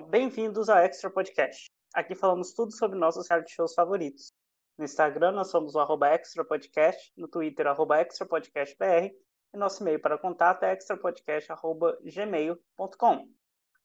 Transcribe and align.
Bem-vindos 0.00 0.68
ao 0.68 0.78
Extra 0.78 1.10
Podcast. 1.10 1.70
Aqui 1.92 2.14
falamos 2.14 2.52
tudo 2.52 2.72
sobre 2.72 2.96
nossos 2.98 3.28
reality 3.28 3.52
shows 3.52 3.74
favoritos. 3.74 4.32
No 4.76 4.84
Instagram, 4.84 5.32
nós 5.32 5.50
somos 5.50 5.74
o 5.74 5.80
arroba 5.80 6.06
Extra 6.08 6.44
Podcast, 6.44 7.12
no 7.16 7.26
Twitter, 7.26 7.66
arroba 7.66 8.00
Extra 8.00 8.24
Podcast 8.26 8.76
BR, 8.78 9.10
e 9.52 9.56
nosso 9.56 9.82
e-mail 9.82 10.00
para 10.00 10.16
contato 10.16 10.62
é 10.62 10.72
extrapodcast.gmail.com. 10.72 13.28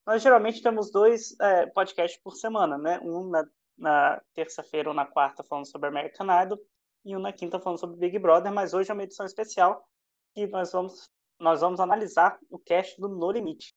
Nós 0.06 0.22
geralmente 0.22 0.62
temos 0.62 0.92
dois 0.92 1.36
é, 1.40 1.66
podcasts 1.68 2.22
por 2.22 2.36
semana, 2.36 2.78
né? 2.78 3.00
Um 3.02 3.30
na, 3.30 3.48
na 3.78 4.22
terça-feira 4.34 4.90
ou 4.90 4.96
na 4.96 5.06
quarta 5.06 5.42
falando 5.44 5.66
sobre 5.66 5.88
American 5.88 6.28
Idol 6.44 6.60
e 7.04 7.16
um 7.16 7.20
na 7.20 7.34
quinta 7.34 7.60
falando 7.60 7.80
sobre 7.80 7.98
Big 7.98 8.20
Brother, 8.20 8.54
mas 8.54 8.74
hoje 8.74 8.92
é 8.92 8.94
uma 8.94 9.04
edição 9.04 9.26
especial 9.26 9.84
que 10.34 10.46
nós 10.48 10.72
vamos, 10.72 11.10
nós 11.40 11.62
vamos 11.62 11.80
analisar 11.80 12.38
o 12.50 12.60
cast 12.60 13.02
do 13.02 13.08
No 13.08 13.32
Limite. 13.32 13.74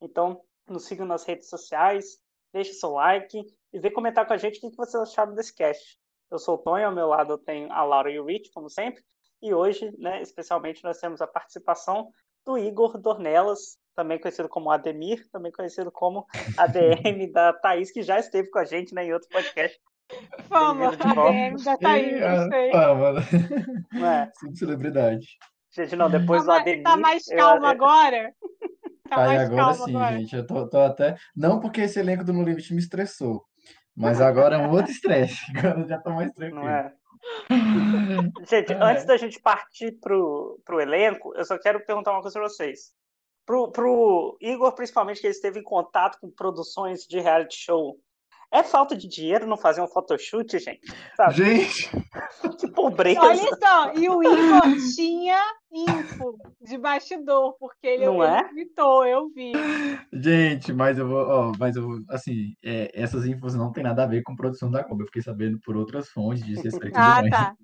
Então, 0.00 0.40
nos 0.72 0.84
sigam 0.86 1.06
nas 1.06 1.24
redes 1.24 1.48
sociais, 1.48 2.18
deixe 2.52 2.72
seu 2.74 2.90
like 2.92 3.44
e 3.72 3.78
vem 3.78 3.92
comentar 3.92 4.26
com 4.26 4.32
a 4.32 4.36
gente 4.36 4.58
o 4.58 4.70
que 4.70 4.76
vocês 4.76 5.02
acharam 5.02 5.34
desse 5.34 5.54
cast. 5.54 5.98
Eu 6.30 6.38
sou 6.38 6.56
o 6.56 6.58
Tonho, 6.58 6.86
ao 6.86 6.94
meu 6.94 7.06
lado 7.08 7.32
eu 7.34 7.38
tenho 7.38 7.72
a 7.72 7.82
Laura 7.84 8.10
e 8.10 8.18
o 8.20 8.24
Rich, 8.26 8.50
como 8.52 8.68
sempre, 8.68 9.02
e 9.42 9.54
hoje, 9.54 9.90
né, 9.98 10.20
especialmente, 10.20 10.82
nós 10.84 10.98
temos 10.98 11.20
a 11.22 11.26
participação 11.26 12.10
do 12.44 12.58
Igor 12.58 12.98
Dornelas, 12.98 13.78
também 13.94 14.18
conhecido 14.20 14.48
como 14.48 14.70
Ademir, 14.70 15.26
também 15.30 15.50
conhecido 15.52 15.90
como 15.92 16.26
ADM 16.58 17.30
da 17.32 17.52
Thaís, 17.52 17.90
que 17.90 18.02
já 18.02 18.18
esteve 18.18 18.50
com 18.50 18.58
a 18.58 18.64
gente 18.64 18.94
né, 18.94 19.04
em 19.04 19.12
outro 19.12 19.28
podcast. 19.28 19.78
Fama, 20.48 20.88
ADM 20.88 21.56
da 21.64 21.76
Thaís, 21.76 22.18
sei. 22.50 22.70
Fama, 22.72 23.12
né? 23.12 23.20
É. 24.26 24.30
Subcelebridade. 24.38 25.26
Gente, 25.70 25.96
não, 25.96 26.10
depois 26.10 26.44
Tá, 26.44 26.44
do 26.44 26.48
mais- 26.48 26.62
Ademir... 26.62 26.82
tá 26.82 26.96
mais 26.96 27.28
eu- 27.28 27.36
calma 27.36 27.66
eu- 27.66 27.70
agora? 27.70 28.34
Tá 29.08 29.28
Aí 29.28 29.38
agora 29.38 29.56
calma 29.56 29.74
sim, 29.86 29.96
agora? 29.96 30.18
gente. 30.18 30.36
Eu 30.36 30.46
tô, 30.46 30.68
tô 30.68 30.78
até. 30.80 31.16
Não 31.34 31.60
porque 31.60 31.80
esse 31.82 31.98
elenco 31.98 32.24
do 32.24 32.32
No 32.32 32.42
Limite 32.42 32.72
me 32.72 32.78
estressou, 32.80 33.44
mas 33.96 34.20
agora 34.22 34.56
é 34.56 34.58
um 34.58 34.70
outro 34.70 34.90
estresse. 34.90 35.36
Agora 35.56 35.80
eu 35.80 35.88
já 35.88 35.98
tô 35.98 36.10
mais 36.10 36.30
tranquilo. 36.32 36.64
Não 36.64 36.68
é? 36.68 36.92
Gente, 38.48 38.72
Ah, 38.74 38.84
antes 38.90 39.04
é. 39.04 39.06
da 39.06 39.16
gente 39.16 39.40
partir 39.40 39.92
pro, 40.00 40.60
pro 40.64 40.80
elenco, 40.80 41.34
eu 41.34 41.44
só 41.44 41.58
quero 41.58 41.84
perguntar 41.84 42.12
uma 42.12 42.22
coisa 42.22 42.38
pra 42.38 42.48
vocês. 42.48 42.92
Pro, 43.44 43.70
pro 43.72 44.36
Igor, 44.40 44.72
principalmente, 44.74 45.20
que 45.20 45.26
ele 45.26 45.34
esteve 45.34 45.58
em 45.60 45.64
contato 45.64 46.18
com 46.20 46.30
produções 46.30 47.06
de 47.06 47.18
reality 47.18 47.56
show, 47.56 47.98
é 48.52 48.62
falta 48.62 48.96
de 48.96 49.06
dinheiro 49.08 49.46
não 49.46 49.56
fazer 49.56 49.80
um 49.80 49.86
photoshoot, 49.86 50.58
gente? 50.58 50.80
Sabe? 51.16 51.34
Gente, 51.34 51.90
Que 52.58 52.68
pobreza. 52.68 53.20
Olha 53.20 53.56
só, 53.56 53.92
e 53.94 54.08
o 54.08 54.22
Igor 54.22 54.62
tinha 54.94 55.38
info 55.72 56.36
de 56.62 56.78
bastidor, 56.78 57.56
porque 57.58 57.86
ele, 57.86 58.06
Não 58.06 58.22
é? 58.24 58.42
tweetou, 58.48 59.04
eu 59.06 59.28
vi. 59.30 59.52
gente, 60.12 60.72
mas 60.72 60.98
eu 60.98 61.06
vou, 61.06 61.26
ó, 61.28 61.52
mas 61.58 61.76
eu 61.76 61.82
vou, 61.82 62.00
assim, 62.08 62.54
é, 62.64 62.90
essas 62.94 63.26
infos 63.26 63.54
não 63.54 63.70
tem 63.72 63.84
nada 63.84 64.02
a 64.04 64.06
ver 64.06 64.22
com 64.22 64.34
produção 64.34 64.70
da 64.70 64.82
Globo. 64.82 65.02
Eu 65.02 65.06
fiquei 65.06 65.22
sabendo 65.22 65.58
por 65.60 65.76
outras 65.76 66.08
fontes 66.08 66.44
de 66.44 66.54
respeito 66.54 66.94
Ah, 66.96 67.22
demais. 67.22 67.30
tá. 67.30 67.56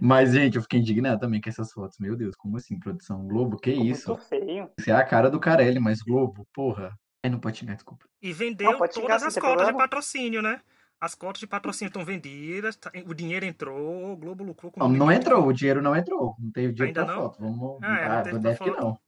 Mas, 0.00 0.32
gente, 0.32 0.56
eu 0.56 0.62
fiquei 0.62 0.80
indignado 0.80 1.20
também 1.20 1.40
com 1.40 1.48
essas 1.48 1.72
fotos. 1.72 1.98
Meu 1.98 2.16
Deus, 2.16 2.34
como 2.36 2.56
assim, 2.56 2.78
produção 2.78 3.26
Globo? 3.26 3.56
Que 3.58 3.70
Ficou 3.72 3.86
isso? 3.86 4.10
Muito 4.10 4.24
feio. 4.24 4.70
Isso 4.78 4.90
é 4.90 4.94
a 4.94 5.04
cara 5.04 5.30
do 5.30 5.40
Carelli, 5.40 5.78
mas 5.80 6.00
Globo, 6.02 6.46
porra. 6.54 6.90
Ai, 7.26 7.30
não 7.30 7.40
pode 7.40 7.58
xingar, 7.58 7.74
desculpa. 7.74 8.06
E 8.22 8.32
vendeu 8.32 8.70
Não, 8.72 8.78
todas 8.78 9.22
as 9.24 9.34
cotas 9.34 9.34
de 9.34 9.40
problema. 9.40 9.78
patrocínio, 9.78 10.40
né? 10.40 10.60
As 11.00 11.14
cotas 11.14 11.40
de 11.40 11.46
patrocínio 11.46 11.88
estão 11.88 12.04
vendidas, 12.04 12.76
tá- 12.76 12.90
o 13.06 13.12
dinheiro 13.12 13.44
entrou, 13.44 14.12
o 14.12 14.16
Globo 14.16 14.44
lucrou 14.44 14.70
com 14.72 14.80
Não, 14.80 14.88
não 14.88 15.10
entrou, 15.12 15.44
o 15.46 15.52
dinheiro 15.52 15.82
não 15.82 15.94
entrou. 15.94 16.34
Não 16.38 16.50
teve 16.52 16.72
dinheiro 16.72 17.00
Ainda 17.00 17.04
pra 17.04 17.14
não? 17.14 17.22
foto. 17.30 17.40
Vamos. 17.40 17.78
Ah, 17.82 17.98
é, 17.98 18.08
não 18.32 18.38
Ah, 18.38 18.42
deve 18.42 18.58
que 18.58 18.70
não. 18.70 18.98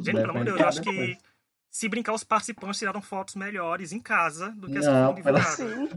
Gente, 0.00 0.14
pelo 0.16 0.30
amor 0.30 0.38
de 0.40 0.50
Deus, 0.50 0.60
eu 0.60 0.68
acho 0.68 0.80
que 0.82 1.18
se 1.70 1.88
brincar, 1.88 2.12
os 2.12 2.22
participantes 2.24 2.78
tiraram 2.78 3.00
fotos 3.02 3.34
melhores 3.34 3.92
em 3.92 4.00
casa 4.00 4.50
do 4.50 4.66
que 4.68 4.78
as 4.78 4.84
que 4.86 4.90
Não, 4.92 5.16
foram. 5.16 5.42
Sim. 5.42 5.88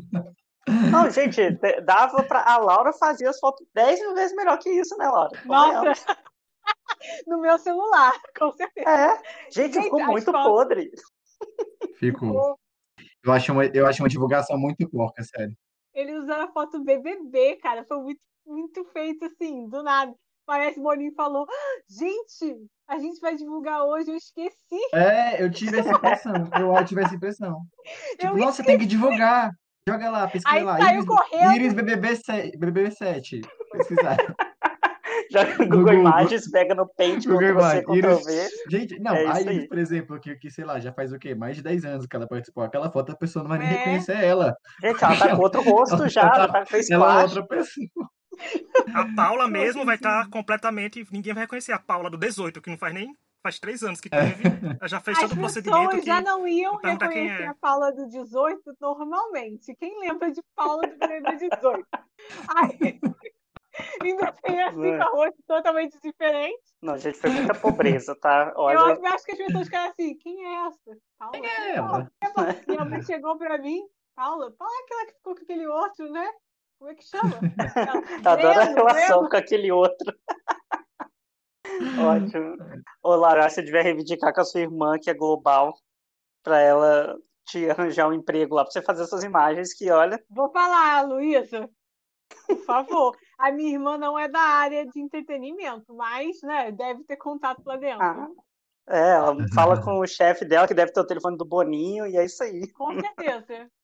Não, 0.92 1.10
gente, 1.10 1.52
dava 1.84 2.24
pra. 2.24 2.42
A 2.44 2.58
Laura 2.58 2.94
fazer 2.94 3.28
as 3.28 3.40
fotos 3.40 3.66
10 3.74 4.00
mil 4.00 4.14
vezes 4.16 4.36
melhor 4.36 4.58
que 4.60 4.70
isso, 4.70 4.96
né, 4.98 5.08
Laura? 5.08 5.32
Nossa, 5.46 6.18
no 7.28 7.42
meu 7.42 7.58
celular, 7.58 8.12
com 8.38 8.52
certeza. 8.52 8.88
É. 8.90 9.18
Gente, 9.52 9.74
Gente, 9.74 9.84
ficou 9.86 10.04
muito 10.06 10.26
fotos- 10.26 10.44
podre. 10.44 10.92
Ficou. 11.98 12.58
Eu 13.24 13.32
acho 13.32 13.52
uma, 13.52 13.66
eu 13.66 13.86
acho 13.86 14.02
uma 14.02 14.10
divulgação 14.10 14.58
muito 14.58 14.90
porca, 14.90 15.24
sério. 15.24 15.56
Ele 15.94 16.14
usando 16.14 16.42
a 16.42 16.52
foto 16.52 16.84
BBB, 16.84 17.58
cara, 17.58 17.84
foi 17.86 17.98
muito, 18.02 18.22
muito 18.46 18.84
feito 18.86 19.26
assim, 19.26 19.68
do 19.68 19.84
nada. 19.84 20.14
Parece 20.46 20.76
que 20.76 20.80
o 20.80 20.84
Boninho 20.84 21.14
falou: 21.14 21.46
"Ah, 21.48 21.82
gente, 21.90 22.58
a 22.88 22.98
gente 22.98 23.20
vai 23.20 23.36
divulgar 23.36 23.84
hoje, 23.84 24.10
eu 24.10 24.16
esqueci. 24.16 24.80
É, 24.94 25.42
eu 25.42 25.52
tive 25.52 25.80
essa 25.80 25.92
impressão. 25.92 26.34
Eu 26.60 26.86
tive 26.86 27.02
essa 27.04 27.16
impressão. 27.16 27.62
Tipo, 28.20 28.34
Eu 28.34 28.38
nossa, 28.38 28.64
tem 28.64 28.78
que 28.78 28.86
divulgar. 28.86 29.52
Joga 29.88 30.10
lá, 30.10 30.28
pesquisa 30.28 30.56
Aí 30.56 30.64
lá. 30.64 30.78
saiu 30.78 30.98
Iris, 30.98 31.06
correndo. 31.06 31.56
Iris 31.56 31.74
BBB 31.74 32.16
7. 32.16 32.58
BBB 32.58 32.92
7. 32.92 33.42
Pesquisar. 33.72 34.18
Já 35.44 35.46
no 35.46 35.58
Google 35.66 35.78
Google. 35.80 35.94
Imagens, 35.96 36.52
pega 36.52 36.76
no 36.76 36.88
Paint, 36.88 37.26
Google 37.26 37.40
Ctrl 37.40 37.60
C, 37.62 37.84
Imagens. 37.84 37.86
Ctrl 37.86 38.16
V. 38.26 38.50
Gente, 38.70 39.00
não, 39.00 39.16
É 39.16 39.26
a 39.26 39.32
isso 39.32 39.42
Iris, 39.42 39.60
aí. 39.62 39.68
por 39.68 39.78
exemplo, 39.78 40.20
que, 40.20 40.36
que 40.36 40.50
sei 40.52 40.66
lá, 40.66 40.80
já 40.80 40.92
faz 40.92 41.12
o 41.14 41.20
quê? 41.20 41.34
Mais 41.34 41.56
de 41.56 41.64
10 41.64 41.86
anos 41.86 42.06
que 42.06 42.16
ela 42.16 42.28
participou. 42.28 42.64
Aquela 42.64 42.92
foto 42.92 43.12
a 43.12 43.16
pessoa 43.16 43.44
não 43.44 43.50
vai 43.50 43.60
nem 43.60 43.68
É. 43.68 43.72
reconhecer 43.72 44.18
ela. 44.24 44.56
Gente, 44.82 45.04
ela 45.04 45.18
tá 45.18 45.36
com 45.36 45.42
outro 45.42 45.62
rosto 45.62 46.08
já, 46.10 46.22
ela 46.24 46.48
tá 46.48 46.60
com 46.60 46.66
face 46.68 46.94
Ela 46.94 47.22
é 47.22 47.24
outra 47.24 47.48
pessoa. 47.48 47.88
A 48.94 49.06
Paula 49.16 49.48
mesmo 49.48 49.86
vai 49.86 49.96
estar 49.96 50.28
completamente. 50.30 51.06
Ninguém 51.12 51.34
vai 51.34 51.44
reconhecer 51.44 51.74
a 51.74 51.80
Paula 51.80 52.10
do 52.10 52.18
18, 52.18 52.62
que 52.62 52.70
não 52.70 52.78
faz 52.78 52.94
nem. 52.94 53.16
Faz 53.44 53.60
três 53.60 53.82
anos 53.84 54.00
que 54.00 54.08
teve. 54.10 54.44
Ela 54.80 54.88
já 54.88 55.00
fez 55.00 55.18
As 55.18 55.24
todo 55.24 55.34
o 55.34 55.40
procedimento. 55.40 55.80
pessoas 55.86 56.00
Que... 56.02 56.06
já 56.08 56.22
não 56.22 56.48
iam 56.48 56.76
reconhecer 56.78 57.44
é. 57.44 57.48
a 57.48 57.56
Paula 57.56 57.92
do 57.92 58.08
18 58.08 58.62
normalmente. 58.80 59.76
Quem 59.80 60.00
lembra 60.00 60.32
de 60.32 60.42
Paula 60.56 60.84
do 60.88 60.96
BBB 60.98 61.50
18? 61.50 61.86
Aí, 62.56 63.00
ainda 64.02 64.32
tem 64.34 64.62
assim 64.64 64.92
É. 64.92 64.98
com 64.98 65.04
a 65.04 65.10
rosto 65.12 65.44
totalmente 65.48 65.98
diferente. 66.02 66.62
Não, 66.82 66.98
gente, 66.98 67.18
foi 67.18 67.30
muita 67.30 67.54
pobreza, 67.54 68.16
tá? 68.20 68.52
Eu 68.56 68.62
Olha, 68.62 69.14
acho 69.14 69.26
que 69.26 69.32
as 69.32 69.38
pessoas 69.38 69.66
ficaram 69.66 69.90
assim: 69.90 70.18
quem 70.18 70.46
é 70.46 70.68
essa? 70.68 70.98
Paula? 71.18 71.34
Quem 71.34 71.46
é 71.46 71.76
ela? 71.76 72.12
Minha 72.68 72.86
mãe 72.86 73.02
chegou 73.04 73.38
pra 73.38 73.58
mim, 73.58 73.82
Paula, 74.16 74.52
Paula 74.52 74.74
é 74.74 74.84
aquela 74.84 75.06
que 75.06 75.14
ficou 75.14 75.36
com 75.36 75.42
aquele 75.44 75.68
outro, 75.68 76.12
né? 76.12 76.32
Como 76.80 76.92
é 76.92 76.96
que 76.96 77.04
chama? 77.04 77.40
Ela, 77.76 78.02
adoro 78.34 78.60
a 78.60 78.66
Breno, 78.66 78.76
relação 78.76 79.30
com 79.30 79.38
aquele 79.38 79.72
outro. 79.72 80.18
Ótimo. 82.00 82.58
Ô, 83.04 83.16
Lara, 83.16 83.50
você 83.50 83.62
devia 83.62 83.84
reivindicar 83.84 84.34
com 84.34 84.42
a 84.42 84.46
sua 84.46 84.62
irmã, 84.62 84.98
que 85.00 85.10
é 85.10 85.14
global, 85.14 85.74
pra 86.44 86.60
ela 86.60 87.18
te 87.46 87.70
arranjar 87.70 88.08
um 88.08 88.14
emprego 88.14 88.56
lá, 88.56 88.64
pra 88.64 88.72
você 88.72 88.82
fazer 88.82 89.04
essas 89.04 89.24
imagens 89.24 89.74
que, 89.74 89.90
olha, 89.92 90.24
Vou 90.30 90.52
falar, 90.52 91.02
Luísa. 91.08 91.70
Por 92.48 92.58
favor. 92.66 93.18
A 93.42 93.52
minha 93.52 93.72
irmã 93.72 93.98
não 93.98 94.20
é 94.20 94.28
da 94.28 94.40
área 94.40 94.86
de 94.86 95.02
entretenimento, 95.02 95.96
mas, 95.96 96.40
né, 96.44 96.72
deve 96.72 97.04
ter 97.06 97.18
contato 97.18 97.64
lá 97.66 97.76
dentro. 97.76 98.04
ah, 98.04 98.30
é, 98.88 99.14
ela 99.14 99.36
fala 99.56 99.82
com 99.82 100.00
o 100.00 100.06
chefe 100.06 100.46
dela, 100.46 100.68
que 100.68 100.76
deve 100.76 100.92
ter 100.92 101.00
o 101.00 101.06
telefone 101.08 101.36
do 101.38 101.44
Boninho, 101.46 102.06
e 102.06 102.18
é 102.18 102.24
isso 102.24 102.44
aí. 102.44 102.72
Com 102.74 102.94
certeza. 103.00 103.68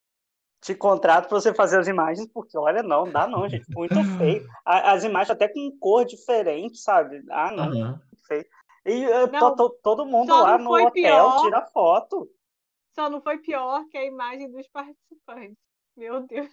Te 0.62 0.76
contrato 0.76 1.28
pra 1.28 1.40
você 1.40 1.54
fazer 1.54 1.80
as 1.80 1.88
imagens, 1.88 2.28
porque, 2.32 2.58
olha, 2.58 2.84
não, 2.84 3.12
dá 3.12 3.28
não, 3.28 3.48
gente, 3.48 3.66
muito 3.76 4.04
feio. 4.18 4.48
As 4.66 5.04
imagens 5.04 5.32
até 5.32 5.48
com 5.48 5.76
cor 5.80 6.04
diferente, 6.06 6.78
sabe? 6.80 7.24
Ah, 7.30 7.52
não, 7.52 7.66
Aham. 7.66 8.02
feio. 8.28 8.46
E 8.86 9.06
eh, 9.06 9.28
Não, 9.28 9.56
to- 9.56 9.70
to- 9.70 9.80
todo 9.84 10.06
mundo 10.06 10.30
lá 10.40 10.58
no 10.58 10.72
hotel 10.72 10.92
pior. 10.92 11.42
tira 11.42 11.66
foto. 11.68 12.30
Só 12.94 13.10
não 13.10 13.22
foi 13.22 13.38
pior 13.38 13.86
que 13.90 13.98
a 13.98 14.06
imagem 14.06 14.52
dos 14.52 14.68
participantes. 14.68 15.58
Meu 15.96 16.26
Deus. 16.26 16.52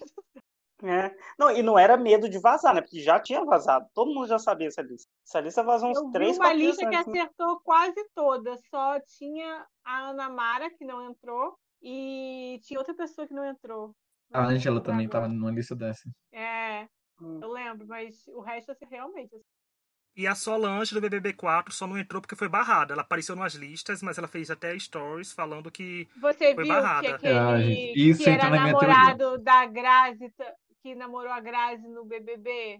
É. 0.82 1.14
Não, 1.38 1.50
e 1.50 1.62
não 1.62 1.78
era 1.78 1.96
medo 1.96 2.28
de 2.28 2.38
vazar, 2.40 2.74
né? 2.74 2.80
Porque 2.82 3.00
já 3.00 3.20
tinha 3.20 3.44
vazado. 3.44 3.86
Todo 3.94 4.12
mundo 4.12 4.26
já 4.26 4.38
sabia 4.38 4.66
essa 4.68 4.82
lista. 4.82 5.08
Essa 5.26 5.40
lista 5.40 5.62
vazou 5.62 5.90
uns 5.90 5.98
Eu 5.98 6.10
três, 6.10 6.36
uma 6.36 6.52
lista 6.52 6.82
que 6.86 6.96
né? 6.96 6.98
acertou 6.98 7.60
quase 7.60 7.94
toda. 8.14 8.56
Só 8.70 8.98
tinha 9.00 9.66
a 9.84 9.98
Ana 10.10 10.28
Mara, 10.28 10.70
que 10.70 10.84
não 10.84 11.08
entrou, 11.08 11.56
e 11.80 12.58
tinha 12.64 12.78
outra 12.78 12.94
pessoa 12.94 13.26
que 13.26 13.34
não 13.34 13.44
entrou. 13.44 13.94
A 14.32 14.42
Não 14.42 14.48
Angela 14.50 14.82
também 14.82 15.06
agora. 15.06 15.22
tava 15.22 15.32
numa 15.32 15.50
lista 15.52 15.76
dessa. 15.76 16.02
É, 16.32 16.88
Hum. 17.20 17.38
eu 17.40 17.48
lembro, 17.52 17.86
mas 17.86 18.26
o 18.28 18.40
resto, 18.40 18.72
assim, 18.72 18.84
realmente. 18.90 19.34
assim, 19.34 19.44
E 20.16 20.26
a 20.26 20.34
Solange 20.34 20.94
do 20.94 21.00
BBB4 21.00 21.72
só 21.72 21.86
não 21.86 21.98
entrou 21.98 22.20
porque 22.20 22.36
foi 22.36 22.48
barrada. 22.48 22.92
Ela 22.92 23.02
apareceu 23.02 23.34
nas 23.36 23.54
listas, 23.54 24.02
mas 24.02 24.16
ela 24.18 24.28
fez 24.28 24.50
até 24.50 24.76
stories 24.78 25.32
falando 25.32 25.70
que. 25.70 26.08
Você 26.16 26.54
Foi 26.54 26.64
viu 26.64 26.74
barrada. 26.74 27.18
que 27.18 27.26
aquele 27.26 27.38
Ah, 27.38 27.60
gente, 27.60 27.92
isso 28.10 28.24
que 28.24 28.30
era 28.30 28.34
entra 28.36 28.50
na 28.50 28.58
minha 28.60 28.76
teoria. 28.78 28.96
namorado 28.98 29.38
da 29.42 29.66
Grazi, 29.66 30.32
que 30.84 30.94
namorou 30.94 31.32
a 31.32 31.40
Grazi 31.40 31.88
no 31.88 32.04
BBB? 32.04 32.78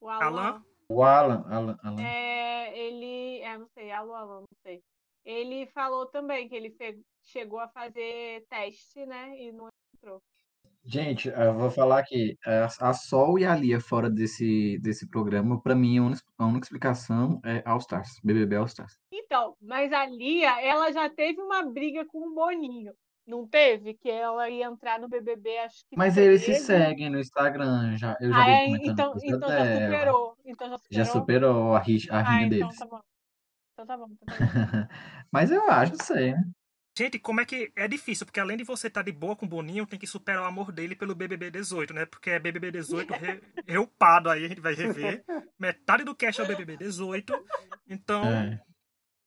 O 0.00 0.08
Alan? 0.08 0.24
Alan? 0.24 0.64
O 0.88 1.02
Alan, 1.02 1.44
Alan, 1.46 1.78
Alan. 1.82 2.02
É, 2.02 2.78
ele. 2.78 3.40
É, 3.42 3.58
não 3.58 3.68
sei, 3.74 3.90
Alan, 3.90 4.16
Alan, 4.16 4.40
não 4.40 4.56
sei. 4.62 4.82
Ele 5.22 5.66
falou 5.66 6.06
também 6.06 6.48
que 6.48 6.54
ele 6.54 6.70
fe- 6.70 6.98
chegou 7.20 7.60
a 7.60 7.68
fazer 7.68 8.46
teste, 8.48 9.04
né? 9.04 9.38
E 9.38 9.52
não 9.52 9.68
entrou. 9.94 10.18
Gente, 10.84 11.28
eu 11.28 11.54
vou 11.54 11.70
falar 11.70 12.02
que 12.04 12.36
a, 12.80 12.92
Sol 12.94 13.38
e 13.38 13.44
a 13.44 13.54
Lia 13.54 13.80
fora 13.80 14.08
desse, 14.10 14.78
desse 14.78 15.06
programa, 15.08 15.60
pra 15.60 15.74
mim, 15.76 15.98
a 15.98 16.02
única, 16.02 16.22
a 16.38 16.46
única 16.46 16.64
explicação 16.64 17.38
é 17.44 17.62
All 17.66 17.78
Stars, 17.78 18.18
BBB 18.24 18.56
All 18.56 18.64
Stars. 18.66 18.98
Então, 19.12 19.56
mas 19.60 19.92
a 19.92 20.06
Lia, 20.06 20.60
ela 20.60 20.90
já 20.90 21.08
teve 21.08 21.40
uma 21.40 21.62
briga 21.62 22.04
com 22.06 22.26
o 22.26 22.34
Boninho. 22.34 22.94
Não 23.26 23.46
teve? 23.46 23.94
Que 23.94 24.10
ela 24.10 24.48
ia 24.50 24.66
entrar 24.66 24.98
no 24.98 25.08
BBB, 25.08 25.58
acho 25.58 25.84
que 25.86 25.96
Mas 25.96 26.16
eles 26.16 26.40
se 26.40 26.46
13. 26.46 26.64
seguem 26.64 27.10
no 27.10 27.20
Instagram, 27.20 27.96
já, 27.96 28.16
eu 28.20 28.32
já 28.32 28.38
Ah, 28.40 28.44
vi 28.44 28.50
é? 28.50 28.64
comentando 28.66 28.92
Então, 28.92 29.14
então 29.22 29.48
já 29.48 29.74
superou. 29.74 30.36
Então 30.44 30.68
já 30.70 30.78
Já 30.90 31.04
superou? 31.04 31.20
superou 31.20 31.76
a, 31.76 31.78
ri- 31.80 32.08
a 32.10 32.18
Ah, 32.18 32.22
rinha 32.22 32.46
então 32.46 32.58
deles. 32.68 32.78
tá 32.78 32.86
bom. 32.86 33.00
Então 33.72 33.86
tá 33.86 33.96
bom, 33.96 34.08
tá 34.08 34.26
bom. 34.26 34.26
Mas 35.32 35.50
eu 35.50 35.70
acho, 35.70 35.92
não 35.92 36.04
sei, 36.04 36.32
né? 36.32 36.44
Gente, 36.98 37.18
como 37.18 37.40
é 37.40 37.46
que 37.46 37.72
é 37.74 37.88
difícil? 37.88 38.26
Porque 38.26 38.38
além 38.38 38.56
de 38.56 38.64
você 38.64 38.88
estar 38.88 39.00
de 39.02 39.12
boa 39.12 39.34
com 39.34 39.46
o 39.46 39.48
Boninho, 39.48 39.86
tem 39.86 39.98
que 39.98 40.06
superar 40.06 40.42
o 40.42 40.46
amor 40.46 40.70
dele 40.70 40.94
pelo 40.94 41.14
BBB 41.14 41.50
18, 41.50 41.94
né? 41.94 42.04
Porque 42.04 42.28
é 42.28 42.38
BBB 42.38 42.70
18 42.70 43.14
re, 43.14 43.40
reupado 43.66 44.28
aí, 44.28 44.44
a 44.44 44.48
gente 44.48 44.60
vai 44.60 44.74
rever. 44.74 45.24
Metade 45.58 46.04
do 46.04 46.14
cast 46.14 46.40
é 46.42 46.44
o 46.44 46.46
BBB 46.46 46.76
18. 46.76 47.32
Então, 47.88 48.24
É. 48.26 48.60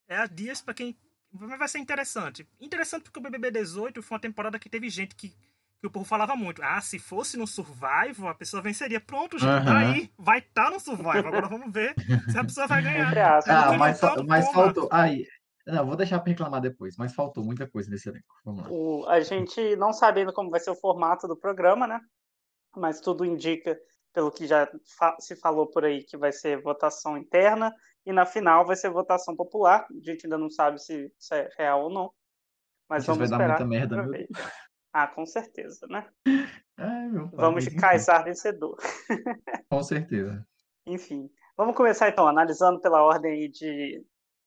é 0.10 0.18
a 0.18 0.28
dias 0.28 0.62
pra 0.62 0.76
quem. 0.76 0.96
Mas 1.40 1.60
vai 1.60 1.68
ser 1.68 1.80
interessante. 1.80 2.48
Interessante 2.60 3.04
porque 3.04 3.20
o 3.20 3.22
BBB 3.22 3.52
18 3.52 4.02
foi 4.02 4.16
uma 4.16 4.22
temporada 4.22 4.58
que 4.60 4.70
teve 4.70 4.90
gente 4.90 5.16
que, 5.16 5.30
que 5.30 5.88
o 5.88 5.90
povo 5.90 6.06
falava 6.06 6.36
muito. 6.36 6.62
Ah, 6.64 6.80
se 6.82 6.98
fosse 6.98 7.38
no 7.38 7.46
Survival, 7.46 8.30
a 8.30 8.36
pessoa 8.36 8.62
venceria. 8.62 9.00
Pronto, 9.02 9.38
gente, 9.38 9.66
tá 9.66 9.72
Aham. 9.72 9.78
aí. 9.92 10.12
Vai 10.18 10.40
estar 10.40 10.72
no 10.72 10.80
Survival. 10.80 11.28
Agora 11.28 11.48
vamos 11.48 11.72
ver 11.72 11.94
se 12.30 12.38
a 12.38 12.44
pessoa 12.44 12.68
vai 12.68 12.82
ganhar. 12.82 13.42
Ah, 13.48 13.78
mas, 13.78 14.00
mas 14.28 14.52
faltou. 14.52 14.88
Aí, 14.92 15.26
não, 15.68 15.86
vou 15.86 15.96
deixar 15.96 16.20
pra 16.20 16.30
reclamar 16.32 16.62
depois, 16.62 16.96
mas 16.98 17.14
faltou 17.14 17.44
muita 17.44 17.68
coisa 17.68 17.90
nesse 17.90 18.08
elenco. 18.08 18.34
Vamos 18.46 18.64
lá. 18.64 18.70
O- 18.70 19.06
a 19.08 19.20
gente 19.20 19.76
não 19.76 19.92
sabendo 19.92 20.32
como 20.32 20.50
vai 20.50 20.60
ser 20.60 20.70
o 20.72 20.76
formato 20.76 21.28
do 21.28 21.36
programa, 21.36 21.86
né? 21.88 22.00
Mas 22.76 23.00
tudo 23.00 23.26
indica, 23.26 23.78
pelo 24.14 24.32
que 24.32 24.48
já 24.48 24.70
fa- 24.98 25.16
se 25.20 25.36
falou 25.36 25.68
por 25.68 25.84
aí, 25.86 26.04
que 26.04 26.18
vai 26.18 26.32
ser 26.32 26.62
votação 26.62 27.18
interna 27.18 27.74
e 28.06 28.14
na 28.14 28.26
final 28.26 28.66
vai 28.66 28.76
ser 28.76 28.90
votação 28.90 29.36
popular. 29.36 29.88
A 29.90 30.04
gente 30.04 30.26
ainda 30.26 30.38
não 30.38 30.50
sabe 30.50 30.80
se 30.80 31.12
isso 31.20 31.34
é 31.34 31.50
real 31.58 31.84
ou 31.84 31.90
não. 31.90 32.12
Mas 32.88 33.04
Isso 33.04 33.12
vai 33.12 33.28
vamos 33.28 33.30
dar 33.30 33.38
esperar 33.38 33.66
muita 33.66 33.66
merda, 33.66 34.04
meu. 34.04 34.28
Ah, 34.94 35.08
com 35.08 35.26
certeza, 35.26 35.86
né? 35.90 36.08
Ai, 36.78 37.10
pai, 37.12 37.30
Vamos 37.34 37.64
de 37.64 37.76
Kaysar 37.76 38.24
vencedor. 38.24 38.78
Com 39.70 39.82
certeza. 39.82 40.46
Enfim, 40.86 41.30
vamos 41.58 41.76
começar 41.76 42.10
então, 42.10 42.28
analisando 42.28 42.80
pela 42.80 43.02
ordem 43.02 43.50
de, 43.50 44.06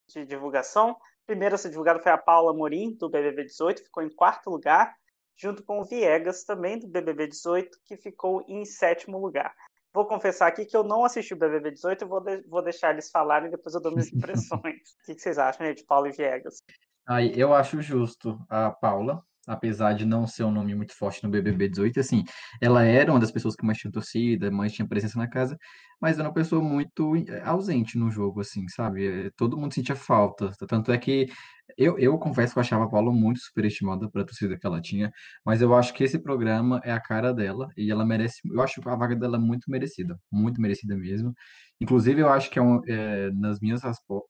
de 0.08 0.24
divulgação. 0.24 0.96
Primeiro 1.26 1.54
a 1.54 1.58
ser 1.58 1.70
divulgado 1.70 2.00
foi 2.00 2.12
a 2.12 2.18
Paula 2.18 2.54
Morim, 2.54 2.96
do 2.96 3.10
BBB 3.10 3.44
18, 3.44 3.82
ficou 3.82 4.02
em 4.02 4.14
quarto 4.14 4.48
lugar, 4.48 4.94
junto 5.36 5.62
com 5.62 5.80
o 5.80 5.84
Viegas, 5.84 6.44
também 6.44 6.78
do 6.78 6.88
BBB 6.88 7.26
18, 7.26 7.78
que 7.84 7.96
ficou 7.96 8.44
em 8.48 8.64
sétimo 8.64 9.18
lugar. 9.18 9.54
Vou 9.92 10.06
confessar 10.06 10.46
aqui 10.48 10.64
que 10.64 10.76
eu 10.76 10.84
não 10.84 11.04
assisti 11.04 11.34
o 11.34 11.36
BBB 11.36 11.70
18, 11.72 12.02
eu 12.02 12.08
vou, 12.08 12.20
de- 12.20 12.42
vou 12.48 12.62
deixar 12.62 12.90
eles 12.92 13.10
falarem 13.10 13.48
e 13.48 13.50
depois 13.50 13.74
eu 13.74 13.80
dou 13.80 13.92
minhas 13.92 14.12
impressões. 14.12 14.60
o 15.02 15.06
que, 15.06 15.14
que 15.14 15.20
vocês 15.22 15.38
acham 15.38 15.66
aí 15.66 15.74
de 15.74 15.84
Paula 15.84 16.08
e 16.08 16.12
Viegas? 16.12 16.62
Aí, 17.06 17.32
eu 17.38 17.54
acho 17.54 17.80
justo 17.80 18.38
a 18.50 18.70
Paula, 18.70 19.22
apesar 19.46 19.94
de 19.94 20.04
não 20.04 20.26
ser 20.26 20.44
um 20.44 20.50
nome 20.50 20.74
muito 20.74 20.94
forte 20.94 21.24
no 21.24 21.30
BBB 21.30 21.68
18, 21.68 21.98
assim, 22.00 22.22
ela 22.60 22.84
era 22.84 23.10
uma 23.10 23.18
das 23.20 23.30
pessoas 23.32 23.56
que 23.56 23.64
mais 23.64 23.78
tinha 23.78 23.90
torcida, 23.90 24.50
mais 24.50 24.72
tinha 24.74 24.86
presença 24.86 25.18
na 25.18 25.26
casa, 25.28 25.56
mas 26.00 26.18
era 26.18 26.28
uma 26.28 26.34
pessoa 26.34 26.62
muito 26.62 27.14
ausente 27.44 27.96
no 27.98 28.10
jogo, 28.10 28.40
assim, 28.40 28.68
sabe? 28.68 29.26
Eh, 29.28 29.30
Todo 29.36 29.56
mundo 29.56 29.72
sentia 29.74 29.96
falta. 29.96 30.52
Tanto 30.68 30.92
é 30.92 30.98
que 30.98 31.28
eu, 31.76 31.98
eu 31.98 32.18
confesso 32.18 32.52
que 32.54 32.58
eu 32.58 32.62
achava 32.62 32.84
a 32.84 32.88
Paula 32.88 33.12
muito 33.12 33.40
superestimada 33.40 34.08
para 34.10 34.22
a 34.22 34.24
torcida 34.24 34.58
que 34.58 34.66
ela 34.66 34.80
tinha, 34.80 35.12
mas 35.44 35.60
eu 35.62 35.74
acho 35.74 35.92
que 35.94 36.02
esse 36.04 36.18
programa 36.18 36.80
é 36.84 36.92
a 36.92 37.00
cara 37.00 37.32
dela 37.34 37.68
e 37.76 37.90
ela 37.90 38.04
merece. 38.06 38.40
Eu 38.50 38.60
acho 38.62 38.80
a 38.88 38.96
vaga 38.96 39.14
dela 39.16 39.38
muito 39.38 39.70
merecida, 39.70 40.18
muito 40.30 40.60
merecida 40.60 40.96
mesmo. 40.96 41.34
Inclusive, 41.80 42.20
eu 42.22 42.28
acho 42.28 42.50
que 42.50 42.58
é 42.58 42.62
um, 42.62 42.80
é, 42.88 43.30
nas 43.32 43.60
minhas 43.60 43.82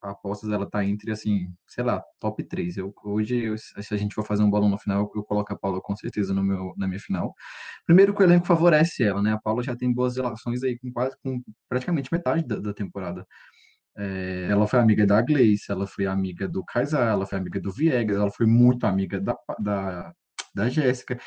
apostas 0.02 0.50
ela 0.50 0.69
tá 0.69 0.85
entre, 0.85 1.11
assim, 1.11 1.49
sei 1.67 1.82
lá, 1.82 2.02
top 2.20 2.44
3. 2.44 2.76
Eu, 2.76 2.93
hoje, 3.05 3.37
eu- 3.44 3.56
se 3.58 3.94
a 3.94 3.96
gente 3.96 4.14
for 4.14 4.25
fazer 4.25 4.43
um 4.43 4.50
bolão 4.50 4.69
no 4.69 4.79
final, 4.79 5.11
eu 5.14 5.23
coloco 5.25 5.52
a 5.52 5.56
Paula 5.58 5.81
com 5.81 5.96
certeza 5.96 6.34
no 6.34 6.43
meu, 6.44 6.75
na 6.76 6.87
minha 6.87 7.00
final. 7.00 7.34
Primeiro 7.87 8.14
que 8.14 8.23
o 8.23 8.25
elenco 8.25 8.46
favorece 8.46 9.02
ela, 9.05 9.23
né? 9.23 9.32
A 9.32 9.38
Paula 9.41 9.62
já 9.62 9.76
tem 9.76 9.93
boas 9.93 10.17
relações 10.17 10.62
aí 10.62 10.79
com 10.79 10.93
quase, 10.93 11.17
com 11.23 11.41
praticamente 11.69 12.12
metade 12.12 12.46
da, 12.46 12.56
da 12.61 12.75
temporada. 12.75 13.26
É, 13.98 14.46
ela 14.48 14.66
foi 14.68 14.78
amiga 14.78 15.04
da 15.04 15.20
Gleice, 15.20 15.72
ela 15.72 15.86
foi 15.86 16.06
amiga 16.06 16.46
do 16.48 16.64
Kaysar, 16.64 17.08
ela 17.08 17.26
foi 17.26 17.38
amiga 17.38 17.60
do 17.60 17.72
Viegas, 17.72 18.16
ela 18.16 18.30
foi 18.30 18.46
muito 18.46 18.84
amiga 18.86 19.20
da, 19.20 19.36
da, 19.58 20.14
da 20.54 20.68
Jéssica. 20.68 21.18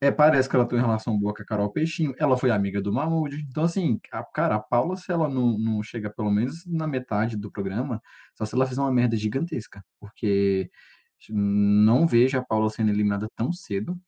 É, 0.00 0.10
parece 0.10 0.48
que 0.48 0.54
ela 0.54 0.66
tem 0.66 0.78
uma 0.78 0.86
relação 0.86 1.18
boa 1.18 1.34
com 1.34 1.42
a 1.42 1.46
Carol 1.46 1.72
Peixinho. 1.72 2.14
Ela 2.18 2.36
foi 2.36 2.50
amiga 2.50 2.80
do 2.80 2.92
Mahmoud. 2.92 3.34
Então, 3.48 3.64
assim, 3.64 3.98
a, 4.12 4.22
cara, 4.22 4.56
a 4.56 4.60
Paula, 4.60 4.96
se 4.96 5.10
ela 5.10 5.28
não, 5.28 5.58
não 5.58 5.82
chega 5.82 6.10
pelo 6.10 6.30
menos 6.30 6.64
na 6.66 6.86
metade 6.86 7.36
do 7.36 7.50
programa, 7.50 8.02
só 8.34 8.44
se 8.44 8.54
ela 8.54 8.66
fizer 8.66 8.80
uma 8.82 8.92
merda 8.92 9.16
gigantesca. 9.16 9.82
Porque 9.98 10.70
não 11.30 12.06
vejo 12.06 12.38
a 12.38 12.44
Paula 12.44 12.70
sendo 12.70 12.90
eliminada 12.90 13.28
tão 13.34 13.52
cedo. 13.52 13.98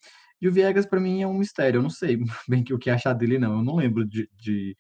E 0.41 0.49
o 0.49 0.53
Viegas, 0.53 0.87
pra 0.87 1.01
mim, 1.01 1.23
é 1.23 1.27
um 1.27 1.39
mistério. 1.39 1.79
Eu 1.79 1.83
não 1.83 1.91
sei 1.91 2.19
bem 2.49 2.63
o 2.71 2.79
que 2.79 2.91
achar 2.91 3.15
dele, 3.15 3.39
não. 3.39 3.59
Eu 3.59 3.65
não 3.65 3.77
lembro 3.77 4.07
de, 4.07 4.29
de 4.37 4.77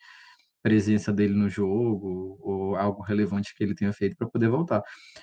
presença 0.67 1.13
dele 1.13 1.33
no 1.33 1.49
jogo 1.49 2.37
ou 2.41 2.75
algo 2.75 3.01
relevante 3.01 3.55
que 3.55 3.63
ele 3.63 3.73
tenha 3.73 3.93
feito 3.93 4.17
para 4.17 4.29
poder 4.29 4.49
voltar. 4.49 4.83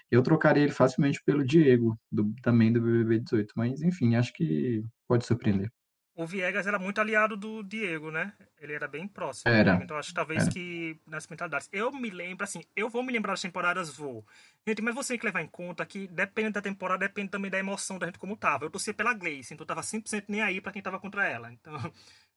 Eu 0.10 0.24
trocaria 0.24 0.64
ele 0.64 0.72
facilmente 0.72 1.22
pelo 1.26 1.44
Diego, 1.44 2.00
do- 2.10 2.34
também 2.42 2.72
do 2.72 2.80
BBB 2.80 3.20
18. 3.20 3.54
Mas, 3.58 3.82
enfim, 3.82 4.16
acho 4.16 4.32
que 4.32 4.82
pode 5.06 5.26
surpreender. 5.26 5.70
O 6.16 6.26
Viegas 6.26 6.66
era 6.66 6.80
muito 6.80 7.02
aliado 7.02 7.36
do 7.36 7.62
Diego, 7.64 8.10
né? 8.10 8.32
Ele 8.62 8.72
era 8.72 8.88
bem 8.88 9.06
próximo. 9.06 9.52
do 9.52 9.58
Era. 9.58 9.72
Diego, 9.72 9.84
Então 9.84 9.98
acho 9.98 10.10
que 10.10 10.14
talvez 10.16 10.44
Era. 10.44 10.52
que 10.54 10.98
nas 11.06 11.28
mentalidades. 11.28 11.68
Eu 11.74 11.92
me 11.92 12.10
lembro, 12.10 12.44
assim, 12.46 12.62
eu 12.76 12.88
vou 12.90 13.04
me 13.04 13.12
lembrar 13.12 13.34
das 13.34 13.42
temporadas, 13.42 13.90
vou. 13.98 14.26
Gente, 14.66 14.82
mas 14.82 14.96
você 14.96 15.14
tem 15.14 15.20
que 15.20 15.26
levar 15.26 15.42
em 15.42 15.48
conta 15.48 15.86
que 15.86 16.08
depende 16.08 16.52
da 16.52 16.62
temporada, 16.62 17.06
depende 17.08 17.30
também 17.32 17.52
da 17.52 17.60
emoção 17.60 18.00
da 18.00 18.06
gente 18.06 18.20
como 18.20 18.38
tava. 18.38 18.64
Eu 18.64 18.70
torcia 18.70 18.94
pela 18.94 19.14
Gleice, 19.14 19.54
então 19.54 19.64
eu 19.64 19.68
tava 19.68 19.84
100% 19.84 20.26
nem 20.30 20.42
aí 20.42 20.62
pra 20.62 20.72
quem 20.72 20.82
tava 20.84 21.00
contra 21.00 21.28
ela. 21.28 21.52
Então, 21.52 21.74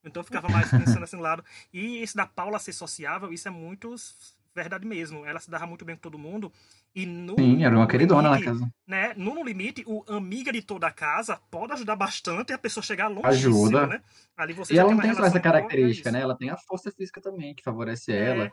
então 0.07 0.21
eu 0.21 0.25
ficava 0.25 0.49
mais 0.49 0.71
pensando 0.73 1.03
assim 1.03 1.17
lado. 1.17 1.43
E 1.73 2.01
isso 2.01 2.15
da 2.17 2.25
Paula 2.25 2.59
ser 2.59 2.73
sociável, 2.73 3.31
isso 3.31 3.47
é 3.47 3.51
muito 3.51 3.93
verdade 4.55 4.85
mesmo. 4.87 5.25
Ela 5.25 5.39
se 5.39 5.49
dava 5.51 5.67
muito 5.67 5.85
bem 5.85 5.95
com 5.95 6.01
todo 6.01 6.17
mundo. 6.17 6.51
E 6.95 7.05
no 7.05 7.35
Sim, 7.39 7.63
era 7.63 7.75
uma 7.75 7.87
queridona 7.87 8.29
na 8.29 8.35
limite, 8.37 8.59
casa. 8.59 8.71
né? 8.87 9.13
No 9.15 9.35
No 9.35 9.43
Limite, 9.43 9.83
o 9.85 10.03
amiga 10.11 10.51
de 10.51 10.61
toda 10.63 10.87
a 10.87 10.91
casa 10.91 11.39
pode 11.51 11.73
ajudar 11.73 11.95
bastante 11.95 12.51
a 12.51 12.57
pessoa 12.57 12.83
chegar 12.83 13.07
longe. 13.07 13.27
Ajuda. 13.27 13.85
né? 13.85 14.01
Ali 14.35 14.53
você 14.53 14.73
E 14.73 14.79
ela 14.79 14.91
não 14.91 14.99
tem 14.99 15.13
só 15.13 15.23
essa 15.25 15.37
é 15.37 15.41
característica, 15.41 16.09
isso. 16.09 16.17
né? 16.17 16.23
Ela 16.23 16.35
tem 16.35 16.49
a 16.49 16.57
força 16.57 16.91
física 16.91 17.21
também, 17.21 17.53
que 17.53 17.63
favorece 17.63 18.11
É. 18.11 18.29
ela. 18.29 18.51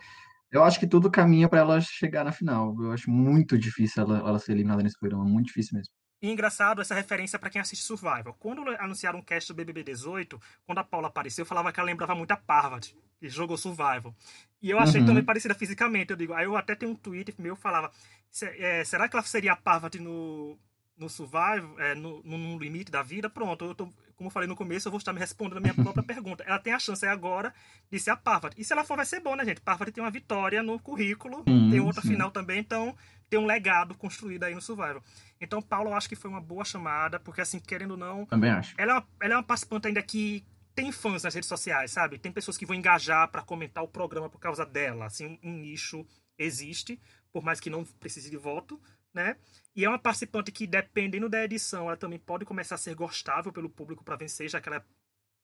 Eu 0.52 0.62
acho 0.62 0.78
que 0.78 0.86
tudo 0.86 1.10
caminha 1.10 1.48
para 1.48 1.60
ela 1.60 1.80
chegar 1.80 2.24
na 2.24 2.32
final. 2.32 2.76
Eu 2.82 2.92
acho 2.92 3.10
muito 3.10 3.58
difícil 3.58 4.02
ela, 4.04 4.18
ela 4.18 4.38
ser 4.38 4.52
eliminada 4.52 4.82
nesse 4.82 4.98
programa, 4.98 5.24
muito 5.24 5.46
difícil 5.46 5.76
mesmo. 5.76 5.92
E 6.24 6.30
engraçado 6.30 6.80
essa 6.80 6.94
referência 6.94 7.38
pra 7.38 7.50
quem 7.50 7.60
assiste 7.60 7.82
Survival. 7.84 8.34
Quando 8.40 8.66
anunciaram 8.78 9.18
um 9.18 9.22
cast 9.22 9.52
do 9.52 9.54
BBB 9.56 9.82
18, 9.82 10.40
quando 10.64 10.78
a 10.78 10.84
Paula 10.84 11.08
apareceu, 11.08 11.42
eu 11.42 11.46
falava 11.46 11.70
que 11.70 11.78
ela 11.78 11.86
lembrava 11.86 12.14
muito 12.14 12.30
a 12.30 12.36
Parvati, 12.38 12.96
que 13.20 13.28
jogou 13.28 13.58
Survival. 13.58 14.14
E 14.62 14.70
eu 14.70 14.78
achei 14.78 15.02
Uhum. 15.02 15.06
também 15.06 15.22
parecida 15.22 15.54
fisicamente. 15.54 16.12
Eu 16.12 16.16
digo, 16.16 16.32
aí 16.32 16.46
eu 16.46 16.56
até 16.56 16.74
tenho 16.74 16.92
um 16.92 16.96
tweet 16.96 17.34
meu 17.38 17.54
falava: 17.54 17.90
"Se- 18.30 18.46
é, 18.46 18.82
será 18.84 19.06
que 19.06 19.14
ela 19.14 19.22
seria 19.22 19.52
a 19.52 19.56
Parvati 19.56 19.98
no, 20.00 20.58
no 20.96 21.10
Survival, 21.10 21.78
é, 21.78 21.94
no, 21.94 22.22
no, 22.22 22.58
limite 22.58 22.90
da 22.90 23.02
vida? 23.02 23.28
Pronto, 23.28 23.62
eu 23.66 23.74
tô- 23.74 23.92
como 24.16 24.28
eu 24.28 24.32
falei 24.32 24.48
no 24.48 24.56
começo, 24.56 24.88
eu 24.88 24.92
vou 24.92 24.98
estar 24.98 25.12
me 25.12 25.18
respondendo 25.20 25.58
a 25.58 25.60
minha 25.60 25.74
própria 25.74 26.02
pergunta. 26.02 26.42
Ela 26.46 26.58
tem 26.58 26.72
a 26.72 26.78
chance 26.78 27.04
aí 27.04 27.10
agora 27.12 27.52
de 27.90 27.98
ser 28.00 28.10
a 28.12 28.16
Parvati. 28.16 28.58
E 28.58 28.64
se 28.64 28.72
ela 28.72 28.82
for, 28.84 28.96
vai 28.96 29.04
ser 29.04 29.20
bom, 29.20 29.34
né, 29.36 29.44
gente? 29.44 29.60
Parvati 29.60 29.92
tem 29.92 30.02
uma 30.02 30.10
vitória 30.10 30.62
no 30.62 30.78
currículo, 30.80 31.42
Sim, 31.46 31.68
tem 31.70 31.80
outra 31.80 32.00
sim. 32.00 32.08
final 32.08 32.30
também, 32.30 32.60
então 32.60 32.96
tem 33.34 33.40
um 33.42 33.46
legado 33.46 33.96
construído 33.96 34.44
aí 34.44 34.54
no 34.54 34.60
Survival. 34.62 35.02
Então, 35.40 35.60
Paula, 35.60 35.90
eu 35.90 35.94
acho 35.96 36.08
que 36.08 36.14
foi 36.14 36.30
uma 36.30 36.40
boa 36.40 36.64
chamada, 36.64 37.18
porque 37.18 37.40
assim, 37.40 37.58
querendo 37.58 37.92
ou 37.92 37.96
não, 37.96 38.24
Também 38.26 38.50
acho. 38.50 38.74
ela, 38.78 38.92
é 38.92 38.94
uma- 38.94 39.08
ela 39.20 39.34
é 39.34 39.36
uma 39.38 39.42
participante 39.42 39.88
ainda 39.88 40.00
que 40.02 40.44
tem 40.72 40.92
fãs 40.92 41.24
nas 41.24 41.34
redes 41.34 41.48
sociais, 41.48 41.90
sabe? 41.90 42.16
Tem 42.18 42.30
pessoas 42.30 42.56
que 42.56 42.64
vão 42.64 42.76
engajar 42.76 43.26
pra 43.28 43.42
comentar 43.42 43.82
o 43.82 43.88
programa 43.88 44.30
por 44.30 44.38
causa 44.38 44.64
dela. 44.64 45.06
Assim, 45.06 45.38
um 45.42 45.52
nicho 45.52 46.06
existe, 46.38 47.00
por 47.32 47.42
mais 47.42 47.58
que 47.58 47.68
não 47.70 47.84
precise 47.84 48.30
de 48.30 48.36
voto, 48.36 48.80
né? 49.12 49.36
E 49.74 49.84
é 49.84 49.88
uma 49.88 49.98
participante 49.98 50.52
que, 50.52 50.64
dependendo 50.66 51.28
da 51.28 51.42
edição, 51.44 51.86
ela 51.88 51.96
também 51.96 52.18
pode 52.20 52.44
começar 52.44 52.76
a 52.76 52.78
ser 52.78 52.94
gostável 52.94 53.52
pelo 53.52 53.68
público 53.68 54.04
pra 54.04 54.14
vencer, 54.16 54.48
já 54.48 54.60
que 54.60 54.68
ela 54.68 54.84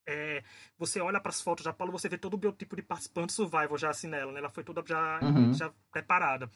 é, 0.07 0.43
você 0.77 0.99
olha 0.99 1.19
para 1.19 1.29
as 1.29 1.39
fotos 1.41 1.63
da 1.63 1.71
Paula, 1.71 1.91
você 1.91 2.09
vê 2.09 2.17
todo 2.17 2.33
o 2.33 2.37
biotipo 2.37 2.75
de 2.75 2.81
participante 2.81 3.33
survival 3.33 3.77
já 3.77 3.89
assim 3.89 4.07
nela, 4.07 4.31
né? 4.31 4.39
Ela 4.39 4.49
foi 4.49 4.63
toda 4.63 4.81
já, 4.85 5.19
Uhum. 5.21 5.53
já 5.53 5.71
preparada. 5.91 6.49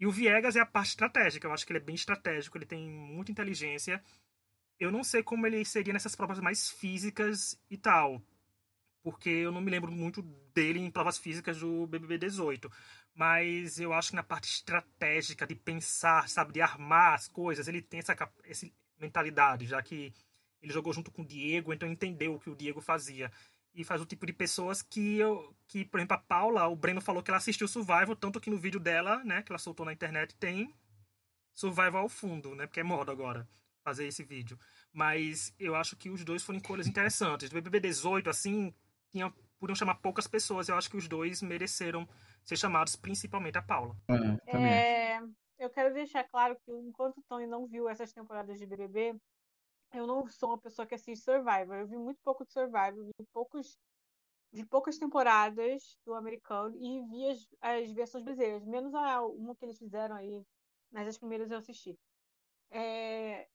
E 0.00 0.06
o 0.06 0.12
Viegas 0.12 0.56
é 0.56 0.60
a 0.60 0.66
parte 0.66 0.90
estratégica. 0.90 1.46
Eu 1.46 1.52
acho 1.52 1.66
que 1.66 1.72
ele 1.72 1.78
é 1.78 1.82
bem 1.82 1.94
estratégico, 1.94 2.56
ele 2.56 2.66
tem 2.66 2.88
muita 2.88 3.32
inteligência. 3.32 4.02
Eu 4.78 4.92
não 4.92 5.02
sei 5.02 5.22
como 5.22 5.46
ele 5.46 5.64
seria 5.64 5.92
nessas 5.92 6.14
provas 6.14 6.38
mais 6.38 6.70
físicas 6.70 7.60
e 7.68 7.76
tal. 7.76 8.22
Porque 9.02 9.28
eu 9.28 9.50
não 9.50 9.60
me 9.60 9.70
lembro 9.70 9.90
muito 9.90 10.22
dele 10.54 10.78
em 10.78 10.90
provas 10.90 11.18
físicas 11.18 11.58
do 11.58 11.86
BBB 11.86 12.18
18. 12.18 12.70
Mas 13.14 13.80
eu 13.80 13.92
acho 13.92 14.10
que 14.10 14.16
na 14.16 14.22
parte 14.22 14.48
estratégica, 14.48 15.46
de 15.46 15.56
pensar, 15.56 16.28
sabe, 16.28 16.52
de 16.52 16.60
armar 16.60 17.14
as 17.14 17.26
coisas, 17.26 17.66
ele 17.66 17.82
tem 17.82 17.98
essa, 17.98 18.16
essa 18.44 18.70
mentalidade, 19.00 19.66
já 19.66 19.82
que 19.82 20.12
ele 20.62 20.72
jogou 20.72 20.92
junto 20.92 21.10
com 21.10 21.22
o 21.22 21.26
Diego, 21.26 21.72
então 21.72 21.88
entendeu 21.88 22.34
o 22.34 22.40
que 22.40 22.50
o 22.50 22.56
Diego 22.56 22.80
fazia. 22.80 23.32
E 23.78 23.84
faz 23.84 24.00
o 24.00 24.06
tipo 24.06 24.26
de 24.26 24.32
pessoas 24.32 24.82
que 24.82 25.18
eu. 25.18 25.54
Que, 25.68 25.84
por 25.84 26.00
exemplo, 26.00 26.16
a 26.16 26.18
Paula, 26.18 26.66
o 26.66 26.74
Breno 26.74 27.00
falou 27.00 27.22
que 27.22 27.30
ela 27.30 27.38
assistiu 27.38 27.68
Survival, 27.68 28.16
tanto 28.16 28.40
que 28.40 28.50
no 28.50 28.58
vídeo 28.58 28.80
dela, 28.80 29.22
né, 29.22 29.40
que 29.40 29.52
ela 29.52 29.58
soltou 29.58 29.86
na 29.86 29.92
internet, 29.92 30.34
tem 30.34 30.74
Survival 31.54 32.02
ao 32.02 32.08
fundo, 32.08 32.56
né? 32.56 32.66
Porque 32.66 32.80
é 32.80 32.82
moda 32.82 33.12
agora 33.12 33.48
fazer 33.84 34.06
esse 34.06 34.24
vídeo. 34.24 34.58
Mas 34.92 35.54
eu 35.60 35.76
acho 35.76 35.96
que 35.96 36.10
os 36.10 36.24
dois 36.24 36.42
foram 36.42 36.58
escolhas 36.58 36.88
interessantes. 36.88 37.48
Do 37.48 37.54
BBB 37.54 37.78
18, 37.78 38.28
assim, 38.28 38.74
tinha, 39.10 39.32
podiam 39.60 39.76
chamar 39.76 39.94
poucas 39.96 40.26
pessoas. 40.26 40.68
Eu 40.68 40.76
acho 40.76 40.90
que 40.90 40.96
os 40.96 41.06
dois 41.06 41.40
mereceram 41.40 42.08
ser 42.44 42.56
chamados, 42.56 42.96
principalmente 42.96 43.58
a 43.58 43.62
Paula. 43.62 43.96
É. 44.46 44.56
É, 44.56 45.20
eu 45.58 45.70
quero 45.70 45.94
deixar 45.94 46.24
claro 46.24 46.56
que 46.64 46.72
enquanto 46.72 47.18
o 47.18 47.24
Tony 47.28 47.46
não 47.46 47.66
viu 47.66 47.88
essas 47.88 48.12
temporadas 48.12 48.58
de 48.58 48.66
BBB, 48.66 49.14
eu 49.92 50.06
não 50.06 50.26
sou 50.28 50.50
uma 50.50 50.60
pessoa 50.60 50.86
que 50.86 50.94
assiste 50.94 51.24
Survivor. 51.24 51.76
Eu 51.76 51.88
vi 51.88 51.96
muito 51.98 52.20
pouco 52.22 52.44
de 52.46 52.52
Survivor, 52.52 53.04
vi 53.06 53.26
poucos 53.32 53.78
vi 54.52 54.66
poucas 54.66 54.98
temporadas 54.98 55.98
do 56.06 56.14
americano 56.14 56.76
e 56.76 57.02
vi 57.08 57.30
as, 57.30 57.48
as 57.60 57.92
versões 57.92 58.24
brasileiras, 58.24 58.64
menos 58.64 58.94
a 58.94 59.22
uma 59.26 59.56
que 59.56 59.64
eles 59.64 59.78
fizeram 59.78 60.16
aí, 60.16 60.42
mas 60.90 61.08
as 61.08 61.18
primeiras 61.18 61.50
eu 61.50 61.58
assisti. 61.58 61.98
É, 62.70 63.48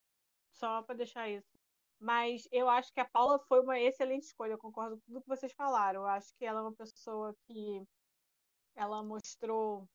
só 0.54 0.84
para 0.84 0.96
deixar 0.98 1.30
isso. 1.30 1.48
Mas 2.00 2.48
eu 2.52 2.70
acho 2.70 2.94
que 2.94 3.00
a 3.02 3.10
Paula 3.10 3.40
foi 3.48 3.62
uma 3.62 3.80
excelente 3.80 4.24
escolha, 4.26 4.54
eu 4.54 4.60
concordo 4.60 4.98
com 4.98 5.04
tudo 5.08 5.22
que 5.24 5.30
vocês 5.30 5.54
falaram. 5.54 6.02
Eu 6.02 6.08
acho 6.08 6.36
que 6.38 6.46
ela 6.46 6.60
é 6.60 6.64
uma 6.64 6.76
pessoa 6.76 7.36
que 7.48 7.84
ela 8.76 9.04
mostrou 9.04 9.90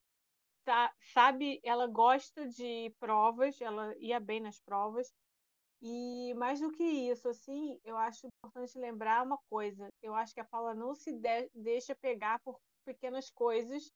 sa- 0.65 0.93
sabe, 1.13 1.59
ela 1.63 1.87
gosta 1.87 2.47
de 2.47 2.93
provas, 2.99 3.59
ela 3.61 3.95
ia 3.99 4.19
bem 4.19 4.41
nas 4.41 4.59
provas. 4.61 5.13
E 5.81 6.33
mais 6.35 6.59
do 6.59 6.71
que 6.71 6.83
isso, 6.83 7.29
assim, 7.29 7.79
eu 7.85 7.97
acho 7.97 8.27
importante 8.27 8.77
lembrar 8.77 9.23
uma 9.25 9.37
coisa. 9.49 9.87
Eu 10.01 10.13
acho 10.13 10.33
que 10.33 10.41
a 10.41 10.45
Paula 10.45 10.73
não 10.73 10.93
se 10.93 11.11
de- 11.13 11.49
deixa 11.55 11.95
pegar 11.95 12.39
por 12.39 12.59
pequenas 12.85 13.29
coisas, 13.29 13.89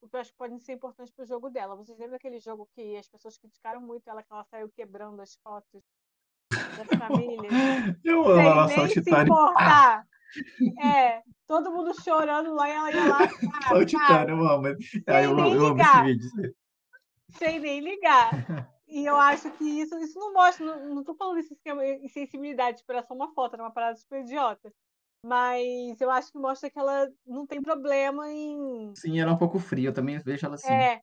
porque 0.00 0.16
eu 0.16 0.20
acho 0.20 0.30
que 0.30 0.36
podem 0.38 0.58
ser 0.58 0.72
importantes 0.74 1.12
para 1.12 1.24
o 1.24 1.26
jogo 1.26 1.50
dela. 1.50 1.76
Vocês 1.76 1.98
lembram 1.98 2.12
daquele 2.12 2.38
jogo 2.38 2.68
que 2.74 2.96
as 2.96 3.08
pessoas 3.08 3.36
criticaram 3.36 3.80
muito 3.80 4.08
ela, 4.08 4.22
que 4.22 4.32
ela 4.32 4.44
saiu 4.44 4.70
quebrando 4.70 5.20
as 5.20 5.36
fotos 5.42 5.82
das 6.50 6.88
famílias? 6.96 7.52
Eu 8.04 8.24
amo 8.24 8.40
ela 8.40 8.66
nem 8.66 8.88
se 8.88 9.00
importar. 9.10 10.06
É, 10.80 11.22
todo 11.46 11.70
mundo 11.72 11.92
chorando 12.02 12.54
lá 12.54 12.68
e 12.68 12.72
ela 12.72 12.92
ia 12.92 13.04
lá, 13.04 13.18
pá, 13.28 13.68
Saltitando, 13.68 14.30
eu 14.30 14.48
amo. 14.48 14.66
Ah, 15.06 15.22
eu, 15.22 15.34
nem 15.34 15.52
eu 15.54 15.66
amo 15.66 15.80
esse 15.80 16.02
vídeo. 16.02 16.54
sem 17.30 17.58
nem 17.58 17.80
ligar. 17.80 18.30
E 18.88 19.04
eu 19.04 19.16
acho 19.16 19.50
que 19.52 19.64
isso, 19.64 19.98
isso 19.98 20.18
não 20.18 20.32
mostra, 20.32 20.64
não, 20.64 20.94
não 20.94 21.04
tô 21.04 21.14
falando 21.14 21.38
isso 21.38 21.54
que 21.62 21.68
é 21.68 22.04
insensibilidade, 22.04 22.78
tipo, 22.78 22.90
era 22.90 23.02
só 23.02 23.14
uma 23.14 23.32
foto, 23.34 23.54
era 23.54 23.62
uma 23.62 23.72
parada 23.72 23.96
super 23.96 24.20
idiota. 24.20 24.72
Mas 25.24 26.00
eu 26.00 26.10
acho 26.10 26.32
que 26.32 26.38
mostra 26.38 26.70
que 26.70 26.78
ela 26.78 27.08
não 27.26 27.46
tem 27.46 27.60
problema 27.60 28.30
em. 28.30 28.92
Sim, 28.94 29.20
ela 29.20 29.32
é 29.32 29.34
um 29.34 29.38
pouco 29.38 29.58
fria, 29.58 29.88
eu 29.88 29.92
também 29.92 30.18
vejo 30.18 30.46
ela 30.46 30.54
assim. 30.54 30.72
É, 30.72 31.00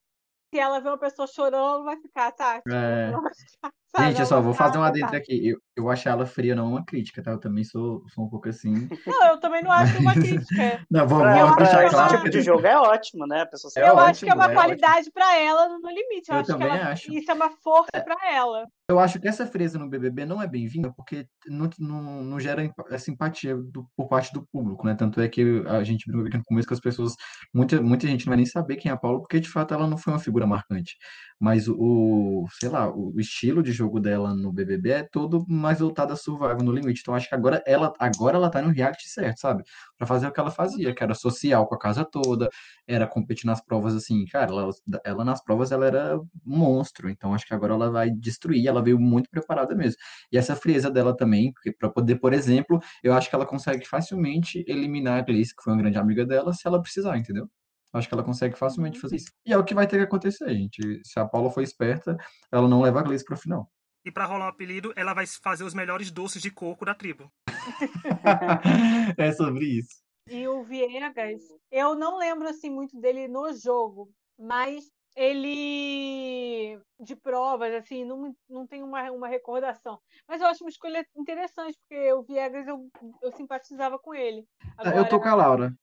se 0.54 0.60
ela 0.60 0.80
vê 0.80 0.88
uma 0.90 0.98
pessoa 0.98 1.28
chorando, 1.28 1.84
vai 1.84 1.98
ficar, 1.98 2.32
tá? 2.32 2.58
Tipo, 2.58 2.74
É. 2.74 3.12
sabe? 3.96 4.10
Gente, 4.10 4.20
eu 4.20 4.26
só 4.26 4.42
vou 4.42 4.54
fazer 4.54 4.78
um 4.78 4.84
adendo 4.84 5.06
afetada. 5.06 5.18
aqui. 5.24 5.48
Eu, 5.50 5.58
eu 5.78 5.90
acho 5.90 6.08
ela 6.10 6.26
fria, 6.26 6.56
não 6.56 6.70
uma 6.72 6.86
crítica, 6.86 7.22
tá? 7.24 7.32
Eu 7.32 7.40
também 7.40 7.64
sou, 7.64 8.04
sou 8.10 8.26
um 8.26 8.30
pouco 8.30 8.50
assim. 8.50 8.88
Não, 9.06 9.28
eu 9.30 9.40
também 9.40 9.64
não 9.64 9.72
acho 9.72 9.98
uma 10.00 10.14
crítica. 10.14 10.86
Não, 10.90 11.08
vou, 11.08 11.20
Pra, 11.20 11.34
vou 11.34 11.44
acho 11.46 11.56
deixar 11.58 11.80
que 11.80 11.86
esse 11.86 11.96
claro 11.96 12.18
tipo 12.18 12.30
de 12.30 12.42
jogo 12.42 12.66
é 12.66 12.78
ótimo, 12.78 13.26
né? 13.28 13.42
A 13.42 13.46
pessoa 13.46 13.72
É 13.76 13.90
eu 13.90 13.98
acho 14.00 14.24
que 14.24 14.30
é 14.30 14.34
ótimo, 14.34 14.44
uma 14.46 14.52
é 14.52 14.54
qualidade 14.56 15.12
pra 15.12 15.38
ela 15.38 15.70
no, 15.70 15.90
limite. 15.90 16.30
Eu, 16.30 16.36
Eu 16.36 16.40
acho 16.42 16.46
que 16.46 16.52
também 16.54 16.68
ela, 16.78 16.92
acho. 16.92 17.14
isso 17.14 17.32
é 17.32 17.34
uma 17.34 17.50
força 17.50 17.90
pra 18.04 18.16
ela. 18.34 18.66
Eu 18.90 19.00
acho 19.00 19.20
que 19.20 19.28
essa 19.28 19.48
frieza 19.48 19.80
no 19.80 19.90
BBB 19.90 20.26
não 20.26 20.42
é 20.42 20.48
bem-vinda 20.48 20.94
porque 20.96 21.26
não, 21.48 21.70
não, 21.80 22.24
não 22.24 22.40
gera 22.40 22.72
a 22.92 22.98
simpatia 23.00 23.56
do- 23.58 23.88
por 23.98 24.08
parte 24.08 24.32
do 24.32 24.46
público, 24.52 24.86
né? 24.86 24.94
Tanto 24.96 25.20
é 25.20 25.28
que 25.28 25.64
a 25.68 25.84
gente 25.84 26.06
brincou 26.12 26.38
no 26.40 26.44
começo 26.46 26.68
que 26.68 26.74
as 26.74 26.80
pessoas, 26.80 27.16
muita, 27.54 27.82
muita 27.82 28.06
gente 28.08 28.26
não 28.26 28.32
vai 28.32 28.38
nem 28.38 28.46
saber 28.46 28.76
quem 28.76 28.92
é 28.92 28.94
a 28.94 28.98
Paula, 28.98 29.20
porque 29.20 29.40
de 29.40 29.50
fato 29.50 29.74
ela 29.74 29.88
não 29.88 29.98
foi 29.98 30.14
uma 30.14 30.20
figura 30.20 30.46
marcante. 30.46 30.96
Mas 31.40 31.68
o, 31.68 32.46
sei 32.60 32.70
lá, 32.70 32.90
o 32.90 33.20
estilo 33.20 33.62
de 33.62 33.72
jogo 33.72 34.00
dela 34.00 34.34
no 34.34 34.52
BBB 34.52 34.90
é 34.92 35.04
todo 35.04 35.46
mais 35.48 35.80
voltado 35.80 36.14
a 36.14 36.16
Survival 36.16 36.58
no 36.64 36.72
limite. 36.72 37.02
Então 37.02 37.14
acho 37.14 37.28
que 37.30 37.36
agora 37.36 37.62
ela, 37.68 37.94
agora 38.00 38.38
ela 38.38 38.50
tá 38.50 38.62
no 38.62 38.70
reality 38.70 39.08
certo, 39.10 39.40
sabe? 39.40 39.64
Pra 39.98 40.08
fazer 40.08 40.28
o 40.28 40.32
que 40.32 40.40
ela 40.40 40.52
fazia, 40.52 40.94
que 40.94 41.04
era 41.04 41.14
social 41.14 41.68
com 41.68 41.76
a 41.76 41.80
casa 41.80 42.06
toda, 42.06 42.50
era 42.88 43.08
competir 43.08 43.46
nas 43.46 43.62
provas 43.62 43.96
assim, 43.96 44.26
cara, 44.26 44.52
ela, 44.52 44.70
ela 45.04 45.26
nas 45.26 45.44
provas 45.44 45.72
ela 45.72 45.86
era 45.86 46.20
monstro, 46.44 47.10
então 47.10 47.34
acho 47.34 47.46
que 47.46 47.54
agora 47.54 47.74
ela 47.74 47.90
vai 47.92 48.10
destruir, 48.12 48.68
ela 48.68 48.82
veio 48.82 49.00
muito 49.00 49.30
preparada 49.30 49.76
mesmo. 49.76 49.98
E 50.32 50.38
essa 50.38 50.56
frieza 50.56 50.90
dela 50.92 51.16
também, 51.16 51.52
porque 51.54 51.72
para 51.74 51.90
poder, 51.90 52.16
por 52.18 52.34
exemplo, 52.34 52.80
eu 53.04 53.14
acho 53.14 53.30
que 53.30 53.36
ela 53.36 53.46
consegue 53.46 53.86
facilmente 53.88 54.64
eliminar 54.68 55.20
a 55.20 55.22
Gleice, 55.22 55.56
que 55.56 55.64
foi 55.64 55.74
uma 55.74 55.82
grande 55.82 55.98
amiga 55.98 56.26
dela, 56.26 56.54
se 56.54 56.68
ela 56.68 56.82
precisar, 56.82 57.18
entendeu? 57.18 57.50
Acho 57.96 58.10
que 58.10 58.14
ela 58.14 58.24
consegue 58.24 58.58
facilmente 58.58 59.00
fazer 59.00 59.16
isso. 59.16 59.32
E 59.46 59.54
é 59.54 59.58
o 59.58 59.64
que 59.64 59.74
vai 59.74 59.88
ter 59.88 59.98
que 59.98 60.04
acontecer, 60.04 60.54
gente. 60.54 61.02
Se 61.06 61.18
a 61.18 61.26
Paula 61.26 61.50
for 61.50 61.62
esperta, 61.62 62.18
ela 62.52 62.68
não 62.68 62.82
leva 62.82 63.00
a 63.00 63.04
Gleice 63.04 63.24
pro 63.24 63.38
final. 63.38 63.72
E 64.04 64.12
pra 64.12 64.26
rolar 64.26 64.48
o 64.48 64.50
apelido, 64.50 64.94
ela 64.98 65.14
vai 65.14 65.26
fazer 65.26 65.64
os 65.64 65.74
melhores 65.74 66.12
doces 66.12 66.42
de 66.42 66.52
coco 66.52 66.84
da 66.84 66.94
tribo. 66.94 67.32
É 69.18 69.32
sobre 69.32 69.66
isso. 69.66 70.04
E 70.30 70.46
o 70.48 70.64
Viegas, 70.64 71.42
eu 71.72 71.96
não 71.96 72.18
lembro 72.18 72.48
assim 72.50 72.70
muito 72.70 73.00
dele 73.00 73.28
no 73.28 73.54
jogo, 73.54 74.12
mas 74.38 74.92
ele 75.16 76.78
de 77.00 77.16
provas 77.16 77.74
assim 77.74 78.04
não, 78.04 78.36
não 78.50 78.68
tem 78.68 78.84
uma, 78.84 79.10
uma 79.12 79.28
recordação. 79.28 80.00
Mas 80.28 80.42
eu 80.42 80.48
acho 80.48 80.64
uma 80.64 80.70
escolha 80.70 81.06
interessante 81.16 81.78
porque 81.80 82.12
o 82.12 82.24
Viegas 82.24 82.68
eu, 82.68 82.90
eu 83.22 83.32
simpatizava 83.32 83.98
com 83.98 84.14
ele. 84.14 84.46
É, 84.84 85.00
Eu 85.00 85.08
tô 85.08 85.20
com 85.20 85.28
Agora, 85.28 85.44
a 85.44 85.48
Laura 85.48 85.76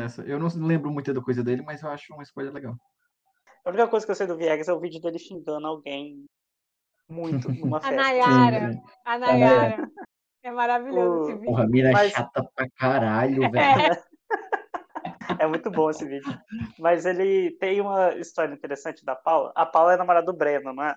nessa. 0.00 0.22
Eu 0.22 0.38
não 0.38 0.48
lembro 0.66 0.90
muito 0.90 1.12
da 1.12 1.20
coisa 1.20 1.42
dele, 1.44 1.62
mas 1.62 1.82
eu 1.82 1.90
acho 1.90 2.12
uma 2.12 2.22
escolha 2.22 2.50
legal. 2.50 2.74
A 3.64 3.68
única 3.70 3.88
coisa 3.88 4.06
que 4.06 4.12
eu 4.12 4.16
sei 4.16 4.26
do 4.26 4.36
Viegas 4.36 4.68
é 4.68 4.72
o 4.72 4.80
vídeo 4.80 5.00
dele 5.00 5.18
xingando 5.18 5.66
alguém 5.66 6.24
muito 7.08 7.48
numa 7.52 7.78
a 7.78 7.80
festa. 7.80 7.96
Nayara, 7.96 8.72
Sim, 8.72 8.82
a 9.04 9.18
Nayara 9.18 9.90
é 10.42 10.50
maravilhoso 10.50 11.18
O- 11.18 11.22
esse 11.24 11.32
vídeo. 11.34 11.46
Porra, 11.46 11.66
mina 11.66 11.90
Mas- 11.92 12.12
chata 12.12 12.42
pra 12.54 12.68
caralho, 12.70 13.50
velho. 13.50 14.02
É 15.38 15.46
muito 15.46 15.70
bom 15.70 15.88
esse 15.90 16.04
vídeo. 16.06 16.32
Mas 16.78 17.06
ele 17.06 17.52
tem 17.58 17.80
uma 17.80 18.14
história 18.16 18.52
interessante 18.52 19.04
da 19.04 19.14
Paula. 19.14 19.52
A 19.54 19.64
Paula 19.64 19.94
é 19.94 19.96
namorada 19.96 20.26
do 20.26 20.36
Breno, 20.36 20.72
não 20.72 20.82
é? 20.84 20.96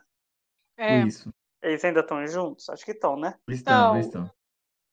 É, 0.77 0.99
Isso. 1.01 1.31
Eles 1.61 1.83
ainda 1.85 1.99
estão 2.01 2.25
juntos? 2.27 2.67
Acho 2.69 2.83
que 2.83 2.91
estão, 2.91 3.15
né? 3.17 3.35
Estão, 3.47 3.97
estão. 3.97 4.29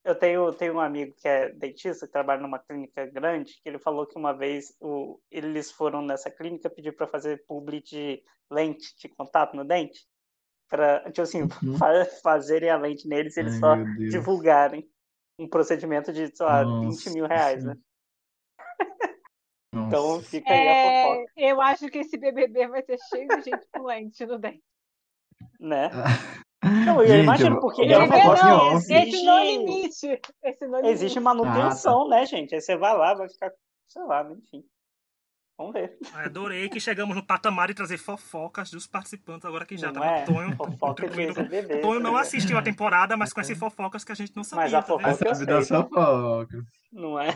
Eu 0.02 0.14
tenho, 0.14 0.50
tenho 0.54 0.75
um 0.75 0.80
amigo 0.80 1.14
que 1.14 1.28
é 1.28 1.50
dentista, 1.52 2.07
que 2.07 2.12
trabalha 2.12 2.40
numa 2.40 2.59
clínica 2.59 3.04
grande, 3.07 3.61
que 3.62 3.69
ele 3.69 3.78
falou 3.78 4.07
que 4.07 4.19
uma 4.19 4.33
vez 4.33 4.75
o, 4.80 5.21
eles 5.30 5.71
foram 5.71 6.00
nessa 6.00 6.30
clínica 6.30 6.71
pedir 6.71 6.92
para 6.97 7.07
fazer 7.07 7.45
publi 7.47 7.83
de 7.83 8.23
lente 8.50 8.97
de 8.97 9.09
contato 9.11 9.54
no 9.54 9.64
dente. 9.64 10.09
Para, 10.69 11.00
tipo 11.11 11.23
assim, 11.23 11.42
Uhum. 11.42 11.76
fa- 11.76 12.04
fazerem 12.23 12.71
a 12.71 12.78
lente 12.78 13.07
neles 13.07 13.37
e 13.37 13.40
eles 13.40 13.52
Ai, 13.54 13.61
só 13.61 13.76
divulgarem 14.09 14.88
um 15.38 15.49
procedimento 15.49 16.12
de, 16.12 16.35
sei 16.35 16.47
lá, 16.47 16.64
20 16.64 16.85
Nossa 16.85 17.11
mil 17.11 17.26
reais, 17.26 17.64
né? 17.64 17.76
Então 19.73 20.21
Nossa. 20.21 20.30
fica 20.30 20.54
aí 20.54 20.66
a 20.66 20.73
é, 20.73 20.83
fofoca, 20.83 21.33
eu 21.37 21.61
acho 21.61 21.88
que 21.88 21.99
esse 21.99 22.16
BBB 22.16 22.69
vai 22.69 22.83
ter 22.83 22.99
cheio 22.99 23.28
de 23.37 23.42
gente 23.42 23.66
fluente 23.73 24.25
no 24.26 24.38
dente. 24.38 24.62
né? 25.59 25.90
Ah, 25.92 26.40
Não, 26.62 27.00
eu 27.02 27.09
Gente, 27.09 27.23
imagino, 27.25 27.57
eu- 27.57 27.61
porque 27.61 27.83
eu 27.83 27.90
é 27.90 27.99
um 27.99 28.00
negócio 28.02 28.37
falar 28.37 28.45
não, 28.50 28.76
off. 28.76 28.93
esse 28.93 28.93
no 29.25 29.38
exige, 29.38 29.57
limite. 29.59 30.21
Esse 30.45 30.67
no 30.67 30.76
limite. 30.76 30.93
exige 30.93 31.21
manutenção, 31.21 32.09
né, 32.09 32.26
gente? 32.26 32.55
Aí 32.55 32.61
você 32.61 32.76
vai 32.76 32.97
lá, 32.97 33.14
vai 33.14 33.29
ficar, 33.29 33.50
sei 33.88 34.02
lá, 34.05 34.23
enfim. 34.31 34.62
Vamos 35.57 35.75
ver. 35.75 35.99
Adorei 36.14 36.69
que 36.71 36.81
chegamos 36.81 37.14
no 37.14 37.23
patamar 37.26 37.69
de 37.69 37.75
trazer 37.75 37.99
fofocas 37.99 38.71
dos 38.71 38.87
participantes, 38.87 39.45
agora 39.45 39.67
que 39.67 39.76
já 39.76 39.93
Não 39.93 40.00
tá 40.00 40.07
é? 40.07 40.25
Tonho 40.25 40.57
Fofoca 40.57 40.76
contribuindo. 41.02 41.38
ex-BBB. 41.40 41.81
Tonho 41.81 41.95
não 41.95 42.02
tá 42.02 42.09
ligado? 42.09 42.23
assistiu 42.23 42.59
a 42.59 42.62
temporada, 42.62 43.17
mas 43.17 43.33
conhece 43.33 43.55
fofocas 43.55 44.02
que 44.05 44.12
a 44.12 44.14
gente 44.14 44.35
não 44.35 44.43
sabia. 44.45 44.64
Mas 44.64 44.75
a 44.75 44.81
tá 44.83 44.87
fofoca 44.87 45.11
eu 45.29 45.35
Sabe 45.35 45.47
das 45.47 45.67
sei. 45.69 45.76
Não 46.93 47.21
é? 47.21 47.29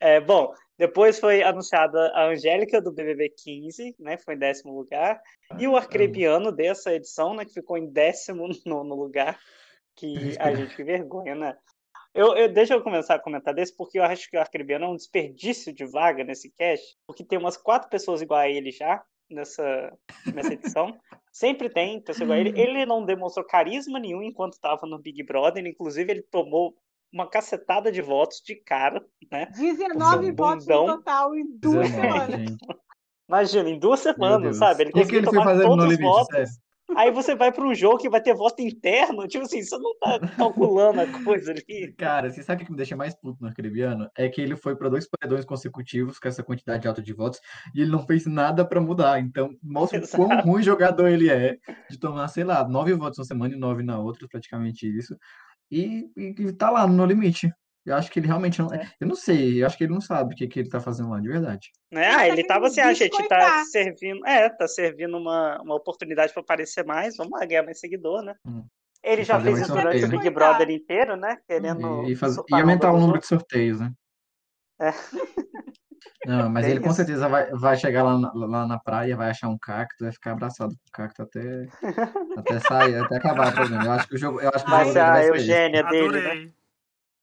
É, 0.00 0.18
bom, 0.18 0.54
depois 0.78 1.20
foi 1.20 1.42
anunciada 1.42 2.10
a 2.14 2.24
Angélica 2.28 2.80
do 2.80 2.90
BBB 2.90 3.28
15, 3.36 3.94
né? 3.98 4.16
Foi 4.16 4.34
em 4.34 4.38
décimo 4.38 4.74
lugar. 4.74 5.20
E 5.58 5.68
o 5.68 5.76
Arcrebiano 5.76 6.50
dessa 6.50 6.94
edição, 6.94 7.34
né? 7.34 7.44
Que 7.44 7.52
ficou 7.52 7.76
em 7.76 7.86
décimo 7.86 8.48
nono 8.64 8.94
lugar. 8.94 9.38
Que 9.94 10.36
a 10.38 10.54
gente, 10.54 10.74
que 10.74 10.82
vergonha, 10.82 11.34
né? 11.34 11.56
Eu, 12.14 12.34
eu- 12.34 12.48
deixa 12.52 12.72
eu 12.74 12.82
começar 12.82 13.16
a 13.16 13.18
comentar 13.20 13.52
desse, 13.54 13.76
porque 13.76 13.98
eu 13.98 14.02
acho 14.02 14.28
que 14.30 14.36
o 14.36 14.40
Arcrebiano 14.40 14.86
é 14.86 14.88
um 14.88 14.96
desperdício 14.96 15.72
de 15.72 15.84
vaga 15.84 16.24
nesse 16.24 16.50
cast, 16.50 16.96
porque 17.06 17.22
tem 17.24 17.38
umas 17.38 17.56
quatro 17.56 17.88
pessoas 17.90 18.22
igual 18.22 18.40
a 18.40 18.48
ele 18.48 18.70
já 18.72 19.02
nessa, 19.30 19.92
nessa 20.34 20.54
edição. 20.54 20.98
Sempre 21.30 21.68
tem 21.68 22.00
pessoa 22.00 22.24
igual 22.24 22.38
a 22.38 22.40
ele. 22.40 22.58
Ele 22.60 22.86
não 22.86 23.04
demonstrou 23.04 23.44
carisma 23.46 24.00
nenhum 24.00 24.22
enquanto 24.22 24.54
estava 24.54 24.86
no 24.86 24.98
Big 24.98 25.22
Brother, 25.22 25.64
inclusive 25.66 26.10
ele 26.10 26.22
tomou 26.22 26.74
uma 27.12 27.28
cacetada 27.28 27.90
de 27.90 28.00
votos 28.02 28.40
de 28.44 28.56
cara, 28.56 29.04
né? 29.30 29.46
19 29.46 30.26
Seu 30.26 30.34
votos 30.34 30.66
no 30.66 30.86
total 30.86 31.34
em 31.34 31.46
duas 31.58 31.88
19, 31.88 31.90
semanas. 31.90 32.40
gente. 32.40 32.66
Imagina, 33.28 33.70
em 33.70 33.78
duas 33.78 34.00
semanas, 34.00 34.56
sabe? 34.56 34.82
Ele 34.84 34.90
O 34.90 35.06
que 35.06 35.16
ele 35.16 35.26
foi 35.26 35.38
tomar 35.38 35.44
fazer 35.44 35.64
no 35.64 35.70
todos 35.70 35.84
os 35.84 35.90
limite, 35.92 36.02
votos. 36.02 36.26
sério? 36.28 36.48
Aí 36.96 37.10
você 37.12 37.36
vai 37.36 37.52
para 37.52 37.64
um 37.64 37.72
jogo 37.72 37.98
que 37.98 38.08
vai 38.08 38.20
ter 38.20 38.34
voto 38.34 38.60
interno, 38.60 39.26
tipo 39.28 39.44
assim, 39.44 39.62
você 39.62 39.78
não 39.78 39.96
tá 39.98 40.18
calculando 40.36 41.00
a 41.00 41.06
coisa 41.24 41.52
ali. 41.52 41.92
Cara, 41.92 42.28
você 42.30 42.42
sabe 42.42 42.62
o 42.62 42.66
que 42.66 42.72
me 42.72 42.76
deixa 42.76 42.96
mais 42.96 43.14
puto 43.14 43.40
no 43.40 43.46
Arcrebiano? 43.46 44.10
É 44.16 44.28
que 44.28 44.40
ele 44.40 44.56
foi 44.56 44.74
para 44.74 44.88
dois 44.88 45.08
paredões 45.08 45.44
consecutivos 45.44 46.18
com 46.18 46.26
essa 46.26 46.42
quantidade 46.42 46.88
alta 46.88 47.00
de 47.00 47.12
votos 47.12 47.40
e 47.74 47.82
ele 47.82 47.92
não 47.92 48.04
fez 48.04 48.26
nada 48.26 48.64
para 48.64 48.80
mudar. 48.80 49.20
Então, 49.20 49.50
mostra 49.62 50.00
o 50.04 50.08
quão 50.08 50.32
Exato. 50.32 50.48
ruim 50.48 50.62
jogador 50.64 51.06
ele 51.06 51.30
é 51.30 51.58
de 51.88 51.96
tomar, 51.96 52.26
sei 52.26 52.42
lá, 52.42 52.66
nove 52.68 52.92
votos 52.94 53.18
uma 53.20 53.24
semana 53.24 53.54
e 53.54 53.58
nove 53.58 53.84
na 53.84 54.00
outra, 54.00 54.26
praticamente 54.26 54.84
isso. 54.88 55.16
E, 55.70 56.10
e, 56.16 56.34
e 56.38 56.52
tá 56.52 56.70
lá 56.70 56.86
no 56.86 57.04
limite. 57.06 57.52
Eu 57.84 57.94
acho 57.96 58.10
que 58.10 58.20
ele 58.20 58.26
realmente 58.26 58.60
não. 58.60 58.72
É. 58.72 58.92
Eu 59.00 59.06
não 59.08 59.14
sei, 59.14 59.62
eu 59.62 59.66
acho 59.66 59.76
que 59.78 59.84
ele 59.84 59.92
não 59.92 60.00
sabe 60.02 60.34
o 60.34 60.36
que, 60.36 60.46
que 60.46 60.60
ele 60.60 60.68
tá 60.68 60.80
fazendo 60.80 61.08
lá, 61.10 61.18
de 61.20 61.28
verdade. 61.28 61.70
Ele 61.90 62.00
Ah, 62.04 62.16
tá 62.18 62.28
ele 62.28 62.44
tava 62.44 62.66
assim, 62.66 62.80
a 62.80 62.92
gente 62.92 63.08
tá 63.10 63.16
biscoitar. 63.16 63.64
servindo, 63.66 64.26
é, 64.26 64.48
tá 64.50 64.68
servindo 64.68 65.16
uma, 65.16 65.60
uma 65.62 65.74
oportunidade 65.76 66.32
para 66.32 66.42
aparecer 66.42 66.84
mais, 66.84 67.16
vamos 67.16 67.32
lá, 67.38 67.44
ganhar 67.46 67.62
mais 67.62 67.80
seguidor, 67.80 68.22
né? 68.22 68.34
Hum. 68.44 68.64
Ele 69.02 69.22
E 69.22 69.24
já 69.24 69.40
fez 69.40 69.60
isso 69.60 69.72
durante 69.72 70.04
o? 70.04 70.08
Big 70.10 70.28
Brother 70.28 70.68
inteiro, 70.70 71.16
né? 71.16 71.38
Querendo 71.48 72.06
E, 72.06 72.12
e, 72.12 72.16
faz- 72.16 72.36
e 72.36 72.54
aumentar 72.54 72.92
o 72.92 73.00
número 73.00 73.18
de 73.18 73.26
sorteios, 73.26 73.80
né? 73.80 73.90
É. 74.78 74.90
Não, 76.26 76.48
mas 76.48 76.64
Bem 76.64 76.72
ele 76.72 76.80
com 76.80 76.88
isso. 76.88 76.96
certeza 76.96 77.28
vai, 77.28 77.50
vai 77.50 77.76
chegar 77.76 78.02
lá 78.02 78.18
na, 78.18 78.32
lá 78.34 78.66
na 78.66 78.78
praia, 78.78 79.16
vai 79.16 79.30
achar 79.30 79.48
um 79.48 79.58
cacto, 79.58 80.04
vai 80.04 80.12
ficar 80.12 80.32
abraçado 80.32 80.70
com 80.70 80.88
o 80.88 80.92
cacto 80.92 81.22
até, 81.22 81.66
até 82.38 82.60
sair, 82.60 82.96
até 82.96 83.16
acabar 83.16 83.48
o 83.48 83.54
programa. 83.54 83.84
Eu 83.84 83.92
acho 83.92 84.08
que 84.08 84.14
o 84.14 84.18
jogo, 84.18 84.40
eu 84.40 84.50
acho 84.54 84.64
que 84.64 84.70
Vai 84.70 84.84
jogo 84.84 84.92
ser 84.92 85.00
a. 85.00 85.24
Eugênia 85.24 85.82
dele, 85.84 86.20
né? 86.20 86.52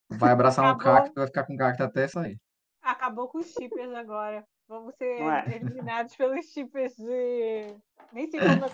Vai 0.10 0.32
abraçar 0.32 0.66
um 0.66 0.70
Acabou. 0.70 1.02
cacto, 1.02 1.14
vai 1.16 1.28
ficar 1.28 1.44
com 1.44 1.54
o 1.54 1.58
cacto 1.58 1.84
até 1.84 2.08
sair. 2.08 2.38
Acabou 2.82 3.28
com 3.28 3.40
os 3.40 3.48
chippers 3.52 3.94
agora. 3.94 4.44
Vamos 4.70 4.96
ser 4.96 5.22
é? 5.22 5.56
eliminados 5.56 6.16
pelos 6.16 6.46
chippers 6.48 6.94
de. 6.98 7.74
Nem 8.12 8.30
sei 8.30 8.40
como 8.40 8.66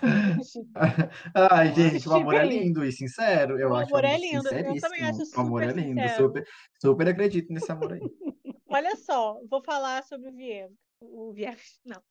os 0.42 0.50
chippers. 0.52 1.10
Ai, 1.52 1.74
gente, 1.74 2.10
o 2.10 2.14
amor 2.14 2.34
é 2.36 2.46
lindo 2.46 2.84
e 2.84 2.92
sincero. 2.92 3.60
Eu 3.60 3.70
O 3.70 3.76
acho 3.76 3.96
amor 3.96 4.06
é 4.06 4.18
lindo. 4.18 4.48
Eu 4.48 4.80
também 4.80 5.04
acho 5.04 5.38
O 5.38 5.42
amor 5.42 5.64
é 5.64 5.70
super 5.70 5.82
lindo. 5.82 6.02
sincero. 6.02 6.24
Super, 6.24 6.48
super 6.82 7.08
acredito 7.10 7.54
nesse 7.54 7.72
amor 7.72 7.94
aí. 7.94 8.02
Olha 8.74 8.96
só, 8.96 9.40
vou 9.48 9.62
falar 9.64 10.04
sobre 10.04 10.30
o 10.30 10.34
Viegas. 10.34 10.78
O 11.00 11.32
Viegas, 11.32 11.80
não. 11.86 12.02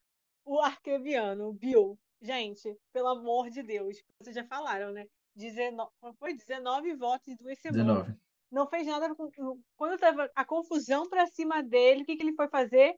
O 0.44 0.60
arqueviano, 0.60 1.48
o 1.48 1.52
Bill. 1.52 1.98
Gente, 2.20 2.78
pelo 2.92 3.08
amor 3.08 3.50
de 3.50 3.62
Deus, 3.62 3.96
vocês 4.20 4.36
já 4.36 4.44
falaram, 4.44 4.92
né? 4.92 5.06
19, 5.34 5.90
foi 6.18 6.34
19 6.34 6.94
votos 6.94 7.26
em 7.26 7.36
duas 7.36 7.58
semanas. 7.58 8.06
19. 8.06 8.20
Não 8.50 8.66
fez 8.68 8.86
nada 8.86 9.12
com. 9.14 9.30
Quando 9.76 9.98
tava 9.98 10.30
a 10.34 10.44
confusão 10.44 11.08
pra 11.08 11.26
cima 11.26 11.62
dele, 11.62 12.02
o 12.02 12.04
que, 12.04 12.16
que 12.16 12.22
ele 12.22 12.36
foi 12.36 12.48
fazer? 12.48 12.94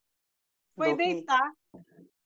Foi 0.76 0.88
Dormir. 0.88 1.14
deitar. 1.14 1.52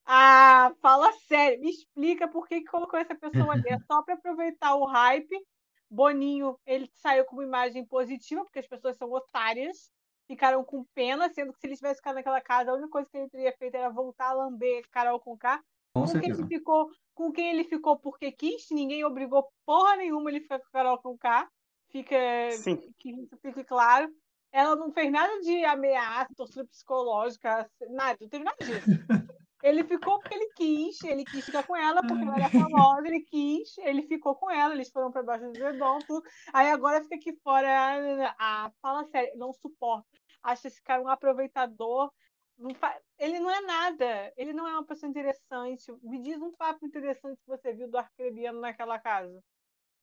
Ah, 0.04 0.74
fala 0.80 1.12
sério, 1.28 1.60
me 1.60 1.70
explica 1.70 2.26
por 2.26 2.48
que, 2.48 2.62
que 2.62 2.70
colocou 2.70 2.98
essa 2.98 3.14
pessoa 3.14 3.52
ali. 3.52 3.68
É 3.68 3.78
só 3.86 4.02
para 4.02 4.14
aproveitar 4.14 4.74
o 4.74 4.86
hype. 4.86 5.46
Boninho, 5.90 6.58
ele 6.66 6.90
saiu 6.94 7.24
com 7.26 7.36
uma 7.36 7.44
imagem 7.44 7.84
positiva, 7.84 8.42
porque 8.44 8.58
as 8.58 8.66
pessoas 8.66 8.96
são 8.96 9.10
otárias, 9.12 9.90
ficaram 10.28 10.62
com 10.62 10.84
pena, 10.94 11.32
sendo 11.32 11.52
que 11.52 11.58
se 11.58 11.66
ele 11.66 11.76
tivesse 11.76 11.96
ficado 11.96 12.16
naquela 12.16 12.40
casa, 12.40 12.70
a 12.70 12.74
única 12.74 12.90
coisa 12.90 13.08
que 13.10 13.16
ele 13.16 13.30
teria 13.30 13.52
feito 13.58 13.74
era 13.74 13.88
voltar 13.88 14.28
a 14.28 14.34
lamber 14.34 14.84
Carol 14.90 15.18
com 15.18 15.36
K. 15.36 15.60
Com 15.94 16.04
Com 16.04 16.20
quem, 16.20 16.30
ele 16.30 16.46
ficou, 16.46 16.90
com 17.14 17.32
quem 17.32 17.50
ele 17.50 17.64
ficou 17.64 17.98
porque 17.98 18.30
quis, 18.30 18.66
ninguém 18.70 19.04
obrigou 19.04 19.48
porra 19.64 19.96
nenhuma 19.96 20.30
ele 20.30 20.40
ficar 20.40 20.58
com 20.60 20.70
Carol 20.70 20.98
com 20.98 21.16
K. 21.16 21.48
Fica 21.90 22.16
Sim. 22.52 22.76
que 22.98 23.10
isso 23.10 23.36
fique 23.38 23.64
claro. 23.64 24.08
Ela 24.52 24.76
não 24.76 24.92
fez 24.92 25.10
nada 25.10 25.40
de 25.40 25.64
ameaça, 25.64 26.34
tortura 26.36 26.66
psicológica, 26.66 27.68
nada, 27.90 28.18
não 28.20 28.28
teve 28.28 28.44
nada 28.44 28.56
disso. 28.64 28.86
Ele 29.62 29.82
ficou 29.84 30.20
porque 30.20 30.34
ele 30.34 30.52
quis, 30.54 31.02
ele 31.02 31.24
quis 31.24 31.44
ficar 31.44 31.64
com 31.64 31.74
ela 31.74 32.00
porque 32.00 32.22
ela 32.22 32.36
era 32.36 32.48
famosa, 32.48 33.06
ele 33.08 33.20
quis, 33.20 33.76
ele 33.78 34.02
ficou 34.06 34.36
com 34.36 34.50
ela, 34.50 34.72
eles 34.72 34.90
foram 34.90 35.10
pra 35.10 35.22
baixo 35.22 35.50
do 35.50 35.58
redom, 35.58 35.98
tudo. 36.06 36.22
Aí 36.52 36.70
agora 36.70 37.02
fica 37.02 37.16
aqui 37.16 37.32
fora. 37.42 38.34
Ah, 38.38 38.70
fala 38.80 39.04
sério, 39.06 39.36
não 39.36 39.52
suporto. 39.52 40.06
Acho 40.42 40.68
esse 40.68 40.82
cara 40.82 41.02
um 41.02 41.08
aproveitador. 41.08 42.12
Não 42.56 42.74
fa- 42.74 43.00
Ele 43.18 43.38
não 43.38 43.50
é 43.50 43.60
nada, 43.60 44.32
ele 44.36 44.52
não 44.52 44.66
é 44.66 44.72
uma 44.72 44.84
pessoa 44.84 45.10
interessante. 45.10 45.92
Me 46.02 46.20
diz 46.20 46.40
um 46.40 46.52
papo 46.52 46.86
interessante 46.86 47.38
que 47.40 47.46
você 47.48 47.72
viu 47.72 47.88
do 47.88 47.98
Arcrebiano 47.98 48.60
naquela 48.60 48.98
casa. 48.98 49.42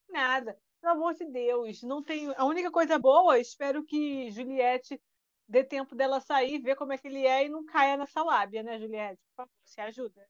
Nada. 0.10 0.58
Pelo 0.82 0.94
amor 0.94 1.16
de 1.16 1.26
Deus, 1.26 1.82
não 1.82 2.04
tem. 2.04 2.32
A 2.38 2.46
única 2.46 2.70
coisa 2.72 3.00
boa, 3.00 3.40
espero 3.40 3.84
que 3.84 4.30
Juliette 4.32 5.02
dê 5.48 5.64
tempo 5.64 5.96
dela 5.96 6.20
sair, 6.20 6.60
ver 6.60 6.76
como 6.76 6.94
é 6.94 6.98
que 6.98 7.08
ele 7.08 7.26
é 7.26 7.46
e 7.46 7.50
não 7.50 7.66
caia 7.66 7.98
nessa 7.98 8.24
lábia, 8.24 8.64
né, 8.64 8.80
Juliette? 8.80 9.22
Por 9.30 9.44
favor, 9.44 9.52
se 9.64 9.82
ajuda. 9.82 10.28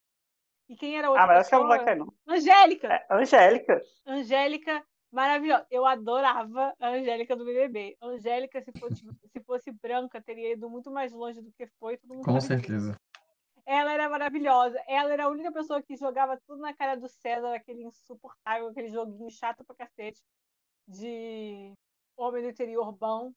E 0.68 0.76
quem 0.76 0.98
era 0.98 1.08
a 1.08 1.10
outra 1.12 1.24
Ah, 1.24 1.28
mas 1.28 1.38
acho 1.40 1.50
que 1.50 1.56
ela 1.56 1.64
não 1.64 1.70
vai 1.70 1.86
cair, 1.86 1.98
não. 1.98 2.14
Angélica! 2.28 2.88
É, 2.88 3.06
Angélica. 3.12 3.82
Angélica, 4.06 4.86
maravilhosa. 5.12 5.66
Eu 5.70 5.86
adorava 5.86 6.74
a 6.80 6.90
Angélica 6.90 7.36
do 7.36 7.46
BBB. 7.46 7.98
Angélica, 8.02 8.62
se 8.62 8.72
fosse, 8.80 9.04
se 9.32 9.40
fosse 9.42 9.72
branca, 9.72 10.22
teria 10.22 10.54
ido 10.54 10.70
muito 10.70 10.90
mais 10.92 11.14
longe 11.14 11.42
do 11.42 11.52
que 11.52 11.68
foi. 11.80 11.98
Todo 11.98 12.16
mundo 12.16 12.26
Com 12.26 12.42
certeza. 12.42 13.00
Ela 13.66 13.94
era 13.94 14.10
maravilhosa. 14.10 14.80
Ela 14.88 15.14
era 15.14 15.26
a 15.26 15.30
única 15.30 15.52
pessoa 15.52 15.82
que 15.82 15.96
jogava 15.96 16.40
tudo 16.48 16.62
na 16.62 16.74
cara 16.74 16.96
do 16.96 17.08
César, 17.08 17.54
aquele 17.54 17.84
insuportável, 17.84 18.68
aquele 18.68 18.90
joguinho 18.90 19.30
chato 19.32 19.64
pra 19.64 19.76
cacete 19.76 20.22
de 20.88 21.74
homem 22.18 22.44
do 22.44 22.50
interior 22.50 22.92
bom. 22.92 23.32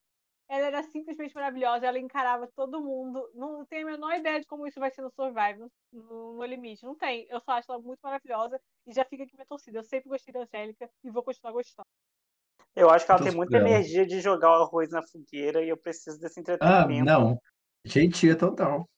Ela 0.49 0.67
era 0.69 0.83
simplesmente 0.83 1.35
maravilhosa, 1.35 1.87
ela 1.87 1.99
encarava 1.99 2.49
todo 2.57 2.81
mundo. 2.83 3.31
Não 3.35 3.65
tenho 3.67 3.87
a 3.87 3.91
menor 3.93 4.15
ideia 4.15 4.41
de 4.41 4.47
como 4.47 4.67
isso 4.67 4.81
vai 4.81 4.91
ser 4.91 5.03
no 5.03 5.11
Survivor, 5.11 5.69
no, 5.93 6.35
no 6.35 6.45
limite. 6.45 6.85
Não 6.85 6.95
tem. 6.95 7.27
Eu 7.29 7.41
só 7.41 7.53
acho 7.53 7.71
ela 7.71 7.81
muito 7.81 8.01
maravilhosa 8.03 8.59
e 8.87 8.93
já 8.93 9.05
fica 9.05 9.25
aqui 9.25 9.35
minha 9.35 9.47
torcida. 9.47 9.79
Eu 9.79 9.85
sempre 9.85 10.09
gostei 10.09 10.33
da 10.33 10.41
Angélica 10.41 10.91
e 11.05 11.11
vou 11.11 11.23
continuar 11.23 11.53
gostando. 11.53 11.87
Eu 12.75 12.89
acho 12.91 13.05
que 13.05 13.11
ela 13.11 13.23
tem 13.23 13.33
muita 13.33 13.57
ela. 13.59 13.69
energia 13.69 14.07
de 14.07 14.21
jogar 14.21 14.51
o 14.51 14.63
arroz 14.63 14.91
na 14.91 15.03
fogueira 15.03 15.63
e 15.63 15.69
eu 15.69 15.77
preciso 15.77 16.19
desse 16.19 16.41
Ah, 16.41 16.41
entretenimento. 16.41 17.05
não. 17.05 17.39
Jeitia 17.85 18.37
total. 18.37 18.89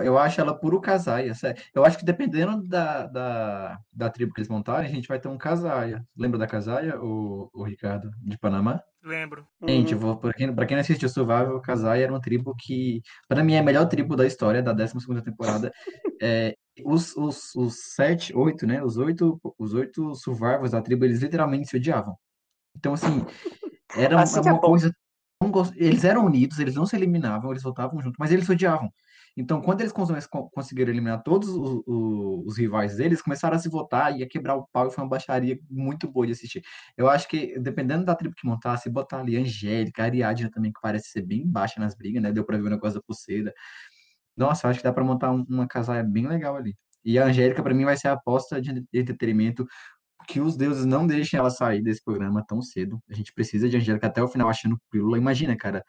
Eu 0.00 0.16
acho 0.16 0.40
ela 0.40 0.58
puro 0.58 0.80
casaia, 0.80 1.34
sério. 1.34 1.62
Eu 1.74 1.84
acho 1.84 1.98
que 1.98 2.04
dependendo 2.04 2.66
da, 2.66 3.06
da, 3.06 3.78
da 3.92 4.08
tribo 4.08 4.32
que 4.32 4.40
eles 4.40 4.48
montarem, 4.48 4.90
a 4.90 4.94
gente 4.94 5.06
vai 5.06 5.20
ter 5.20 5.28
um 5.28 5.36
casaia. 5.36 6.02
Lembra 6.16 6.38
da 6.38 6.46
casaia, 6.46 6.98
o, 6.98 7.50
o 7.52 7.62
Ricardo, 7.62 8.10
de 8.22 8.38
Panamá? 8.38 8.80
Lembro. 9.02 9.46
Gente, 9.68 9.94
Uhum. 9.94 10.00
vou, 10.00 10.16
pra 10.16 10.32
quem, 10.32 10.54
pra 10.54 10.64
quem 10.64 10.76
não 10.76 10.80
assistiu 10.80 11.08
Survival, 11.08 11.56
o 11.56 11.60
Casaia 11.60 12.02
era 12.04 12.12
uma 12.12 12.20
tribo 12.20 12.54
que, 12.58 13.00
pra 13.28 13.44
mim, 13.44 13.54
é 13.54 13.58
a 13.60 13.62
melhor 13.62 13.86
tribo 13.86 14.16
da 14.16 14.26
história, 14.26 14.62
da 14.62 14.72
12ª 14.74 15.22
temporada. 15.22 15.70
É, 16.20 16.56
os, 16.84 17.14
os, 17.16 17.54
os 17.54 17.94
sete, 17.94 18.34
oito, 18.34 18.66
né? 18.66 18.82
Os 18.82 18.96
oito, 18.96 19.38
os 19.58 19.74
oito 19.74 20.14
survivors 20.16 20.72
da 20.72 20.80
tribo, 20.82 21.04
eles 21.04 21.20
literalmente 21.20 21.68
se 21.68 21.76
odiavam. 21.76 22.16
Então, 22.76 22.94
assim, 22.94 23.24
era 23.96 24.20
Assim 24.20 24.38
é 24.38 24.40
uma 24.40 24.54
bom. 24.54 24.60
coisa 24.60 24.92
Eles 25.76 26.04
eram 26.04 26.26
unidos, 26.26 26.58
eles 26.58 26.74
não 26.74 26.86
se 26.86 26.96
eliminavam, 26.96 27.50
eles 27.50 27.62
voltavam 27.62 28.00
juntos, 28.00 28.16
mas 28.18 28.32
eles 28.32 28.46
se 28.46 28.52
odiavam. 28.52 28.90
Então, 29.36 29.62
quando 29.62 29.80
eles 29.80 29.92
cons- 29.92 30.26
con- 30.26 30.48
conseguiram 30.50 30.90
eliminar 30.92 31.22
todos 31.22 31.48
os, 31.48 31.82
os- 31.86 32.46
os 32.46 32.58
rivais 32.58 32.96
deles, 32.96 33.22
começaram 33.22 33.56
a 33.56 33.58
se 33.58 33.68
votar 33.68 34.16
e 34.18 34.22
a 34.22 34.28
quebrar 34.28 34.56
o 34.56 34.66
pau, 34.72 34.88
e 34.88 34.90
foi 34.90 35.02
uma 35.04 35.10
baixaria 35.10 35.58
muito 35.70 36.10
boa 36.10 36.26
de 36.26 36.32
assistir. 36.32 36.62
Eu 36.96 37.08
acho 37.08 37.28
que, 37.28 37.58
dependendo 37.58 38.04
da 38.04 38.14
tribo 38.14 38.34
que 38.36 38.46
montar, 38.46 38.76
se 38.76 38.90
botar 38.90 39.20
ali 39.20 39.36
Angélica, 39.36 40.02
Ariadna 40.04 40.50
também, 40.50 40.72
que 40.72 40.80
parece 40.82 41.08
ser 41.10 41.22
bem 41.22 41.46
baixa 41.46 41.80
nas 41.80 41.94
brigas, 41.94 42.22
né? 42.22 42.30
Deu 42.32 42.44
pra 42.44 42.58
ver 42.58 42.66
o 42.66 42.70
negócio 42.70 42.96
da 43.00 43.02
pulseira. 43.02 43.52
Nossa, 44.36 44.66
eu 44.66 44.70
acho 44.70 44.80
que 44.80 44.84
dá 44.84 44.92
pra 44.92 45.04
montar 45.04 45.30
um- 45.32 45.44
uma 45.48 45.66
casaia 45.66 46.02
bem 46.02 46.26
legal 46.26 46.56
ali. 46.56 46.74
E 47.04 47.18
a 47.18 47.26
Angélica, 47.26 47.62
pra 47.62 47.74
mim, 47.74 47.84
vai 47.84 47.96
ser 47.96 48.08
a 48.08 48.12
aposta 48.12 48.60
de 48.60 48.84
entretenimento 48.92 49.66
que 50.28 50.40
os 50.40 50.56
deuses 50.56 50.84
não 50.86 51.06
deixem 51.06 51.38
ela 51.38 51.50
sair 51.50 51.82
desse 51.82 52.02
programa 52.04 52.44
tão 52.46 52.62
cedo. 52.62 53.00
A 53.10 53.14
gente 53.14 53.32
precisa 53.34 53.68
de 53.68 53.76
Angélica 53.76 54.06
até 54.06 54.22
o 54.22 54.28
final 54.28 54.48
achando 54.48 54.78
pílula. 54.90 55.18
Imagina, 55.18 55.56
cara. 55.56 55.84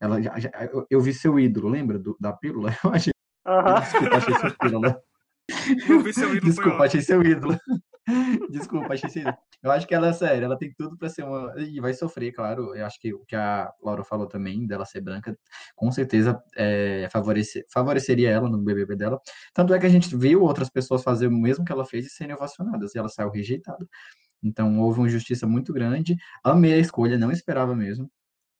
Ela 0.00 0.20
já- 0.22 0.38
já- 0.38 0.50
eu, 0.72 0.86
eu 0.90 1.00
vi 1.00 1.12
seu 1.12 1.38
ídolo, 1.38 1.68
lembra 1.68 1.98
do- 1.98 2.16
da 2.18 2.32
pílula? 2.32 2.70
Eu 2.84 2.90
achei, 2.92 3.12
desculpa, 3.80 4.16
achei 4.16 4.34
seu 4.34 4.56
pílula. 4.58 5.02
Eu 5.88 6.00
vi 6.00 6.12
seu 6.14 6.28
ídolo, 6.34 6.40
Desculpa, 6.52 6.84
achei 6.84 7.00
seu 7.02 7.22
ídolo. 7.22 7.58
Desculpa, 8.50 8.94
achei 8.94 9.10
seu 9.10 9.22
ídolo. 9.22 9.36
Eu 9.62 9.70
acho 9.70 9.86
que 9.86 9.94
ela, 9.94 10.12
sério, 10.12 10.44
ela 10.44 10.56
tem 10.56 10.72
tudo 10.76 10.96
pra 10.96 11.08
ser 11.08 11.22
uma. 11.24 11.52
E 11.58 11.80
vai 11.80 11.92
sofrer, 11.92 12.32
claro. 12.32 12.74
Eu 12.74 12.86
acho 12.86 12.98
que 13.00 13.12
o 13.12 13.24
que 13.26 13.36
a 13.36 13.70
Laura 13.82 14.02
falou 14.04 14.26
também, 14.26 14.66
dela 14.66 14.84
ser 14.86 15.00
branca, 15.00 15.36
com 15.76 15.90
certeza 15.92 16.40
é, 16.56 17.08
favorece, 17.12 17.64
favoreceria 17.72 18.30
ela 18.30 18.48
no 18.48 18.58
BBB 18.58 18.96
dela. 18.96 19.20
Tanto 19.52 19.74
é 19.74 19.78
que 19.78 19.86
a 19.86 19.90
gente 19.90 20.16
viu 20.16 20.42
outras 20.42 20.70
pessoas 20.70 21.02
fazer 21.02 21.26
o 21.26 21.32
mesmo 21.32 21.64
que 21.64 21.72
ela 21.72 21.84
fez 21.84 22.06
e 22.06 22.10
serem 22.10 22.34
ovacionadas, 22.34 22.94
e 22.94 22.98
ela 22.98 23.08
saiu 23.08 23.30
rejeitada. 23.30 23.86
Então 24.42 24.78
houve 24.80 25.00
uma 25.00 25.06
injustiça 25.08 25.46
muito 25.46 25.72
grande. 25.72 26.16
Amei 26.42 26.72
a 26.74 26.78
escolha, 26.78 27.18
não 27.18 27.30
esperava 27.30 27.74
mesmo. 27.76 28.10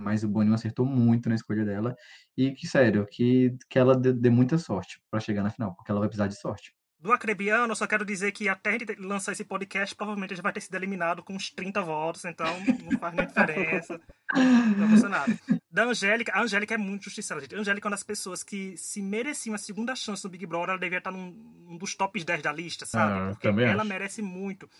Mas 0.00 0.24
o 0.24 0.28
Boninho 0.28 0.54
acertou 0.54 0.86
muito 0.86 1.28
na 1.28 1.34
escolha 1.34 1.64
dela. 1.64 1.94
E 2.36 2.52
que, 2.52 2.66
sério, 2.66 3.06
que, 3.06 3.56
que 3.68 3.78
ela 3.78 3.96
dê, 3.96 4.12
dê 4.12 4.30
muita 4.30 4.58
sorte 4.58 5.00
pra 5.10 5.20
chegar 5.20 5.42
na 5.42 5.50
final, 5.50 5.74
porque 5.74 5.90
ela 5.90 6.00
vai 6.00 6.08
precisar 6.08 6.26
de 6.26 6.38
sorte. 6.38 6.74
Do 7.00 7.12
Acrebiano, 7.12 7.72
eu 7.72 7.76
só 7.76 7.86
quero 7.86 8.04
dizer 8.04 8.30
que 8.30 8.46
até 8.46 8.70
a 8.70 8.72
gente 8.72 8.94
lançar 8.96 9.32
esse 9.32 9.42
podcast, 9.42 9.94
provavelmente 9.96 10.34
a 10.34 10.36
gente 10.36 10.42
vai 10.42 10.52
ter 10.52 10.60
sido 10.60 10.74
eliminado 10.74 11.22
com 11.22 11.32
uns 11.32 11.50
30 11.50 11.80
votos, 11.80 12.26
então 12.26 12.46
não 12.82 12.98
faz 12.98 13.14
nem 13.14 13.26
diferença. 13.26 13.98
Não 14.76 14.86
emocionado. 14.86 15.36
Da 15.68 15.86
Angélica, 15.86 16.30
a 16.32 16.42
Angélica 16.42 16.74
é 16.74 16.78
muito 16.78 17.04
justiçada, 17.04 17.40
gente. 17.40 17.56
A 17.56 17.58
Angélica 17.58 17.86
é 17.86 17.88
uma 17.88 17.96
das 17.96 18.04
pessoas 18.04 18.44
que, 18.44 18.76
se 18.76 19.02
merecia 19.02 19.50
uma 19.50 19.58
segunda 19.58 19.96
chance 19.96 20.22
no 20.22 20.30
Big 20.30 20.46
Brother, 20.46 20.70
ela 20.70 20.78
deveria 20.78 20.98
estar 20.98 21.10
num, 21.10 21.76
dos 21.78 21.96
tops 21.96 22.22
10 22.22 22.40
da 22.40 22.52
lista, 22.52 22.86
sabe? 22.86 23.12
Ah, 23.12 23.30
Porque 23.32 23.48
ela 23.48 23.82
acho. 23.82 23.88
merece 23.88 24.22
muito. 24.22 24.70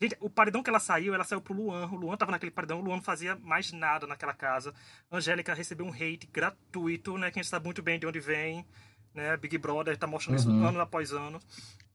Gente, 0.00 0.16
o 0.20 0.28
paredão 0.28 0.62
que 0.62 0.68
ela 0.70 0.80
saiu, 0.80 1.14
ela 1.14 1.22
saiu 1.24 1.40
pro 1.40 1.54
Luan. 1.54 1.86
O 1.86 1.94
Luan 1.96 2.16
tava 2.16 2.32
naquele 2.32 2.50
paredão, 2.50 2.80
o 2.80 2.82
Luan 2.82 2.96
não 2.96 3.02
fazia 3.02 3.36
mais 3.36 3.70
nada 3.72 4.06
naquela 4.06 4.34
casa. 4.34 4.74
A 5.10 5.16
Angélica 5.16 5.54
recebeu 5.54 5.86
um 5.86 5.92
hate 5.92 6.26
gratuito, 6.32 7.16
né? 7.16 7.30
Que 7.30 7.38
a 7.38 7.42
gente 7.42 7.50
sabe 7.50 7.64
muito 7.64 7.82
bem 7.82 7.98
de 8.00 8.06
onde 8.06 8.18
vem, 8.18 8.66
né? 9.14 9.36
Big 9.36 9.56
Brother 9.58 9.96
tá 9.96 10.06
mostrando 10.06 10.38
isso 10.38 10.50
Uhum. 10.50 10.66
ano 10.66 10.80
após 10.80 11.12
ano. 11.12 11.40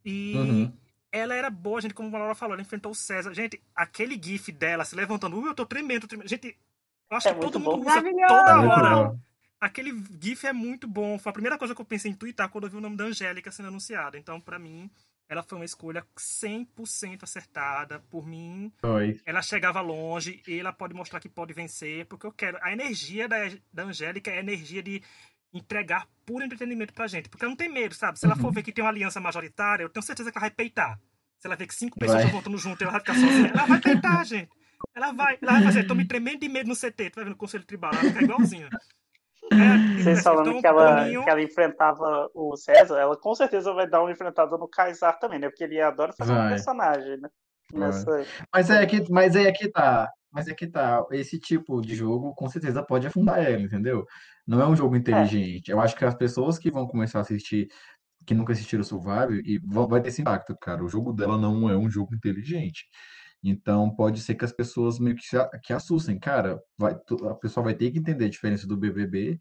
E 0.06 0.36
Uhum. 0.36 0.74
ela 1.12 1.36
era 1.36 1.50
boa, 1.50 1.82
gente, 1.82 1.94
como 1.94 2.16
a 2.16 2.20
Laura 2.20 2.36
falou, 2.36 2.54
ela 2.54 2.62
enfrentou 2.62 2.92
o 2.94 2.96
César. 2.96 3.34
Gente, 3.34 3.62
aquele 3.76 4.18
gif 4.22 4.52
dela 4.54 4.86
se 4.86 4.96
levantando, 4.96 5.38
uh, 5.38 5.48
eu 5.48 5.54
tô 5.56 5.66
tremendo, 5.66 6.08
tremendo. 6.08 6.30
Gente, 6.30 6.58
eu 7.12 7.18
acho 7.18 7.28
É 7.28 7.34
que 7.34 7.42
todo 7.42 7.60
bom. 7.60 7.72
mundo 7.72 7.82
usa 7.88 7.96
Maravilhoso! 8.02 8.28
toda 8.28 8.52
É 8.52 8.56
hora. 8.56 8.96
bom. 9.10 9.20
Aquele 9.60 9.92
gif 10.22 10.46
é 10.48 10.54
muito 10.54 10.88
bom. 10.88 11.18
Foi 11.20 11.30
a 11.32 11.34
primeira 11.34 11.58
coisa 11.58 11.76
que 11.76 11.82
eu 11.82 11.86
pensei 11.86 12.10
em 12.12 12.14
twittar 12.16 12.48
quando 12.48 12.66
eu 12.66 12.70
vi 12.70 12.78
o 12.78 12.82
nome 12.82 12.96
da 12.96 13.04
Angélica 13.06 13.52
sendo 13.52 13.68
anunciado. 13.70 14.16
Então, 14.16 14.40
pra 14.40 14.58
mim, 14.60 14.90
ela 15.30 15.44
foi 15.44 15.58
uma 15.58 15.66
escolha 15.66 16.06
100% 16.16 17.24
acertada. 17.24 18.00
Por 18.10 18.26
mim, 18.26 18.72
ela 19.26 19.42
chegava 19.42 19.82
longe 19.82 20.42
e 20.48 20.60
ela 20.60 20.72
pode 20.74 20.94
mostrar 20.94 21.20
que 21.20 21.30
pode 21.30 21.54
vencer, 21.54 22.06
porque 22.06 22.26
eu 22.26 22.32
quero. 22.32 22.58
A 22.62 22.72
energia 22.72 23.28
da, 23.28 23.38
da 23.72 23.84
Angélica 23.84 24.32
é 24.32 24.38
a 24.38 24.40
energia 24.40 24.82
de 24.82 25.02
entregar 25.54 26.08
puro 26.26 26.44
entretenimento 26.44 26.94
pra 26.94 27.08
gente. 27.08 27.30
Porque 27.30 27.44
ela 27.46 27.50
não 27.52 27.58
tem 27.58 27.70
medo, 27.70 27.96
sabe? 27.96 28.20
Se 28.20 28.26
ela 28.26 28.36
for 28.36 28.48
Uhum. 28.48 28.54
ver 28.54 28.64
que 28.64 28.72
tem 28.72 28.84
uma 28.84 28.90
aliança 28.92 29.20
majoritária, 29.20 29.84
eu 29.84 29.90
tenho 29.90 30.04
certeza 30.04 30.32
que 30.32 30.38
ela 30.38 30.44
vai 30.48 30.52
peitar. 30.52 31.00
Se 31.40 31.48
ela 31.48 31.56
ver 31.56 31.68
que 31.68 31.76
cinco 31.76 31.98
pessoas 31.98 32.18
estão 32.24 32.32
votando 32.32 32.58
junto 32.58 32.82
e 32.82 32.84
ela 32.84 32.92
vai 32.92 33.02
ficar 33.02 33.14
sozinha, 33.16 33.50
ela 33.50 33.66
vai 33.66 33.80
peitar, 33.82 34.26
gente. 34.26 34.50
Ela 34.96 35.12
vai, 35.12 35.38
ela 35.42 35.54
vai 35.54 35.64
fazer, 35.64 35.84
tô 35.86 35.94
me 35.94 36.06
tremendo 36.06 36.40
de 36.40 36.50
medo 36.50 36.68
no 36.68 36.76
CT, 36.76 37.12
tu 37.12 37.16
vai 37.16 37.24
ver 37.26 37.30
no 37.30 37.36
Conselho 37.36 37.64
Tribal, 37.64 37.92
ela 37.92 38.02
vai 38.02 38.12
ficar 38.12 38.24
igualzinha. 38.24 38.70
É, 39.52 40.02
Vocês 40.02 40.22
falando 40.24 40.50
então, 40.50 40.62
que 40.62 40.68
ela, 40.68 41.06
que 41.06 41.30
ela 41.30 41.42
enfrentava 41.42 42.30
o 42.34 42.56
César, 42.58 42.98
ela 43.00 43.18
com 43.18 43.34
certeza 43.34 43.74
vai 43.74 43.88
dar 43.90 44.02
uma 44.02 44.12
enfrentada 44.12 44.58
no 44.58 44.68
Kaysar 44.68 45.18
também, 45.20 45.40
né? 45.40 45.50
Porque 45.50 45.64
ele 45.64 45.80
adora 45.82 46.14
fazer 46.14 46.34
um 46.34 46.36
Vai. 46.36 46.50
personagem, 46.50 47.18
né? 47.18 47.30
Nessa... 47.74 48.26
Mas 48.54 48.70
é 48.70 48.86
que, 48.86 49.12
mas 49.12 49.36
é 49.36 49.52
que 49.52 49.70
tá. 49.70 50.10
Mas 50.32 50.48
é 50.48 50.54
que 50.54 50.68
tá. 50.68 51.06
Esse 51.12 51.40
tipo 51.40 51.82
de 51.82 51.96
jogo 51.96 52.34
com 52.36 52.48
certeza 52.50 52.84
pode 52.84 53.08
afundar 53.08 53.40
ela, 53.44 53.62
entendeu? 53.62 54.06
Não 54.46 54.62
é 54.62 54.68
um 54.68 54.76
jogo 54.76 54.96
inteligente. 54.96 55.70
Eu 55.70 55.80
acho 55.80 55.96
que 55.96 56.06
as 56.06 56.16
pessoas 56.16 56.58
que 56.58 56.72
vão 56.72 56.88
começar 56.88 57.20
a 57.20 57.22
assistir, 57.22 57.68
que 58.26 58.34
nunca 58.34 58.54
assistiram 58.54 58.84
Survival, 58.84 59.34
e 59.34 59.60
vão- 59.66 59.88
vai 59.88 60.02
ter 60.02 60.10
esse 60.10 60.22
impacto, 60.22 60.56
cara. 60.62 60.84
O 60.84 60.90
jogo 60.90 61.12
dela 61.12 61.38
não 61.38 61.70
é 61.70 61.76
um 61.78 61.90
jogo 61.90 62.14
inteligente. 62.16 62.86
Então 63.44 63.94
pode 63.96 64.22
ser 64.22 64.36
que 64.36 64.46
as 64.46 64.52
pessoas 64.52 65.00
meio 65.00 65.16
que, 65.16 65.24
que 65.64 65.74
assustem. 65.74 66.20
Cara, 66.20 66.60
vai, 66.78 66.94
a 66.94 67.36
pessoa 67.36 67.64
vai 67.64 67.74
ter 67.76 67.92
que 67.92 68.00
entender 68.00 68.26
a 68.26 68.30
diferença 68.30 68.68
do 68.68 68.78
BBB 68.78 69.40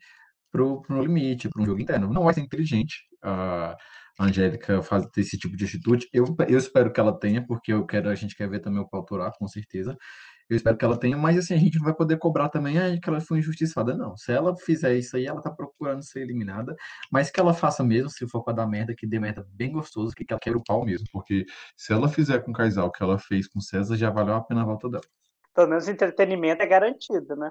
pro, 0.50 0.82
pro 0.82 1.02
limite, 1.02 1.48
para 1.48 1.62
um 1.62 1.66
jogo 1.66 1.80
interno. 1.80 2.12
Não 2.12 2.24
vai 2.24 2.34
ser 2.34 2.40
inteligente 2.40 3.04
a 3.22 3.76
Angélica 4.20 4.82
fazer 4.82 5.08
esse 5.18 5.38
tipo 5.38 5.56
de 5.56 5.64
atitude. 5.64 6.08
Eu, 6.12 6.24
eu 6.48 6.58
espero 6.58 6.92
que 6.92 7.00
ela 7.00 7.18
tenha, 7.18 7.44
porque 7.46 7.72
eu 7.72 7.84
quero, 7.86 8.08
a 8.08 8.14
gente 8.14 8.36
quer 8.36 8.48
ver 8.48 8.60
também 8.60 8.80
o 8.80 8.88
pau 8.88 9.04
torar, 9.04 9.32
com 9.38 9.46
certeza. 9.48 9.96
Eu 10.48 10.56
espero 10.56 10.76
que 10.76 10.84
ela 10.84 10.98
tenha, 10.98 11.16
mas 11.16 11.36
assim, 11.36 11.54
a 11.54 11.58
gente 11.58 11.76
não 11.76 11.84
vai 11.84 11.94
poder 11.94 12.18
cobrar 12.18 12.48
também 12.48 12.78
ah, 12.78 12.98
que 13.00 13.08
ela 13.08 13.20
foi 13.20 13.38
injustiçada, 13.38 13.96
não. 13.96 14.16
Se 14.16 14.32
ela 14.32 14.56
fizer 14.56 14.94
isso 14.96 15.16
aí, 15.16 15.26
ela 15.26 15.42
tá 15.42 15.50
procurando 15.50 16.02
ser 16.04 16.20
eliminada, 16.20 16.76
mas 17.10 17.30
que 17.30 17.40
ela 17.40 17.52
faça 17.52 17.82
mesmo, 17.82 18.08
se 18.08 18.28
for 18.28 18.44
pra 18.44 18.52
dar 18.52 18.66
merda, 18.66 18.94
que 18.94 19.06
dê 19.06 19.18
merda 19.18 19.46
bem 19.50 19.72
gostoso, 19.72 20.14
que 20.14 20.24
ela 20.28 20.38
quebre 20.38 20.60
o 20.60 20.64
pau 20.64 20.84
mesmo, 20.84 21.06
porque 21.12 21.46
se 21.76 21.92
ela 21.92 22.08
fizer 22.08 22.38
com 22.44 22.52
o 22.52 22.54
Kaysal 22.54 22.86
o 22.86 22.92
que 22.92 23.02
ela 23.02 23.18
fez 23.18 23.48
com 23.48 23.58
o 23.58 23.62
César, 23.62 23.96
já 23.96 24.08
valeu 24.08 24.34
a 24.34 24.40
pena 24.40 24.62
a 24.62 24.64
volta 24.64 24.88
dela. 24.88 25.04
Pelo 25.52 25.68
menos 25.68 25.88
entretenimento 25.88 26.62
é 26.62 26.66
garantido, 26.66 27.34
né? 27.34 27.50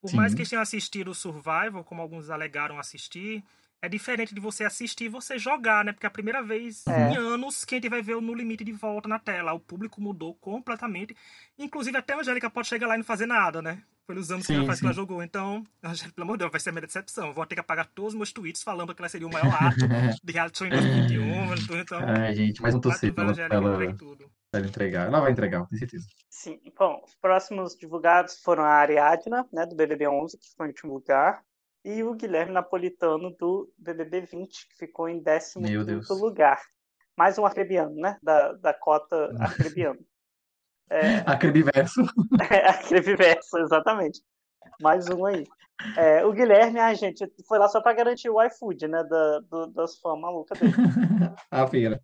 Por 0.00 0.12
mais 0.14 0.30
Sim. 0.30 0.36
que 0.36 0.42
eles 0.42 0.50
tenham 0.50 0.62
assistido 0.62 1.12
o 1.12 1.14
Survival, 1.14 1.84
como 1.84 2.02
alguns 2.02 2.28
alegaram 2.30 2.78
assistir, 2.78 3.44
é 3.82 3.88
diferente 3.88 4.32
de 4.34 4.40
você 4.40 4.64
assistir 4.64 5.04
e 5.04 5.08
você 5.08 5.36
jogar, 5.38 5.84
né? 5.84 5.92
Porque 5.92 6.06
é 6.06 6.08
a 6.08 6.10
primeira 6.10 6.40
vez 6.42 6.86
É. 6.86 7.10
em 7.10 7.16
anos 7.16 7.64
que 7.64 7.74
a 7.74 7.76
gente 7.78 7.88
vai 7.88 8.00
ver 8.00 8.14
o 8.14 8.20
No 8.20 8.32
Limite 8.32 8.62
de 8.64 8.72
volta 8.72 9.08
na 9.08 9.18
tela. 9.18 9.52
O 9.52 9.58
público 9.60 10.00
mudou 10.00 10.34
completamente. 10.36 11.16
Inclusive, 11.58 11.96
até 11.98 12.12
a 12.14 12.18
Angélica 12.18 12.48
pode 12.48 12.68
chegar 12.68 12.86
lá 12.86 12.94
e 12.94 12.98
não 12.98 13.04
fazer 13.04 13.26
nada, 13.26 13.60
né? 13.60 13.82
Pelos 14.06 14.30
anos 14.30 14.46
que 14.46 14.52
Sim, 14.52 14.58
ela 14.58 14.66
faz 14.66 14.78
que 14.80 14.86
ela 14.86 14.94
jogou. 14.94 15.22
Então, 15.22 15.64
Angélica, 15.82 16.14
pelo 16.14 16.24
amor 16.24 16.36
de 16.36 16.38
Deus, 16.40 16.50
vai 16.52 16.60
ser 16.60 16.68
a 16.70 16.72
minha 16.72 16.86
decepção. 16.86 17.26
Eu 17.28 17.34
vou 17.34 17.44
ter 17.44 17.56
que 17.56 17.60
apagar 17.60 17.86
todos 17.86 18.12
os 18.12 18.16
meus 18.16 18.32
tweets 18.32 18.62
falando 18.62 18.94
que 18.94 19.00
ela 19.02 19.08
seria 19.08 19.26
o 19.26 19.32
maior 19.32 19.52
ato 19.52 19.76
de 20.22 20.32
reality 20.32 20.58
show 20.58 20.66
em 20.66 20.70
2021. 20.70 21.80
Então, 21.80 21.98
Ai, 22.08 22.34
gente, 22.34 22.60
vai 22.62 22.70
pela, 22.70 23.32
entregue 23.32 23.94
tudo. 23.98 24.30
pra 24.50 24.60
ela 24.60 24.66
entregar. 24.68 25.06
Ela 25.08 25.20
vai 25.20 25.32
entregar, 25.32 25.66
com 25.66 25.76
certeza. 25.76 26.06
Sim. 26.30 26.60
Bom, 26.78 27.02
os 27.04 27.14
próximos 27.16 27.76
divulgados 27.76 28.40
foram 28.42 28.62
a 28.64 28.70
Ariadna, 28.74 29.46
né, 29.52 29.66
do 29.66 29.74
BBB 29.74 30.06
11, 30.08 30.38
que 30.38 30.48
ficou 30.48 30.66
em 30.66 30.70
último 30.70 30.94
lugar, 30.94 31.42
e 31.84 32.02
o 32.02 32.14
Guilherme 32.14 32.52
Napolitano, 32.52 33.34
do 33.38 33.72
BBB 33.78 34.22
20, 34.22 34.68
que 34.68 34.76
ficou 34.76 35.08
em 35.08 35.22
15 35.22 35.58
Meu 35.58 35.84
Deus. 35.84 36.08
lugar. 36.08 36.60
Mais 37.16 37.38
um 37.38 37.44
arcrebiano, 37.44 37.94
né? 37.94 38.18
Da, 38.22 38.52
da 38.52 38.74
cota 38.74 39.30
arcrebiano. 39.40 39.98
É, 40.90 41.18
Acrediverso. 41.26 42.02
Arcrebiverso, 42.40 43.58
exatamente. 43.64 44.20
Mais 44.80 45.08
um 45.08 45.24
aí. 45.26 45.44
É, 45.96 46.24
o 46.24 46.32
Guilherme, 46.32 46.78
a 46.78 46.94
gente, 46.94 47.26
foi 47.48 47.58
lá 47.58 47.66
só 47.68 47.80
pra 47.80 47.92
garantir 47.92 48.30
o 48.30 48.40
iFood, 48.42 48.86
né? 48.86 49.02
Da, 49.02 49.40
do, 49.40 49.66
das 49.68 49.98
fãs 49.98 50.20
malucas 50.20 50.58
dele. 50.58 50.72
A 51.50 51.66
feira. 51.66 52.00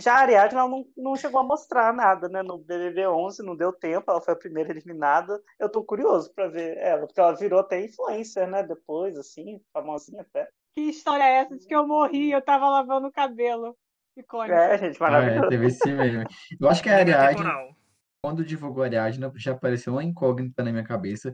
Já 0.00 0.14
a 0.14 0.20
Ariadna 0.20 0.60
ela 0.60 0.68
não, 0.68 0.84
não 0.96 1.16
chegou 1.16 1.40
a 1.40 1.44
mostrar 1.44 1.92
nada, 1.92 2.28
né? 2.28 2.42
No 2.42 2.58
BBB 2.58 3.06
11, 3.06 3.42
não 3.42 3.54
deu 3.54 3.72
tempo, 3.72 4.10
ela 4.10 4.20
foi 4.20 4.34
a 4.34 4.36
primeira 4.36 4.70
eliminada. 4.70 5.40
Eu 5.58 5.68
tô 5.68 5.84
curioso 5.84 6.32
pra 6.34 6.48
ver 6.48 6.76
ela, 6.78 7.06
porque 7.06 7.20
ela 7.20 7.34
virou 7.34 7.60
até 7.60 7.84
influencer, 7.84 8.48
né? 8.48 8.62
Depois, 8.62 9.16
assim, 9.16 9.60
famosinha 9.72 10.22
até. 10.22 10.48
Que 10.72 10.82
história 10.82 11.24
é 11.24 11.34
essa 11.40 11.58
de 11.58 11.66
que 11.66 11.74
eu 11.74 11.86
morri 11.86 12.30
eu 12.30 12.40
tava 12.42 12.68
lavando 12.68 13.08
o 13.08 13.12
cabelo? 13.12 13.76
Icônico. 14.16 14.54
É, 14.54 14.78
gente, 14.78 15.02
Ah, 15.02 15.06
é, 15.06 15.10
maravilhoso. 15.10 15.48
teve 15.48 15.66
esse 15.66 15.92
meme. 15.92 16.24
Eu 16.60 16.68
acho 16.68 16.82
que 16.82 16.88
a 16.88 16.96
Ariadne, 16.96 17.74
quando 18.22 18.44
divulgou 18.44 18.82
a 18.82 18.86
Ariadne, 18.86 19.30
já 19.36 19.52
apareceu 19.52 19.92
uma 19.92 20.04
incógnita 20.04 20.62
na 20.62 20.70
minha 20.70 20.84
cabeça 20.84 21.32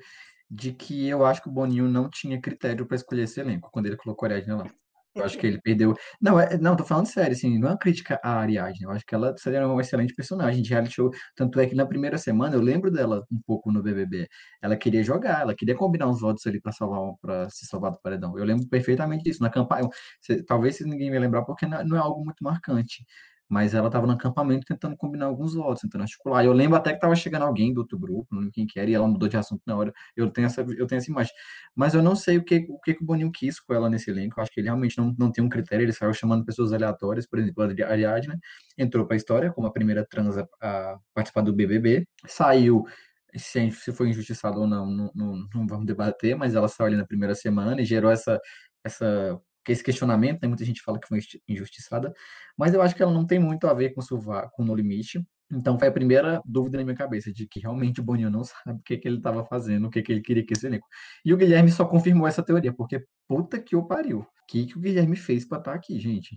de 0.50 0.72
que 0.72 1.08
eu 1.08 1.24
acho 1.24 1.42
que 1.42 1.48
o 1.48 1.52
Boninho 1.52 1.88
não 1.88 2.08
tinha 2.08 2.40
critério 2.40 2.86
para 2.86 2.96
escolher 2.96 3.22
esse 3.22 3.40
elenco 3.40 3.70
quando 3.70 3.86
ele 3.86 3.96
colocou 3.96 4.26
a 4.26 4.32
Ariadne 4.32 4.54
lá. 4.54 4.70
Eu 5.16 5.24
acho 5.24 5.38
que 5.38 5.46
ele 5.46 5.60
perdeu. 5.60 5.94
Não, 6.20 6.38
é, 6.38 6.58
não, 6.58 6.76
tô 6.76 6.84
falando 6.84 7.06
sério, 7.06 7.32
assim, 7.32 7.58
não 7.58 7.68
é 7.68 7.70
uma 7.72 7.78
crítica 7.78 8.20
à 8.22 8.38
Ariadne. 8.40 8.82
Eu 8.82 8.90
acho 8.90 9.04
que 9.04 9.14
ela 9.14 9.34
seria 9.38 9.66
uma 9.66 9.80
excelente 9.80 10.14
personagem 10.14 10.62
de 10.62 10.68
reality 10.70 10.94
show. 10.94 11.10
Tanto 11.34 11.58
é 11.58 11.66
que 11.66 11.74
na 11.74 11.86
primeira 11.86 12.18
semana 12.18 12.54
eu 12.54 12.60
lembro 12.60 12.90
dela 12.90 13.24
um 13.32 13.40
pouco 13.46 13.72
no 13.72 13.82
BBB. 13.82 14.28
Ela 14.62 14.76
queria 14.76 15.02
jogar, 15.02 15.40
ela 15.40 15.54
queria 15.54 15.74
combinar 15.74 16.08
uns 16.08 16.20
votos 16.20 16.46
ali 16.46 16.60
para 16.60 16.72
salvar, 16.72 17.14
para 17.20 17.48
se 17.50 17.66
salvar 17.66 17.92
do 17.92 18.00
paredão. 18.00 18.38
Eu 18.38 18.44
lembro 18.44 18.68
perfeitamente 18.68 19.24
disso. 19.24 19.42
Na 19.42 19.50
campanha, 19.50 19.88
talvez 20.46 20.80
ninguém 20.80 21.10
vai 21.10 21.18
lembrar 21.18 21.42
porque 21.44 21.66
não, 21.66 21.82
não 21.84 21.96
é 21.96 22.00
algo 22.00 22.22
muito 22.24 22.44
marcante. 22.44 23.04
Mas 23.48 23.74
ela 23.74 23.86
estava 23.86 24.06
no 24.06 24.12
acampamento 24.12 24.66
tentando 24.66 24.96
combinar 24.96 25.26
alguns 25.26 25.54
votos, 25.54 25.82
tentando 25.82 26.02
articular. 26.02 26.44
Eu 26.44 26.52
lembro 26.52 26.76
até 26.76 26.90
que 26.90 26.96
estava 26.96 27.14
chegando 27.14 27.42
alguém 27.42 27.72
do 27.72 27.78
outro 27.80 27.98
grupo, 27.98 28.26
não 28.32 28.40
lembro 28.40 28.52
quem 28.52 28.66
que 28.66 28.78
era, 28.80 28.90
e 28.90 28.94
ela 28.94 29.06
mudou 29.06 29.28
de 29.28 29.36
assunto 29.36 29.62
na 29.66 29.76
hora. 29.76 29.92
Eu 30.16 30.30
tenho 30.30 30.46
essa, 30.46 30.62
eu 30.62 30.86
tenho 30.86 30.98
essa 30.98 31.10
imagem. 31.10 31.32
Mas 31.74 31.94
eu 31.94 32.02
não 32.02 32.16
sei 32.16 32.38
o 32.38 32.44
que, 32.44 32.66
o 32.68 32.78
que, 32.80 32.94
que 32.94 33.02
o 33.02 33.06
Boninho 33.06 33.30
quis 33.32 33.60
com 33.60 33.74
ela 33.74 33.88
nesse 33.90 34.10
elenco. 34.10 34.38
Eu 34.38 34.42
acho 34.42 34.52
que 34.52 34.60
ele 34.60 34.66
realmente 34.68 34.96
não, 34.98 35.14
não 35.18 35.30
tem 35.30 35.44
um 35.44 35.48
critério. 35.48 35.84
Ele 35.84 35.92
saiu 35.92 36.12
chamando 36.12 36.44
pessoas 36.44 36.72
aleatórias. 36.72 37.26
Por 37.26 37.38
exemplo, 37.38 37.62
a 37.62 37.66
Ari- 37.66 37.82
Ariadne 37.82 38.38
entrou 38.76 39.06
para 39.06 39.14
a 39.14 39.18
história 39.18 39.52
como 39.52 39.66
a 39.66 39.72
primeira 39.72 40.04
trans 40.04 40.36
a, 40.38 40.46
a 40.60 40.98
participar 41.14 41.42
do 41.42 41.52
BBB. 41.54 42.06
Saiu, 42.26 42.84
se, 43.36 43.70
se 43.72 43.92
foi 43.92 44.08
injustiçado 44.10 44.60
ou 44.60 44.66
não, 44.66 44.86
não, 44.90 45.10
não, 45.14 45.48
não 45.54 45.66
vamos 45.66 45.86
debater, 45.86 46.36
mas 46.36 46.54
ela 46.54 46.68
saiu 46.68 46.88
ali 46.88 46.96
na 46.96 47.06
primeira 47.06 47.34
semana 47.34 47.80
e 47.80 47.84
gerou 47.84 48.10
essa, 48.10 48.40
essa, 48.84 49.38
esse 49.72 49.82
questionamento. 49.82 50.40
Né? 50.42 50.48
Muita 50.48 50.64
gente 50.64 50.82
fala 50.82 50.98
que 50.98 51.08
foi 51.08 51.18
injusti- 51.18 51.42
injustiçada. 51.48 52.12
Mas 52.56 52.74
eu 52.74 52.82
acho 52.82 52.94
que 52.94 53.02
ela 53.02 53.12
não 53.12 53.26
tem 53.26 53.38
muito 53.38 53.66
a 53.66 53.74
ver 53.74 53.94
com, 53.94 54.00
Surva- 54.00 54.48
com 54.52 54.64
No 54.64 54.74
Limite. 54.74 55.24
Então 55.50 55.78
foi 55.78 55.86
a 55.88 55.92
primeira 55.92 56.42
dúvida 56.44 56.78
na 56.78 56.84
minha 56.84 56.96
cabeça, 56.96 57.32
de 57.32 57.46
que 57.46 57.60
realmente 57.60 58.00
o 58.00 58.04
Boninho 58.04 58.30
não 58.30 58.42
sabe 58.44 58.78
o 58.78 58.82
que, 58.82 58.96
que 58.98 59.06
ele 59.06 59.18
estava 59.18 59.44
fazendo, 59.44 59.86
o 59.86 59.90
que, 59.90 60.02
que 60.02 60.12
ele 60.12 60.20
queria 60.20 60.44
que 60.44 60.52
esse 60.54 60.66
elenco. 60.66 60.86
E 61.24 61.32
o 61.32 61.36
Guilherme 61.36 61.70
só 61.70 61.84
confirmou 61.84 62.26
essa 62.26 62.42
teoria, 62.42 62.72
porque 62.72 63.04
puta 63.28 63.60
que 63.60 63.76
o 63.76 63.86
pariu. 63.86 64.20
O 64.20 64.26
que, 64.48 64.66
que 64.66 64.76
o 64.76 64.80
Guilherme 64.80 65.16
fez 65.16 65.44
pra 65.46 65.58
estar 65.58 65.74
aqui, 65.74 65.98
gente? 66.00 66.36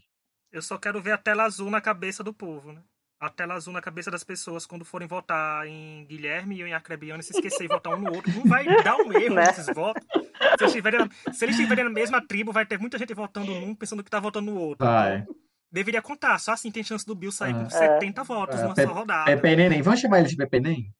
Eu 0.51 0.61
só 0.61 0.77
quero 0.77 1.01
ver 1.01 1.11
a 1.11 1.17
tela 1.17 1.43
azul 1.43 1.69
na 1.69 1.79
cabeça 1.81 2.23
do 2.23 2.33
povo, 2.33 2.71
né? 2.71 2.83
A 3.19 3.29
tela 3.29 3.55
azul 3.55 3.73
na 3.73 3.81
cabeça 3.81 4.09
das 4.09 4.23
pessoas 4.23 4.65
quando 4.65 4.85
forem 4.85 5.05
votar 5.07 5.67
em 5.67 6.05
Guilherme 6.05 6.61
ou 6.61 6.67
em 6.67 6.73
Acrebiano 6.73 7.19
e 7.19 7.23
se 7.23 7.33
esquecer 7.33 7.63
de 7.63 7.67
votar 7.67 7.93
um 7.93 7.99
no 7.99 8.13
outro. 8.15 8.31
Não 8.31 8.45
vai 8.45 8.65
dar 8.81 8.95
um 8.95 9.11
erro 9.11 9.35
Né? 9.35 9.47
nesses 9.47 9.67
votos. 9.75 10.01
Se 10.13 10.63
eles, 10.63 10.67
estiverem 10.67 10.99
na, 11.01 11.33
se 11.33 11.43
eles 11.45 11.55
estiverem 11.57 11.83
na 11.83 11.89
mesma 11.89 12.25
tribo, 12.25 12.53
vai 12.53 12.65
ter 12.65 12.79
muita 12.79 12.97
gente 12.97 13.13
votando 13.13 13.51
num 13.59 13.75
pensando 13.75 14.01
que 14.03 14.09
tá 14.09 14.21
votando 14.21 14.49
no 14.51 14.57
outro. 14.57 14.87
Vai. 14.87 15.25
Deveria 15.69 16.01
contar. 16.01 16.39
Só 16.39 16.53
assim 16.53 16.71
tem 16.71 16.81
chance 16.81 17.05
do 17.05 17.13
Bill 17.13 17.31
sair 17.31 17.53
com 17.53 17.63
Ah. 17.65 17.69
70 17.69 18.23
votos 18.23 18.57
Ah, 18.57 18.63
numa 18.63 18.73
Pe- 18.73 18.83
só 18.85 18.93
rodada. 18.93 19.25
Pepe 19.25 19.55
Neném. 19.55 19.81
Vamos 19.81 19.99
chamar 19.99 20.19
ele 20.19 20.29
de 20.29 20.37
Pepe 20.37 20.59
Neném? 20.61 20.93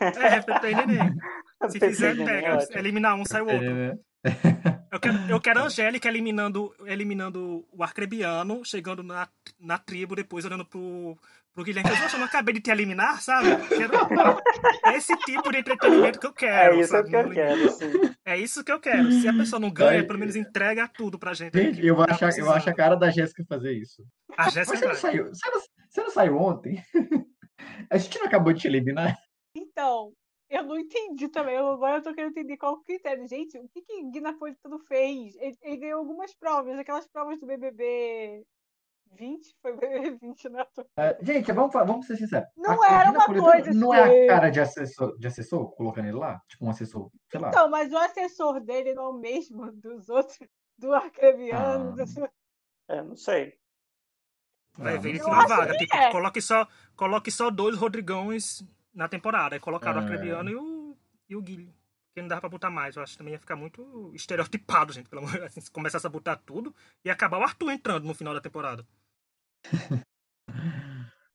É, 0.00 0.40
Pepe 0.42 0.66
e 0.66 0.74
Neném. 0.74 1.16
Se 1.70 1.78
fizer, 1.80 2.14
Neném, 2.14 2.26
pega. 2.26 2.56
ótimo. 2.56 2.78
Eliminar 2.78 3.14
um, 3.16 3.24
sai 3.24 3.42
o 3.42 3.46
outro. 3.46 3.98
Eu 4.90 5.00
quero, 5.00 5.18
eu 5.28 5.40
quero 5.40 5.60
a 5.60 5.64
Angélica 5.66 6.08
eliminando, 6.08 6.74
eliminando 6.86 7.66
o 7.72 7.82
Arcrebiano, 7.82 8.64
chegando 8.64 9.02
na, 9.02 9.28
na 9.58 9.78
tribo, 9.78 10.14
depois 10.14 10.44
olhando 10.44 10.64
pro, 10.64 11.16
pro 11.52 11.64
Guilherme. 11.64 11.90
Eu 11.90 12.18
não 12.18 12.26
acabei 12.26 12.54
de 12.54 12.60
te 12.60 12.70
eliminar, 12.70 13.20
sabe? 13.20 13.48
Quero, 13.68 13.92
é 14.86 14.96
esse 14.96 15.16
tipo 15.18 15.50
de 15.50 15.58
entretenimento 15.58 16.20
que 16.20 16.26
eu 16.26 16.32
quero. 16.32 16.76
É 16.76 16.80
isso 16.80 16.90
sabe? 16.90 17.08
que 17.08 17.16
eu 17.16 17.30
quero, 17.30 17.70
sim. 17.70 17.92
É 18.24 18.38
isso 18.38 18.64
que 18.64 18.72
eu 18.72 18.80
quero. 18.80 19.10
Se 19.12 19.28
a 19.28 19.32
pessoa 19.32 19.58
não 19.58 19.70
ganha, 19.70 20.06
pelo 20.06 20.18
menos 20.18 20.36
entrega 20.36 20.88
tudo 20.88 21.18
pra 21.18 21.34
gente. 21.34 21.56
Gente, 21.56 21.84
eu, 21.84 22.00
acho, 22.02 22.24
eu 22.40 22.52
acho 22.52 22.70
a 22.70 22.74
cara 22.74 22.94
da 22.94 23.10
Jéssica 23.10 23.44
fazer 23.48 23.72
isso. 23.72 24.04
A 24.36 24.50
Jéssica 24.50 24.78
você 24.78 24.86
não 24.86 24.94
saiu, 24.94 25.28
você 25.28 25.50
não, 25.50 25.60
você 25.88 26.02
não 26.02 26.10
saiu 26.10 26.36
ontem? 26.36 26.82
A 27.90 27.96
gente 27.96 28.18
não 28.18 28.26
acabou 28.26 28.52
de 28.52 28.60
te 28.60 28.66
eliminar? 28.66 29.16
Então, 29.54 30.12
eu 30.56 30.62
não 30.64 30.78
entendi 30.78 31.28
também. 31.28 31.54
Eu- 31.56 31.68
Agora 31.72 31.98
eu 31.98 32.02
tô 32.02 32.14
querendo 32.14 32.30
entender 32.30 32.56
qual 32.56 32.74
o 32.74 32.82
critério. 32.82 33.26
Gente, 33.26 33.58
o 33.58 33.68
que 33.68 33.82
que 33.82 34.02
Gui 34.10 34.20
Napolitano 34.20 34.78
fez? 34.80 35.34
Ele, 35.36 35.56
ele 35.62 35.76
ganhou 35.78 36.00
algumas 36.00 36.34
provas, 36.34 36.78
aquelas 36.78 37.06
provas 37.08 37.38
do 37.40 37.46
BBB 37.46 38.44
20? 39.14 39.54
Foi 39.60 39.76
BBB 39.76 40.18
20, 40.20 40.48
né? 40.48 40.64
É, 40.96 41.18
gente, 41.22 41.52
vamos, 41.52 41.72
vamos 41.72 42.06
ser 42.06 42.16
sinceros. 42.16 42.48
Não 42.56 42.82
A- 42.82 43.00
era 43.00 43.10
uma 43.10 43.26
coisa 43.26 43.72
Não 43.74 43.92
é 43.94 44.02
assim. 44.04 44.24
a 44.24 44.26
cara 44.28 44.50
de 44.50 44.60
assessor, 44.60 45.18
de 45.18 45.26
assessor 45.26 45.74
colocando 45.76 46.06
ele 46.08 46.16
lá? 46.18 46.40
Tipo 46.48 46.64
um 46.66 46.70
assessor, 46.70 47.10
sei 47.30 47.40
lá. 47.40 47.48
Então, 47.48 47.68
mas 47.68 47.92
o 47.92 47.98
assessor 47.98 48.60
dele 48.60 48.94
não 48.94 49.04
é 49.04 49.08
o 49.08 49.12
mesmo 49.18 49.70
dos 49.72 50.08
outros, 50.08 50.38
do 50.78 50.92
Arcrebiano. 50.94 51.90
Ah. 52.00 52.04
do- 52.04 52.30
É, 52.88 53.02
não 53.02 53.16
sei. 53.16 53.54
Vai 54.76 54.98
ver 54.98 55.10
ele 55.10 55.20
acho 55.20 55.28
vaga. 55.48 55.72
que 55.72 55.78
Tipo, 55.84 55.96
é. 55.96 56.10
coloque 56.10 56.40
só, 56.40 56.66
coloque 56.96 57.30
só 57.30 57.50
dois 57.50 57.76
Rodrigões 57.76 58.62
na 58.94 59.08
temporada. 59.08 59.54
Aí 59.54 59.60
colocaram 59.60 59.98
o 59.98 60.00
É. 60.00 60.04
Arcrebiano 60.04 60.50
e 60.50 60.54
o, 60.56 60.96
e 61.28 61.36
o 61.36 61.42
Guilherme. 61.42 61.74
Porque 62.08 62.20
não 62.20 62.28
dava 62.28 62.42
pra 62.42 62.50
botar 62.50 62.70
mais. 62.70 62.94
Eu 62.96 63.02
acho 63.02 63.12
que 63.12 63.18
também 63.18 63.32
ia 63.32 63.38
ficar 63.40 63.56
muito 63.56 64.12
estereotipado, 64.14 64.92
gente. 64.92 65.08
Pelo 65.08 65.22
amor 65.22 65.32
de 65.32 65.38
Deus. 65.38 65.50
Assim, 65.50 65.60
se 65.62 65.70
começasse 65.70 66.06
a 66.06 66.10
botar 66.10 66.36
tudo, 66.36 66.74
ia 67.04 67.12
acabar 67.12 67.38
o 67.38 67.42
Arthur 67.42 67.70
entrando 67.70 68.06
no 68.06 68.14
final 68.14 68.34
da 68.34 68.40
temporada. 68.40 68.86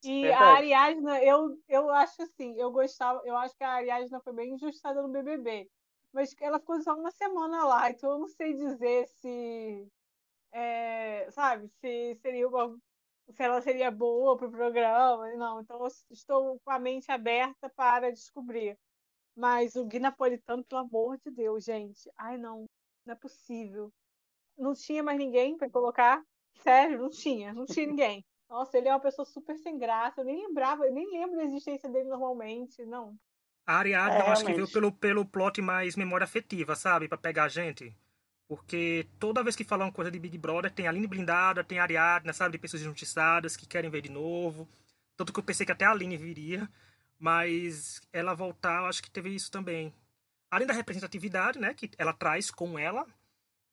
E 0.04 0.22
Verdade. 0.22 0.42
a 0.44 0.54
Ariadna, 0.54 1.24
eu, 1.24 1.60
eu 1.68 1.90
acho 1.90 2.22
assim, 2.22 2.54
eu 2.56 2.70
gostava, 2.70 3.20
eu 3.24 3.36
acho 3.36 3.56
que 3.56 3.64
a 3.64 3.72
Ariadna 3.72 4.20
foi 4.20 4.32
bem 4.32 4.54
injustada 4.54 5.02
no 5.02 5.08
BBB. 5.08 5.68
Mas 6.12 6.34
ela 6.40 6.60
ficou 6.60 6.80
só 6.80 6.94
uma 6.94 7.10
semana 7.10 7.64
lá, 7.64 7.90
então 7.90 8.12
eu 8.12 8.18
não 8.20 8.28
sei 8.28 8.54
dizer 8.54 9.06
se, 9.08 9.88
é, 10.52 11.28
sabe, 11.32 11.68
se 11.80 12.14
seria 12.22 12.48
uma, 12.48 12.78
se 13.30 13.42
ela 13.42 13.60
seria 13.60 13.90
boa 13.90 14.36
pro 14.36 14.50
programa, 14.50 15.30
não. 15.36 15.60
Então 15.60 15.80
eu 15.80 15.88
estou 16.10 16.58
com 16.64 16.70
a 16.70 16.78
mente 16.78 17.10
aberta 17.10 17.68
para 17.70 18.10
descobrir. 18.10 18.78
Mas 19.36 19.76
o 19.76 19.84
Gui 19.84 20.00
Napolitano, 20.00 20.64
pelo 20.64 20.80
amor 20.80 21.18
de 21.18 21.30
Deus, 21.30 21.64
gente. 21.64 22.10
Ai, 22.16 22.36
não, 22.36 22.64
não 23.06 23.12
é 23.12 23.16
possível. 23.16 23.92
Não 24.56 24.74
tinha 24.74 25.02
mais 25.02 25.18
ninguém 25.18 25.56
para 25.56 25.70
colocar. 25.70 26.22
Sério, 26.54 26.98
não 26.98 27.08
tinha, 27.08 27.52
não 27.52 27.64
tinha 27.64 27.86
ninguém. 27.86 28.24
Nossa, 28.48 28.78
ele 28.78 28.88
é 28.88 28.92
uma 28.92 29.00
pessoa 29.00 29.24
super 29.24 29.56
sem 29.58 29.78
graça. 29.78 30.20
Eu 30.20 30.24
nem 30.24 30.46
lembrava, 30.46 30.86
eu 30.86 30.92
nem 30.92 31.08
lembro 31.10 31.36
da 31.36 31.44
existência 31.44 31.88
dele 31.88 32.08
normalmente. 32.08 32.84
Não. 32.84 33.14
A 33.66 33.76
Ariadna, 33.76 34.18
É, 34.18 34.22
eu 34.22 34.32
acho 34.32 34.44
que 34.44 34.54
veio 34.54 34.70
pelo, 34.72 34.90
pelo 34.90 35.26
plot 35.26 35.60
mais 35.60 35.94
memória 35.94 36.24
afetiva, 36.24 36.74
sabe? 36.74 37.06
Pra 37.06 37.18
pegar 37.18 37.44
a 37.44 37.48
gente. 37.48 37.94
Porque 38.48 39.06
toda 39.18 39.42
vez 39.42 39.54
que 39.54 39.62
falam 39.62 39.88
uma 39.88 39.92
coisa 39.92 40.10
de 40.10 40.18
Big 40.18 40.38
Brother, 40.38 40.70
tem 40.70 40.88
Aline 40.88 41.06
blindada, 41.06 41.62
tem 41.62 41.78
Ariadna, 41.78 42.32
sabe? 42.32 42.52
De 42.52 42.58
pessoas 42.58 42.82
injustiçadas 42.82 43.56
que 43.56 43.66
querem 43.66 43.90
ver 43.90 44.00
de 44.00 44.10
novo. 44.10 44.66
Tanto 45.16 45.32
que 45.32 45.38
eu 45.38 45.44
pensei 45.44 45.66
que 45.66 45.72
até 45.72 45.84
a 45.84 45.90
Aline 45.90 46.16
viria. 46.16 46.68
Mas 47.18 48.00
ela 48.12 48.34
voltar, 48.34 48.80
eu 48.80 48.86
acho 48.86 49.02
que 49.02 49.10
teve 49.10 49.28
isso 49.34 49.50
também. 49.50 49.92
Além 50.50 50.66
da 50.66 50.72
representatividade, 50.72 51.58
né? 51.58 51.74
Que 51.74 51.90
ela 51.98 52.14
traz 52.14 52.50
com 52.50 52.78
ela. 52.78 53.06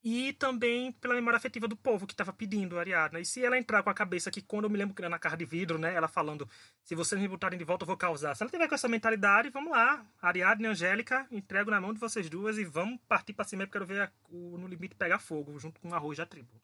E 0.08 0.34
também 0.34 0.92
pela 0.92 1.16
memória 1.16 1.38
afetiva 1.38 1.68
do 1.68 1.76
povo 1.76 2.06
que 2.06 2.14
estava 2.14 2.32
pedindo 2.32 2.78
a 2.78 2.82
Ariadna. 2.82 3.20
E 3.20 3.26
se 3.26 3.44
ela 3.44 3.58
entrar 3.58 3.82
com 3.82 3.90
a 3.90 3.94
cabeça 3.94 4.30
que 4.30 4.40
quando 4.40 4.66
eu 4.66 4.70
me 4.70 4.78
lembro 4.78 4.94
que 4.94 5.02
era 5.02 5.10
na 5.10 5.18
carro 5.18 5.36
de 5.36 5.46
vidro, 5.46 5.80
né? 5.80 5.96
Ela 5.96 6.08
falando, 6.08 6.48
se 6.84 6.94
vocês 6.94 7.20
me 7.20 7.28
botarem 7.28 7.58
de 7.58 7.66
volta, 7.66 7.84
eu 7.84 7.88
vou 7.88 7.98
causar. 7.98 8.36
Se 8.36 8.44
ela 8.44 8.52
tiver 8.52 8.68
com 8.68 8.76
essa 8.76 8.88
mentalidade, 8.88 9.50
vamos 9.50 9.72
lá. 9.72 10.06
Ariadne 10.22 10.66
e 10.66 10.68
Angélica, 10.68 11.26
entrego 11.32 11.72
na 11.72 11.82
mão 11.82 11.92
de 11.92 12.00
vocês 12.00 12.30
duas 12.30 12.60
e 12.60 12.64
vamos 12.64 13.00
partir 13.08 13.34
pra 13.34 13.44
cima, 13.46 13.66
porque 13.66 13.78
eu 13.80 13.82
quero 13.82 13.94
ver 13.94 14.02
a- 14.04 14.12
o 14.30 14.60
No 14.60 14.68
Limite 14.68 14.94
pegar 14.94 15.18
fogo, 15.18 15.58
junto 15.58 15.82
com 15.82 15.90
o 15.90 15.96
arroz 15.96 16.20
da 16.20 16.26
tribo. 16.28 16.62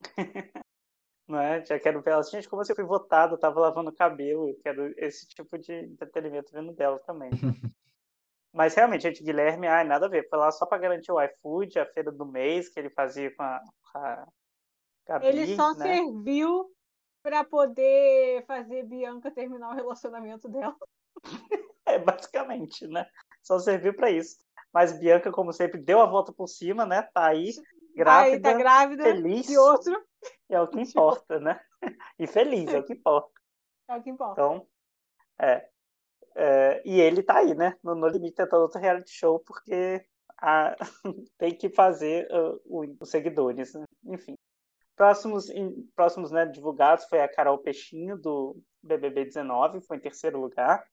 Não 1.26 1.40
é? 1.40 1.64
Já 1.64 1.80
quero 1.80 2.02
ver 2.02 2.10
ela. 2.10 2.22
Gente, 2.22 2.46
como 2.46 2.62
você 2.62 2.74
foi 2.74 2.84
votado, 2.84 3.38
tava 3.38 3.58
lavando 3.58 3.88
o 3.88 3.94
cabelo. 3.96 4.54
Quero 4.62 4.92
esse 4.98 5.26
tipo 5.26 5.56
de 5.56 5.72
entretenimento 5.72 6.52
vendo 6.52 6.74
dela 6.74 6.98
também. 6.98 7.30
Mas 8.54 8.72
realmente, 8.74 9.02
gente, 9.02 9.22
Guilherme, 9.24 9.66
ai, 9.66 9.82
nada 9.82 10.06
a 10.06 10.08
ver. 10.08 10.28
Foi 10.28 10.38
lá 10.38 10.50
só 10.52 10.64
pra 10.64 10.78
garantir 10.78 11.10
o 11.10 11.20
iFood, 11.20 11.76
a 11.78 11.86
feira 11.86 12.12
do 12.12 12.24
mês 12.24 12.68
que 12.68 12.78
ele 12.78 12.88
fazia 12.88 13.34
com 13.34 13.42
a, 13.42 13.60
com 13.92 13.98
a 13.98 14.26
Gabi, 15.06 15.26
Ele 15.26 15.56
só 15.56 15.74
né? 15.74 15.84
serviu 15.84 16.70
para 17.20 17.42
poder 17.42 18.44
fazer 18.46 18.84
Bianca 18.84 19.30
terminar 19.30 19.70
o 19.70 19.74
relacionamento 19.74 20.48
dela. 20.48 20.76
É, 21.86 21.98
basicamente, 21.98 22.86
né? 22.86 23.06
Só 23.42 23.58
serviu 23.58 23.94
pra 23.94 24.10
isso. 24.10 24.38
Mas 24.72 24.98
Bianca, 24.98 25.30
como 25.30 25.52
sempre, 25.52 25.78
deu 25.78 26.00
a 26.00 26.06
volta 26.06 26.32
por 26.32 26.48
cima, 26.48 26.86
né? 26.86 27.02
Tá 27.12 27.26
aí, 27.26 27.50
Aí 27.50 27.94
grávida, 27.94 28.52
tá 28.52 28.58
grávida 28.58 29.04
feliz. 29.04 29.46
de 29.46 29.58
outro. 29.58 30.02
é 30.48 30.58
o 30.58 30.66
que 30.66 30.80
importa, 30.80 31.38
né? 31.38 31.60
E 32.18 32.26
feliz, 32.26 32.72
é 32.72 32.78
o 32.78 32.84
que 32.84 32.94
importa. 32.94 33.30
É 33.86 33.96
o 33.96 34.02
que 34.02 34.08
importa. 34.08 34.32
Então, 34.32 34.66
é. 35.38 35.68
É, 36.36 36.82
e 36.84 37.00
ele 37.00 37.22
tá 37.22 37.38
aí, 37.38 37.54
né? 37.54 37.76
No 37.82 37.94
No 37.94 38.08
Limite 38.08 38.34
tentando 38.36 38.62
outro 38.62 38.80
reality 38.80 39.10
show, 39.12 39.38
porque 39.40 40.04
a- 40.40 40.76
tem 41.38 41.56
que 41.56 41.68
fazer 41.70 42.28
uh, 42.32 42.60
os 43.00 43.10
seguidores, 43.10 43.74
né? 43.74 43.84
Enfim. 44.06 44.34
Próximos, 44.96 45.46
próximos 45.96 46.30
né, 46.30 46.46
divulgados 46.46 47.06
foi 47.06 47.20
a 47.20 47.28
Carol 47.28 47.58
Peixinho, 47.58 48.16
do 48.16 48.56
BBB 48.82 49.24
19, 49.24 49.80
foi 49.80 49.96
em 49.96 50.00
terceiro 50.00 50.40
lugar. 50.40 50.86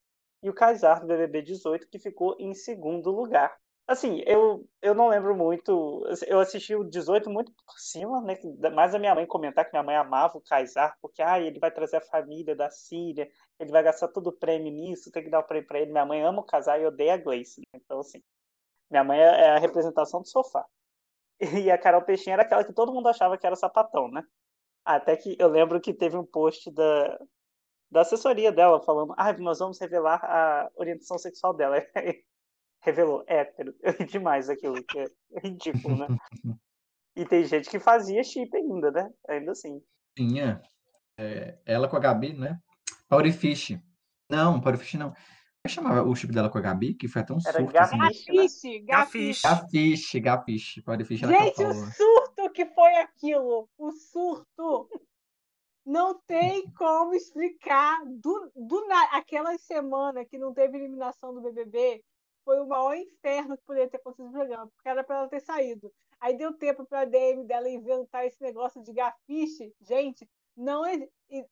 E 0.44 0.50
o 0.50 0.54
Kaysar, 0.54 1.02
do 1.02 1.08
BBB 1.08 1.44
18, 1.44 1.88
que 1.88 2.00
ficou 2.00 2.36
em 2.40 2.54
segundo 2.56 3.12
lugar. 3.12 3.56
Assim, 3.92 4.24
eu, 4.26 4.66
eu 4.82 4.96
não 4.96 5.10
lembro 5.10 5.36
muito. 5.36 6.06
Eu 6.26 6.40
assisti 6.40 6.74
o 6.74 6.84
18 6.84 7.30
muito 7.30 7.52
por 7.52 7.78
cima, 7.78 8.22
né? 8.22 8.40
Mais 8.74 8.96
a 8.96 9.00
minha 9.00 9.14
mãe 9.14 9.26
comentar 9.26 9.66
que 9.66 9.72
minha 9.74 9.84
mãe 9.84 9.98
amava 9.98 10.38
o 10.38 10.42
Kaysar, 10.42 10.98
porque 11.02 11.22
ah, 11.22 11.38
ele 11.42 11.60
vai 11.60 11.70
trazer 11.72 11.98
a 11.98 12.02
família 12.02 12.56
da 12.56 12.70
Síria, 12.70 13.30
ele 13.60 13.70
vai 13.70 13.84
gastar 13.84 14.08
todo 14.08 14.28
o 14.28 14.32
prêmio 14.32 14.72
nisso, 14.72 15.12
tem 15.12 15.24
que 15.24 15.30
dar 15.30 15.40
o 15.40 15.44
prêmio 15.44 15.68
pra 15.68 15.80
ele. 15.82 15.92
Minha 15.92 16.06
mãe 16.06 16.22
ama 16.22 16.40
o 16.40 16.46
Kaysar 16.46 16.80
e 16.80 16.86
odeia 16.86 17.16
a 17.16 17.18
Gleice. 17.18 17.60
Né? 17.74 17.82
Então, 17.84 18.00
assim, 18.00 18.24
minha 18.90 19.04
mãe 19.04 19.20
é 19.20 19.52
a 19.52 19.60
representação 19.60 20.22
do 20.22 20.28
sofá. 20.28 20.66
E 21.66 21.72
a 21.72 21.78
Carol 21.78 22.04
Peixinho 22.04 22.34
era 22.36 22.44
aquela 22.44 22.64
que 22.64 22.74
todo 22.74 22.94
mundo 22.94 23.10
achava 23.10 23.38
que 23.38 23.46
era 23.46 23.56
sapatão, 23.56 24.08
né? 24.10 24.24
Até 24.86 25.18
que 25.18 25.36
eu 25.40 25.48
lembro 25.50 25.82
que 25.82 25.94
teve 25.94 26.16
um 26.16 26.26
post 26.26 26.72
da, 26.72 27.20
da 27.92 28.02
assessoria 28.02 28.52
dela 28.52 28.82
falando: 28.82 29.14
ah, 29.18 29.34
nós 29.34 29.60
vamos 29.60 29.80
revelar 29.80 30.24
a 30.24 30.72
orientação 30.76 31.18
sexual 31.18 31.54
dela. 31.54 31.78
Revelou 32.82 33.24
hétero. 33.28 33.76
Eu 33.82 33.94
ri 33.94 34.06
demais 34.06 34.50
aquilo, 34.50 34.84
que 34.84 35.00
é 35.00 35.06
ridículo, 35.44 35.96
né? 35.98 36.08
E 37.16 37.26
tem 37.26 37.44
gente 37.46 37.70
que 37.70 37.80
fazia 37.80 38.24
chip 38.24 38.56
ainda, 38.56 38.90
né? 38.92 39.12
Ainda 39.28 39.52
assim. 39.52 39.82
Tinha. 40.18 40.62
é, 41.18 41.58
ela 41.66 41.88
com 41.88 41.96
a 41.98 42.00
Gabi, 42.00 42.34
né? 42.34 42.60
Powerfish. 43.08 43.78
Não, 44.30 44.60
Powerfish 44.62 44.96
não. 44.96 45.10
Como 45.12 45.66
é 45.66 45.68
que 45.70 45.76
chamava 45.76 46.04
o 46.04 46.16
chip 46.16 46.34
dela 46.34 46.50
com 46.50 46.58
a 46.58 46.62
Gabi? 46.62 46.94
Que 46.96 47.08
foi 47.08 47.22
até 47.22 47.34
um 47.34 47.38
Era 47.46 47.60
surto, 47.60 47.78
assim. 47.78 47.98
Gafish, 47.98 48.26
né? 48.28 48.34
Gafiche, 48.36 48.80
Gafiche. 49.40 50.20
gafiche. 50.20 50.82
Powerfish 50.82 51.24
era 51.24 51.32
Gente, 51.38 51.64
o 51.64 51.74
surto 51.92 52.50
que 52.52 52.66
foi 52.66 52.96
aquilo. 52.96 53.70
O 53.78 53.92
surto. 53.92 54.90
Não 55.86 56.20
tem 56.28 56.70
como 56.72 57.14
explicar. 57.14 58.00
Do, 58.06 58.52
do 58.56 58.88
na- 58.88 59.18
Aquela 59.18 59.56
semana 59.58 60.24
que 60.26 60.38
não 60.38 60.54
teve 60.54 60.78
eliminação 60.78 61.34
do 61.34 61.42
BBB 61.42 62.04
foi 62.44 62.60
o 62.60 62.68
maior 62.68 62.96
inferno 62.96 63.58
que 63.58 63.64
poderia 63.64 63.90
ter 63.90 63.98
acontecido 63.98 64.28
no 64.28 64.32
programa, 64.32 64.68
porque 64.68 64.90
era 64.90 65.04
para 65.04 65.18
ela 65.18 65.30
ter 65.30 65.40
saído. 65.42 65.92
Aí 66.20 66.38
deu 66.38 66.54
tempo 66.54 66.86
para 66.86 67.02
a 67.02 67.06
DM 67.06 67.46
dela 67.46 67.70
inventar 67.70 68.26
esse 68.26 68.42
negócio 68.42 68.82
de 68.84 68.94
gafiche. 68.94 69.74
Gente, 69.82 70.30
não 70.56 70.84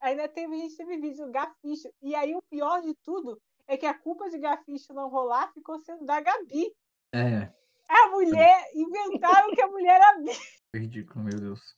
Ainda 0.01 0.27
teve, 0.27 0.57
gente 0.57 0.77
teve 0.77 0.97
vídeo 0.97 1.25
do 1.25 1.31
gafiche. 1.31 1.91
E 2.01 2.13
aí 2.13 2.35
o 2.35 2.41
pior 2.43 2.81
de 2.81 2.93
tudo 3.03 3.41
é 3.67 3.77
que 3.77 3.85
a 3.85 3.97
culpa 3.97 4.29
de 4.29 4.37
gafiche 4.37 4.91
não 4.93 5.09
rolar 5.09 5.51
ficou 5.53 5.79
sendo 5.79 6.05
da 6.05 6.19
Gabi. 6.19 6.75
É, 7.13 7.51
A 7.87 8.09
mulher, 8.09 8.65
inventaram 8.75 9.51
que 9.51 9.61
a 9.61 9.67
mulher 9.67 9.95
era 9.95 10.17
bi. 10.19 10.31
ridículo, 10.75 11.25
meu 11.25 11.39
Deus. 11.39 11.75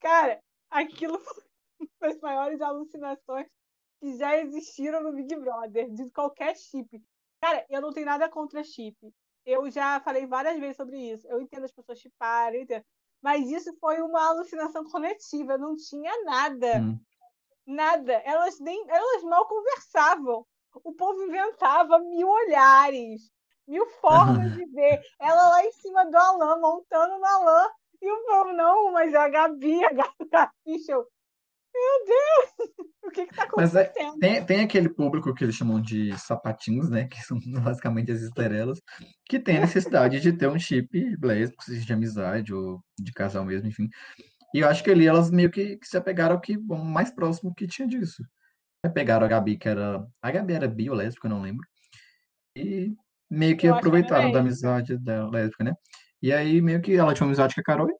Cara, 0.00 0.40
aquilo 0.70 1.18
foi 1.98 2.08
uma 2.08 2.08
das 2.08 2.20
maiores 2.20 2.60
alucinações 2.60 3.46
que 4.00 4.16
já 4.16 4.36
existiram 4.38 5.02
no 5.02 5.12
Big 5.12 5.34
Brother, 5.36 5.90
de 5.90 6.08
qualquer 6.10 6.56
chip. 6.56 7.02
Cara, 7.48 7.64
eu 7.70 7.80
não 7.80 7.92
tenho 7.94 8.04
nada 8.04 8.28
contra 8.28 8.62
chip. 8.62 8.94
Eu 9.46 9.70
já 9.70 9.98
falei 10.00 10.26
várias 10.26 10.58
vezes 10.58 10.76
sobre 10.76 10.98
isso. 10.98 11.26
Eu 11.28 11.40
entendo 11.40 11.64
as 11.64 11.72
pessoas 11.72 11.98
chiparem. 11.98 12.66
Mas 13.22 13.48
isso 13.48 13.74
foi 13.80 14.02
uma 14.02 14.28
alucinação 14.28 14.84
coletiva. 14.84 15.56
Não 15.56 15.74
tinha 15.74 16.12
nada. 16.24 16.78
Hum. 16.78 17.00
Nada. 17.66 18.12
Elas 18.26 18.60
nem. 18.60 18.84
Elas 18.90 19.22
mal 19.22 19.48
conversavam. 19.48 20.46
O 20.84 20.92
povo 20.92 21.22
inventava 21.22 21.98
mil 22.00 22.28
olhares. 22.28 23.32
mil 23.66 23.86
formas 24.02 24.52
de 24.52 24.66
ver. 24.66 25.00
Ela 25.18 25.48
lá 25.48 25.64
em 25.64 25.72
cima 25.72 26.04
do 26.04 26.18
Alan, 26.18 26.60
montando 26.60 27.18
no 27.18 27.24
Alan, 27.24 27.70
e 28.02 28.12
o 28.12 28.26
povo, 28.26 28.52
não, 28.52 28.92
mas 28.92 29.14
é 29.14 29.16
a 29.16 29.28
Gabi, 29.28 29.84
a 29.84 29.92
Gabi, 29.92 30.52
eu, 30.88 31.06
meu 31.74 32.06
Deus, 32.06 32.68
o 33.04 33.10
que 33.10 33.20
está 33.22 33.44
acontecendo? 33.44 33.74
Mas 33.74 33.74
é, 33.74 34.18
tem, 34.18 34.44
tem 34.44 34.60
aquele 34.60 34.88
público 34.88 35.34
que 35.34 35.44
eles 35.44 35.54
chamam 35.54 35.80
de 35.80 36.16
sapatinhos, 36.18 36.90
né? 36.90 37.08
Que 37.10 37.22
são 37.22 37.38
basicamente 37.62 38.12
as 38.12 38.20
estrelas, 38.20 38.80
que 39.26 39.38
tem 39.38 39.58
a 39.58 39.60
necessidade 39.60 40.20
de 40.20 40.32
ter 40.32 40.48
um 40.48 40.58
chip 40.58 41.16
lésbico, 41.22 41.64
seja 41.64 41.84
de 41.84 41.92
amizade 41.92 42.54
ou 42.54 42.82
de 42.98 43.12
casal 43.12 43.44
mesmo, 43.44 43.68
enfim. 43.68 43.88
E 44.54 44.60
eu 44.60 44.68
acho 44.68 44.82
que 44.82 44.90
ali 44.90 45.06
elas 45.06 45.30
meio 45.30 45.50
que, 45.50 45.76
que 45.76 45.86
se 45.86 45.96
apegaram 45.96 46.34
ao 46.34 46.40
que 46.40 46.56
bom, 46.56 46.82
mais 46.82 47.10
próximo 47.10 47.54
que 47.54 47.66
tinha 47.66 47.86
disso. 47.86 48.22
Pegaram 48.94 49.26
a 49.26 49.28
Gabi, 49.28 49.58
que 49.58 49.68
era. 49.68 50.06
A 50.22 50.30
Gabi 50.30 50.54
era 50.54 50.68
bi 50.68 50.88
ou 50.88 50.96
lésbica, 50.96 51.26
eu 51.26 51.30
não 51.30 51.42
lembro. 51.42 51.66
E 52.56 52.94
meio 53.30 53.56
que 53.56 53.66
Eu 53.66 53.72
que 53.72 53.78
aproveitaram 53.78 54.32
da 54.32 54.40
amizade 54.40 54.96
dela, 54.96 55.30
lésbica, 55.30 55.64
né? 55.64 55.74
E 56.22 56.32
aí 56.32 56.60
meio 56.60 56.80
que 56.80 56.94
ela 56.94 57.12
tinha 57.12 57.24
uma 57.24 57.30
amizade 57.30 57.54
com 57.54 57.60
a 57.60 57.64
Carol 57.64 57.90
e 57.90 57.94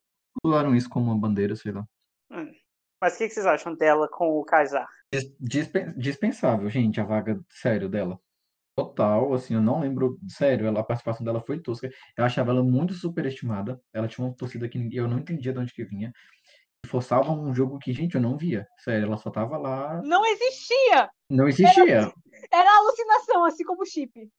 usaram 0.45 0.75
isso 0.75 0.89
como 0.89 1.07
uma 1.07 1.19
bandeira, 1.19 1.55
sei 1.55 1.73
lá. 1.73 1.85
Mas 3.01 3.15
o 3.15 3.19
que 3.19 3.29
que 3.29 3.35
vocês 3.35 3.47
acham 3.47 3.75
dela 3.75 4.09
com 4.09 4.39
o 4.39 4.45
Kaysar? 4.45 4.89
Dis- 5.13 5.33
dispen- 5.39 5.95
Dispensável, 5.97 6.69
gente, 6.69 7.01
a 7.01 7.05
vaga, 7.05 7.41
sério, 7.51 7.89
dela. 7.89 8.19
Total, 8.77 9.33
assim, 9.35 9.55
eu 9.55 9.61
não 9.63 9.81
lembro, 9.81 10.19
sério, 10.29 10.67
ela, 10.67 10.81
a 10.81 10.85
participação 10.85 11.25
dela 11.25 11.41
foi 11.41 11.61
tosca. 11.61 11.91
Eu 12.17 12.25
achava 12.25 12.51
ela 12.53 12.63
muito 12.63 12.95
superestimada. 12.95 13.81
Ela 13.93 14.07
tinha 14.07 14.25
uma 14.25 14.35
torcida 14.35 14.69
que 14.69 14.79
eu 14.97 15.09
não 15.09 15.19
entendia 15.19 15.53
de 15.53 15.59
onde 15.59 15.73
que 15.75 15.85
vinha. 15.85 16.13
Forçava 16.87 17.33
um 17.33 17.53
jogo 17.53 17.79
que, 17.79 17.93
gente, 17.93 18.15
eu 18.15 18.21
não 18.21 18.37
via. 18.37 18.67
Sério, 18.79 19.07
ela 19.07 19.17
só 19.17 19.31
tava 19.31 19.59
lá, 19.59 20.01
Não 20.05 20.25
existia! 20.25 21.11
não 21.29 21.49
existia. 21.49 22.13
Era 22.53 22.79
alucinação, 22.79 23.45
assim 23.45 23.65
como 23.65 23.83
o 23.83 23.87
chip. 23.87 24.31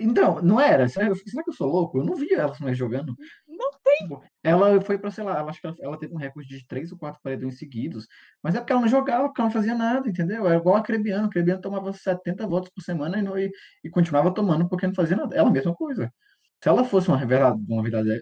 Então, 0.00 0.40
não 0.40 0.60
era. 0.60 0.88
Será, 0.88 1.12
será 1.14 1.42
que 1.42 1.50
eu 1.50 1.54
sou 1.54 1.68
louco? 1.68 1.98
Eu 1.98 2.04
não 2.04 2.14
via 2.14 2.38
ela 2.38 2.56
mais 2.60 2.76
jogando. 2.78 3.14
Não 3.56 3.70
Tipo, 3.98 4.22
Ela 4.42 4.80
foi 4.80 4.98
pra, 4.98 5.10
sei 5.10 5.24
lá, 5.24 5.38
ela, 5.38 5.50
acho 5.50 5.60
que 5.60 5.66
ela, 5.66 5.76
ela 5.80 5.98
teve 5.98 6.12
um 6.14 6.16
recorde 6.18 6.48
de 6.58 6.66
três 6.66 6.90
ou 6.92 6.98
quatro 6.98 7.20
paredões 7.22 7.58
seguidos. 7.58 8.06
Mas 8.42 8.54
é 8.54 8.58
porque 8.58 8.72
ela 8.72 8.82
não 8.82 8.88
jogava, 8.88 9.28
porque 9.28 9.40
ela 9.40 9.48
não 9.48 9.54
fazia 9.54 9.74
nada, 9.74 10.08
entendeu? 10.08 10.48
É 10.48 10.56
igual 10.56 10.76
a 10.76 10.82
Crebiano. 10.82 11.26
A 11.26 11.30
Crebiano 11.30 11.60
tomava 11.60 11.92
70 11.92 12.46
votos 12.46 12.70
por 12.74 12.82
semana 12.82 13.18
e, 13.18 13.22
não- 13.22 13.38
e, 13.38 13.50
e 13.84 13.90
continuava 13.90 14.32
tomando 14.34 14.68
porque 14.68 14.86
não 14.86 14.94
fazia 14.94 15.16
nada. 15.16 15.34
Ela, 15.36 15.48
a 15.48 15.52
mesma 15.52 15.74
coisa. 15.74 16.12
Se 16.62 16.68
ela 16.68 16.84
fosse 16.84 17.08
uma 17.08 17.18
verdadeira, 17.24 17.64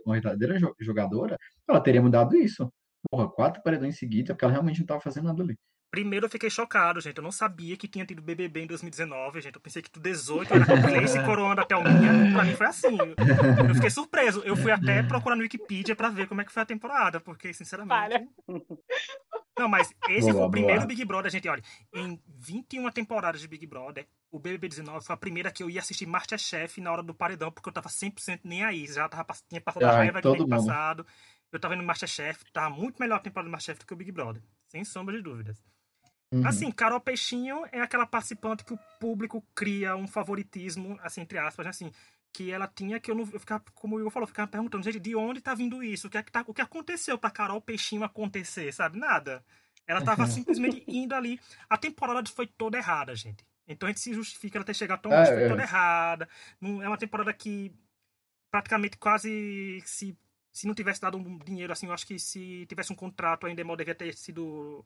uma 0.06 0.14
verdadeira, 0.20 0.58
jogadora, 0.80 1.36
ela 1.68 1.80
teria 1.80 2.02
mudado 2.02 2.36
isso. 2.36 2.72
Porra, 3.10 3.28
quatro 3.30 3.62
paredões 3.62 3.98
seguidos, 3.98 4.30
é 4.30 4.34
porque 4.34 4.44
ela 4.44 4.52
realmente 4.52 4.80
não 4.80 4.86
tava 4.86 5.00
fazendo 5.00 5.24
nada 5.26 5.42
ali. 5.42 5.56
Primeiro 5.92 6.24
eu 6.24 6.30
fiquei 6.30 6.48
chocado, 6.48 7.02
gente. 7.02 7.18
Eu 7.18 7.22
não 7.22 7.30
sabia 7.30 7.76
que 7.76 7.86
tinha 7.86 8.06
tido 8.06 8.22
BBB 8.22 8.62
em 8.62 8.66
2019, 8.66 9.42
gente. 9.42 9.56
Eu 9.56 9.60
pensei 9.60 9.82
que 9.82 9.90
do 9.90 10.00
18 10.00 10.54
era 10.54 10.64
com 10.64 10.80
Gleice 10.80 11.22
coroando 11.22 11.60
a 11.60 11.66
Thelminha. 11.66 12.32
Pra 12.32 12.44
mim 12.44 12.56
foi 12.56 12.66
assim. 12.66 12.96
Eu 13.68 13.74
fiquei 13.74 13.90
surpreso. 13.90 14.40
Eu 14.40 14.56
fui 14.56 14.72
até 14.72 15.02
procurar 15.02 15.36
no 15.36 15.42
Wikipedia 15.42 15.94
pra 15.94 16.08
ver 16.08 16.26
como 16.26 16.40
é 16.40 16.46
que 16.46 16.50
foi 16.50 16.62
a 16.62 16.66
temporada, 16.66 17.20
porque, 17.20 17.52
sinceramente. 17.52 17.90
Para. 17.90 18.26
Não, 19.58 19.68
mas 19.68 19.92
esse 20.08 20.22
Boa, 20.22 20.32
foi 20.32 20.42
o 20.46 20.50
primeiro 20.50 20.80
boa. 20.80 20.86
Big 20.86 21.04
Brother, 21.04 21.30
gente. 21.30 21.46
Olha, 21.46 21.62
em 21.92 22.18
21 22.38 22.90
temporadas 22.90 23.42
de 23.42 23.46
Big 23.46 23.66
Brother, 23.66 24.08
o 24.30 24.38
BBB 24.38 24.68
19 24.70 25.04
foi 25.04 25.12
a 25.12 25.18
primeira 25.18 25.50
que 25.50 25.62
eu 25.62 25.68
ia 25.68 25.80
assistir 25.80 26.06
Masterchef 26.06 26.80
na 26.80 26.90
hora 26.90 27.02
do 27.02 27.12
paredão, 27.12 27.52
porque 27.52 27.68
eu 27.68 27.72
tava 27.72 27.90
100% 27.90 28.40
nem 28.44 28.64
aí. 28.64 28.86
Já 28.86 29.10
tava, 29.10 29.26
tinha 29.46 29.60
passado 29.60 29.84
a 29.84 29.90
Ai, 29.90 30.08
raiva 30.08 30.22
que 30.22 30.48
passado. 30.48 31.06
Eu 31.52 31.60
tava 31.60 31.74
indo 31.74 31.82
no 31.82 31.86
Masterchef, 31.86 32.50
tava 32.50 32.70
muito 32.70 32.98
melhor 32.98 33.16
a 33.16 33.20
temporada 33.20 33.50
do 33.50 33.52
Masterchef 33.52 33.80
do 33.80 33.86
que 33.86 33.92
o 33.92 33.96
Big 33.96 34.10
Brother. 34.10 34.42
Sem 34.68 34.84
sombra 34.86 35.14
de 35.14 35.22
dúvidas. 35.22 35.62
Uhum. 36.32 36.46
Assim, 36.46 36.70
Carol 36.70 37.00
Peixinho 37.00 37.64
é 37.70 37.80
aquela 37.80 38.06
participante 38.06 38.64
que 38.64 38.72
o 38.72 38.78
público 38.98 39.44
cria 39.54 39.94
um 39.94 40.08
favoritismo, 40.08 40.98
assim, 41.02 41.20
entre 41.20 41.38
aspas, 41.38 41.64
né, 41.66 41.70
assim, 41.70 41.92
que 42.32 42.50
ela 42.50 42.66
tinha 42.66 42.98
que 42.98 43.10
eu 43.10 43.14
não 43.14 43.28
eu 43.30 43.38
ficava, 43.38 43.62
como 43.74 43.96
o 43.96 44.00
Igor 44.00 44.10
falou, 44.10 44.24
eu 44.24 44.28
ficava 44.28 44.48
perguntando, 44.50 44.82
gente, 44.82 44.98
de 44.98 45.14
onde 45.14 45.42
tá 45.42 45.54
vindo 45.54 45.82
isso? 45.82 46.06
O 46.06 46.10
que 46.10 46.16
é 46.16 46.22
que, 46.22 46.32
tá, 46.32 46.42
o 46.46 46.54
que 46.54 46.62
aconteceu 46.62 47.18
pra 47.18 47.30
Carol 47.30 47.60
Peixinho 47.60 48.02
acontecer, 48.02 48.72
sabe? 48.72 48.98
Nada. 48.98 49.44
Ela 49.86 50.02
tava 50.02 50.24
simplesmente 50.26 50.82
indo 50.88 51.14
ali. 51.14 51.38
A 51.68 51.76
temporada 51.76 52.26
foi 52.30 52.46
toda 52.46 52.78
errada, 52.78 53.14
gente. 53.14 53.44
Então 53.68 53.86
a 53.86 53.90
gente 53.92 54.00
se 54.00 54.14
justifica 54.14 54.56
ela 54.56 54.64
ter 54.64 54.74
chegado 54.74 55.02
tão 55.02 55.12
É, 55.12 55.18
longe, 55.18 55.32
foi 55.32 55.42
é. 55.42 55.48
toda 55.48 55.62
errada. 55.62 56.28
Não, 56.58 56.82
é 56.82 56.88
uma 56.88 56.98
temporada 56.98 57.32
que 57.34 57.70
praticamente 58.50 58.96
quase 58.96 59.82
se 59.84 60.16
se 60.52 60.66
não 60.66 60.74
tivesse 60.74 61.00
dado 61.00 61.16
um 61.16 61.38
dinheiro 61.38 61.72
assim, 61.72 61.86
eu 61.86 61.94
acho 61.94 62.06
que 62.06 62.18
se 62.18 62.66
tivesse 62.66 62.92
um 62.92 62.96
contrato 62.96 63.46
ainda 63.46 63.62
Endemol 63.62 63.74
devia 63.74 63.94
ter 63.94 64.14
sido 64.14 64.84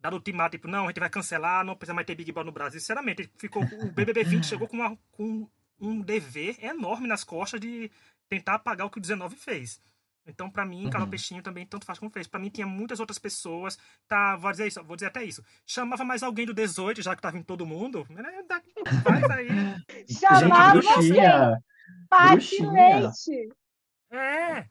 dado 0.00 0.14
ultimato, 0.14 0.56
tipo, 0.56 0.68
não, 0.68 0.84
a 0.84 0.88
gente 0.88 1.00
vai 1.00 1.10
cancelar, 1.10 1.64
não 1.64 1.74
precisa 1.74 1.94
mais 1.94 2.06
ter 2.06 2.14
Big 2.14 2.30
Brother 2.32 2.46
no 2.46 2.52
Brasil. 2.52 2.78
Sinceramente, 2.80 3.30
ficou, 3.38 3.62
o 3.64 3.90
BBB 3.92 4.24
20 4.24 4.44
chegou 4.46 4.68
com, 4.68 4.76
uma- 4.76 4.96
com 5.12 5.48
um 5.80 6.00
dever 6.00 6.56
enorme 6.64 7.06
nas 7.08 7.24
costas 7.24 7.60
de 7.60 7.90
tentar 8.28 8.54
apagar 8.54 8.86
o 8.86 8.90
que 8.90 8.98
o 8.98 9.00
19 9.00 9.36
fez. 9.36 9.80
Então, 10.28 10.50
pra 10.50 10.64
mim, 10.64 10.90
Carol 10.90 11.04
Uhum. 11.04 11.10
Peixinho 11.10 11.40
também 11.42 11.64
tanto 11.64 11.86
faz 11.86 12.00
como 12.00 12.10
fez. 12.10 12.26
Pra 12.26 12.40
mim, 12.40 12.48
tinha 12.48 12.66
muitas 12.66 12.98
outras 12.98 13.16
pessoas. 13.18 13.78
Tá, 14.08 14.34
vou 14.36 14.50
dizer 14.50 14.66
isso, 14.66 14.82
vou 14.82 14.96
dizer 14.96 15.06
até 15.06 15.22
isso. 15.22 15.40
Chamava 15.64 16.02
mais 16.04 16.20
alguém 16.24 16.44
do 16.44 16.52
18, 16.52 17.00
já 17.00 17.14
que 17.14 17.22
tava 17.22 17.38
em 17.38 17.42
todo 17.44 17.64
mundo. 17.64 18.04
né, 18.10 18.42
dá- 18.48 18.60
Faz 19.04 19.22
aí. 19.30 19.46
Chamava 20.40 20.80
Gente, 20.82 20.92
bruxinha! 20.92 21.62
Pati. 22.08 22.56
Leite. 22.66 23.48
É, 24.08 24.64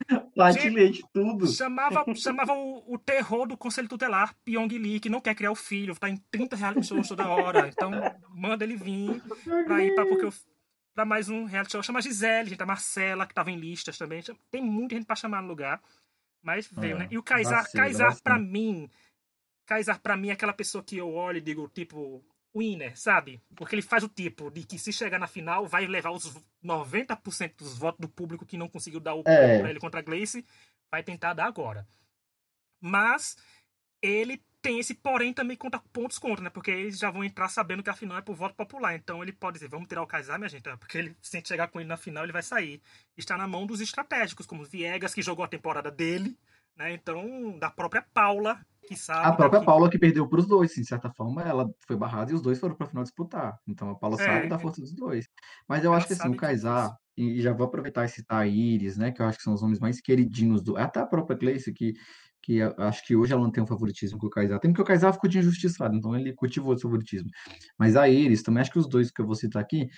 Leite, 0.70 1.04
tudo. 1.12 1.46
chamava, 1.46 2.04
chamava 2.14 2.52
o, 2.54 2.94
o 2.94 2.98
terror 2.98 3.46
do 3.46 3.56
Conselho 3.56 3.88
Tutelar, 3.88 4.34
Pyong 4.44 4.68
Lee, 4.78 4.98
que 4.98 5.10
não 5.10 5.20
quer 5.20 5.34
criar 5.34 5.50
o 5.50 5.56
filho, 5.56 5.94
tá 5.98 6.08
em 6.08 6.16
30 6.30 6.56
reality 6.56 6.86
shows 6.86 7.08
toda 7.08 7.28
hora. 7.28 7.68
Então, 7.68 7.90
manda 8.30 8.64
ele 8.64 8.76
vir 8.76 9.22
pra 9.66 9.84
ir 9.84 9.94
pra, 9.94 10.06
porque 10.06 10.24
eu, 10.24 10.32
pra 10.94 11.04
mais 11.04 11.28
um 11.28 11.44
reality 11.44 11.72
show. 11.72 11.82
Chama 11.82 11.98
a 11.98 12.02
Gisele, 12.02 12.50
gente, 12.50 12.62
a 12.62 12.66
Marcela, 12.66 13.26
que 13.26 13.34
tava 13.34 13.50
em 13.50 13.58
listas 13.58 13.98
também. 13.98 14.22
Tem 14.50 14.62
muita 14.62 14.94
gente 14.94 15.06
pra 15.06 15.16
chamar 15.16 15.42
no 15.42 15.48
lugar. 15.48 15.82
Mas 16.42 16.68
veio, 16.68 16.96
É, 16.96 16.98
né? 17.00 17.08
E 17.10 17.18
o 17.18 17.22
Kaysar, 17.22 17.70
Kaysar 17.72 18.20
pra 18.22 18.38
mim, 18.38 18.88
Kaysar 19.66 20.00
pra 20.00 20.16
mim 20.16 20.28
é 20.28 20.32
aquela 20.32 20.52
pessoa 20.52 20.82
que 20.82 20.96
eu 20.96 21.12
olho 21.12 21.38
e 21.38 21.42
digo, 21.42 21.68
tipo, 21.68 22.24
winner, 22.56 22.98
sabe? 22.98 23.40
Porque 23.54 23.74
ele 23.74 23.82
faz 23.82 24.02
o 24.02 24.08
tipo 24.08 24.50
de 24.50 24.64
que 24.64 24.78
se 24.78 24.92
chegar 24.92 25.18
na 25.18 25.26
final, 25.26 25.66
vai 25.66 25.86
levar 25.86 26.10
os 26.10 26.34
90% 26.64 27.56
dos 27.58 27.76
votos 27.76 28.00
do 28.00 28.08
público 28.08 28.46
que 28.46 28.56
não 28.56 28.68
conseguiu 28.68 29.00
dar 29.00 29.14
o 29.14 29.22
É. 29.26 29.58
pra 29.58 29.70
ele 29.70 29.80
contra 29.80 30.00
a 30.00 30.02
Gleice, 30.02 30.44
vai 30.90 31.02
tentar 31.02 31.34
dar 31.34 31.46
agora. 31.46 31.86
Mas 32.80 33.36
ele 34.02 34.42
tem 34.62 34.80
esse 34.80 34.94
porém 34.94 35.32
também 35.32 35.56
conta 35.56 35.78
pontos 35.92 36.18
contra, 36.18 36.42
né? 36.42 36.50
Porque 36.50 36.70
eles 36.70 36.98
já 36.98 37.10
vão 37.10 37.22
entrar 37.22 37.48
sabendo 37.48 37.82
que 37.82 37.90
a 37.90 37.94
final 37.94 38.18
é 38.18 38.22
por 38.22 38.34
voto 38.34 38.54
popular. 38.54 38.94
Então 38.94 39.22
ele 39.22 39.32
pode 39.32 39.54
dizer, 39.54 39.68
vamos 39.68 39.88
tirar 39.88 40.02
o 40.02 40.06
Kaysar, 40.06 40.38
minha 40.38 40.48
gente, 40.48 40.64
porque 40.78 40.98
ele, 40.98 41.16
se 41.22 41.36
a 41.36 41.38
gente 41.38 41.48
chegar 41.48 41.68
com 41.68 41.78
ele 41.80 41.88
na 41.88 41.96
final, 41.96 42.24
ele 42.24 42.32
vai 42.32 42.42
sair. 42.42 42.82
Está 43.16 43.36
na 43.36 43.46
mão 43.46 43.64
dos 43.66 43.80
estratégicos, 43.80 44.44
como 44.46 44.64
Viegas, 44.64 45.14
que 45.14 45.22
jogou 45.22 45.44
a 45.44 45.48
temporada 45.48 45.90
dele, 45.90 46.36
né? 46.76 46.92
Então, 46.92 47.56
da 47.58 47.70
própria 47.70 48.02
Paula, 48.02 48.60
sabe. 48.94 49.26
A 49.26 49.32
própria 49.32 49.60
que- 49.60 49.66
Paula 49.66 49.90
que 49.90 49.98
perdeu 49.98 50.28
para 50.28 50.38
os 50.38 50.46
dois, 50.46 50.70
de 50.72 50.84
certa 50.84 51.10
forma, 51.10 51.42
ela 51.42 51.68
foi 51.86 51.96
barrada 51.96 52.30
e 52.30 52.34
os 52.34 52.42
dois 52.42 52.58
foram 52.58 52.74
para 52.76 52.86
final 52.86 53.02
disputar. 53.02 53.58
Então 53.66 53.90
a 53.90 53.94
Paula 53.96 54.16
É. 54.20 54.24
sabe 54.24 54.48
da 54.48 54.58
força 54.58 54.80
dos 54.80 54.92
dois. 54.94 55.26
Mas 55.68 55.82
eu 55.82 55.90
Ela 55.90 55.96
acho 55.98 56.06
que 56.06 56.12
assim, 56.12 56.28
o 56.28 56.36
Kaysar, 56.36 56.94
e 57.16 57.40
já 57.40 57.52
vou 57.52 57.66
aproveitar 57.66 58.04
e 58.04 58.08
citar 58.08 58.42
a 58.42 58.46
Iris, 58.46 58.96
né, 58.98 59.10
que 59.10 59.20
eu 59.22 59.26
acho 59.26 59.38
que 59.38 59.44
são 59.44 59.54
os 59.54 59.62
homens 59.62 59.80
mais 59.80 60.00
queridinhos 60.00 60.62
do. 60.62 60.76
Até 60.76 61.00
a 61.00 61.06
própria 61.06 61.36
Gleice, 61.36 61.72
que, 61.72 61.94
que 62.42 62.60
acho 62.62 63.04
que 63.06 63.16
hoje 63.16 63.32
ela 63.32 63.42
não 63.42 63.50
tem 63.50 63.64
um 63.64 63.66
favoritismo 63.66 64.18
com 64.18 64.26
o 64.26 64.30
Kaysar. 64.30 64.60
Tem 64.60 64.70
porque 64.70 64.82
o 64.82 64.84
Kaysar 64.84 65.12
ficou 65.14 65.28
de 65.28 65.38
injustiçado, 65.38 65.96
então 65.96 66.14
ele 66.14 66.32
cultivou 66.34 66.74
esse 66.74 66.82
favoritismo. 66.82 67.28
Mas 67.78 67.96
a 67.96 68.08
Iris, 68.08 68.42
também 68.42 68.60
acho 68.60 68.70
que 68.70 68.78
os 68.78 68.86
dois 68.88 69.10
que 69.10 69.20
eu 69.20 69.26
vou 69.26 69.34
citar 69.34 69.62
aqui 69.62 69.88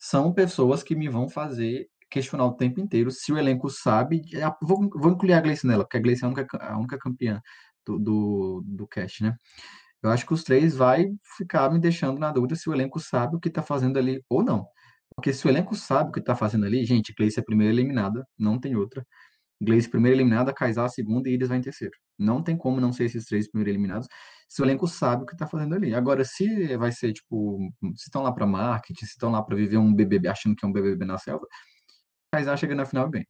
são 0.00 0.32
pessoas 0.32 0.82
que 0.82 0.96
me 0.96 1.08
vão 1.08 1.28
fazer 1.28 1.86
questionar 2.10 2.44
o 2.44 2.52
tempo 2.54 2.78
inteiro 2.80 3.10
se 3.10 3.32
o 3.32 3.38
elenco 3.38 3.70
sabe. 3.70 4.20
a- 4.42 4.54
Vou, 4.62 4.88
vou 4.94 5.12
incluir 5.12 5.32
a 5.34 5.40
Gleice 5.40 5.66
nela, 5.66 5.84
porque 5.84 5.96
a 5.96 6.00
Gleice 6.00 6.24
é 6.24 6.26
a 6.26 6.30
única, 6.30 6.56
a 6.58 6.76
única 6.78 6.98
campeã 6.98 7.40
do, 7.86 7.98
do, 7.98 8.62
do 8.66 8.86
cast, 8.86 9.22
né? 9.22 9.36
Eu 10.02 10.10
acho 10.10 10.26
que 10.26 10.34
os 10.34 10.42
três 10.42 10.74
vai 10.74 11.06
ficar 11.36 11.70
me 11.70 11.78
deixando 11.78 12.18
na 12.18 12.32
dúvida 12.32 12.56
se 12.56 12.68
o 12.68 12.74
elenco 12.74 12.98
sabe 12.98 13.36
o 13.36 13.40
que 13.40 13.50
tá 13.50 13.62
fazendo 13.62 13.98
ali 13.98 14.20
ou 14.28 14.42
não. 14.42 14.66
Porque 15.14 15.32
se 15.32 15.46
o 15.46 15.50
elenco 15.50 15.76
sabe 15.76 16.10
o 16.10 16.12
que 16.12 16.20
tá 16.20 16.34
fazendo 16.34 16.66
ali, 16.66 16.84
gente, 16.84 17.14
Gleice 17.16 17.38
é 17.38 17.42
a 17.42 17.44
primeira 17.44 17.72
eliminada, 17.72 18.26
não 18.38 18.58
tem 18.58 18.74
outra. 18.74 19.06
Gleice 19.62 19.88
primeira 19.88 20.16
eliminada, 20.16 20.52
Kaysar 20.52 20.86
a 20.86 20.88
segunda 20.88 21.28
e 21.28 21.34
Iris 21.34 21.48
vai 21.48 21.58
em 21.58 21.62
terceiro. 21.62 21.94
Não 22.18 22.42
tem 22.42 22.56
como 22.56 22.80
não 22.80 22.92
ser 22.92 23.04
esses 23.04 23.26
três 23.26 23.48
primeiros 23.48 23.72
eliminados 23.72 24.08
se 24.48 24.60
o 24.60 24.64
elenco 24.66 24.86
sabe 24.86 25.22
o 25.22 25.26
que 25.26 25.36
tá 25.36 25.46
fazendo 25.46 25.74
ali. 25.74 25.94
Agora, 25.94 26.24
se 26.24 26.76
vai 26.76 26.92
ser, 26.92 27.12
tipo, 27.14 27.58
se 27.96 28.04
estão 28.08 28.22
lá 28.22 28.32
para 28.32 28.46
marketing, 28.46 29.06
se 29.06 29.12
estão 29.12 29.30
lá 29.30 29.42
para 29.42 29.56
viver 29.56 29.78
um 29.78 29.94
BBB 29.94 30.28
achando 30.28 30.54
que 30.54 30.64
é 30.64 30.68
um 30.68 30.72
BBB 30.72 31.06
na 31.06 31.16
selva, 31.16 31.46
Kaysar 32.34 32.58
chega 32.58 32.74
na 32.74 32.84
final 32.84 33.08
bem. 33.08 33.26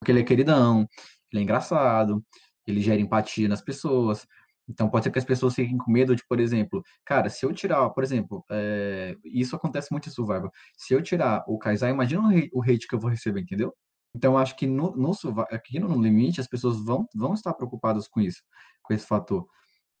Porque 0.00 0.12
ele 0.12 0.20
é 0.20 0.24
queridão, 0.24 0.86
ele 1.32 1.40
é 1.40 1.44
engraçado, 1.44 2.24
ele 2.66 2.80
gera 2.80 3.00
empatia 3.00 3.48
nas 3.48 3.60
pessoas. 3.60 4.26
Então 4.68 4.88
pode 4.88 5.04
ser 5.04 5.10
que 5.10 5.18
as 5.18 5.24
pessoas 5.24 5.54
fiquem 5.54 5.76
com 5.76 5.90
medo 5.90 6.16
de, 6.16 6.24
por 6.26 6.40
exemplo, 6.40 6.82
cara, 7.04 7.28
se 7.28 7.44
eu 7.44 7.52
tirar, 7.52 7.90
por 7.90 8.02
exemplo, 8.02 8.44
é, 8.50 9.14
isso 9.24 9.54
acontece 9.54 9.92
muito 9.92 10.08
em 10.08 10.12
Survivor. 10.12 10.50
Se 10.76 10.94
eu 10.94 11.02
tirar 11.02 11.44
o 11.46 11.58
Kaysar, 11.58 11.90
imagina 11.90 12.22
o 12.52 12.62
hate, 12.62 12.86
que 12.88 12.94
eu 12.94 13.00
vou 13.00 13.10
receber, 13.10 13.40
entendeu? 13.40 13.74
Então 14.14 14.38
acho 14.38 14.56
que 14.56 14.66
no, 14.66 14.96
no 14.96 15.12
aqui 15.50 15.78
no 15.78 16.00
Limite, 16.00 16.40
as 16.40 16.46
pessoas 16.46 16.82
vão, 16.82 17.06
vão 17.14 17.34
estar 17.34 17.52
preocupadas 17.52 18.08
com 18.08 18.20
isso, 18.20 18.42
com 18.82 18.94
esse 18.94 19.06
fator. 19.06 19.46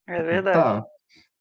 É 0.06 0.22
verdade. 0.22 0.56
Tá. 0.56 0.86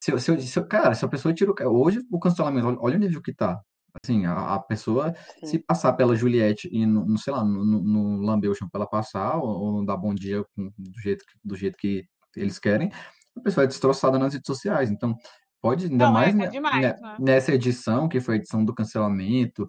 Se, 0.01 0.19
se, 0.19 0.41
se 0.41 0.67
cara, 0.67 0.93
se 0.95 1.05
a 1.05 1.07
pessoa 1.07 1.33
tira 1.33 1.51
o. 1.51 1.81
Hoje 1.81 2.01
o 2.11 2.19
cancelamento, 2.19 2.67
olha, 2.67 2.77
olha 2.79 2.95
o 2.97 2.99
nível 2.99 3.21
que 3.21 3.33
tá. 3.33 3.61
Assim, 4.01 4.25
a, 4.25 4.55
a 4.55 4.59
pessoa, 4.59 5.13
Sim. 5.39 5.45
se 5.45 5.59
passar 5.59 5.93
pela 5.93 6.15
Juliette 6.15 6.67
e, 6.71 6.85
no, 6.85 7.05
no 7.05 7.17
sei 7.17 7.31
lá, 7.31 7.43
no, 7.43 7.63
no 7.63 8.21
lamber 8.21 8.49
o 8.49 8.55
chão 8.55 8.67
pra 8.67 8.79
ela 8.79 8.89
passar, 8.89 9.37
ou, 9.37 9.75
ou 9.75 9.85
dar 9.85 9.97
bom 9.97 10.15
dia 10.15 10.43
com, 10.55 10.71
do, 10.77 10.99
jeito, 10.99 11.23
do 11.43 11.55
jeito 11.55 11.77
que 11.77 12.03
eles 12.35 12.57
querem, 12.57 12.91
a 13.37 13.41
pessoa 13.41 13.63
é 13.63 13.67
destroçada 13.67 14.17
nas 14.17 14.33
redes 14.33 14.47
sociais. 14.47 14.89
Então, 14.89 15.15
pode, 15.61 15.85
ainda 15.85 16.05
não, 16.05 16.13
mais, 16.13 16.37
é 16.37 16.47
demais 16.47 16.81
né, 16.81 16.95
né? 17.01 17.17
nessa 17.19 17.53
edição, 17.53 18.09
que 18.09 18.19
foi 18.19 18.35
a 18.35 18.37
edição 18.37 18.65
do 18.65 18.73
cancelamento, 18.73 19.67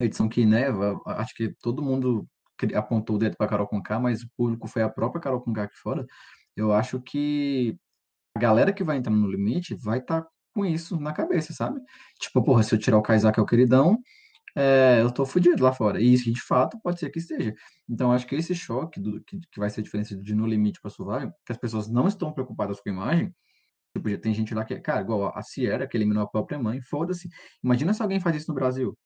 edição 0.00 0.28
que, 0.28 0.46
né, 0.46 0.66
acho 1.06 1.34
que 1.34 1.54
todo 1.60 1.82
mundo 1.82 2.26
apontou 2.74 3.16
o 3.16 3.18
dedo 3.18 3.36
para 3.36 3.48
Carol 3.48 3.66
Conká, 3.66 3.98
mas 3.98 4.22
o 4.22 4.28
público 4.36 4.68
foi 4.68 4.82
a 4.82 4.88
própria 4.88 5.20
Carol 5.20 5.40
Conká 5.40 5.64
aqui 5.64 5.76
fora. 5.76 6.06
Eu 6.56 6.72
acho 6.72 7.00
que 7.00 7.76
a 8.36 8.40
galera 8.40 8.72
que 8.72 8.84
vai 8.84 8.96
entrar 8.96 9.12
no 9.12 9.30
limite 9.30 9.74
vai 9.74 9.98
estar 9.98 10.22
tá 10.22 10.28
com 10.54 10.64
isso 10.64 10.98
na 11.00 11.12
cabeça, 11.12 11.52
sabe? 11.52 11.80
Tipo, 12.20 12.42
porra, 12.42 12.62
se 12.62 12.74
eu 12.74 12.78
tirar 12.78 12.98
o 12.98 13.02
Kaysar, 13.02 13.32
que 13.32 13.40
é 13.40 13.42
o 13.42 13.46
queridão, 13.46 13.98
é, 14.56 15.00
eu 15.02 15.10
tô 15.10 15.26
fudido 15.26 15.62
lá 15.62 15.72
fora. 15.72 16.00
E 16.00 16.14
isso, 16.14 16.32
de 16.32 16.40
fato, 16.40 16.78
pode 16.80 17.00
ser 17.00 17.10
que 17.10 17.18
esteja. 17.18 17.54
Então, 17.88 18.12
acho 18.12 18.26
que 18.26 18.36
esse 18.36 18.54
choque 18.54 19.00
do, 19.00 19.22
que, 19.24 19.40
que 19.50 19.58
vai 19.58 19.68
ser 19.68 19.80
a 19.80 19.84
diferença 19.84 20.16
de 20.16 20.34
No 20.34 20.46
Limite 20.46 20.80
para 20.80 20.90
Survival, 20.90 21.32
que 21.44 21.52
as 21.52 21.58
pessoas 21.58 21.88
não 21.88 22.06
estão 22.08 22.32
preocupadas 22.32 22.80
com 22.80 22.88
a 22.90 22.92
imagem, 22.92 23.34
tipo, 23.94 24.08
já 24.08 24.18
tem 24.18 24.32
gente 24.34 24.54
lá 24.54 24.64
que, 24.64 24.78
cara, 24.80 25.00
igual 25.00 25.32
a 25.36 25.42
Sierra, 25.42 25.86
que 25.86 25.96
eliminou 25.96 26.22
a 26.22 26.28
própria 26.28 26.58
mãe, 26.58 26.80
foda-se. 26.82 27.28
Imagina 27.62 27.92
se 27.94 28.02
alguém 28.02 28.20
faz 28.20 28.36
isso 28.36 28.48
no 28.48 28.54
Brasil. 28.54 28.96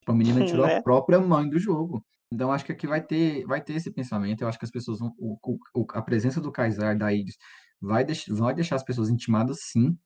Tipo, 0.00 0.12
a 0.12 0.14
menina 0.14 0.44
tirou 0.46 0.66
a 0.66 0.82
própria 0.82 1.20
mãe 1.20 1.48
do 1.48 1.58
jogo. 1.58 2.04
Então, 2.32 2.50
acho 2.52 2.64
que 2.64 2.72
aqui 2.72 2.86
vai 2.86 3.02
ter, 3.02 3.44
vai 3.46 3.62
ter 3.62 3.74
esse 3.74 3.90
pensamento. 3.92 4.42
Eu 4.42 4.48
acho 4.48 4.58
que 4.58 4.64
as 4.64 4.70
pessoas 4.70 4.98
vão. 4.98 5.14
O, 5.18 5.38
o, 5.74 5.86
a 5.92 6.02
presença 6.02 6.40
do 6.40 6.50
Kaysar, 6.50 6.96
da 6.96 7.12
Iris, 7.12 7.36
vai, 7.80 8.04
deix, 8.04 8.24
vai 8.28 8.54
deixar 8.54 8.76
as 8.76 8.82
pessoas 8.82 9.08
intimadas, 9.08 9.58
sim. 9.62 9.96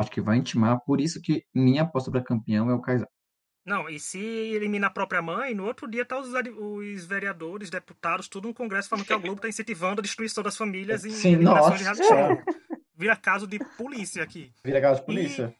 Acho 0.00 0.10
que 0.10 0.20
vai 0.20 0.38
intimar. 0.38 0.80
Por 0.86 1.00
isso 1.00 1.20
que 1.20 1.44
minha 1.54 1.82
aposta 1.82 2.10
para 2.10 2.24
campeão 2.24 2.70
é 2.70 2.74
o 2.74 2.80
Kaysar. 2.80 3.08
Não, 3.66 3.86
e 3.88 4.00
se 4.00 4.18
elimina 4.18 4.86
a 4.86 4.90
própria 4.90 5.20
mãe, 5.20 5.54
no 5.54 5.66
outro 5.66 5.86
dia 5.86 6.04
tá 6.04 6.18
os, 6.18 6.28
os 6.32 7.04
vereadores, 7.04 7.68
deputados, 7.68 8.26
tudo 8.26 8.48
no 8.48 8.54
Congresso 8.54 8.88
falando 8.88 9.04
que 9.04 9.12
a 9.12 9.18
Globo 9.18 9.36
está 9.36 9.48
incentivando 9.48 10.00
a 10.00 10.02
destruição 10.02 10.42
das 10.42 10.56
famílias 10.56 11.04
em 11.04 11.10
Sim, 11.10 11.34
eliminações 11.34 11.78
de 11.78 11.84
reality 11.84 12.04
show. 12.04 12.78
Vira 12.96 13.14
caso 13.16 13.46
de 13.46 13.58
polícia 13.76 14.22
aqui. 14.22 14.50
Vira 14.64 14.80
caso 14.80 15.00
de 15.00 15.06
polícia. 15.06 15.54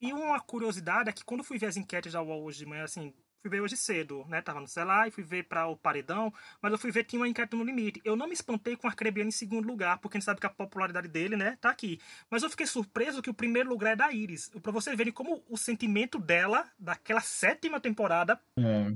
E, 0.00 0.08
e 0.08 0.12
uma 0.12 0.40
curiosidade 0.40 1.08
é 1.08 1.12
que 1.12 1.24
quando 1.24 1.42
fui 1.42 1.58
ver 1.58 1.66
as 1.66 1.76
enquetes 1.76 2.12
da 2.12 2.22
UOL 2.22 2.44
hoje 2.44 2.58
de 2.58 2.66
manhã, 2.66 2.84
assim, 2.84 3.12
fui 3.42 3.50
ver 3.50 3.60
hoje 3.60 3.76
cedo, 3.76 4.24
né? 4.28 4.40
Tava 4.40 4.60
no 4.60 4.68
celular 4.68 5.08
e 5.08 5.10
fui 5.10 5.24
ver 5.24 5.42
para 5.44 5.66
o 5.66 5.76
paredão, 5.76 6.32
mas 6.60 6.70
eu 6.70 6.78
fui 6.78 6.92
ver 6.92 7.04
tinha 7.04 7.20
uma 7.20 7.28
enquete 7.28 7.56
no 7.56 7.64
limite. 7.64 8.00
Eu 8.04 8.14
não 8.14 8.28
me 8.28 8.32
espantei 8.32 8.76
com 8.76 8.86
o 8.86 8.90
Arcrebiano 8.90 9.28
em 9.28 9.32
segundo 9.32 9.66
lugar, 9.66 9.98
porque 9.98 10.16
a 10.16 10.20
gente 10.20 10.26
sabe 10.26 10.40
que 10.40 10.46
a 10.46 10.50
popularidade 10.50 11.08
dele, 11.08 11.36
né, 11.36 11.58
tá 11.60 11.68
aqui. 11.68 12.00
Mas 12.30 12.42
eu 12.42 12.50
fiquei 12.50 12.66
surpreso 12.66 13.20
que 13.20 13.30
o 13.30 13.34
primeiro 13.34 13.68
lugar 13.68 13.92
é 13.92 13.96
da 13.96 14.12
Iris. 14.12 14.48
Para 14.62 14.70
você 14.70 14.94
verem 14.94 15.12
como 15.12 15.42
o 15.50 15.56
sentimento 15.56 16.18
dela, 16.18 16.64
daquela 16.78 17.20
sétima 17.20 17.80
temporada, 17.80 18.40
é. 18.56 18.92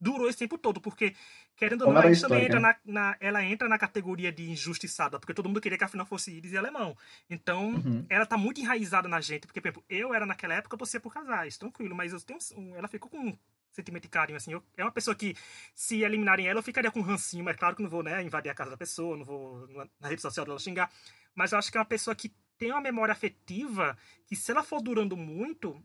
durou 0.00 0.28
esse 0.28 0.38
tempo 0.38 0.56
todo, 0.56 0.80
porque 0.80 1.14
querendo 1.54 1.82
ou 1.82 1.92
não, 1.92 2.02
ela 2.02 2.20
também 2.20 2.44
entra 2.46 2.58
na, 2.58 2.76
na, 2.84 3.16
ela 3.20 3.44
entra 3.44 3.68
na 3.68 3.78
categoria 3.78 4.32
de 4.32 4.50
injustiçada, 4.50 5.20
porque 5.20 5.34
todo 5.34 5.48
mundo 5.48 5.60
queria 5.60 5.76
que 5.76 5.84
a 5.84 5.88
final 5.88 6.06
fosse 6.06 6.32
Iris 6.32 6.52
e 6.52 6.56
alemão. 6.56 6.96
Então, 7.28 7.74
uhum. 7.74 8.06
ela 8.08 8.24
tá 8.24 8.38
muito 8.38 8.60
enraizada 8.60 9.06
na 9.06 9.20
gente, 9.20 9.46
porque, 9.46 9.60
por 9.60 9.68
exemplo, 9.68 9.84
eu 9.88 10.14
era 10.14 10.24
naquela 10.24 10.54
época, 10.54 10.74
eu 10.74 10.78
torcia 10.78 10.98
por 10.98 11.12
casais, 11.12 11.58
tranquilo, 11.58 11.94
mas 11.94 12.12
eu 12.12 12.20
tenho, 12.20 12.38
ela 12.74 12.88
ficou 12.88 13.10
com 13.10 13.36
sentimento 13.72 14.02
de 14.04 14.08
carinho, 14.08 14.36
assim. 14.36 14.52
Eu, 14.52 14.62
é 14.76 14.84
uma 14.84 14.92
pessoa 14.92 15.14
que, 15.14 15.34
se 15.74 16.02
eliminarem 16.02 16.46
ela, 16.46 16.58
eu 16.60 16.62
ficaria 16.62 16.90
com 16.90 17.00
um 17.00 17.02
rancinho, 17.02 17.44
mas 17.44 17.56
claro 17.56 17.74
que 17.74 17.82
não 17.82 17.90
vou, 17.90 18.02
né, 18.02 18.22
invadir 18.22 18.50
a 18.50 18.54
casa 18.54 18.70
da 18.70 18.76
pessoa, 18.76 19.16
não 19.16 19.24
vou 19.24 19.66
na 20.00 20.08
rede 20.08 20.22
social 20.22 20.46
dela 20.46 20.58
xingar. 20.58 20.90
Mas 21.34 21.52
eu 21.52 21.58
acho 21.58 21.70
que 21.70 21.78
é 21.78 21.80
uma 21.80 21.86
pessoa 21.86 22.14
que 22.14 22.34
tem 22.58 22.70
uma 22.70 22.80
memória 22.80 23.12
afetiva 23.12 23.96
que, 24.26 24.36
se 24.36 24.50
ela 24.52 24.62
for 24.62 24.80
durando 24.80 25.16
muito, 25.16 25.82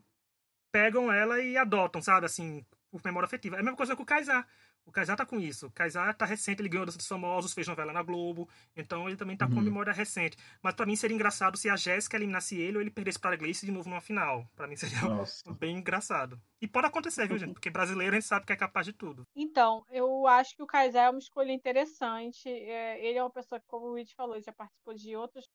pegam 0.70 1.10
ela 1.10 1.40
e 1.40 1.56
adotam, 1.56 2.00
sabe, 2.00 2.26
assim, 2.26 2.64
por 2.90 3.02
memória 3.04 3.26
afetiva. 3.26 3.56
É 3.56 3.60
a 3.60 3.62
mesma 3.62 3.76
coisa 3.76 3.96
com 3.96 4.02
o 4.02 4.06
Kaysar. 4.06 4.46
O 4.88 4.90
Kaysar 4.90 5.18
tá 5.18 5.26
com 5.26 5.38
isso. 5.38 5.66
O 5.66 5.70
Kaysar 5.70 6.14
tá 6.14 6.24
recente, 6.24 6.62
ele 6.62 6.68
ganhou 6.70 6.86
Dança 6.86 6.96
dos 6.96 7.06
Famosos, 7.06 7.52
fez 7.52 7.68
novela 7.68 7.92
na 7.92 8.02
Globo. 8.02 8.48
Então 8.74 9.06
ele 9.06 9.18
também 9.18 9.36
tá 9.36 9.44
uhum. 9.44 9.56
com 9.56 9.60
memória 9.60 9.92
recente. 9.92 10.38
Mas 10.62 10.74
para 10.74 10.86
mim 10.86 10.96
seria 10.96 11.14
engraçado 11.14 11.58
se 11.58 11.68
a 11.68 11.76
Jéssica 11.76 12.16
eliminasse 12.16 12.58
ele 12.58 12.78
ou 12.78 12.80
ele 12.80 12.90
perdesse 12.90 13.18
para 13.18 13.34
a 13.34 13.36
Gleice 13.36 13.66
de 13.66 13.70
novo 13.70 13.90
numa 13.90 14.00
final. 14.00 14.48
Para 14.56 14.66
mim 14.66 14.76
seria 14.76 14.98
Nossa. 15.04 15.52
bem 15.52 15.76
engraçado. 15.76 16.40
E 16.58 16.66
pode 16.66 16.86
acontecer, 16.86 17.28
viu, 17.28 17.36
gente? 17.36 17.52
Porque 17.58 17.68
brasileiro 17.68 18.16
a 18.16 18.18
gente 18.18 18.26
sabe 18.26 18.46
que 18.46 18.52
é 18.54 18.56
capaz 18.56 18.86
de 18.86 18.94
tudo. 18.94 19.26
Então, 19.36 19.84
eu 19.90 20.26
acho 20.26 20.56
que 20.56 20.62
o 20.62 20.66
Kaysar 20.66 21.04
é 21.04 21.10
uma 21.10 21.18
escolha 21.18 21.52
interessante. 21.52 22.48
É, 22.48 23.04
ele 23.04 23.18
é 23.18 23.22
uma 23.22 23.30
pessoa 23.30 23.60
que, 23.60 23.66
como 23.66 23.88
o 23.88 23.94
Rich 23.94 24.14
falou, 24.14 24.40
já 24.40 24.52
participou 24.52 24.94
de 24.94 25.14
outros 25.14 25.46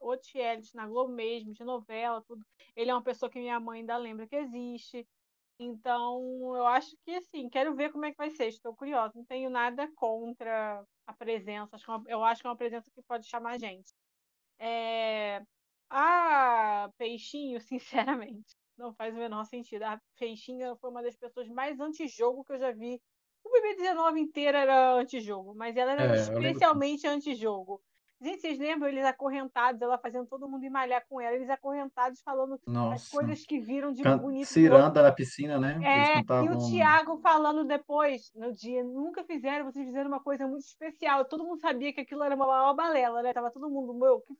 outros 0.00 0.32
realities 0.32 0.72
na 0.72 0.86
Globo 0.86 1.12
mesmo, 1.12 1.52
de 1.52 1.62
novela, 1.62 2.22
tudo. 2.22 2.42
Ele 2.74 2.90
é 2.90 2.94
uma 2.94 3.02
pessoa 3.02 3.28
que 3.28 3.38
minha 3.38 3.60
mãe 3.60 3.80
ainda 3.80 3.98
lembra 3.98 4.26
que 4.26 4.34
existe. 4.34 5.06
Então, 5.58 6.20
eu 6.56 6.66
acho 6.66 6.96
que, 7.04 7.12
assim, 7.12 7.48
quero 7.48 7.74
ver 7.74 7.92
como 7.92 8.04
é 8.04 8.10
que 8.10 8.16
vai 8.16 8.30
ser. 8.30 8.48
Estou 8.48 8.74
curiosa. 8.74 9.12
Não 9.14 9.24
tenho 9.24 9.48
nada 9.50 9.90
contra 9.94 10.84
a 11.06 11.12
presença. 11.12 11.76
É 11.76 12.12
eu 12.12 12.24
acho 12.24 12.40
que 12.40 12.46
é 12.46 12.50
uma 12.50 12.56
presença 12.56 12.90
que 12.90 13.02
pode 13.02 13.28
chamar 13.28 13.52
a 13.52 13.58
gente. 13.58 13.92
É... 14.58 15.42
A 15.90 16.90
Peixinho, 16.96 17.60
sinceramente, 17.62 18.56
não 18.76 18.94
faz 18.94 19.14
o 19.14 19.18
menor 19.18 19.44
sentido. 19.44 19.82
A 19.82 20.00
Peixinho 20.18 20.76
foi 20.76 20.90
uma 20.90 21.02
das 21.02 21.16
pessoas 21.16 21.48
mais 21.48 21.78
anti-jogo 21.78 22.44
que 22.44 22.54
eu 22.54 22.58
já 22.58 22.72
vi. 22.72 23.00
O 23.44 23.50
BB19 23.50 24.18
inteiro 24.18 24.56
era 24.56 24.94
anti-jogo, 24.94 25.54
mas 25.54 25.76
ela 25.76 25.92
era 25.92 26.16
é, 26.16 26.20
especialmente 26.20 27.06
anti-jogo. 27.06 27.82
Gente, 28.22 28.40
vocês 28.40 28.56
lembram 28.56 28.88
eles 28.88 29.04
acorrentados, 29.04 29.82
ela 29.82 29.98
fazendo 29.98 30.26
todo 30.28 30.48
mundo 30.48 30.70
malhar 30.70 31.04
com 31.08 31.20
ela, 31.20 31.34
eles 31.34 31.50
acorrentados 31.50 32.20
falando 32.22 32.56
Nossa. 32.64 32.94
as 32.94 33.08
coisas 33.08 33.44
que 33.44 33.58
viram 33.58 33.92
de 33.92 34.04
Can 34.04 34.16
bonito. 34.16 34.46
Ciranda 34.46 35.02
na 35.02 35.10
piscina, 35.10 35.58
né? 35.58 35.80
É, 35.82 36.20
e 36.20 36.48
o 36.48 36.70
Thiago 36.70 37.16
falando 37.18 37.64
depois, 37.64 38.30
no 38.36 38.52
dia, 38.52 38.84
nunca 38.84 39.24
fizeram, 39.24 39.64
vocês 39.64 39.84
fizeram 39.84 40.08
uma 40.08 40.20
coisa 40.20 40.46
muito 40.46 40.64
especial. 40.64 41.24
Todo 41.24 41.44
mundo 41.44 41.60
sabia 41.60 41.92
que 41.92 42.00
aquilo 42.00 42.22
era 42.22 42.36
uma 42.36 42.46
maior 42.46 42.74
balela, 42.74 43.22
né? 43.22 43.32
Tava 43.32 43.50
todo 43.50 43.68
mundo, 43.68 43.92
meu, 43.92 44.20
que... 44.20 44.34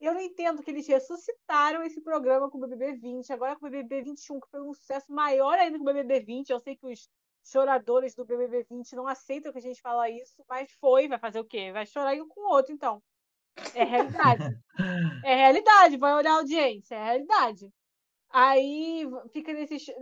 Eu 0.00 0.14
não 0.14 0.20
entendo 0.20 0.62
que 0.62 0.70
eles 0.70 0.88
ressuscitaram 0.88 1.82
esse 1.82 2.00
programa 2.00 2.50
com 2.50 2.58
o 2.58 2.60
BBB 2.62 2.94
20, 2.94 3.32
agora 3.32 3.54
com 3.54 3.66
o 3.66 3.70
BBB 3.70 4.02
21, 4.02 4.40
que 4.40 4.50
foi 4.50 4.60
um 4.62 4.72
sucesso 4.72 5.12
maior 5.12 5.56
ainda 5.58 5.76
que 5.76 5.82
o 5.82 5.84
BBB 5.84 6.20
20. 6.20 6.50
Eu 6.50 6.58
sei 6.58 6.74
que 6.74 6.86
os 6.86 7.08
choradores 7.42 8.14
do 8.14 8.24
BBB 8.24 8.64
20 8.70 8.94
não 8.94 9.06
aceitam 9.06 9.52
que 9.52 9.58
a 9.58 9.62
gente 9.62 9.80
fala 9.80 10.08
isso, 10.08 10.44
mas 10.48 10.70
foi, 10.80 11.08
vai 11.08 11.18
fazer 11.18 11.40
o 11.40 11.44
quê? 11.44 11.72
Vai 11.72 11.86
chorar 11.86 12.14
um 12.14 12.28
com 12.28 12.40
o 12.40 12.54
outro, 12.54 12.72
então. 12.72 13.02
É 13.74 13.84
realidade. 13.84 14.58
é 15.24 15.34
realidade, 15.34 15.96
vai 15.96 16.14
olhar 16.14 16.32
a 16.32 16.36
audiência, 16.36 16.94
é 16.94 17.04
realidade. 17.04 17.72
Aí 18.30 19.06
fica 19.30 19.52
nesse, 19.52 19.94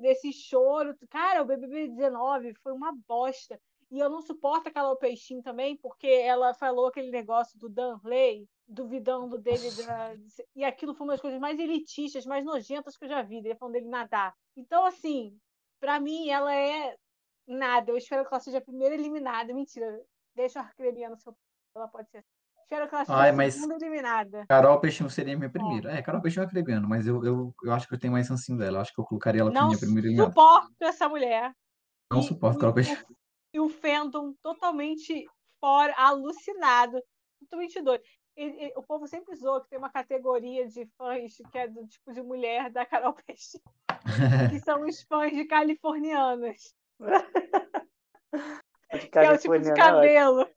nesse 0.00 0.32
choro. 0.32 0.94
Cara, 1.08 1.42
o 1.42 1.46
BBB 1.46 1.88
19 1.88 2.54
foi 2.62 2.72
uma 2.72 2.92
bosta. 3.08 3.58
E 3.90 3.98
eu 3.98 4.10
não 4.10 4.20
suporto 4.20 4.68
aquela 4.68 4.96
Peixinho 4.96 5.42
também, 5.42 5.76
porque 5.76 6.08
ela 6.08 6.52
falou 6.52 6.86
aquele 6.86 7.10
negócio 7.10 7.58
do 7.58 7.68
Dan 7.68 7.98
Lay, 8.04 8.46
duvidando 8.66 9.38
dele. 9.38 9.70
Da... 9.70 10.14
E 10.54 10.64
aquilo 10.64 10.94
foi 10.94 11.06
uma 11.06 11.12
das 11.14 11.20
coisas 11.20 11.40
mais 11.40 11.58
elitistas, 11.58 12.26
mais 12.26 12.44
nojentas 12.44 12.96
que 12.96 13.04
eu 13.04 13.08
já 13.08 13.22
vi, 13.22 13.40
dele 13.40 13.54
falando 13.54 13.74
dele 13.74 13.88
nadar. 13.88 14.34
Então, 14.56 14.84
assim, 14.84 15.38
para 15.80 16.00
mim, 16.00 16.28
ela 16.28 16.54
é 16.54 16.96
nada. 17.46 17.90
Eu 17.90 17.96
espero 17.96 18.24
que 18.24 18.34
ela 18.34 18.40
seja 18.40 18.58
a 18.58 18.62
primeira 18.62 18.94
eliminada. 18.94 19.52
Mentira. 19.54 20.00
Deixa 20.34 20.60
a 20.60 20.62
Arcrebiana 20.64 21.14
no 21.14 21.20
seu. 21.20 21.36
Ela 21.74 21.88
pode 21.88 22.10
ser. 22.10 22.24
Espero 22.62 22.88
que 22.88 22.94
ela 22.96 23.04
seja 23.04 23.18
Ai, 23.18 23.30
a 23.30 23.50
segunda 23.50 23.76
eliminada. 23.76 24.44
Carol 24.48 24.80
Peixinho 24.80 25.08
seria 25.08 25.36
minha 25.36 25.48
primeira. 25.48 25.92
É, 25.92 25.98
é 25.98 26.02
Carol 26.02 26.20
Peixinho 26.20 26.42
é 26.42 26.46
Arcrebiano, 26.46 26.88
mas 26.88 27.06
eu, 27.06 27.24
eu, 27.24 27.54
eu 27.62 27.72
acho 27.72 27.86
que 27.86 27.94
eu 27.94 27.98
tenho 27.98 28.12
mais 28.12 28.26
sancinho 28.26 28.58
dela. 28.58 28.78
Eu 28.78 28.80
acho 28.80 28.92
que 28.92 29.00
eu 29.00 29.04
colocaria 29.04 29.40
ela 29.40 29.52
como 29.52 29.66
minha 29.66 29.78
primeira 29.78 30.08
eliminada. 30.08 30.34
Não 30.34 30.34
suporto 30.34 30.82
essa 30.82 31.08
mulher. 31.08 31.54
Não 32.10 32.20
e, 32.20 32.22
suporto 32.24 32.58
Carol 32.58 32.74
Peixinho. 32.74 32.98
E 33.54 33.60
o 33.60 33.68
fandom 33.68 34.34
totalmente 34.42 35.24
fora, 35.60 35.94
alucinado. 35.96 37.00
Totalmente 37.40 37.80
doido. 37.80 38.02
E, 38.36 38.66
e, 38.66 38.72
o 38.76 38.82
povo 38.82 39.06
sempre 39.06 39.34
zoa 39.36 39.62
que 39.62 39.70
tem 39.70 39.78
uma 39.78 39.88
categoria 39.88 40.66
de 40.66 40.86
fãs 40.98 41.36
que 41.50 41.58
é 41.58 41.68
do 41.68 41.86
tipo 41.86 42.12
de 42.12 42.20
mulher 42.20 42.68
da 42.70 42.84
Carol 42.84 43.14
Peixinho. 43.14 43.62
que 44.50 44.60
são 44.60 44.84
os 44.84 45.02
fãs 45.02 45.32
de 45.32 45.44
californianos. 45.44 46.74
De 48.92 49.08
que 49.08 49.18
é 49.18 49.32
o 49.32 49.38
tipo 49.38 49.58
de 49.58 49.74
cabelo, 49.74 50.48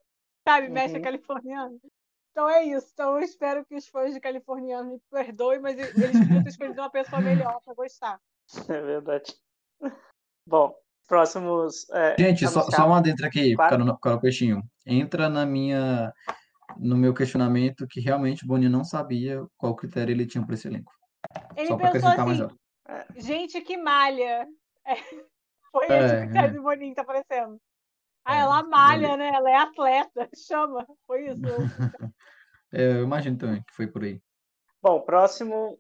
sabe? 0.47 0.67
Uhum. 0.67 0.73
Mexe 0.73 0.99
californiano. 0.99 1.79
Então 2.31 2.49
é 2.49 2.63
isso. 2.63 2.89
Então 2.93 3.15
eu 3.15 3.19
espero 3.21 3.65
que 3.65 3.75
os 3.75 3.87
fãs 3.87 4.13
de 4.13 4.19
californiano 4.19 4.91
me 4.91 5.01
perdoem, 5.11 5.59
mas 5.59 5.77
eles 5.77 5.91
podiam 5.91 6.43
ter 6.43 6.49
escolhido 6.49 6.81
uma 6.81 6.89
pessoa 6.89 7.21
melhor 7.21 7.59
para 7.63 7.73
gostar. 7.73 8.19
É 8.67 8.81
verdade. 8.81 9.35
Bom, 10.47 10.73
próximos. 11.07 11.87
É, 11.91 12.15
Gente, 12.17 12.47
só, 12.47 12.61
só 12.63 12.87
uma 12.87 12.99
dentro 12.99 13.27
aqui, 13.27 13.55
Carol, 13.55 13.97
Carol 13.97 14.19
Peixinho. 14.19 14.63
Entra 14.87 15.29
na 15.29 15.45
minha, 15.45 16.11
no 16.79 16.97
meu 16.97 17.13
questionamento 17.13 17.85
que 17.87 17.99
realmente 17.99 18.43
o 18.43 18.47
Boninho 18.47 18.71
não 18.71 18.83
sabia 18.83 19.45
qual 19.55 19.75
critério 19.75 20.11
ele 20.11 20.25
tinha 20.25 20.43
para 20.43 20.55
esse 20.55 20.67
elenco. 20.67 20.91
Ele 21.55 21.67
só 21.67 21.77
pensou 21.77 22.09
assim, 22.09 22.47
Gente 23.15 23.61
que 23.61 23.77
malha. 23.77 24.47
É. 24.85 24.95
Foi 25.71 25.85
é, 25.85 26.25
critério 26.25 26.49
é. 26.49 26.51
de 26.51 26.59
Boninho 26.59 26.89
que 26.89 26.95
tá 26.95 27.03
aparecendo. 27.03 27.61
Ah, 28.25 28.37
é, 28.37 28.39
ela 28.39 28.63
malha, 28.63 29.15
né? 29.15 29.31
Ela 29.33 29.49
é 29.51 29.55
atleta. 29.55 30.29
Chama. 30.47 30.85
Foi 31.05 31.27
isso. 31.27 31.41
é, 32.73 32.93
eu 32.93 33.03
imagino 33.03 33.37
também 33.37 33.61
que 33.61 33.73
foi 33.73 33.85
por 33.85 34.03
aí. 34.03 34.19
Bom, 34.81 35.01
próximo 35.01 35.79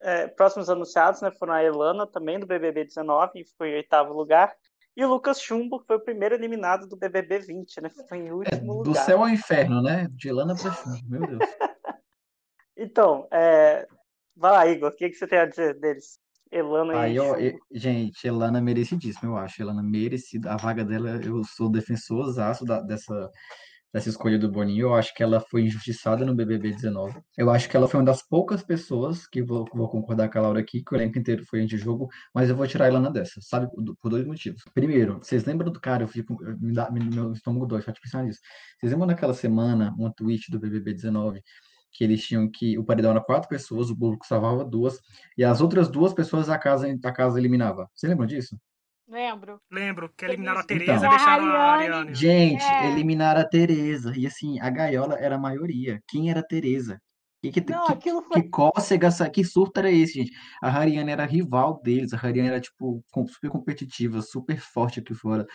é, 0.00 0.26
próximos 0.28 0.68
anunciados 0.68 1.20
né, 1.20 1.30
foram 1.32 1.54
a 1.54 1.62
Elana, 1.62 2.06
também 2.06 2.38
do 2.38 2.46
BBB 2.46 2.84
19, 2.84 3.32
que 3.32 3.44
ficou 3.44 3.66
em 3.66 3.74
oitavo 3.74 4.12
lugar, 4.12 4.54
e 4.96 5.04
o 5.04 5.08
Lucas 5.08 5.40
Chumbo, 5.40 5.80
que 5.80 5.86
foi 5.86 5.96
o 5.96 6.04
primeiro 6.04 6.34
eliminado 6.34 6.86
do 6.86 6.96
BBB 6.96 7.40
20, 7.40 7.80
né? 7.82 7.90
Foi 8.08 8.18
em 8.18 8.28
É, 8.28 8.32
último 8.32 8.82
do 8.82 8.88
lugar. 8.90 9.04
céu 9.04 9.20
ao 9.20 9.28
inferno, 9.28 9.82
né? 9.82 10.08
De 10.12 10.28
Elana 10.28 10.54
pra 10.54 10.72
Chumbo, 10.72 11.08
meu 11.08 11.26
Deus. 11.26 11.50
Então, 12.76 13.28
é... 13.30 13.86
vai 14.34 14.52
lá, 14.52 14.66
Igor, 14.66 14.90
o 14.90 14.94
que, 14.94 15.10
que 15.10 15.14
você 15.14 15.26
tem 15.26 15.38
a 15.38 15.46
dizer 15.46 15.78
deles? 15.78 16.18
Elana 16.58 17.00
Aí, 17.00 17.14
e 17.14 17.18
ó, 17.18 17.36
e- 17.38 17.56
gente, 17.72 18.26
Elana 18.26 18.60
merecidíssima, 18.60 19.30
eu 19.30 19.36
acho. 19.36 19.62
Elana 19.62 19.82
merecida. 19.82 20.52
A 20.52 20.56
vaga 20.56 20.84
dela, 20.84 21.20
eu 21.22 21.42
sou 21.44 21.70
defensorzaço 21.70 22.64
da, 22.64 22.80
dessa, 22.80 23.30
dessa 23.92 24.08
escolha 24.08 24.38
do 24.38 24.50
Boninho. 24.50 24.86
Eu 24.88 24.94
acho 24.94 25.14
que 25.14 25.22
ela 25.22 25.40
foi 25.40 25.62
injustiçada 25.62 26.24
no 26.24 26.34
BBB 26.34 26.72
19. 26.72 27.20
Eu 27.36 27.50
acho 27.50 27.68
que 27.68 27.76
ela 27.76 27.88
foi 27.88 28.00
uma 28.00 28.06
das 28.06 28.22
poucas 28.26 28.62
pessoas 28.62 29.26
que 29.26 29.42
vou, 29.42 29.64
vou 29.74 29.88
concordar 29.88 30.28
com 30.30 30.38
a 30.38 30.42
Laura 30.42 30.60
aqui, 30.60 30.82
que 30.84 30.94
o 30.94 30.96
elenco 30.96 31.18
inteiro 31.18 31.44
foi 31.46 31.60
anti-jogo, 31.62 32.08
mas 32.34 32.48
eu 32.50 32.56
vou 32.56 32.66
tirar 32.66 32.86
a 32.86 32.88
Elana 32.88 33.10
dessa, 33.10 33.40
sabe? 33.40 33.68
Por 34.00 34.10
dois 34.10 34.26
motivos. 34.26 34.62
Primeiro, 34.74 35.18
vocês 35.22 35.44
lembram 35.44 35.70
do 35.72 35.80
cara? 35.80 36.04
Eu 36.04 36.08
fico, 36.08 36.36
me 36.60 36.72
dá, 36.72 36.90
me- 36.90 37.00
meu 37.04 37.32
estômago 37.32 37.66
dói 37.66 37.82
só 37.82 37.90
de 37.90 38.00
pensar 38.00 38.22
nisso. 38.24 38.40
Vocês 38.80 38.92
lembram 38.92 39.06
naquela 39.08 39.34
semana, 39.34 39.94
uma 39.98 40.12
tweet 40.12 40.50
do 40.50 40.58
BBB 40.58 40.92
19? 40.94 41.40
Que 41.96 42.04
eles 42.04 42.22
tinham 42.24 42.50
que. 42.50 42.76
O 42.78 42.84
paredão 42.84 43.10
era 43.12 43.20
quatro 43.20 43.48
pessoas, 43.48 43.88
o 43.90 43.96
público 43.96 44.26
salvava 44.26 44.64
duas, 44.64 44.98
e 45.38 45.42
as 45.44 45.60
outras 45.60 45.88
duas 45.88 46.12
pessoas 46.12 46.50
a 46.50 46.58
casa, 46.58 46.86
a 47.04 47.12
casa 47.12 47.38
eliminava. 47.38 47.88
Você 47.94 48.06
lembra 48.06 48.26
disso? 48.26 48.58
Lembro. 49.08 49.60
Lembro 49.70 50.10
que 50.16 50.24
eliminaram 50.24 50.58
a 50.60 50.62
Então. 50.64 50.76
Tereza 50.78 50.92
E 50.92 51.04
e 51.04 51.06
a 51.06 51.10
deixaram 51.10 51.44
a 51.46 51.48
Ariane- 51.48 51.84
Ariane. 51.94 52.14
Gente, 52.14 52.64
É. 52.64 52.90
eliminaram 52.90 53.40
a 53.40 53.44
Tereza. 53.44 54.12
E 54.16 54.26
assim, 54.26 54.58
a 54.60 54.68
gaiola 54.68 55.14
era 55.14 55.36
a 55.36 55.38
maioria. 55.38 56.02
Quem 56.08 56.28
era 56.30 56.40
a 56.40 56.42
Tereza? 56.42 57.00
Que, 57.40 57.52
que, 57.52 57.70
Não, 57.72 57.86
que, 57.96 58.10
foi. 58.10 58.42
que 58.42 58.48
cócega, 58.48 59.06
essa- 59.06 59.30
que 59.30 59.44
surto 59.44 59.78
era 59.78 59.90
esse, 59.92 60.14
gente? 60.14 60.32
A 60.60 60.68
Hariane 60.68 61.12
era 61.12 61.24
rival 61.24 61.80
deles. 61.84 62.12
A 62.12 62.16
Hariane 62.16 62.48
era, 62.48 62.60
tipo, 62.60 63.04
super 63.28 63.48
competitiva, 63.50 64.20
super 64.22 64.58
forte 64.58 64.98
aqui 64.98 65.14
fora. 65.14 65.46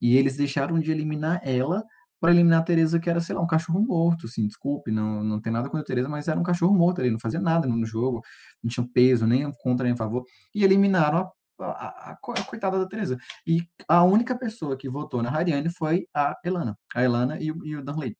E 0.00 0.16
eles 0.18 0.36
deixaram 0.36 0.78
de 0.78 0.90
eliminar 0.90 1.40
ela 1.42 1.82
para 2.20 2.32
eliminar 2.32 2.60
a 2.60 2.62
Tereza, 2.64 3.00
que 3.00 3.08
era, 3.10 3.20
sei 3.20 3.34
lá, 3.34 3.40
um 3.42 3.46
cachorro 3.46 3.80
morto, 3.80 4.26
assim, 4.26 4.46
desculpe, 4.46 4.90
não, 4.92 5.24
não 5.24 5.40
tem 5.40 5.52
nada 5.52 5.68
contra 5.68 5.82
a 5.82 5.84
Tereza, 5.84 6.08
mas 6.08 6.28
era 6.28 6.38
um 6.38 6.42
cachorro 6.42 6.74
morto 6.74 7.00
ali, 7.00 7.10
não 7.10 7.18
fazia 7.18 7.40
nada 7.40 7.66
no 7.66 7.84
jogo, 7.86 8.22
não 8.62 8.70
tinha 8.70 8.86
peso, 8.92 9.26
nem 9.26 9.50
contra 9.62 9.84
nem 9.84 9.94
a 9.94 9.96
favor. 9.96 10.24
E 10.54 10.64
eliminaram 10.64 11.30
a, 11.58 11.64
a, 11.64 12.10
a 12.10 12.12
a 12.12 12.44
coitada 12.44 12.78
da 12.78 12.86
Tereza. 12.86 13.18
E 13.46 13.62
a 13.88 14.04
única 14.04 14.36
pessoa 14.38 14.76
que 14.76 14.88
votou 14.88 15.22
na 15.22 15.30
Hariane 15.30 15.70
foi 15.70 16.06
a 16.14 16.36
Elana. 16.44 16.78
A 16.94 17.02
Elana 17.02 17.38
e 17.40 17.46
e 17.46 17.76
o 17.76 17.84
Danley. 17.84 18.16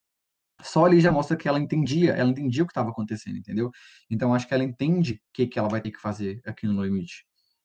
Só 0.63 0.85
ali 0.87 1.01
já 1.01 1.11
mostra 1.13 1.37
que 1.37 1.49
ela 1.49 1.59
entendia, 1.59 2.13
ela 2.13 2.31
entendia 2.31 2.63
o 2.63 2.67
que 2.67 2.73
estava 2.73 2.91
acontecendo, 2.91 3.39
entendeu? 3.39 3.71
Então 4.11 4.35
acho 4.35 4.47
que 4.47 4.55
ela 4.55 4.65
entende 4.65 5.15
o 5.15 5.19
que, 5.33 5.47
que 5.47 5.59
ela 5.59 5.69
vai 5.69 5.81
ter 5.81 5.91
que 5.91 6.01
fazer 6.01 6.41
aqui 6.47 6.67
no 6.67 6.75
No 6.75 6.85
Limite. 6.85 7.25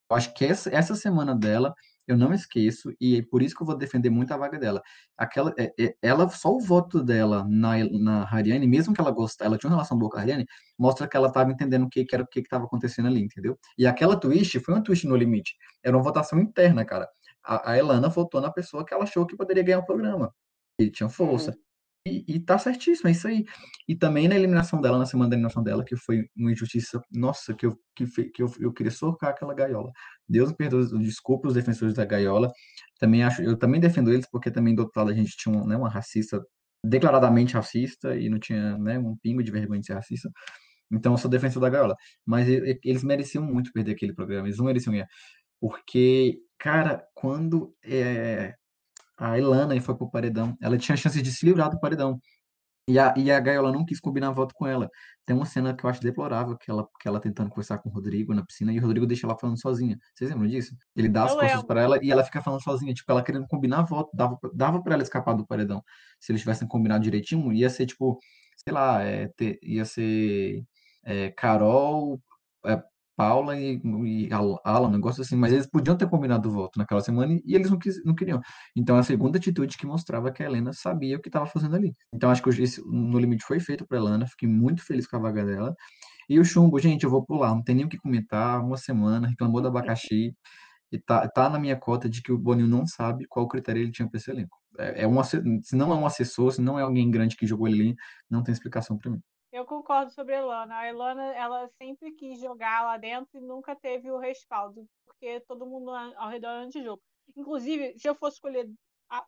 Eu 0.09 0.15
acho 0.17 0.33
que 0.33 0.45
essa, 0.45 0.69
essa 0.73 0.95
semana 0.95 1.35
dela 1.35 1.73
eu 2.07 2.17
não 2.17 2.33
esqueço 2.33 2.93
e 2.99 3.17
é 3.17 3.21
por 3.23 3.41
isso 3.41 3.55
que 3.55 3.61
eu 3.63 3.67
vou 3.67 3.77
defender 3.77 4.09
muito 4.09 4.31
a 4.33 4.37
vaga 4.37 4.57
dela. 4.59 4.81
Aquela, 5.17 5.53
é- 5.57 5.73
é- 5.79 5.95
ela 6.01 6.29
só 6.29 6.49
o 6.53 6.59
voto 6.59 7.03
dela 7.03 7.45
na 7.49 7.75
na 7.99 8.23
Hariane, 8.23 8.67
mesmo 8.67 8.93
que 8.93 9.01
ela 9.01 9.11
gostasse, 9.11 9.47
ela 9.47 9.57
tinha 9.57 9.69
uma 9.69 9.75
relação 9.77 9.97
boa 9.97 10.11
com 10.11 10.17
a 10.17 10.21
Hariane, 10.21 10.45
mostra 10.77 11.07
que 11.07 11.17
ela 11.17 11.27
estava 11.27 11.51
entendendo 11.51 11.83
o 11.85 11.89
que, 11.89 12.05
que 12.05 12.15
era 12.15 12.23
o 12.23 12.27
que 12.27 12.39
estava 12.39 12.65
acontecendo 12.65 13.07
ali, 13.07 13.21
entendeu? 13.21 13.57
E 13.77 13.85
aquela 13.87 14.19
twist 14.19 14.59
foi 14.59 14.73
uma 14.75 14.83
twist 14.83 15.07
no 15.07 15.15
limite. 15.15 15.55
Era 15.83 15.95
uma 15.97 16.03
votação 16.03 16.39
interna, 16.39 16.85
cara. 16.85 17.07
A, 17.43 17.71
a 17.71 17.77
Elana 17.77 18.09
votou 18.09 18.41
na 18.41 18.51
pessoa 18.51 18.85
que 18.85 18.93
ela 18.93 19.03
achou 19.03 19.25
que 19.25 19.35
poderia 19.35 19.63
ganhar 19.63 19.79
o 19.79 19.85
programa. 19.85 20.33
Ele 20.79 20.91
tinha 20.91 21.09
força. 21.09 21.57
E, 22.07 22.39
tá 22.39 22.59
certíssimo, 22.59 23.09
é 23.09 23.11
isso 23.13 23.27
aí. 23.27 23.45
E 23.87 23.95
também 23.95 24.27
na 24.27 24.35
eliminação 24.35 24.79
dela, 24.79 24.99
na 24.99 25.07
semana 25.07 25.29
da 25.29 25.35
eliminação 25.35 25.63
dela, 25.63 25.83
que 25.83 25.95
foi 25.95 26.29
uma 26.37 26.51
injustiça, 26.51 27.01
nossa, 27.11 27.51
que 27.55 27.65
eu, 27.65 27.75
que, 27.95 28.05
que 28.29 28.43
eu, 28.43 28.53
eu 28.59 28.71
queria 28.71 28.91
socar 28.91 29.31
aquela 29.31 29.55
gaiola. 29.55 29.91
Deus 30.29 30.51
me 30.51 30.55
perdoe, 30.55 30.87
desculpe 30.99 31.47
os 31.47 31.55
defensores 31.55 31.95
da 31.95 32.05
gaiola. 32.05 32.51
Também 32.99 33.23
acho, 33.23 33.41
eu 33.41 33.57
também 33.57 33.81
defendo 33.81 34.13
eles, 34.13 34.27
porque 34.29 34.51
também 34.51 34.75
do 34.75 34.83
outro 34.83 34.99
lado 34.99 35.09
a 35.09 35.15
gente 35.15 35.35
tinha 35.35 35.55
um, 35.55 35.65
né, 35.65 35.75
uma 35.75 35.89
racista, 35.89 36.39
declaradamente 36.85 37.55
racista, 37.55 38.15
e 38.15 38.29
não 38.29 38.37
tinha 38.39 38.77
né, 38.77 38.99
um 38.99 39.17
pingo 39.17 39.41
de 39.41 39.51
vergonha 39.51 39.79
de 39.79 39.87
ser 39.87 39.93
racista. 39.95 40.29
Então 40.91 41.13
eu 41.13 41.17
sou 41.17 41.29
defensor 41.31 41.59
da 41.61 41.69
gaiola. 41.69 41.95
Mas 42.25 42.47
eles 42.47 43.03
mereciam 43.03 43.43
muito 43.43 43.71
perder 43.73 43.93
aquele 43.93 44.13
programa, 44.13 44.47
eles 44.47 44.59
não 44.59 44.65
mereciam 44.65 44.93
ganhar. 44.93 45.07
Porque, 45.59 46.39
cara, 46.59 47.03
quando 47.15 47.75
é, 47.83 48.53
a 49.17 49.37
Elana 49.37 49.79
foi 49.81 49.95
pro 49.95 50.09
paredão, 50.09 50.57
ela 50.61 50.77
tinha 50.77 50.97
chance 50.97 51.21
de 51.21 51.31
se 51.31 51.45
livrar 51.45 51.69
do 51.69 51.79
paredão. 51.79 52.19
E 52.87 52.99
a, 52.99 53.15
e 53.17 53.31
a 53.31 53.39
Gaiola 53.39 53.71
não 53.71 53.83
quis 53.83 53.99
combinar 53.99 54.29
voto 54.31 54.53
com 54.53 54.67
ela. 54.67 54.87
Tem 55.25 55.35
uma 55.35 55.45
cena 55.47 55.75
que 55.75 55.83
eu 55.83 55.89
acho 55.89 55.99
deplorável, 56.01 56.55
que 56.55 56.69
ela, 56.69 56.87
que 57.01 57.07
ela 57.07 57.19
tentando 57.19 57.49
conversar 57.49 57.79
com 57.79 57.89
o 57.89 57.91
Rodrigo 57.91 58.31
na 58.31 58.45
piscina, 58.45 58.71
e 58.71 58.77
o 58.77 58.81
Rodrigo 58.81 59.07
deixa 59.07 59.25
ela 59.25 59.35
falando 59.35 59.59
sozinha. 59.59 59.97
Vocês 60.13 60.29
lembram 60.29 60.47
disso? 60.47 60.75
Ele 60.95 61.09
dá 61.09 61.23
as 61.23 61.31
Eu 61.31 61.39
costas 61.39 61.63
para 61.63 61.81
ela 61.81 61.99
e 62.03 62.11
ela 62.11 62.23
fica 62.23 62.43
falando 62.43 62.61
sozinha, 62.61 62.93
tipo, 62.93 63.11
ela 63.11 63.23
querendo 63.23 63.47
combinar 63.47 63.81
voto, 63.83 64.11
dava, 64.13 64.37
pra- 64.37 64.51
dava 64.53 64.83
para 64.83 64.93
ela 64.93 65.01
escapar 65.01 65.33
do 65.33 65.47
paredão. 65.47 65.83
Se 66.19 66.31
eles 66.31 66.41
tivessem 66.41 66.67
combinado 66.67 67.03
direitinho, 67.03 67.51
ia 67.51 67.71
ser 67.71 67.87
tipo, 67.87 68.19
sei 68.63 68.71
lá, 68.71 69.01
é, 69.01 69.29
ter- 69.35 69.57
ia 69.63 69.83
ser 69.83 70.63
é, 71.03 71.31
Carol, 71.31 72.21
é, 72.67 72.83
Paula 73.15 73.57
e, 73.59 73.79
e 73.83 74.33
Al- 74.33 74.59
Alan, 74.63 74.87
um 74.89 74.91
negócio 74.91 75.21
assim, 75.21 75.35
mas 75.35 75.53
eles 75.53 75.67
podiam 75.67 75.95
ter 75.97 76.09
combinado 76.09 76.49
o 76.49 76.51
voto 76.51 76.77
naquela 76.79 77.01
semana 77.01 77.33
e, 77.33 77.55
eles 77.55 77.69
não, 77.69 77.77
quis, 77.79 78.03
não 78.05 78.15
queriam. 78.15 78.41
Então, 78.75 78.97
a 78.97 79.03
segunda 79.03 79.37
atitude 79.37 79.77
que 79.77 79.85
mostrava 79.85 80.31
que 80.31 80.43
a 80.43 80.45
Helena 80.45 80.73
sabia 80.73 81.17
o 81.17 81.21
que 81.21 81.29
estava 81.29 81.45
fazendo 81.45 81.75
ali. 81.75 81.93
Então, 82.13 82.29
acho 82.29 82.41
que 82.43 82.49
esse 82.61 82.81
No 82.85 83.17
Limite 83.19 83.43
foi 83.45 83.59
feito 83.59 83.85
para 83.87 83.97
Helena, 83.97 84.27
fiquei 84.27 84.47
muito 84.49 84.83
feliz 84.85 85.07
com 85.07 85.17
a 85.17 85.19
vaga 85.19 85.45
dela. 85.45 85.75
E 86.29 86.39
o 86.39 86.45
chumbo, 86.45 86.79
gente, 86.79 87.03
eu 87.03 87.09
vou 87.09 87.23
pular, 87.25 87.53
não 87.55 87.63
tem 87.63 87.75
nem 87.75 87.85
o 87.85 87.89
que 87.89 87.97
comentar. 87.97 88.63
Uma 88.63 88.77
semana, 88.77 89.27
reclamou 89.27 89.61
do 89.61 89.67
abacaxi. 89.67 90.35
E 90.91 90.99
tá, 90.99 91.27
tá 91.27 91.49
na 91.49 91.59
minha 91.59 91.75
cota 91.75 92.09
de 92.09 92.21
que 92.21 92.31
o 92.31 92.37
Boninho 92.37 92.67
não 92.67 92.85
sabe 92.85 93.25
qual 93.27 93.47
critério 93.47 93.81
ele 93.81 93.91
tinha 93.91 94.07
para 94.09 94.17
esse 94.17 94.31
elenco. 94.31 94.57
É, 94.77 95.03
é 95.03 95.07
um, 95.07 95.23
se 95.23 95.75
não 95.75 95.91
é 95.91 95.95
um 95.95 96.05
assessor, 96.05 96.51
se 96.51 96.61
não 96.61 96.79
é 96.79 96.83
alguém 96.83 97.09
grande 97.11 97.35
que 97.35 97.47
jogou 97.47 97.67
ele 97.67 97.81
ali, 97.81 97.95
não 98.29 98.43
tem 98.43 98.53
explicação 98.53 98.97
para 98.97 99.11
mim. 99.11 99.21
Eu 99.55 99.63
concordo 99.65 100.11
sobre 100.11 100.35
a 100.35 100.39
Elana. 100.39 100.75
A 100.75 100.87
Elana, 100.89 101.33
ela 101.33 101.69
sempre 101.77 102.11
quis 102.11 102.41
jogar 102.41 102.83
lá 102.83 102.97
dentro 102.97 103.37
e 103.37 103.39
nunca 103.39 103.73
teve 103.73 104.11
o 104.11 104.17
respaldo, 104.17 104.85
porque 105.05 105.39
todo 105.47 105.65
mundo 105.65 105.91
ao 105.91 106.27
redor 106.27 106.49
era 106.49 106.59
antijogo. 106.65 107.01
Inclusive, 107.37 107.97
se 107.97 108.05
eu 108.05 108.13
fosse 108.15 108.35
escolher 108.35 108.69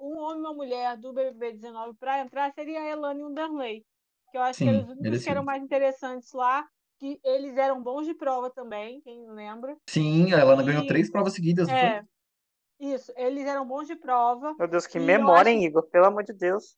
um 0.02 0.18
homem 0.18 0.40
e 0.40 0.42
uma 0.42 0.54
mulher 0.54 0.98
do 0.98 1.14
BBB 1.14 1.54
19 1.54 1.98
para 1.98 2.20
entrar, 2.20 2.52
seria 2.52 2.82
a 2.82 2.86
Elana 2.90 3.22
e 3.22 3.24
o 3.24 3.30
Darley. 3.30 3.86
Que 4.30 4.38
eu 4.38 4.42
acho 4.42 4.60
que 4.60 4.66
Sim, 4.66 4.70
eram 4.72 4.84
os 4.84 4.90
únicos 4.90 5.24
que 5.24 5.30
eram 5.30 5.44
mais 5.46 5.64
interessantes 5.64 6.34
lá, 6.34 6.68
que 7.00 7.22
eles 7.24 7.56
eram 7.56 7.82
bons 7.82 8.06
de 8.06 8.14
prova 8.14 8.50
também, 8.50 9.00
quem 9.00 9.30
lembra. 9.30 9.78
Sim, 9.90 10.34
a 10.34 10.62
ganhou 10.62 10.84
E- 10.84 10.88
três 10.88 11.10
provas 11.10 11.36
seguidas? 11.36 11.70
É, 11.70 12.04
isso, 12.78 13.14
eles 13.16 13.46
eram 13.46 13.66
bons 13.66 13.88
de 13.88 13.96
prova. 13.96 14.54
Meu 14.60 14.68
Deus, 14.68 14.86
que 14.86 15.00
memória, 15.00 15.50
acho- 15.52 15.58
hein, 15.58 15.64
Igor? 15.64 15.84
Pelo 15.84 16.08
amor 16.08 16.26
de 16.26 16.34
Deus. 16.34 16.76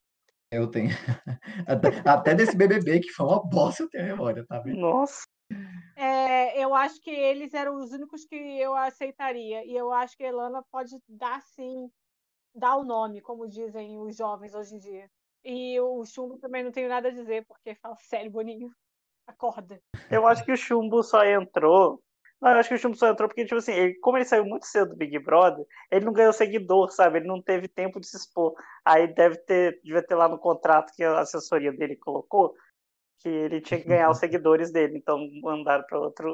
Eu 0.51 0.69
tenho. 0.69 0.89
Até, 1.67 2.09
até 2.09 2.33
desse 2.33 2.55
BBB, 2.55 3.01
que 3.01 3.11
foi 3.11 3.25
uma 3.27 3.43
bosta, 3.43 3.83
eu 3.83 3.89
tenho 3.89 4.05
memória, 4.07 4.45
tá 4.47 4.59
vendo? 4.59 4.79
Nossa. 4.79 5.27
É, 5.95 6.63
eu 6.63 6.73
acho 6.73 6.99
que 7.01 7.11
eles 7.11 7.53
eram 7.53 7.75
os 7.75 7.91
únicos 7.91 8.25
que 8.25 8.35
eu 8.35 8.73
aceitaria. 8.75 9.63
E 9.65 9.75
eu 9.75 9.91
acho 9.91 10.17
que 10.17 10.23
a 10.23 10.27
Elana 10.27 10.63
pode 10.71 10.97
dar 11.07 11.41
sim, 11.41 11.91
dar 12.55 12.77
o 12.77 12.83
nome, 12.83 13.21
como 13.21 13.47
dizem 13.47 13.99
os 13.99 14.15
jovens 14.15 14.55
hoje 14.55 14.75
em 14.75 14.79
dia. 14.79 15.09
E 15.43 15.79
o 15.79 16.03
Chumbo 16.05 16.37
também 16.37 16.63
não 16.63 16.71
tenho 16.71 16.89
nada 16.89 17.09
a 17.09 17.11
dizer, 17.13 17.45
porque 17.45 17.75
fala 17.75 17.95
sério, 17.99 18.31
Boninho. 18.31 18.71
Acorda. 19.27 19.79
Eu 20.09 20.27
acho 20.27 20.43
que 20.43 20.51
o 20.51 20.57
Chumbo 20.57 21.03
só 21.03 21.23
entrou. 21.23 22.01
Não, 22.41 22.51
eu 22.51 22.57
acho 22.57 22.69
que 22.69 22.75
o 22.75 22.77
Chumbo 22.77 22.95
só 22.95 23.09
entrou 23.09 23.27
porque, 23.27 23.43
tipo 23.43 23.55
assim, 23.57 23.73
ele- 23.73 23.95
como 23.99 24.17
ele 24.17 24.23
saiu 24.25 24.45
muito 24.45 24.65
cedo 24.65 24.91
do 24.91 24.95
Big 24.95 25.19
Brother, 25.19 25.65
ele 25.91 26.05
não 26.05 26.13
ganhou 26.13 26.31
seguidor, 26.31 26.89
sabe? 26.91 27.17
Ele 27.19 27.27
não 27.27 27.41
teve 27.41 27.67
tempo 27.67 27.99
de 27.99 28.07
se 28.07 28.15
expor. 28.15 28.53
Aí 28.85 29.13
deve 29.13 29.35
ter, 29.39 29.79
devia 29.83 30.01
ter 30.01 30.15
lá 30.15 30.29
no 30.29 30.37
contrato 30.39 30.93
que 30.95 31.03
a 31.03 31.19
assessoria 31.19 31.71
dele 31.73 31.97
colocou 31.97 32.53
que 33.21 33.27
ele 33.27 33.59
tinha 33.59 33.81
que 33.81 33.87
ganhar 33.87 34.09
os 34.09 34.17
seguidores 34.19 34.71
dele. 34.71 34.97
Então 34.97 35.19
mandaram 35.41 35.83
para 35.85 35.99
outro 35.99 36.33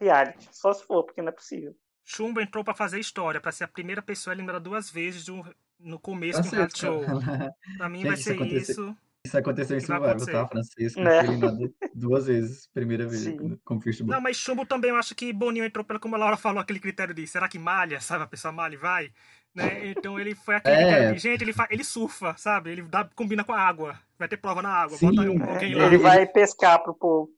reality. 0.00 0.48
Só 0.52 0.72
se 0.72 0.82
for, 0.86 1.04
porque 1.04 1.20
não 1.20 1.28
é 1.28 1.32
possível. 1.32 1.74
Chumbo 2.02 2.40
entrou 2.40 2.64
pra 2.64 2.72
fazer 2.72 2.98
história, 2.98 3.40
pra 3.40 3.52
ser 3.52 3.64
a 3.64 3.68
primeira 3.68 4.00
pessoa 4.00 4.32
eliminada 4.32 4.60
duas 4.60 4.88
vezes 4.90 5.24
de 5.24 5.32
um- 5.32 5.42
no 5.78 5.98
começo 5.98 6.40
um 6.40 6.44
Francesca. 6.44 6.86
reality 6.88 7.08
show. 7.10 7.20
Pra 7.76 7.88
mim 7.90 7.98
Gente, 7.98 8.06
vai 8.06 8.14
isso 8.14 8.22
ser 8.24 8.34
aconteceu- 8.34 8.60
isso. 8.86 8.96
Isso 9.26 9.38
aconteceu 9.38 9.76
em 9.76 9.80
Survival, 9.80 10.16
tá? 10.26 10.46
Francisco 10.48 11.00
Né? 11.00 11.20
foi 11.24 11.28
eliminado 11.34 11.74
duas 11.94 12.26
vezes. 12.26 12.66
Primeira 12.72 13.06
vez 13.06 13.22
Sim. 13.22 13.36
com. 13.64 13.80
Não, 14.04 14.20
mas 14.20 14.36
Chumbo 14.36 14.64
também 14.64 14.90
eu 14.90 14.96
acho 14.96 15.14
que 15.14 15.32
Boninho 15.32 15.64
entrou 15.64 15.84
pelo, 15.84 15.98
como 16.00 16.14
a 16.14 16.18
Laura 16.18 16.36
falou, 16.36 16.60
aquele 16.60 16.78
critério 16.80 17.12
de 17.14 17.26
será 17.26 17.48
que 17.48 17.58
malha, 17.58 18.00
sabe? 18.00 18.24
A 18.24 18.26
pessoa 18.26 18.52
malha 18.52 18.74
e 18.74 18.78
vai. 18.78 19.12
Né? 19.54 19.88
Então 19.90 20.18
ele 20.20 20.34
foi 20.34 20.54
aquele 20.56 20.74
É. 20.76 20.82
critério 20.84 21.14
de, 21.14 21.18
gente, 21.20 21.42
ele, 21.42 21.52
fa- 21.52 21.68
ele 21.70 21.82
surfa, 21.84 22.34
sabe? 22.36 22.70
Ele 22.70 22.82
dá, 22.82 23.04
combina 23.14 23.42
com 23.42 23.52
a 23.52 23.60
água. 23.60 23.98
Vai 24.18 24.28
ter 24.28 24.36
prova 24.36 24.62
na 24.62 24.70
água. 24.70 24.96
Sim, 24.96 25.14
bota 25.14 25.30
um- 25.30 25.44
é. 25.56 25.64
Ele 25.64 25.98
vai 25.98 26.26
pescar 26.26 26.82
pro 26.82 26.94
povo. 26.94 27.30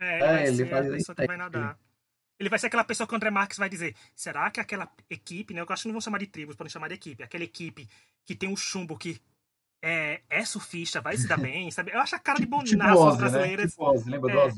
É, 0.00 0.14
ele 0.16 0.22
É, 0.24 0.26
vai 0.28 0.46
ele 0.46 0.56
ser 0.56 0.66
faz 0.68 0.86
a 0.86 0.92
pessoa 0.92 1.16
que 1.16 1.26
vai 1.26 1.36
nadar. 1.36 1.78
Ele 2.38 2.48
vai 2.50 2.58
ser 2.58 2.66
aquela 2.66 2.84
pessoa 2.84 3.06
que 3.06 3.14
o 3.14 3.16
André 3.16 3.30
Marques 3.30 3.56
vai 3.58 3.68
dizer: 3.68 3.94
será 4.14 4.50
que 4.50 4.60
aquela 4.60 4.88
equipe, 5.08 5.54
né? 5.54 5.60
Eu 5.62 5.66
acho 5.70 5.82
que 5.82 5.88
não 5.88 5.94
vão 5.94 6.00
chamar 6.02 6.18
de 6.18 6.26
tribos, 6.26 6.54
podem 6.54 6.70
chamar 6.70 6.88
de 6.88 6.94
equipe. 6.94 7.22
Aquela 7.22 7.44
equipe 7.44 7.88
que 8.26 8.34
tem 8.34 8.48
um 8.48 8.56
chumbo 8.56 8.96
que 8.98 9.18
é, 9.82 10.22
é 10.30 10.44
surfista, 10.44 11.00
vai 11.00 11.16
se 11.16 11.26
dar 11.28 11.38
bem, 11.38 11.70
sabe? 11.72 11.92
Eu 11.92 12.00
acho 12.00 12.14
a 12.16 12.18
cara 12.18 12.38
de 12.38 12.46
Boninho 12.46 12.78
Tipo 12.78 12.84
Ozzy, 12.98 13.16
né? 13.16 13.16
brasileiras. 13.18 13.70
Tipo 13.70 13.84
Ozzy, 13.90 14.10
lembra 14.10 14.32
É. 14.48 14.52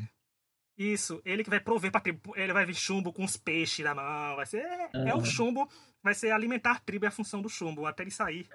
Isso, 0.76 1.20
ele 1.24 1.42
que 1.42 1.50
vai 1.50 1.58
prover 1.58 1.90
pra 1.90 2.00
tribo. 2.00 2.32
Ele 2.36 2.52
vai 2.52 2.64
vir 2.64 2.74
chumbo 2.74 3.12
com 3.12 3.24
os 3.24 3.36
peixes 3.36 3.84
na 3.84 3.94
mão. 3.96 4.36
Vai 4.36 4.46
ser. 4.46 4.58
É, 4.58 4.90
é 5.08 5.14
o 5.14 5.24
chumbo, 5.24 5.68
vai 6.02 6.14
ser 6.14 6.30
alimentar 6.30 6.72
a 6.72 6.78
tribo 6.78 7.04
é 7.04 7.08
a 7.08 7.10
função 7.12 7.42
do 7.42 7.48
chumbo, 7.48 7.84
até 7.84 8.04
ele 8.04 8.12
sair 8.12 8.48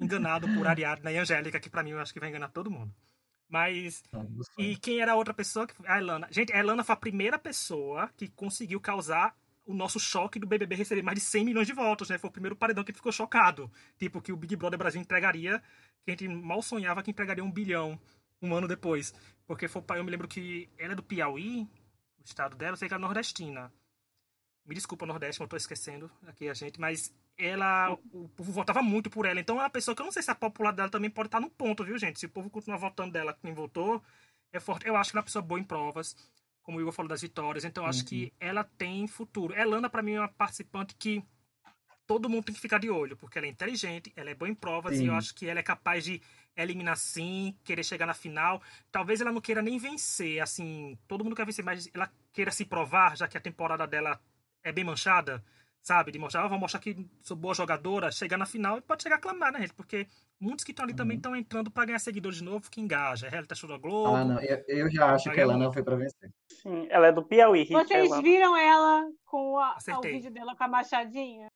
enganado 0.00 0.46
por 0.54 0.66
Ariadna 0.66 1.10
e 1.10 1.16
Angélica, 1.16 1.58
que 1.58 1.70
pra 1.70 1.82
mim 1.82 1.90
eu 1.92 2.00
acho 2.00 2.12
que 2.12 2.20
vai 2.20 2.28
enganar 2.28 2.48
todo 2.50 2.70
mundo. 2.70 2.94
Mas. 3.48 4.02
E 4.58 4.76
quem 4.76 5.00
era 5.00 5.12
a 5.12 5.16
outra 5.16 5.32
pessoa? 5.32 5.66
que- 5.66 5.74
A 5.86 5.98
Elana. 5.98 6.28
Gente, 6.30 6.52
a 6.52 6.58
Elana 6.58 6.84
foi 6.84 6.92
a 6.92 6.96
primeira 6.96 7.38
pessoa 7.38 8.10
que 8.16 8.28
conseguiu 8.28 8.78
causar 8.80 9.34
o 9.64 9.74
nosso 9.74 10.00
choque 10.00 10.38
do 10.38 10.46
BBB 10.46 10.74
receber 10.74 11.02
mais 11.02 11.18
de 11.18 11.24
100 11.24 11.44
milhões 11.44 11.66
de 11.66 11.72
votos, 11.72 12.08
né? 12.08 12.18
Foi 12.18 12.28
o 12.28 12.32
primeiro 12.32 12.56
paredão 12.56 12.84
que 12.84 12.92
ficou 12.92 13.12
chocado. 13.12 13.70
Tipo, 13.98 14.20
que 14.20 14.32
o 14.32 14.36
Big 14.36 14.56
Brother 14.56 14.78
Brasil 14.78 15.00
entregaria, 15.00 15.62
que 16.04 16.10
a 16.10 16.12
gente 16.12 16.28
mal 16.28 16.62
sonhava 16.62 17.02
que 17.02 17.10
entregaria 17.10 17.44
um 17.44 17.50
bilhão 17.50 18.00
um 18.40 18.54
ano 18.54 18.66
depois. 18.66 19.14
Porque 19.46 19.68
foi, 19.68 19.82
eu 19.96 20.04
me 20.04 20.10
lembro 20.10 20.26
que 20.26 20.68
ela 20.76 20.92
é 20.92 20.96
do 20.96 21.02
Piauí, 21.02 21.68
o 22.18 22.24
estado 22.24 22.56
dela, 22.56 22.72
eu 22.72 22.76
sei 22.76 22.88
que 22.88 22.94
ela 22.94 23.02
é 23.02 23.06
nordestina. 23.06 23.72
Me 24.64 24.74
desculpa, 24.74 25.06
Nordeste, 25.06 25.40
eu 25.40 25.48
tô 25.48 25.56
esquecendo 25.56 26.10
aqui 26.26 26.48
a 26.48 26.54
gente, 26.54 26.80
mas 26.80 27.12
ela, 27.36 27.92
o 28.12 28.28
povo 28.28 28.52
votava 28.52 28.80
muito 28.80 29.10
por 29.10 29.26
ela. 29.26 29.40
Então 29.40 29.56
é 29.56 29.64
uma 29.64 29.70
pessoa 29.70 29.94
que 29.94 30.00
eu 30.00 30.04
não 30.04 30.12
sei 30.12 30.22
se 30.22 30.30
a 30.30 30.34
popularidade 30.34 30.76
dela 30.76 30.90
também 30.90 31.10
pode 31.10 31.26
estar 31.26 31.40
no 31.40 31.50
ponto, 31.50 31.84
viu, 31.84 31.98
gente? 31.98 32.20
Se 32.20 32.26
o 32.26 32.28
povo 32.28 32.48
continuar 32.48 32.78
votando 32.78 33.12
dela, 33.12 33.36
quem 33.42 33.52
votou, 33.52 34.02
é 34.52 34.60
forte. 34.60 34.86
Eu 34.86 34.96
acho 34.96 35.10
que 35.10 35.16
ela 35.16 35.20
é 35.20 35.22
uma 35.22 35.26
pessoa 35.26 35.42
boa 35.42 35.58
em 35.58 35.64
provas, 35.64 36.16
como 36.62 36.78
o 36.78 36.80
Igor 36.80 36.92
falou 36.92 37.08
das 37.08 37.22
vitórias. 37.22 37.64
Então 37.64 37.86
acho 37.86 38.04
que 38.04 38.32
ela 38.38 38.64
tem 38.64 39.06
futuro. 39.06 39.54
Elana, 39.54 39.90
pra 39.90 40.02
mim, 40.02 40.12
é 40.14 40.20
uma 40.20 40.28
participante 40.28 40.94
que 40.96 41.22
todo 42.06 42.28
mundo 42.28 42.44
tem 42.44 42.54
que 42.54 42.60
ficar 42.60 42.78
de 42.78 42.90
olho, 42.90 43.16
porque 43.16 43.38
ela 43.38 43.46
é 43.46 43.50
inteligente, 43.50 44.12
ela 44.16 44.30
é 44.30 44.34
boa 44.34 44.48
em 44.48 44.54
provas 44.54 44.96
Sim. 44.96 45.04
e 45.04 45.06
eu 45.06 45.14
acho 45.14 45.34
que 45.34 45.46
ela 45.46 45.60
é 45.60 45.62
capaz 45.62 46.04
de 46.04 46.20
eliminar 46.56 46.96
sim, 46.96 47.56
querer 47.64 47.84
chegar 47.84 48.06
na 48.06 48.14
final. 48.14 48.60
Talvez 48.90 49.20
ela 49.20 49.32
não 49.32 49.40
queira 49.40 49.62
nem 49.62 49.78
vencer, 49.78 50.40
assim, 50.40 50.98
todo 51.08 51.24
mundo 51.24 51.36
quer 51.36 51.46
vencer, 51.46 51.64
mas 51.64 51.88
ela 51.94 52.10
queira 52.32 52.50
se 52.50 52.64
provar, 52.64 53.16
já 53.16 53.26
que 53.26 53.38
a 53.38 53.40
temporada 53.40 53.86
dela 53.86 54.20
é 54.62 54.70
bem 54.70 54.84
manchada, 54.84 55.42
sabe? 55.82 56.12
De 56.12 56.18
mostrar, 56.18 56.44
ah, 56.44 56.48
vou 56.48 56.58
mostrar 56.58 56.80
que 56.80 56.96
sou 57.20 57.36
boa 57.36 57.54
jogadora, 57.54 58.10
chegar 58.10 58.38
na 58.38 58.46
final 58.46 58.78
e 58.78 58.80
pode 58.80 59.02
chegar 59.02 59.16
a 59.16 59.18
clamar, 59.18 59.52
né, 59.52 59.60
gente? 59.60 59.74
Porque 59.74 60.06
muitos 60.40 60.64
que 60.64 60.70
estão 60.70 60.84
ali 60.84 60.94
também 60.94 61.16
estão 61.16 61.34
entrando 61.34 61.70
pra 61.70 61.84
ganhar 61.84 61.98
seguidores 61.98 62.38
de 62.38 62.44
novo, 62.44 62.70
que 62.70 62.80
engaja. 62.80 63.26
É 63.26 63.30
reality 63.30 63.54
show 63.56 63.68
da 63.68 63.76
Globo. 63.76 64.14
Ah, 64.14 64.24
não. 64.24 64.40
Eu, 64.40 64.64
eu 64.68 64.90
já 64.90 65.12
acho 65.12 65.30
que 65.30 65.40
ela 65.40 65.56
não 65.56 65.72
foi 65.72 65.82
pra 65.82 65.96
vencer. 65.96 66.30
Sim, 66.48 66.86
ela 66.88 67.08
é 67.08 67.12
do 67.12 67.24
Piauí. 67.24 67.66
Vocês 67.66 68.06
Elana. 68.06 68.22
viram 68.22 68.56
ela 68.56 69.10
com 69.24 69.58
a, 69.58 69.76
o 69.98 70.00
vídeo 70.00 70.30
dela 70.30 70.54
com 70.54 70.64
a 70.64 70.68
machadinha? 70.68 71.48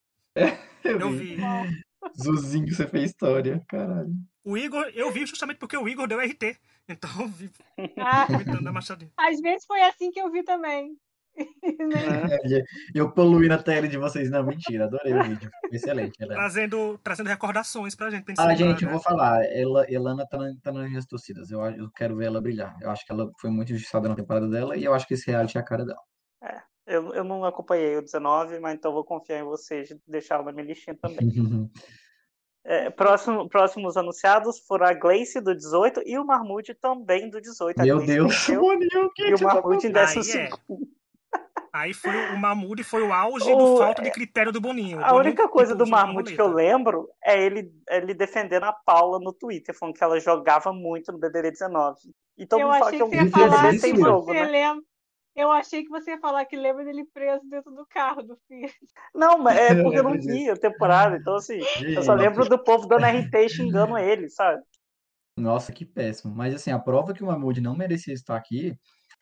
Eu 0.85 1.11
vi. 1.11 1.37
Bom, 1.37 1.67
Zuzinho, 2.21 2.75
você 2.75 2.87
fez 2.87 3.11
história. 3.11 3.63
Caralho. 3.69 4.13
O 4.45 4.57
Igor, 4.57 4.91
eu 4.95 5.11
vi 5.11 5.27
justamente 5.27 5.59
porque 5.59 5.77
o 5.77 5.89
Igor 5.89 6.07
deu 6.07 6.21
RT. 6.21 6.57
Então 6.89 7.11
eu 7.19 7.29
vi 7.29 7.51
ah, 7.99 8.27
da 8.63 8.73
Machadinha. 8.73 9.11
às 9.17 9.41
vezes 9.41 9.67
foi 9.67 9.83
assim 9.83 10.11
que 10.13 10.21
eu 10.21 10.31
vi 10.31 10.45
também. 10.45 10.97
Nem- 11.79 12.59
É. 12.59 12.63
Eu 12.95 13.11
poluí 13.13 13.49
na 13.49 13.59
tele 13.63 13.89
de 13.89 13.99
vocês. 13.99 14.31
Não, 14.31 14.45
mentira. 14.45 14.85
Adorei 14.85 15.13
o 15.15 15.23
vídeo. 15.23 15.51
Excelente, 15.73 16.15
Helena. 16.21 16.37
Trazendo, 16.41 16.99
trazendo 17.03 17.29
recordações 17.29 17.95
pra 17.95 18.11
gente. 18.11 18.33
Ah, 18.39 18.55
gente, 18.55 18.83
eu 18.83 18.87
né? 18.87 18.93
vou 18.93 19.03
falar. 19.03 19.45
Ela, 19.45 19.91
Elana 19.91 20.27
tá, 20.27 20.39
na- 20.39 20.55
tá 20.63 20.73
nas 20.73 20.89
minhas 20.89 21.07
torcidas. 21.07 21.51
Eu, 21.51 21.61
eu 21.67 21.91
quero 21.91 22.17
ver 22.17 22.27
ela 22.27 22.41
brilhar. 22.41 22.75
Eu 22.81 22.91
acho 22.91 23.05
que 23.05 23.13
ela 23.13 23.31
foi 23.41 23.51
muito 23.51 23.71
injustiçada 23.73 24.09
na 24.09 24.15
temporada 24.15 24.49
dela 24.49 24.77
e 24.77 24.85
eu 24.85 24.95
acho 24.95 25.07
que 25.07 25.15
esse 25.15 25.31
reality 25.31 25.59
é 25.59 25.61
a 25.61 25.65
cara 25.65 25.85
dela. 25.85 26.01
Eu, 26.89 27.13
eu 27.15 27.25
não 27.25 27.45
acompanhei 27.45 27.97
o 27.97 28.01
19, 28.01 28.61
mas 28.61 28.75
então 28.77 28.93
vou 28.93 29.05
confiar 29.05 29.41
em 29.41 29.45
vocês 29.45 29.89
de 29.89 29.99
deixar 30.07 30.41
na 30.45 30.53
minha 30.53 30.67
listinha 30.67 30.97
também. 30.97 31.19
É, 32.69 32.91
próximo, 32.91 33.49
próximos 33.49 33.97
anunciados 33.97 34.59
foram 34.67 34.87
a 34.87 34.93
Gleice 34.93 35.41
do 35.41 35.55
18 35.55 36.03
e 36.05 36.19
o 36.19 36.27
Marmude 36.27 36.75
também 36.75 37.31
do 37.31 37.41
18. 37.41 37.79
A 37.81 37.85
Meu 37.85 38.05
Deus, 38.05 38.35
venceu 38.35 38.61
que 39.15 39.23
e 39.23 39.35
o 39.35 39.39
tá 39.39 39.45
Marmude 39.55 39.87
em 39.87 39.93
fazendo? 39.93 40.37
Aí 40.37 40.47
é. 40.47 40.49
15. 40.67 40.96
Aí 41.73 41.93
foi 41.93 42.13
o 42.13 42.37
Mahmoud 42.37 42.83
foi 42.85 43.03
o 43.03 43.13
auge 43.13 43.53
O- 43.53 43.59
do 43.59 43.79
falta 43.79 44.03
de 44.03 44.11
critério 44.11 44.53
do 44.53 44.61
Boninho. 44.61 44.99
A 44.99 45.13
Boninho, 45.13 45.25
única 45.25 45.49
coisa 45.49 45.73
tipo, 45.73 45.85
do 45.85 45.91
Marmude 45.91 46.35
que 46.35 46.41
eu 46.41 46.49
lembro 46.49 47.09
é 47.25 47.41
ele, 47.41 47.71
ele 47.89 48.15
defendendo 48.15 48.65
a 48.65 48.73
Paula 48.73 49.19
no 49.21 49.33
Twitter, 49.33 49.75
falando 49.77 49.95
que 49.95 50.03
ela 50.05 50.19
jogava 50.21 50.73
muito 50.73 51.13
no 51.13 51.19
BBB 51.19 51.51
19. 51.51 52.01
E 52.39 52.47
todo 52.47 52.61
eu 52.61 52.67
mundo 52.67 52.79
fala 52.79 52.91
achei 52.91 53.01
que 53.01 53.11
que 53.11 53.17
é 53.17 53.25
você 53.25 53.39
um 53.39 53.41
ia 53.41 53.51
falar 53.51 53.73
sem 53.75 53.91
Igor? 53.95 54.05
jogo, 54.05 54.27
você 54.27 54.33
né? 54.35 54.45
lembra. 54.45 54.85
Eu 55.35 55.51
achei 55.51 55.83
que 55.85 55.91
você 55.91 56.13
ia 56.13 56.19
falar 56.19 56.47
que 56.47 56.57
lembra 56.57 56.83
dele 56.83 57.05
preso 57.13 57.45
dentro 57.51 57.71
do 57.71 57.85
carro 57.87 58.23
do 58.23 58.39
filho. 58.49 58.73
Não, 59.15 59.37
mas 59.37 59.59
é 59.59 59.75
porque 59.83 59.99
eu 59.99 60.03
não 60.03 60.19
vi 60.19 60.49
a 60.49 60.57
temporada, 60.57 61.17
então 61.17 61.35
assim, 61.35 61.59
eu 61.95 62.03
só 62.03 62.15
lembro 62.15 62.49
do 62.49 62.59
povo 62.59 62.87
dando 62.89 63.05
RT 63.05 63.49
xingando 63.51 63.99
ele, 63.99 64.31
sabe? 64.31 64.63
Nossa, 65.37 65.73
que 65.73 65.85
péssimo. 65.85 66.35
Mas 66.35 66.55
assim, 66.55 66.71
a 66.71 66.79
prova 66.79 67.13
que 67.13 67.23
o 67.23 67.27
Mahmoud 67.27 67.61
não 67.61 67.77
merecia 67.77 68.15
estar 68.15 68.37
aqui 68.37 68.79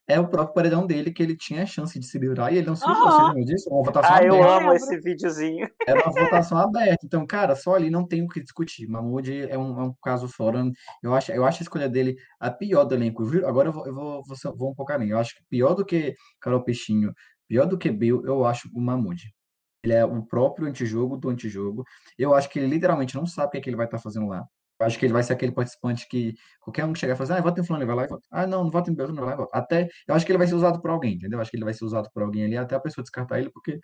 é 0.07 0.21
o 0.21 0.29
próprio 0.29 0.55
paredão 0.55 0.87
dele, 0.87 1.13
que 1.13 1.23
ele 1.23 1.37
tinha 1.37 1.63
a 1.63 1.67
chance 1.67 1.99
de 1.99 2.07
se 2.07 2.19
livrar 2.19 2.53
e 2.53 2.59
ele 2.59 2.67
não 2.67 2.77
se 2.77 2.87
livrou. 2.87 3.29
Lembra 3.29 3.45
disso? 3.45 3.71
Uma 3.71 3.83
votação 3.85 4.15
Ah, 4.15 4.23
eu 4.23 4.35
aberta. 4.35 4.53
amo 4.53 4.71
lembro. 4.73 4.75
esse 4.77 5.01
videozinho. 5.01 5.69
Era 5.87 6.03
uma 6.03 6.13
votação 6.25 6.59
aberta. 6.59 7.07
Então, 7.07 7.27
cara, 7.27 7.57
só 7.57 7.75
ali 7.75 7.89
não 7.91 8.07
tem 8.07 8.23
o 8.23 8.29
que 8.29 8.43
discutir. 8.43 8.87
Mahmoud 8.87 9.33
é 9.49 9.57
um, 9.59 9.81
é 9.81 9.85
um 9.85 9.95
caso 10.03 10.29
fora. 10.29 10.63
Eu 11.03 11.15
acho, 11.15 11.33
eu 11.33 11.45
acho 11.45 11.61
a 11.61 11.65
escolha 11.65 11.89
dele 11.89 12.17
a 12.39 12.51
pior 12.51 12.85
do 12.85 12.95
elenco. 12.95 13.23
Agora 13.47 13.69
eu 13.69 13.73
vou, 13.73 13.87
eu 13.87 13.95
vou, 13.95 14.23
vou, 14.25 14.57
vou 14.57 14.71
um 14.71 14.75
pouco 14.75 14.93
além. 14.93 15.09
Eu 15.09 15.19
acho 15.19 15.35
que 15.35 15.43
pior 15.49 15.75
do 15.75 15.85
que 15.85 16.15
Carol 16.41 16.63
Peixinho, 16.63 17.13
pior 17.49 17.67
do 17.67 17.79
que 17.79 17.91
Bill, 17.91 18.25
eu 18.27 18.45
acho 18.45 18.69
o 18.75 18.81
Mahmoud. 18.81 19.23
Ele 19.83 19.93
é 19.95 20.05
o 20.05 20.23
próprio 20.23 20.67
antijogo 20.67 21.17
do 21.17 21.29
antijogo. 21.29 21.85
Eu 22.19 22.35
acho 22.35 22.49
que 22.49 22.59
ele 22.59 22.69
literalmente 22.69 23.15
não 23.15 23.27
sabe 23.27 23.49
o 23.49 23.51
que, 23.53 23.59
é 23.59 23.61
que 23.61 23.69
ele 23.69 23.77
vai 23.77 23.87
estar 23.87 23.99
fazendo 23.99 24.27
lá. 24.27 24.45
Eu 24.81 24.87
acho 24.87 24.99
que 24.99 25.07
ele 25.07 25.13
vai 25.13 25.23
ser 25.23 25.33
aquele 25.33 25.53
participante 25.53 26.09
que 26.09 26.35
qualquer 26.61 26.85
um 26.85 26.93
que 26.93 26.99
chegar 26.99 27.15
e 27.15 27.17
falar 27.17 27.31
assim, 27.31 27.39
ah, 27.41 27.43
vota 27.43 27.61
em 27.61 27.65
fulano, 27.65 27.83
ele 27.85 27.87
vai 27.87 27.97
lá 27.97 28.05
e 28.05 28.09
vota. 28.09 28.27
Ah, 28.31 28.47
não, 28.47 28.65
não 28.65 28.71
vota 28.71 28.91
em 28.91 28.95
Beltrano, 28.95 29.21
vai 29.21 29.31
lá 29.31 29.35
e 29.35 29.37
vota. 29.39 29.57
Até, 29.57 29.89
eu 30.07 30.15
acho 30.15 30.27
que 30.27 30.33
ele 30.33 30.39
vai 30.39 30.47
ser 30.49 30.55
usado 30.55 30.81
por 30.83 30.91
alguém, 30.91 31.15
entendeu? 31.15 31.39
Eu 31.39 31.43
acho 31.43 31.51
que 31.51 31.57
ele 31.57 31.65
vai 31.65 31.75
ser 31.75 31.85
usado 31.85 32.11
por 32.13 32.23
alguém 32.23 32.45
ali 32.45 32.57
até 32.57 32.75
a 32.75 32.81
pessoa 32.81 33.03
descartar 33.03 33.39
ele, 33.39 33.51
porque 33.51 33.79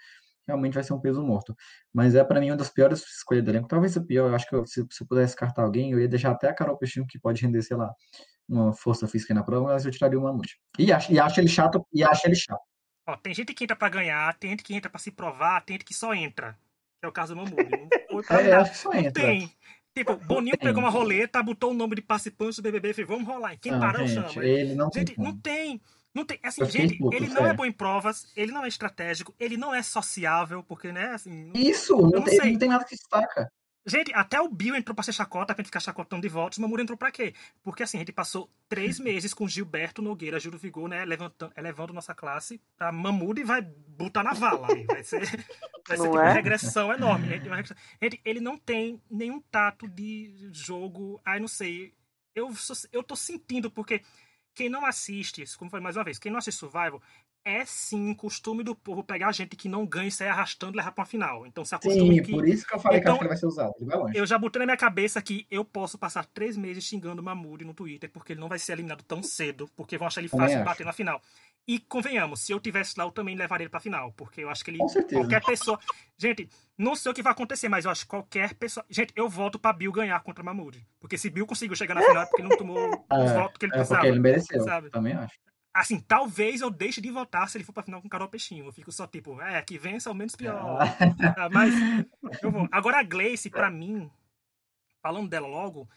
realmente 0.48 0.74
vai 0.74 0.82
ser 0.82 0.92
um 0.92 1.00
peso 1.00 1.22
morto. 1.22 1.54
Mas 1.94 2.14
é 2.16 2.24
para 2.24 2.40
mim 2.40 2.50
uma 2.50 2.56
das 2.56 2.70
piores 2.70 3.00
escolhas 3.06 3.44
do 3.44 3.50
elenco. 3.50 3.68
Talvez 3.68 3.96
a 3.96 4.02
pior, 4.02 4.28
eu 4.30 4.34
acho 4.34 4.48
que 4.48 4.54
eu- 4.54 4.66
se, 4.66 4.84
se 4.90 5.02
eu 5.02 5.06
pudesse 5.06 5.28
descartar 5.34 5.62
alguém, 5.62 5.92
eu 5.92 6.00
ia 6.00 6.08
deixar 6.08 6.32
até 6.32 6.48
a 6.48 6.54
Carol 6.54 6.76
Peixinho, 6.76 7.06
que 7.06 7.20
pode 7.20 7.40
render, 7.40 7.62
sei 7.62 7.76
lá, 7.76 7.92
uma 8.48 8.72
força 8.72 9.06
física 9.06 9.32
na 9.32 9.44
prova, 9.44 9.66
mas 9.72 9.84
eu 9.84 9.92
tiraria 9.92 10.18
o 10.18 10.22
Mamute. 10.22 10.58
E 10.76 10.92
acho, 10.92 11.12
e 11.12 11.20
acho 11.20 11.38
ele 11.38 11.48
chato, 11.48 11.86
e 11.92 12.02
acho 12.02 12.26
ele 12.26 12.34
chato. 12.34 12.60
Ó, 13.06 13.16
tem 13.16 13.32
gente 13.32 13.54
que 13.54 13.62
entra 13.62 13.76
pra 13.76 13.88
ganhar, 13.88 14.36
tem 14.38 14.50
gente 14.50 14.64
que 14.64 14.74
entra 14.74 14.90
pra 14.90 14.98
se 14.98 15.12
provar, 15.12 15.60
tem 15.60 15.74
gente 15.74 15.84
que 15.84 15.94
só 15.94 16.12
entra. 16.12 16.58
Que 17.00 17.06
é 17.06 17.08
o 17.08 17.12
caso 17.12 17.34
do 17.34 17.40
Mahmoud. 17.40 17.70
Não 18.10 18.18
É, 18.28 18.46
eu 18.46 18.50
nada. 18.50 18.60
acho 18.60 18.72
que 18.72 18.76
só 18.78 18.92
entra. 18.92 19.24
tem. 19.24 19.50
Tipo, 19.94 20.16
Boninho 20.16 20.56
tem. 20.56 20.68
pegou 20.68 20.82
uma 20.82 20.90
roleta, 20.90 21.42
botou 21.42 21.70
o 21.72 21.74
nome 21.74 21.96
de 21.96 22.02
participantes 22.02 22.56
do 22.56 22.62
BBB 22.62 22.90
e 22.90 22.94
falou, 22.94 23.08
vamos 23.08 23.26
rolar. 23.26 23.56
Quem 23.60 23.72
Não, 23.72 23.80
parar, 23.80 24.00
eu 24.00 24.06
gente, 24.06 24.32
chamo. 24.32 24.42
ele 24.46 24.74
não 24.74 24.88
tem 24.88 25.00
Gente, 25.06 25.18
não 25.18 25.26
como. 25.26 25.40
tem. 25.42 25.80
Não 26.14 26.24
tem. 26.24 26.38
Assim, 26.42 26.64
gente, 26.66 26.98
puto, 26.98 27.16
ele 27.16 27.28
não 27.28 27.36
é 27.36 27.40
sério. 27.40 27.56
bom 27.56 27.64
em 27.64 27.72
provas, 27.72 28.26
ele 28.36 28.50
não 28.52 28.64
é 28.64 28.68
estratégico, 28.68 29.34
ele 29.38 29.56
não 29.56 29.72
é 29.74 29.82
sociável, 29.82 30.62
porque, 30.64 30.90
né, 30.92 31.10
assim. 31.14 31.44
não- 31.44 31.52
Isso, 31.60 31.96
não 31.96 32.08
não 32.10 32.24
tem, 32.24 32.52
não 32.52 32.58
tem 32.58 32.68
nada 32.68 32.84
que 32.84 32.96
destaca. 32.96 33.50
Gente, 33.90 34.12
até 34.14 34.40
o 34.40 34.48
Bill 34.48 34.76
entrou 34.76 34.94
pra 34.94 35.02
ser 35.04 35.12
chacota, 35.12 35.54
pra 35.54 35.62
gente 35.62 35.68
ficar 35.68 35.80
chacotando 35.80 36.22
de 36.22 36.28
votos, 36.28 36.58
o 36.58 36.60
Mamuro 36.62 36.82
entrou 36.82 36.96
pra 36.96 37.10
quê? 37.10 37.34
Porque 37.62 37.82
assim, 37.82 37.98
a 37.98 38.00
gente 38.00 38.12
passou 38.12 38.48
três 38.68 38.98
meses 39.00 39.34
com 39.34 39.48
Gilberto 39.48 40.00
Nogueira, 40.00 40.38
Júlio 40.40 40.58
Vigor, 40.58 40.88
né, 40.88 41.04
levantando, 41.04 41.52
elevando 41.56 41.92
nossa 41.92 42.14
classe 42.14 42.60
pra 42.76 42.92
Mamudo 42.92 43.40
e 43.40 43.44
vai 43.44 43.60
botar 43.62 44.22
na 44.22 44.32
vala. 44.32 44.68
Vai 44.86 45.02
ser, 45.04 45.20
vai 45.86 45.96
ser 45.96 46.02
tipo 46.04 46.08
uma 46.14 46.28
é? 46.30 46.32
regressão 46.32 46.92
enorme. 46.92 47.28
Gente, 47.28 47.46
uma 47.46 47.56
regressão. 47.56 47.76
Gente, 48.02 48.20
ele 48.24 48.40
não 48.40 48.56
tem 48.56 49.00
nenhum 49.10 49.40
tato 49.40 49.88
de 49.88 50.48
jogo, 50.52 51.20
ai, 51.24 51.40
não 51.40 51.48
sei. 51.48 51.92
Eu, 52.34 52.54
sou- 52.54 52.76
eu 52.92 53.02
tô 53.02 53.16
sentindo, 53.16 53.70
porque 53.70 54.02
quem 54.54 54.68
não 54.68 54.84
assiste, 54.86 55.44
como 55.56 55.66
eu 55.68 55.70
falei 55.70 55.82
mais 55.84 55.96
uma 55.96 56.04
vez, 56.04 56.18
quem 56.18 56.30
não 56.30 56.38
assiste 56.38 56.58
Survival, 56.58 57.02
é 57.44 57.64
sim 57.64 58.12
costume 58.14 58.62
do 58.62 58.74
povo 58.74 59.02
pegar 59.02 59.32
gente 59.32 59.56
que 59.56 59.68
não 59.68 59.86
ganha 59.86 60.08
e 60.08 60.12
sair 60.12 60.28
arrastando 60.28 60.74
e 60.74 60.76
levar 60.76 60.92
pra 60.92 61.02
uma 61.02 61.06
final. 61.06 61.46
Então 61.46 61.64
se 61.64 61.74
acostume 61.74 62.16
Sim, 62.16 62.22
que 62.22 62.30
por 62.32 62.46
isso 62.46 62.66
que 62.66 62.74
eu 62.74 62.78
falei 62.78 63.00
que 63.00 63.04
Então, 63.04 63.12
acho 63.14 63.18
que 63.20 63.24
ele 63.24 63.28
vai 63.28 63.36
ser 63.38 63.46
usado. 63.46 63.72
Ele 63.78 63.86
vai 63.86 63.98
longe. 63.98 64.18
eu 64.18 64.26
já 64.26 64.38
botei 64.38 64.60
na 64.60 64.66
minha 64.66 64.76
cabeça 64.76 65.20
que 65.22 65.46
eu 65.50 65.64
posso 65.64 65.96
passar 65.98 66.24
três 66.26 66.56
meses 66.56 66.84
xingando 66.84 67.20
o 67.22 67.24
Mamuri 67.24 67.64
no 67.64 67.72
Twitter, 67.74 68.10
porque 68.10 68.32
ele 68.34 68.40
não 68.40 68.48
vai 68.48 68.58
ser 68.58 68.72
eliminado 68.72 69.02
tão 69.04 69.22
cedo, 69.22 69.68
porque 69.76 69.96
vão 69.98 70.06
achar 70.06 70.20
ele 70.20 70.28
fácil 70.28 70.58
de 70.58 70.64
bater 70.64 70.84
na 70.84 70.92
final. 70.92 71.20
E 71.68 71.78
convenhamos, 71.78 72.40
se 72.40 72.52
eu 72.52 72.58
tivesse 72.58 72.94
lá, 72.98 73.04
eu 73.04 73.10
também 73.10 73.36
levaria 73.36 73.64
ele 73.64 73.70
pra 73.70 73.78
final, 73.80 74.12
porque 74.12 74.42
eu 74.42 74.50
acho 74.50 74.64
que 74.64 74.70
ele. 74.70 74.78
Com 74.78 74.88
certeza. 74.88 75.20
Qualquer 75.20 75.44
pessoa. 75.44 75.78
Gente, 76.18 76.48
não 76.76 76.94
sei 76.96 77.12
o 77.12 77.14
que 77.14 77.22
vai 77.22 77.32
acontecer, 77.32 77.68
mas 77.68 77.84
eu 77.84 77.90
acho 77.90 78.02
que 78.02 78.08
qualquer 78.08 78.54
pessoa. 78.54 78.84
Gente, 78.90 79.12
eu 79.14 79.28
voto 79.28 79.58
pra 79.58 79.72
Bill 79.72 79.92
ganhar 79.92 80.18
contra 80.22 80.42
Mamuri. 80.42 80.84
Porque 80.98 81.16
se 81.16 81.30
Bill 81.30 81.46
conseguiu 81.46 81.76
chegar 81.76 81.94
na 81.94 82.02
final 82.02 82.22
é 82.22 82.26
porque 82.26 82.42
ele 82.42 82.48
não 82.48 82.56
tomou 82.56 82.76
os 82.90 83.00
É, 83.30 83.34
votos 83.34 83.58
que 83.58 83.66
ele 83.66 83.72
É 83.72 83.76
precisava. 83.76 84.00
porque 84.00 84.08
ele 84.08 84.18
mereceu. 84.20 84.62
sabe? 84.64 84.90
Também 84.90 85.12
acho. 85.14 85.38
Assim, 85.80 85.98
talvez 85.98 86.60
eu 86.60 86.68
deixe 86.68 87.00
de 87.00 87.10
votar 87.10 87.48
se 87.48 87.56
ele 87.56 87.64
for 87.64 87.72
pra 87.72 87.82
final 87.82 88.02
com 88.02 88.08
Carol 88.08 88.28
Peixinho. 88.28 88.66
Eu 88.66 88.72
fico 88.72 88.92
só 88.92 89.06
tipo, 89.06 89.40
é, 89.40 89.62
que 89.62 89.78
vença 89.78 90.10
ao 90.10 90.14
menos 90.14 90.36
pior. 90.36 90.76
Ah, 91.38 91.48
mas 91.48 91.72
eu 92.42 92.50
vou. 92.50 92.68
Agora 92.70 93.00
a 93.00 93.02
Gleice, 93.02 93.48
pra 93.48 93.70
mim, 93.70 94.10
falando 95.00 95.30
dela 95.30 95.46
logo, 95.46 95.88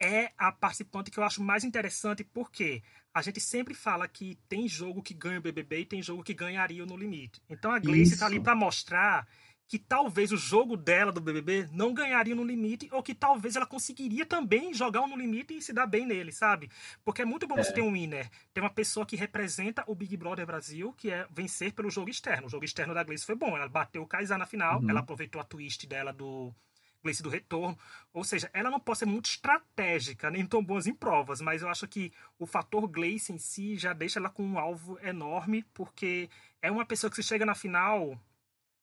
é 0.00 0.30
a 0.38 0.52
participante 0.52 1.10
que 1.10 1.18
eu 1.18 1.24
acho 1.24 1.42
mais 1.42 1.64
interessante 1.64 2.22
porque 2.22 2.84
a 3.12 3.20
gente 3.20 3.40
sempre 3.40 3.74
fala 3.74 4.06
que 4.06 4.38
tem 4.48 4.68
jogo 4.68 5.02
que 5.02 5.12
ganha 5.12 5.40
o 5.40 5.42
BBB 5.42 5.80
e 5.80 5.86
tem 5.86 6.00
jogo 6.00 6.22
que 6.22 6.32
ganharia 6.32 6.84
o 6.84 6.86
no 6.86 6.96
limite. 6.96 7.42
Então 7.50 7.72
a 7.72 7.80
Gleice 7.80 8.16
tá 8.16 8.26
ali 8.26 8.36
Isso. 8.36 8.44
pra 8.44 8.54
mostrar 8.54 9.26
que 9.68 9.78
talvez 9.78 10.30
o 10.30 10.36
jogo 10.36 10.76
dela 10.76 11.10
do 11.10 11.20
BBB 11.20 11.68
não 11.72 11.92
ganharia 11.92 12.34
no 12.34 12.44
limite, 12.44 12.88
ou 12.92 13.02
que 13.02 13.14
talvez 13.14 13.56
ela 13.56 13.66
conseguiria 13.66 14.24
também 14.24 14.72
jogar 14.72 15.02
um 15.02 15.08
no 15.08 15.16
limite 15.16 15.56
e 15.56 15.62
se 15.62 15.72
dar 15.72 15.86
bem 15.86 16.06
nele, 16.06 16.30
sabe? 16.30 16.70
Porque 17.04 17.22
é 17.22 17.24
muito 17.24 17.46
bom 17.46 17.58
é. 17.58 17.64
você 17.64 17.72
ter 17.72 17.82
um 17.82 17.92
winner, 17.92 18.30
ter 18.54 18.60
uma 18.60 18.70
pessoa 18.70 19.04
que 19.04 19.16
representa 19.16 19.82
o 19.86 19.94
Big 19.94 20.16
Brother 20.16 20.46
Brasil, 20.46 20.92
que 20.96 21.10
é 21.10 21.26
vencer 21.30 21.72
pelo 21.72 21.90
jogo 21.90 22.10
externo. 22.10 22.46
O 22.46 22.50
jogo 22.50 22.64
externo 22.64 22.94
da 22.94 23.02
Gleice 23.02 23.26
foi 23.26 23.34
bom, 23.34 23.56
ela 23.56 23.68
bateu 23.68 24.02
o 24.02 24.06
Kaysar 24.06 24.38
na 24.38 24.46
final, 24.46 24.80
uhum. 24.80 24.90
ela 24.90 25.00
aproveitou 25.00 25.40
a 25.40 25.44
twist 25.44 25.86
dela 25.86 26.12
do 26.12 26.54
Gleice 27.02 27.22
do 27.22 27.28
retorno, 27.28 27.78
ou 28.12 28.24
seja, 28.24 28.50
ela 28.52 28.70
não 28.70 28.80
pode 28.80 28.98
ser 28.98 29.06
muito 29.06 29.26
estratégica, 29.26 30.30
nem 30.30 30.44
tão 30.44 30.62
boas 30.62 30.86
em 30.86 30.94
provas, 30.94 31.40
mas 31.40 31.62
eu 31.62 31.68
acho 31.68 31.86
que 31.86 32.12
o 32.38 32.46
fator 32.46 32.86
Gleice 32.88 33.32
em 33.32 33.38
si 33.38 33.76
já 33.76 33.92
deixa 33.92 34.18
ela 34.18 34.28
com 34.28 34.42
um 34.44 34.58
alvo 34.58 34.98
enorme, 35.00 35.64
porque 35.72 36.28
é 36.60 36.70
uma 36.70 36.84
pessoa 36.84 37.08
que 37.08 37.16
se 37.16 37.22
chega 37.22 37.46
na 37.46 37.54
final 37.54 38.20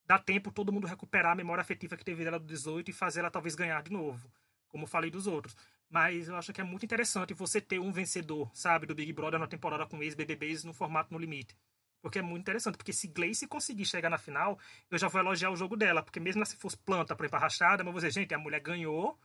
dá 0.05 0.19
tempo 0.19 0.51
todo 0.51 0.71
mundo 0.71 0.87
recuperar 0.87 1.31
a 1.31 1.35
memória 1.35 1.61
afetiva 1.61 1.97
que 1.97 2.03
teve 2.03 2.23
dela 2.23 2.39
do 2.39 2.45
18 2.45 2.89
e 2.89 2.93
fazer 2.93 3.21
ela 3.21 3.31
talvez 3.31 3.55
ganhar 3.55 3.81
de 3.81 3.91
novo, 3.91 4.31
como 4.67 4.83
eu 4.83 4.87
falei 4.87 5.09
dos 5.09 5.27
outros. 5.27 5.55
Mas 5.89 6.27
eu 6.27 6.35
acho 6.35 6.51
que 6.51 6.61
é 6.61 6.63
muito 6.63 6.83
interessante 6.85 7.33
você 7.33 7.61
ter 7.61 7.79
um 7.79 7.91
vencedor, 7.91 8.49
sabe, 8.53 8.85
do 8.87 8.95
Big 8.95 9.13
Brother 9.13 9.39
na 9.39 9.47
temporada 9.47 9.85
com 9.85 10.01
ex-BBBs 10.01 10.63
no 10.63 10.73
formato 10.73 11.13
no 11.13 11.19
limite. 11.19 11.55
Porque 12.01 12.19
é 12.19 12.21
muito 12.21 12.41
interessante, 12.41 12.75
porque 12.75 12.91
se 12.91 13.07
Gleice 13.07 13.47
conseguir 13.47 13.85
chegar 13.85 14.09
na 14.09 14.17
final, 14.17 14.59
eu 14.91 14.97
já 14.97 15.07
vou 15.07 15.21
elogiar 15.21 15.51
o 15.51 15.55
jogo 15.55 15.77
dela, 15.77 16.03
porque 16.03 16.19
mesmo 16.19 16.45
se 16.45 16.57
fosse 16.57 16.77
planta 16.77 17.15
para 17.15 17.37
arrastada, 17.37 17.83
mas 17.83 17.93
vou 17.93 18.01
dizer, 18.01 18.11
gente, 18.11 18.33
a 18.33 18.37
mulher 18.37 18.59
ganhou 18.59 19.17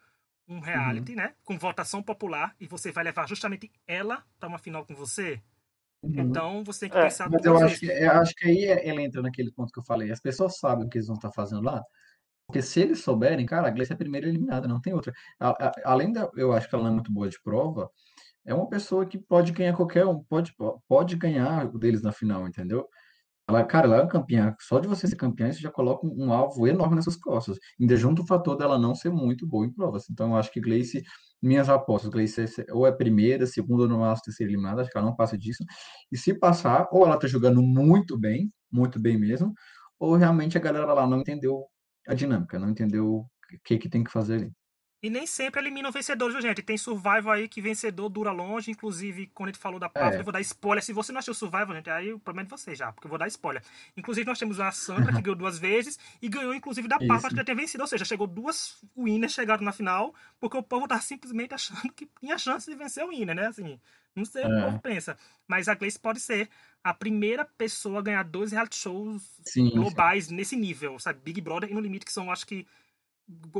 um 0.46 0.60
reality, 0.60 1.12
uhum. 1.12 1.18
né, 1.18 1.34
com 1.44 1.58
votação 1.58 2.02
popular, 2.02 2.54
e 2.60 2.66
você 2.66 2.92
vai 2.92 3.02
levar 3.02 3.28
justamente 3.28 3.70
ela 3.86 4.24
para 4.38 4.48
uma 4.48 4.58
final 4.58 4.86
com 4.86 4.94
você. 4.94 5.42
Uhum. 6.02 6.20
Então 6.20 6.64
você 6.64 6.80
tem 6.80 6.90
que 6.90 6.98
é, 6.98 7.02
pensar. 7.02 7.28
Mas 7.30 7.44
eu 7.44 7.56
acho, 7.58 7.80
que, 7.80 7.86
eu 7.86 8.12
acho 8.12 8.34
que 8.34 8.46
aí 8.46 8.64
ela 8.64 9.02
entra 9.02 9.20
naquele 9.20 9.52
ponto 9.52 9.72
que 9.72 9.80
eu 9.80 9.84
falei. 9.84 10.10
As 10.10 10.20
pessoas 10.20 10.58
sabem 10.58 10.86
o 10.86 10.88
que 10.88 10.98
eles 10.98 11.08
vão 11.08 11.16
estar 11.16 11.32
fazendo 11.32 11.62
lá. 11.62 11.82
Porque 12.46 12.62
se 12.62 12.80
eles 12.80 13.00
souberem, 13.00 13.44
cara, 13.44 13.68
a 13.68 13.70
Gleice 13.70 13.92
é 13.92 13.94
a 13.94 13.98
primeira 13.98 14.26
eliminada, 14.26 14.66
não 14.66 14.80
tem 14.80 14.94
outra. 14.94 15.12
A, 15.38 15.50
a, 15.50 15.72
além 15.84 16.12
da. 16.12 16.30
Eu 16.34 16.52
acho 16.52 16.68
que 16.68 16.74
ela 16.74 16.84
não 16.84 16.92
é 16.92 16.94
muito 16.94 17.12
boa 17.12 17.28
de 17.28 17.40
prova, 17.42 17.90
é 18.46 18.54
uma 18.54 18.68
pessoa 18.68 19.04
que 19.04 19.18
pode 19.18 19.52
ganhar 19.52 19.76
qualquer 19.76 20.06
um, 20.06 20.24
pode, 20.24 20.54
pode 20.88 21.16
ganhar 21.16 21.66
o 21.66 21.78
deles 21.78 22.00
na 22.00 22.12
final, 22.12 22.48
entendeu? 22.48 22.88
Ela, 23.48 23.64
cara, 23.64 23.86
ela 23.86 24.02
é 24.02 24.06
campeã. 24.06 24.54
Só 24.60 24.78
de 24.78 24.86
você 24.86 25.06
ser 25.08 25.16
campeã, 25.16 25.50
você 25.50 25.60
já 25.60 25.70
coloca 25.70 26.06
um, 26.06 26.26
um 26.26 26.32
alvo 26.32 26.66
enorme 26.66 26.96
nessas 26.96 27.16
costas. 27.16 27.58
Ainda 27.80 27.96
junto 27.96 28.22
o 28.22 28.26
fator 28.26 28.56
dela 28.56 28.78
não 28.78 28.94
ser 28.94 29.10
muito 29.10 29.46
boa 29.46 29.64
em 29.64 29.72
provas. 29.72 30.08
Então, 30.10 30.30
eu 30.30 30.36
acho 30.36 30.52
que 30.52 30.60
Gleice 30.60 31.02
minhas 31.40 31.68
apostas, 31.68 32.10
Gleice 32.10 32.44
ou 32.70 32.86
é 32.86 32.92
primeira, 32.92 33.46
segunda 33.46 33.84
ou 33.84 33.88
no 33.88 33.98
máximo 34.00 34.24
terceira 34.26 34.52
eliminada, 34.52 34.82
acho 34.82 34.90
que 34.90 34.98
ela 34.98 35.06
não 35.06 35.16
passa 35.16 35.38
disso. 35.38 35.64
E 36.12 36.18
se 36.18 36.34
passar, 36.34 36.88
ou 36.92 37.06
ela 37.06 37.18
tá 37.18 37.26
jogando 37.26 37.62
muito 37.62 38.18
bem, 38.18 38.52
muito 38.70 38.98
bem 39.00 39.18
mesmo, 39.18 39.54
ou 39.98 40.14
realmente 40.16 40.58
a 40.58 40.60
galera 40.60 40.92
lá 40.92 41.06
não 41.06 41.20
entendeu 41.20 41.64
a 42.06 42.14
dinâmica, 42.14 42.58
não 42.58 42.70
entendeu 42.70 43.06
o 43.06 43.26
que, 43.64 43.78
que 43.78 43.88
tem 43.88 44.04
que 44.04 44.10
fazer 44.10 44.34
ali. 44.36 44.52
E 45.00 45.08
nem 45.08 45.28
sempre 45.28 45.60
elimina 45.60 45.88
o 45.88 45.92
vencedor, 45.92 46.32
viu, 46.32 46.40
gente? 46.40 46.60
Tem 46.60 46.76
Survival 46.76 47.30
aí 47.30 47.46
que 47.46 47.60
vencedor 47.60 48.08
dura 48.08 48.32
longe. 48.32 48.72
Inclusive, 48.72 49.28
quando 49.28 49.50
a 49.50 49.52
gente 49.52 49.60
falou 49.60 49.78
da 49.78 49.88
prova, 49.88 50.16
é. 50.16 50.18
eu 50.18 50.24
vou 50.24 50.32
dar 50.32 50.40
spoiler. 50.40 50.82
Se 50.82 50.92
você 50.92 51.12
não 51.12 51.20
achou 51.20 51.32
Survival, 51.32 51.72
gente, 51.76 51.88
aí 51.88 52.12
o 52.12 52.18
problema 52.18 52.46
é 52.46 52.48
de 52.48 52.50
você 52.50 52.74
já, 52.74 52.92
porque 52.92 53.06
eu 53.06 53.08
vou 53.08 53.18
dar 53.18 53.28
spoiler. 53.28 53.62
Inclusive, 53.96 54.26
nós 54.26 54.40
temos 54.40 54.58
a 54.58 54.72
Sandra, 54.72 55.12
que 55.14 55.22
ganhou 55.22 55.36
duas 55.36 55.56
vezes, 55.56 55.98
e 56.20 56.28
ganhou, 56.28 56.52
inclusive, 56.52 56.88
da 56.88 56.98
Papa, 56.98 57.28
que 57.28 57.36
já 57.36 57.44
tinha 57.44 57.54
vencido. 57.54 57.82
Ou 57.82 57.86
seja, 57.86 58.04
chegou 58.04 58.26
duas 58.26 58.82
winners 58.96 59.32
chegaram 59.32 59.62
na 59.62 59.70
final, 59.70 60.12
porque 60.40 60.56
o 60.56 60.62
povo 60.64 60.88
tá 60.88 61.00
simplesmente 61.00 61.54
achando 61.54 61.92
que 61.92 62.08
tinha 62.18 62.36
chance 62.36 62.68
de 62.68 62.76
vencer 62.76 63.04
o 63.04 63.10
winner, 63.10 63.36
né? 63.36 63.46
Assim, 63.46 63.78
não 64.16 64.24
sei 64.24 64.42
o 64.42 64.48
que 64.48 64.52
o 64.52 64.62
povo 64.64 64.76
é. 64.76 64.80
pensa. 64.80 65.16
Mas 65.46 65.68
a 65.68 65.74
Gleice 65.76 65.98
pode 65.98 66.18
ser 66.18 66.48
a 66.82 66.92
primeira 66.92 67.44
pessoa 67.44 68.00
a 68.00 68.02
ganhar 68.02 68.24
dois 68.24 68.50
reality 68.50 68.76
shows 68.76 69.22
sim, 69.44 69.70
globais 69.70 70.26
sim. 70.26 70.34
nesse 70.34 70.56
nível, 70.56 70.98
sabe? 70.98 71.20
Big 71.22 71.40
Brother 71.40 71.70
e 71.70 71.74
No 71.74 71.80
Limite, 71.80 72.04
que 72.04 72.12
são, 72.12 72.32
acho 72.32 72.44
que 72.44 72.66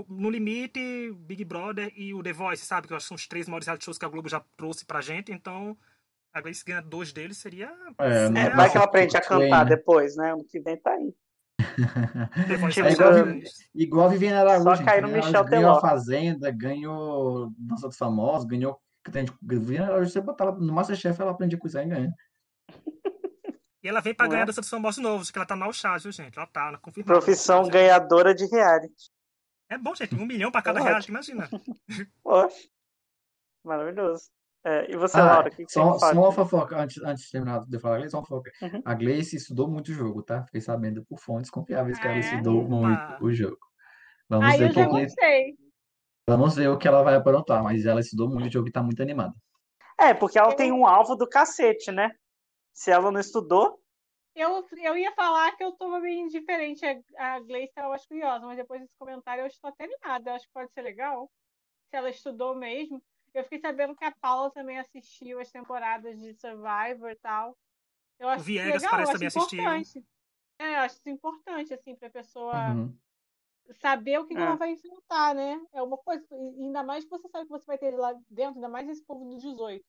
no 0.09 0.31
limite, 0.31 1.13
Big 1.27 1.45
Brother 1.45 1.93
e 1.95 2.15
o 2.15 2.23
The 2.23 2.33
Voice, 2.33 2.65
sabe? 2.65 2.87
Que 2.87 2.93
eu 2.93 2.97
acho 2.97 3.05
que 3.05 3.09
são 3.09 3.15
os 3.17 3.27
três 3.27 3.47
maiores 3.47 3.67
reality 3.67 3.85
shows 3.85 3.99
que 3.99 4.05
a 4.05 4.09
Globo 4.09 4.29
já 4.29 4.43
trouxe 4.57 4.85
pra 4.85 5.01
gente. 5.01 5.31
Então, 5.31 5.77
a 6.33 6.41
Grace 6.41 6.65
ganhar 6.65 6.83
dois 6.83 7.13
deles 7.13 7.37
seria. 7.37 7.71
É, 7.99 8.25
é 8.25 8.51
vai 8.51 8.71
que 8.71 8.77
ela 8.77 8.87
aprende 8.87 9.17
a 9.17 9.21
cantar 9.21 9.65
né? 9.65 9.77
depois, 9.77 10.17
né? 10.17 10.35
O 10.35 10.43
que 10.45 10.59
vem 10.61 10.77
tá 10.77 10.93
aí. 10.93 11.15
é 12.49 12.93
igual, 12.93 13.13
igual 13.75 14.07
a 14.07 14.11
Viviane 14.11 14.37
Araújo. 14.37 14.77
Só 14.77 14.85
cair 14.85 15.03
no? 15.03 15.09
Michel 15.09 15.45
Ganhou 15.45 15.73
a 15.73 15.81
Fazenda, 15.81 16.51
ganhou 16.51 17.53
Dança 17.59 17.89
dos 17.89 17.99
Famosos, 17.99 18.47
ganhou. 18.47 18.81
Viviane 19.43 19.87
Araújo, 19.87 20.11
você 20.11 20.21
botar 20.21 20.45
ela 20.45 20.57
no 20.57 20.73
Masterchef, 20.73 21.21
ela 21.21 21.33
aprende 21.33 21.57
a 21.57 21.59
cozinhar 21.59 21.87
e 21.87 21.89
ganha. 21.91 22.15
E 23.83 23.89
ela 23.89 24.01
vem 24.01 24.13
pra 24.13 24.27
Não 24.27 24.31
ganhar 24.31 24.43
é? 24.43 24.47
Dança 24.47 24.61
dos 24.61 24.71
Famosos 24.71 25.03
novos, 25.03 25.31
que 25.31 25.39
ela 25.39 25.47
tá 25.47 25.55
mal 25.55 25.73
chá, 25.73 25.97
viu, 25.99 26.11
gente? 26.11 26.37
Ela 26.37 26.47
tá, 26.47 26.69
ela 26.69 26.79
confirmou. 26.79 27.15
Profissão 27.15 27.69
ganhadora 27.69 28.35
de 28.35 28.47
reality. 28.47 29.11
É 29.71 29.77
bom, 29.77 29.95
gente. 29.95 30.15
Um 30.15 30.25
milhão 30.25 30.51
pra 30.51 30.63
cada 30.63 30.81
real, 30.81 31.01
imagina. 31.09 31.49
Poxa. 32.23 32.69
Maravilhoso. 33.65 34.31
É, 34.65 34.91
e 34.93 34.97
você, 34.97 35.19
ah, 35.19 35.25
Laura, 35.25 35.49
o 35.49 35.51
que, 35.51 35.65
que 35.65 35.73
só, 35.73 35.93
você 35.93 36.13
Só 36.13 36.13
uma 36.13 36.33
fofoca, 36.33 36.77
antes, 36.77 37.03
antes 37.03 37.25
de 37.25 37.31
terminar 37.31 37.65
de 37.65 37.79
falar, 37.79 37.97
Gleice, 37.97 38.11
só 38.11 38.19
uma 38.19 38.27
fofoca. 38.27 38.51
Uhum. 38.61 38.83
A 38.85 38.95
Gleice 38.95 39.37
estudou 39.37 39.69
muito 39.69 39.89
o 39.89 39.95
jogo, 39.95 40.23
tá? 40.23 40.43
Fiquei 40.45 40.61
sabendo 40.61 41.05
por 41.05 41.19
fontes 41.19 41.51
confiáveis 41.51 41.99
que 41.99 42.07
ela 42.07 42.19
estudou 42.19 42.69
muito 42.69 43.25
o 43.25 43.33
jogo. 43.33 43.59
Vamos 44.29 44.47
Aí 44.47 44.59
ver 44.59 44.69
eu 44.71 44.73
já 44.73 44.87
gostei. 44.87 45.57
Vamos 46.29 46.57
ver 46.57 46.69
o 46.69 46.77
que 46.77 46.87
ela 46.87 47.03
vai 47.03 47.15
aprontar, 47.15 47.63
mas 47.63 47.87
ela 47.87 48.01
estudou 48.01 48.29
muito 48.29 48.49
o 48.49 48.53
jogo 48.53 48.69
e 48.69 48.73
tá 48.73 48.83
muito 48.83 49.03
animada. 49.03 49.35
É, 49.99 50.13
porque 50.13 50.39
ela 50.39 50.55
tem 50.55 50.71
um 50.73 50.87
alvo 50.87 51.17
do 51.17 51.27
cacete, 51.27 51.91
né? 51.91 52.11
Se 52.75 52.91
ela 52.91 53.11
não 53.11 53.21
estudou, 53.21 53.81
eu, 54.39 54.67
eu 54.79 54.97
ia 54.97 55.13
falar 55.13 55.57
que 55.57 55.65
eu 55.65 55.73
tô 55.73 56.01
bem 56.01 56.23
indiferente 56.23 56.85
a 57.17 57.41
Gleice, 57.41 57.73
eu 57.77 57.93
acho 57.93 58.07
curiosa, 58.07 58.47
mas 58.47 58.57
depois 58.57 58.81
desse 58.81 58.97
comentário 58.97 59.43
eu 59.43 59.47
estou 59.49 59.69
até 59.69 59.85
animada. 59.85 60.31
Eu 60.31 60.35
acho 60.35 60.47
que 60.47 60.53
pode 60.53 60.73
ser 60.73 60.83
legal. 60.83 61.31
Se 61.91 61.97
ela 61.97 62.09
estudou 62.09 62.55
mesmo. 62.55 63.03
Eu 63.35 63.43
fiquei 63.43 63.59
sabendo 63.59 63.97
que 63.97 64.05
a 64.05 64.13
Paula 64.13 64.51
também 64.51 64.79
assistiu 64.79 65.41
as 65.41 65.51
temporadas 65.51 66.19
de 66.19 66.35
Survivor 66.35 67.11
e 67.11 67.17
tal. 67.17 67.57
Eu 68.19 68.29
acho 68.29 68.43
o 68.43 68.45
Viegas 68.45 68.83
legal, 68.83 68.91
parece 68.91 69.13
também 69.13 69.29
assistiu. 69.29 70.07
É, 70.59 70.75
eu 70.75 70.79
acho 70.81 70.97
isso 70.97 71.09
importante, 71.09 71.75
assim, 71.75 71.95
pra 71.95 72.11
pessoa 72.11 72.71
uhum. 72.71 72.97
saber 73.75 74.19
o 74.19 74.27
que, 74.27 74.35
é. 74.35 74.37
que, 74.37 74.43
ela 74.43 74.57
vai 74.57 74.73
enfrentar, 74.73 75.35
né? 75.35 75.61
É 75.73 75.83
uma 75.83 75.99
coisa, 75.99 76.25
ainda 76.33 76.83
mais 76.83 77.05
que 77.05 77.11
você 77.11 77.29
sabe 77.29 77.45
que 77.45 77.51
você 77.51 77.67
vai 77.67 77.79
ter 77.79 77.95
lá 77.97 78.13
dentro, 78.29 78.57
ainda 78.57 78.69
mais 78.69 78.89
esse 78.89 79.05
povo 79.05 79.25
do 79.25 79.37
18, 79.37 79.85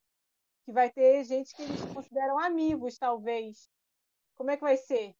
que 0.66 0.72
vai 0.72 0.91
ter 0.91 1.24
gente 1.24 1.56
que 1.56 1.64
eles 1.64 1.82
consideram 1.93 2.38
amigos, 2.38 2.97
talvez. 2.97 3.70
Como 4.40 4.52
é 4.52 4.56
que 4.56 4.64
vai 4.64 4.78
ser? 4.78 5.14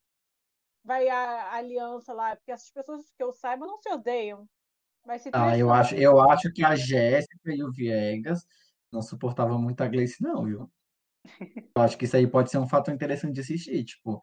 Vai 0.82 1.10
a, 1.10 1.54
aliança 1.56 2.14
lá? 2.14 2.38
Porque 2.38 2.54
essas 2.54 2.72
pessoas 2.72 3.02
que 3.18 3.22
eu 3.22 3.34
saiba 3.34 3.68
não 3.68 3.78
se 3.78 3.90
odeiam. 3.92 4.48
Vai 5.06 5.20
se 5.20 5.30
ah, 5.34 5.58
eu 5.58 5.74
acho, 5.74 5.94
eu 5.96 6.22
acho 6.22 6.50
que 6.54 6.64
a 6.64 6.74
Jéssica 6.74 7.54
e 7.54 7.62
o 7.62 7.70
Viegas 7.70 8.46
não 8.90 9.02
suportavam 9.02 9.62
muito 9.62 9.82
a 9.82 9.88
Gleice, 9.90 10.24
não, 10.24 10.46
viu? 10.46 10.72
Eu 11.76 11.82
acho 11.84 11.98
que 11.98 12.06
isso 12.06 12.16
aí 12.16 12.26
pode 12.26 12.50
ser 12.50 12.60
um 12.60 12.68
fator 12.68 12.94
interessante 12.94 13.34
de 13.34 13.42
assistir. 13.42 13.84
Tipo, 13.84 14.22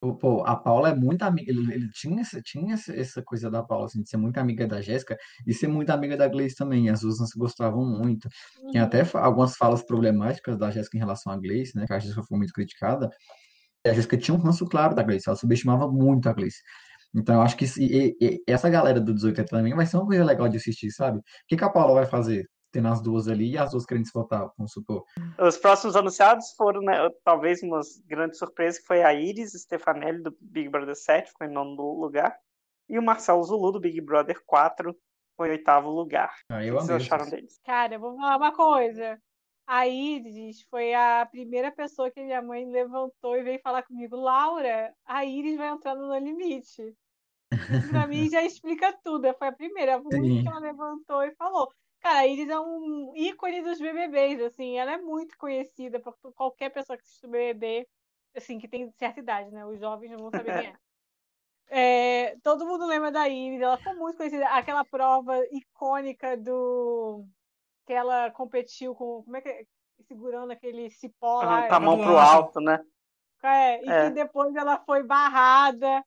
pô, 0.00 0.42
a 0.44 0.56
Paula 0.56 0.90
é 0.90 0.94
muito 0.94 1.22
amiga. 1.22 1.50
Ele, 1.50 1.72
ele 1.72 1.90
tinha, 1.90 2.22
essa, 2.22 2.40
tinha 2.40 2.74
essa 2.74 3.22
coisa 3.22 3.50
da 3.50 3.62
Paula, 3.62 3.86
assim, 3.86 4.02
de 4.02 4.08
ser 4.08 4.16
muito 4.16 4.38
amiga 4.38 4.66
da 4.66 4.80
Jéssica 4.80 5.16
e 5.46 5.52
ser 5.52 5.68
muito 5.68 5.90
amiga 5.90 6.16
da 6.16 6.28
Gleice 6.28 6.56
também. 6.56 6.88
As 6.88 7.00
duas 7.00 7.18
não 7.18 7.26
se 7.26 7.38
gostavam 7.38 7.84
muito. 7.84 8.26
Uhum. 8.62 8.70
Tem 8.72 8.80
até 8.80 9.02
algumas 9.14 9.56
falas 9.56 9.82
problemáticas 9.82 10.56
da 10.56 10.70
Jéssica 10.70 10.96
em 10.96 11.00
relação 11.00 11.30
à 11.32 11.36
Gleice, 11.36 11.76
né? 11.76 11.86
Que 11.86 11.92
a 11.92 11.98
Jéssica 11.98 12.22
foi 12.22 12.38
muito 12.38 12.52
criticada 12.52 13.10
a 13.90 13.92
Jéssica 13.92 14.16
tinha 14.16 14.34
um 14.36 14.40
ranço 14.40 14.66
claro 14.66 14.94
da 14.94 15.02
Gleice, 15.02 15.28
ela 15.28 15.36
subestimava 15.36 15.86
muito 15.88 16.28
a 16.28 16.32
Gleice. 16.32 16.62
Então, 17.14 17.36
eu 17.36 17.42
acho 17.42 17.56
que 17.56 17.64
e, 17.78 18.16
e, 18.20 18.42
essa 18.46 18.68
galera 18.68 19.00
do 19.00 19.14
18 19.14 19.44
também 19.44 19.74
vai 19.74 19.86
ser 19.86 19.96
uma 19.96 20.06
coisa 20.06 20.24
legal 20.24 20.48
de 20.48 20.56
assistir, 20.56 20.90
sabe? 20.90 21.18
O 21.18 21.22
que, 21.46 21.56
que 21.56 21.64
a 21.64 21.70
Paula 21.70 21.94
vai 21.94 22.06
fazer? 22.06 22.48
Tendo 22.72 22.88
as 22.88 23.00
duas 23.00 23.28
ali 23.28 23.52
e 23.52 23.58
as 23.58 23.70
duas 23.70 23.86
querendo 23.86 24.06
se 24.06 24.12
votar, 24.12 24.50
vamos 24.58 24.72
supor. 24.72 25.04
Os 25.38 25.56
próximos 25.56 25.94
anunciados 25.94 26.52
foram, 26.56 26.80
né, 26.80 27.08
talvez, 27.24 27.62
uma 27.62 27.80
grande 28.04 28.36
surpresa, 28.36 28.80
que 28.80 28.86
foi 28.86 29.04
a 29.04 29.14
Iris 29.14 29.52
Stefanelli, 29.52 30.24
do 30.24 30.36
Big 30.40 30.68
Brother 30.68 30.96
7, 30.96 31.30
foi 31.38 31.46
em 31.46 31.52
nono 31.52 32.00
lugar, 32.00 32.36
e 32.88 32.98
o 32.98 33.02
Marcelo 33.02 33.44
Zulu, 33.44 33.70
do 33.70 33.80
Big 33.80 34.00
Brother 34.00 34.40
4, 34.44 34.92
foi 35.36 35.48
em 35.48 35.52
oitavo 35.52 35.88
lugar. 35.88 36.34
Ah, 36.50 36.64
eu 36.64 36.74
o 36.74 36.78
que 36.78 36.84
vocês 36.84 37.02
acharam 37.02 37.30
deles? 37.30 37.60
Cara, 37.64 37.96
vou 37.96 38.16
falar 38.16 38.36
uma 38.36 38.52
coisa. 38.52 39.18
A 39.66 39.86
Iris 39.88 40.62
foi 40.62 40.92
a 40.92 41.26
primeira 41.30 41.72
pessoa 41.72 42.10
que 42.10 42.22
minha 42.22 42.42
mãe 42.42 42.66
levantou 42.66 43.36
e 43.36 43.42
veio 43.42 43.60
falar 43.60 43.82
comigo, 43.82 44.14
Laura, 44.14 44.94
a 45.06 45.24
Iris 45.24 45.56
vai 45.56 45.68
entrar 45.68 45.94
no 45.94 46.16
Limite. 46.18 46.94
Isso 47.70 47.88
pra 47.88 48.06
mim 48.06 48.28
já 48.30 48.42
explica 48.42 48.92
tudo. 49.02 49.32
Foi 49.34 49.48
a 49.48 49.52
primeira, 49.52 49.96
a 49.96 49.98
única 49.98 50.42
que 50.42 50.48
ela 50.48 50.58
levantou 50.60 51.22
e 51.22 51.34
falou. 51.34 51.72
Cara, 52.00 52.18
a 52.18 52.26
Iris 52.26 52.50
é 52.50 52.60
um 52.60 53.12
ícone 53.16 53.62
dos 53.62 53.78
BBBs, 53.78 54.42
assim, 54.42 54.76
ela 54.76 54.92
é 54.92 54.98
muito 54.98 55.38
conhecida 55.38 55.98
por 55.98 56.14
qualquer 56.34 56.68
pessoa 56.68 56.98
que 56.98 57.02
assiste 57.02 57.24
o 57.24 57.30
BBB, 57.30 57.88
assim, 58.36 58.58
que 58.58 58.68
tem 58.68 58.90
certa 58.98 59.20
idade, 59.20 59.50
né? 59.50 59.64
Os 59.64 59.80
jovens 59.80 60.10
não 60.10 60.18
vão 60.18 60.30
saber 60.30 60.60
quem 60.60 60.70
é. 60.70 60.74
É, 61.66 62.36
todo 62.42 62.66
mundo 62.66 62.86
lembra 62.86 63.10
da 63.10 63.26
Iris, 63.26 63.60
ela 63.60 63.78
foi 63.78 63.94
muito 63.94 64.18
conhecida. 64.18 64.46
Aquela 64.48 64.84
prova 64.84 65.34
icônica 65.50 66.36
do 66.36 67.26
que 67.86 67.92
ela 67.92 68.30
competiu 68.30 68.94
com. 68.94 69.22
Como 69.22 69.36
é 69.36 69.40
que 69.40 69.48
é? 69.48 69.64
Segurando 70.08 70.50
aquele 70.50 70.90
cipó 70.90 71.42
lá. 71.42 71.68
Com 71.68 71.74
a 71.74 71.80
mão 71.80 71.98
pro 71.98 72.18
alto, 72.18 72.60
né? 72.60 72.84
É, 73.42 73.84
e 73.84 73.88
é. 73.88 74.04
que 74.04 74.14
depois 74.14 74.54
ela 74.56 74.78
foi 74.84 75.02
barrada. 75.02 76.04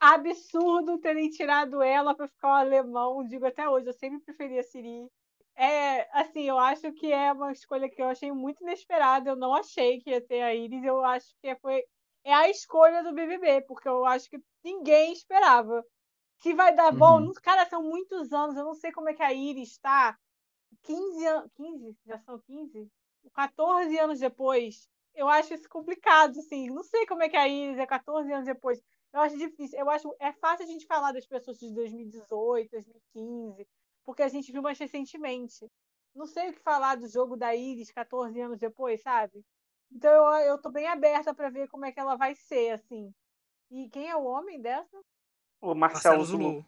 absurdo 0.00 0.98
terem 0.98 1.30
tirado 1.30 1.82
ela 1.82 2.14
para 2.14 2.28
ficar 2.28 2.48
um 2.48 2.54
alemão. 2.54 3.24
Digo 3.26 3.46
até 3.46 3.68
hoje, 3.68 3.86
eu 3.86 3.92
sempre 3.92 4.20
preferi 4.20 4.58
a 4.58 4.62
Siri. 4.62 5.08
É, 5.56 6.08
assim, 6.12 6.42
eu 6.42 6.58
acho 6.58 6.92
que 6.92 7.12
é 7.12 7.32
uma 7.32 7.50
escolha 7.50 7.88
que 7.88 8.00
eu 8.00 8.08
achei 8.08 8.30
muito 8.30 8.62
inesperada. 8.62 9.30
Eu 9.30 9.36
não 9.36 9.54
achei 9.54 10.00
que 10.00 10.10
ia 10.10 10.20
ter 10.20 10.42
a 10.42 10.54
Iris. 10.54 10.84
Eu 10.84 11.04
acho 11.04 11.26
que 11.40 11.54
foi 11.56 11.82
é 12.24 12.34
a 12.34 12.48
escolha 12.48 13.02
do 13.02 13.14
BBB, 13.14 13.62
porque 13.62 13.88
eu 13.88 14.04
acho 14.04 14.28
que 14.28 14.38
ninguém 14.62 15.12
esperava. 15.12 15.82
Se 16.40 16.52
vai 16.54 16.74
dar 16.74 16.92
bom, 16.92 17.22
uhum. 17.22 17.32
cara, 17.42 17.66
são 17.66 17.82
muitos 17.82 18.32
anos. 18.32 18.56
Eu 18.56 18.64
não 18.64 18.74
sei 18.74 18.92
como 18.92 19.08
é 19.08 19.14
que 19.14 19.22
a 19.22 19.32
Iris 19.32 19.70
está. 19.70 20.16
15 20.82 21.26
anos. 21.26 21.50
15? 21.54 21.96
Já 22.06 22.18
são 22.20 22.38
15? 22.40 22.90
14 23.34 23.98
anos 23.98 24.20
depois. 24.20 24.88
Eu 25.14 25.28
acho 25.28 25.52
isso 25.54 25.68
complicado, 25.68 26.38
assim. 26.38 26.70
Não 26.70 26.82
sei 26.82 27.06
como 27.06 27.22
é 27.22 27.28
que 27.28 27.36
a 27.36 27.48
Iris 27.48 27.78
é 27.78 27.86
14 27.86 28.32
anos 28.32 28.46
depois. 28.46 28.80
Eu 29.12 29.20
acho 29.20 29.36
difícil. 29.36 29.78
Eu 29.78 29.90
acho 29.90 30.14
é 30.20 30.32
fácil 30.32 30.64
a 30.64 30.68
gente 30.68 30.86
falar 30.86 31.12
das 31.12 31.26
pessoas 31.26 31.58
de 31.58 31.72
2018, 31.74 32.70
2015, 32.70 33.66
porque 34.04 34.22
a 34.22 34.28
gente 34.28 34.52
viu 34.52 34.62
mais 34.62 34.78
recentemente. 34.78 35.66
Não 36.14 36.26
sei 36.26 36.50
o 36.50 36.52
que 36.52 36.60
falar 36.60 36.96
do 36.96 37.08
jogo 37.08 37.36
da 37.36 37.54
Iris 37.54 37.90
14 37.90 38.40
anos 38.40 38.58
depois, 38.58 39.00
sabe? 39.02 39.44
Então 39.90 40.10
eu, 40.10 40.50
eu 40.50 40.58
tô 40.60 40.70
bem 40.70 40.86
aberta 40.86 41.34
para 41.34 41.50
ver 41.50 41.68
como 41.68 41.84
é 41.84 41.92
que 41.92 42.00
ela 42.00 42.16
vai 42.16 42.34
ser, 42.34 42.70
assim. 42.70 43.12
E 43.70 43.88
quem 43.90 44.08
é 44.08 44.16
o 44.16 44.24
homem 44.24 44.60
dessa? 44.60 44.98
O 45.60 45.74
Marcelo, 45.74 46.24
Zulu. 46.24 46.64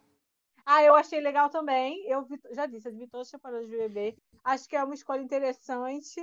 Ah, 0.64 0.82
eu 0.82 0.94
achei 0.94 1.20
legal 1.20 1.48
também. 1.48 2.04
Eu 2.06 2.24
vi, 2.24 2.40
já 2.52 2.66
disse, 2.66 2.88
eu 2.88 2.94
vi 2.94 3.06
todas 3.06 3.28
as 3.28 3.30
temporadas 3.32 3.66
do 3.66 3.70
BBB. 3.70 4.16
Acho 4.44 4.68
que 4.68 4.76
é 4.76 4.84
uma 4.84 4.94
escolha 4.94 5.20
interessante. 5.20 6.20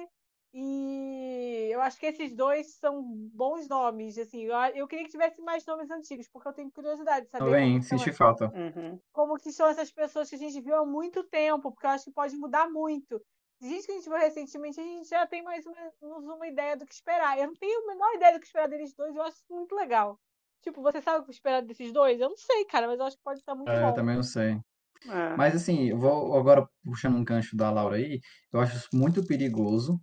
E 0.54 1.70
eu 1.72 1.82
acho 1.82 2.00
que 2.00 2.06
esses 2.06 2.34
dois 2.34 2.76
são 2.76 3.04
bons 3.04 3.68
nomes, 3.68 4.18
assim. 4.18 4.44
Eu, 4.44 4.56
eu 4.74 4.88
queria 4.88 5.06
que 5.06 5.12
tivesse 5.12 5.42
mais 5.42 5.66
nomes 5.66 5.92
antigos, 5.92 6.28
porque 6.30 6.48
eu 6.48 6.54
tenho 6.54 6.72
curiosidade 6.72 7.26
de 7.26 7.32
saber. 7.32 7.46
Também, 7.46 7.82
sente 7.82 8.12
falta. 8.12 8.52
Uhum. 8.56 9.00
Como 9.12 9.38
que 9.38 9.52
são 9.52 9.68
essas 9.68 9.92
pessoas 9.92 10.30
que 10.30 10.36
a 10.36 10.40
gente 10.40 10.60
viu 10.62 10.76
há 10.76 10.86
muito 10.86 11.24
tempo, 11.26 11.72
porque 11.72 11.86
eu 11.86 11.92
acho 11.92 12.06
que 12.06 12.12
pode 12.12 12.36
mudar 12.38 12.70
muito. 12.70 13.22
Gente 13.60 13.86
que 13.86 13.92
a 13.92 13.96
gente 13.96 14.10
viu 14.10 14.18
recentemente, 14.18 14.80
a 14.80 14.84
gente 14.84 15.10
já 15.10 15.28
tem 15.28 15.44
mais 15.44 15.66
ou 15.66 15.74
menos 15.74 16.26
uma 16.26 16.48
ideia 16.48 16.78
do 16.78 16.86
que 16.86 16.94
esperar. 16.94 17.38
Eu 17.38 17.48
não 17.48 17.56
tenho 17.56 17.84
a 17.84 17.88
menor 17.88 18.16
ideia 18.16 18.34
do 18.34 18.40
que 18.40 18.46
esperar 18.46 18.68
deles 18.68 18.96
dois, 18.96 19.16
eu 19.16 19.22
acho 19.24 19.38
isso 19.38 19.54
muito 19.54 19.76
legal. 19.76 20.20
Tipo, 20.62 20.82
você 20.82 21.02
sabe 21.02 21.20
o 21.20 21.26
que 21.26 21.32
esperar 21.32 21.62
desses 21.62 21.92
dois? 21.92 22.20
Eu 22.20 22.30
não 22.30 22.38
sei, 22.38 22.66
cara, 22.66 22.88
mas 22.88 23.00
eu 23.00 23.06
acho 23.06 23.18
que 23.18 23.24
pode 23.24 23.40
estar 23.40 23.56
muito 23.56 23.70
é, 23.70 23.82
bom. 23.82 23.90
Eu 23.90 23.94
também 23.94 24.16
não 24.16 24.24
sei. 24.24 24.60
É. 25.08 25.36
Mas 25.36 25.56
assim, 25.56 25.90
eu 25.90 25.98
vou 25.98 26.36
agora 26.38 26.68
puxando 26.84 27.16
um 27.16 27.24
gancho 27.24 27.56
da 27.56 27.70
Laura 27.70 27.98
aí, 27.98 28.20
eu 28.52 28.60
acho 28.60 28.76
isso 28.76 28.90
muito 28.94 29.26
perigoso 29.26 30.00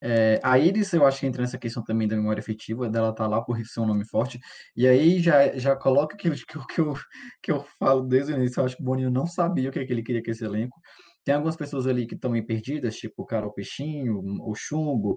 é, 0.00 0.40
a 0.44 0.56
Iris, 0.58 0.92
eu 0.92 1.04
acho 1.04 1.20
que 1.20 1.26
entra 1.26 1.42
nessa 1.42 1.58
questão 1.58 1.82
também 1.82 2.06
da 2.06 2.16
memória 2.16 2.40
efetiva, 2.40 2.88
dela 2.88 3.12
tá 3.12 3.26
lá 3.26 3.42
por 3.42 3.58
ser 3.66 3.80
um 3.80 3.86
nome 3.86 4.04
forte. 4.06 4.38
E 4.76 4.86
aí 4.86 5.20
já, 5.20 5.56
já 5.56 5.74
coloca 5.76 6.14
aquilo 6.14 6.36
que, 6.36 6.56
eu, 6.56 6.66
que, 6.66 6.80
eu, 6.80 6.94
que 7.42 7.52
eu 7.52 7.64
falo 7.78 8.02
desde 8.02 8.32
o 8.32 8.36
início. 8.36 8.60
Eu 8.60 8.64
acho 8.64 8.76
que 8.76 8.82
o 8.82 8.84
Boninho 8.84 9.10
não 9.10 9.26
sabia 9.26 9.68
o 9.68 9.72
que, 9.72 9.80
é 9.80 9.86
que 9.86 9.92
ele 9.92 10.02
queria 10.02 10.22
com 10.22 10.30
esse 10.30 10.44
elenco. 10.44 10.80
Tem 11.24 11.34
algumas 11.34 11.56
pessoas 11.56 11.86
ali 11.86 12.06
que 12.06 12.14
estão 12.14 12.30
meio 12.30 12.46
perdidas, 12.46 12.96
tipo 12.96 13.22
o 13.22 13.26
Carol 13.26 13.52
Peixinho, 13.52 14.20
o 14.40 14.54
Chumbo, 14.54 15.16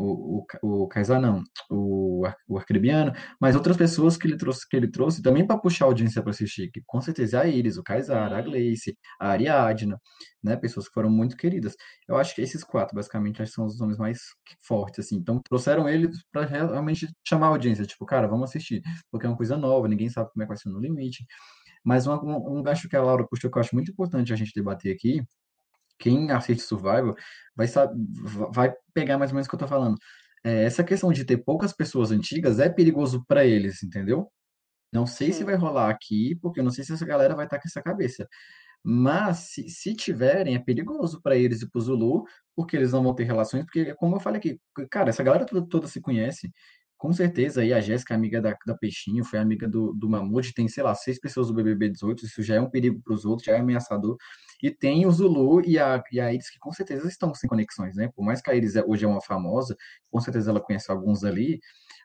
o, 0.00 0.46
o, 0.62 0.84
o 0.84 0.88
Kaysar 0.88 1.20
não, 1.20 1.42
o, 1.70 2.26
o 2.48 2.58
Arcrebiano, 2.58 3.12
mas 3.40 3.54
outras 3.54 3.76
pessoas 3.76 4.16
que 4.16 4.26
ele 4.26 4.36
trouxe, 4.36 4.68
que 4.68 4.76
ele 4.76 4.90
trouxe 4.90 5.22
também 5.22 5.46
para 5.46 5.58
puxar 5.58 5.84
a 5.84 5.88
audiência 5.88 6.22
para 6.22 6.30
assistir, 6.30 6.70
que 6.70 6.82
com 6.86 7.00
certeza 7.00 7.38
é 7.38 7.40
a 7.42 7.46
Iris, 7.46 7.76
o 7.76 7.82
Kaysar, 7.82 8.32
a 8.32 8.40
Gleice, 8.40 8.96
a 9.20 9.28
Ariadna, 9.30 10.00
né, 10.42 10.56
pessoas 10.56 10.88
que 10.88 10.94
foram 10.94 11.10
muito 11.10 11.36
queridas. 11.36 11.74
Eu 12.08 12.16
acho 12.16 12.34
que 12.34 12.40
esses 12.40 12.64
quatro, 12.64 12.94
basicamente, 12.94 13.44
são 13.46 13.66
os 13.66 13.78
nomes 13.78 13.98
mais 13.98 14.20
fortes, 14.62 15.06
assim. 15.06 15.16
Então, 15.16 15.40
trouxeram 15.42 15.88
eles 15.88 16.16
para 16.32 16.46
realmente 16.46 17.06
chamar 17.26 17.46
a 17.46 17.50
audiência, 17.50 17.84
tipo, 17.84 18.06
cara, 18.06 18.26
vamos 18.26 18.48
assistir, 18.50 18.82
porque 19.10 19.26
é 19.26 19.28
uma 19.28 19.36
coisa 19.36 19.56
nova, 19.56 19.86
ninguém 19.88 20.08
sabe 20.08 20.30
como 20.32 20.42
é 20.42 20.46
que 20.46 20.48
vai 20.48 20.56
ser 20.56 20.70
no 20.70 20.80
limite. 20.80 21.24
Mas 21.84 22.06
um, 22.06 22.14
um, 22.14 22.58
um 22.58 22.62
gancho 22.62 22.88
que 22.88 22.96
a 22.96 23.02
Laura 23.02 23.26
puxou 23.28 23.50
que 23.50 23.58
eu 23.58 23.60
acho 23.60 23.74
muito 23.74 23.90
importante 23.90 24.32
a 24.32 24.36
gente 24.36 24.52
debater 24.54 24.94
aqui, 24.94 25.22
quem 26.00 26.30
assiste 26.30 26.62
Survival 26.62 27.14
vai, 27.54 27.68
vai 28.52 28.74
pegar 28.94 29.18
mais 29.18 29.30
ou 29.30 29.34
menos 29.34 29.46
o 29.46 29.50
que 29.50 29.54
eu 29.54 29.60
tô 29.60 29.68
falando. 29.68 29.96
É, 30.44 30.64
essa 30.64 30.82
questão 30.82 31.12
de 31.12 31.24
ter 31.24 31.38
poucas 31.38 31.72
pessoas 31.72 32.10
antigas 32.10 32.58
é 32.58 32.68
perigoso 32.68 33.24
para 33.28 33.44
eles, 33.44 33.82
entendeu? 33.82 34.30
Não 34.92 35.06
sei 35.06 35.32
se 35.32 35.44
vai 35.44 35.54
rolar 35.54 35.90
aqui, 35.90 36.36
porque 36.42 36.60
eu 36.60 36.64
não 36.64 36.70
sei 36.70 36.84
se 36.84 36.92
essa 36.92 37.06
galera 37.06 37.36
vai 37.36 37.46
estar 37.46 37.58
tá 37.58 37.62
com 37.62 37.68
essa 37.68 37.82
cabeça. 37.82 38.28
Mas 38.82 39.38
se, 39.52 39.68
se 39.68 39.94
tiverem, 39.94 40.54
é 40.54 40.58
perigoso 40.58 41.20
para 41.22 41.36
eles 41.36 41.62
e 41.62 41.70
para 41.70 41.78
o 41.78 41.82
Zulu, 41.82 42.24
porque 42.56 42.76
eles 42.76 42.92
não 42.92 43.02
vão 43.02 43.14
ter 43.14 43.24
relações, 43.24 43.64
porque, 43.64 43.94
como 43.96 44.16
eu 44.16 44.20
falei 44.20 44.38
aqui, 44.38 44.60
cara, 44.90 45.10
essa 45.10 45.22
galera 45.22 45.44
toda, 45.44 45.66
toda 45.68 45.86
se 45.86 46.00
conhece. 46.00 46.50
Com 47.00 47.14
certeza, 47.14 47.62
aí 47.62 47.72
a 47.72 47.80
Jéssica, 47.80 48.14
amiga 48.14 48.42
da, 48.42 48.54
da 48.66 48.76
Peixinho, 48.76 49.24
foi 49.24 49.38
amiga 49.38 49.66
do, 49.66 49.94
do 49.94 50.06
Mamute, 50.06 50.52
tem, 50.52 50.68
sei 50.68 50.82
lá, 50.82 50.94
seis 50.94 51.18
pessoas 51.18 51.46
do 51.46 51.54
BBB 51.54 51.88
18, 51.88 52.26
isso 52.26 52.42
já 52.42 52.56
é 52.56 52.60
um 52.60 52.68
perigo 52.68 53.00
para 53.02 53.14
os 53.14 53.24
outros, 53.24 53.46
já 53.46 53.54
é 53.54 53.58
ameaçador. 53.58 54.18
E 54.62 54.70
tem 54.70 55.06
o 55.06 55.10
Zulu 55.10 55.62
e 55.66 55.78
a, 55.78 56.04
e 56.12 56.20
a 56.20 56.30
Iris, 56.30 56.50
que 56.50 56.58
com 56.58 56.70
certeza 56.70 57.08
estão 57.08 57.34
sem 57.34 57.48
conexões, 57.48 57.96
né? 57.96 58.10
Por 58.14 58.22
mais 58.22 58.42
que 58.42 58.50
a 58.50 58.54
Iris 58.54 58.76
é, 58.76 58.84
hoje 58.86 59.06
é 59.06 59.08
uma 59.08 59.22
famosa, 59.22 59.74
com 60.10 60.20
certeza 60.20 60.50
ela 60.50 60.60
conhece 60.60 60.90
alguns 60.90 61.24
ali, 61.24 61.58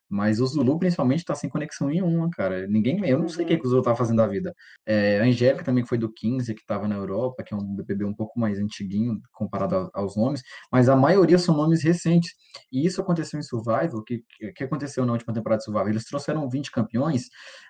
mas 0.09 0.39
o 0.39 0.45
Zulu, 0.45 0.77
principalmente, 0.77 1.19
está 1.19 1.33
sem 1.35 1.49
conexão 1.49 1.87
nenhuma, 1.87 2.29
cara. 2.29 2.67
Ninguém, 2.67 3.03
eu 3.07 3.19
não 3.19 3.27
sei 3.27 3.43
o 3.43 3.47
que, 3.47 3.53
uhum. 3.53 3.59
que 3.59 3.65
o 3.65 3.69
Zulu 3.69 3.81
tá 3.81 3.95
fazendo 3.95 4.17
da 4.17 4.27
vida. 4.27 4.53
É, 4.85 5.19
a 5.19 5.23
Angélica 5.23 5.63
também 5.63 5.83
que 5.83 5.89
foi 5.89 5.97
do 5.97 6.11
15, 6.11 6.53
que 6.53 6.61
estava 6.61 6.87
na 6.87 6.95
Europa, 6.95 7.43
que 7.43 7.53
é 7.53 7.57
um 7.57 7.75
BBB 7.75 8.05
um 8.05 8.13
pouco 8.13 8.39
mais 8.39 8.59
antiguinho 8.59 9.19
comparado 9.33 9.89
aos 9.93 10.15
nomes, 10.15 10.41
mas 10.71 10.89
a 10.89 10.95
maioria 10.95 11.37
são 11.37 11.55
nomes 11.55 11.83
recentes. 11.83 12.33
E 12.71 12.85
isso 12.85 13.01
aconteceu 13.01 13.39
em 13.39 13.43
Survival, 13.43 14.03
que, 14.03 14.23
que 14.55 14.63
aconteceu 14.63 15.05
na 15.05 15.13
última 15.13 15.33
temporada 15.33 15.59
de 15.59 15.65
Survival. 15.65 15.89
Eles 15.89 16.05
trouxeram 16.05 16.49
20 16.49 16.71
campeões, 16.71 17.23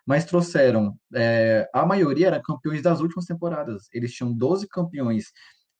mas 0.05 0.25
trouxeram, 0.25 0.95
é, 1.13 1.67
a 1.73 1.85
maioria 1.85 2.27
eram 2.27 2.41
campeões 2.41 2.81
das 2.81 2.99
últimas 2.99 3.25
temporadas. 3.25 3.83
Eles 3.93 4.13
tinham 4.13 4.33
12 4.33 4.67
campeões 4.67 5.25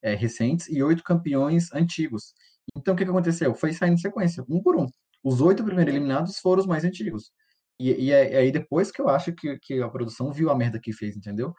é, 0.02 0.14
recentes 0.16 0.68
e 0.70 0.82
oito 0.84 1.04
campeões 1.04 1.72
antigos. 1.74 2.34
Então, 2.78 2.94
o 2.94 2.98
que, 2.98 3.04
que 3.04 3.10
aconteceu? 3.10 3.54
Foi 3.56 3.74
saindo 3.74 3.96
em 3.96 3.98
sequência, 3.98 4.44
um 4.50 4.62
por 4.62 4.76
um. 4.76 4.88
Os 5.26 5.42
oito 5.42 5.64
primeiros 5.64 5.92
eliminados 5.92 6.38
foram 6.38 6.62
os 6.62 6.68
mais 6.68 6.86
antigos. 6.86 7.32
E, 7.80 7.92
e, 8.06 8.12
é, 8.12 8.38
aí 8.38 8.52
depois 8.52 8.92
que 8.92 9.02
eu 9.02 9.10
acho 9.10 9.34
que, 9.34 9.58
que 9.58 9.82
a 9.82 9.90
produção 9.90 10.32
viu 10.32 10.52
a 10.52 10.56
merda 10.56 10.80
que 10.80 10.94
fez, 10.94 11.18
entendeu? 11.18 11.52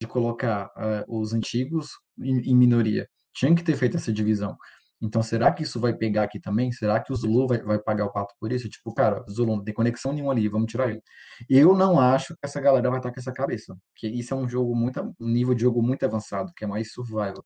De 0.00 0.06
colocar 0.06 0.68
uh, 0.68 1.20
os 1.20 1.34
antigos 1.34 1.90
em, 2.18 2.38
em, 2.40 2.56
minoria. 2.56 3.06
Tinha 3.34 3.54
que 3.54 3.62
ter 3.62 3.76
feito 3.76 3.98
essa 3.98 4.10
divisão. 4.10 4.56
Então, 5.00 5.22
será 5.22 5.52
que 5.52 5.62
isso 5.62 5.78
vai 5.78 5.94
pegar 5.94 6.22
aqui 6.22 6.40
também? 6.40 6.72
Será 6.72 7.00
que 7.02 7.12
o 7.12 7.16
Zulu 7.16 7.48
vai, 7.48 7.62
vai 7.62 7.78
pagar 7.78 8.06
o 8.06 8.12
pato 8.12 8.34
por 8.40 8.50
isso? 8.50 8.68
Tipo, 8.68 8.94
cara, 8.94 9.22
Zulu 9.30 9.56
não 9.56 9.64
tem 9.64 9.74
conexão 9.74 10.12
nenhuma 10.12 10.32
ali, 10.32 10.48
vamos 10.48 10.70
tirar 10.70 10.88
ele. 10.88 11.02
Eu 11.50 11.76
não 11.76 12.00
acho 12.00 12.28
que 12.34 12.40
essa 12.42 12.60
galera 12.62 12.88
vai 12.88 12.98
estar 12.98 13.12
com 13.12 13.20
essa 13.20 13.32
cabeça. 13.32 13.76
Porque 13.92 14.08
isso 14.08 14.32
é 14.32 14.36
um 14.36 14.48
jogo 14.48 14.74
muito, 14.74 15.00
um 15.20 15.28
nível 15.28 15.54
de 15.54 15.62
jogo 15.62 15.82
muito 15.82 16.04
avançado, 16.06 16.50
que 16.56 16.64
é 16.64 16.66
mais 16.66 16.92
survival 16.92 17.44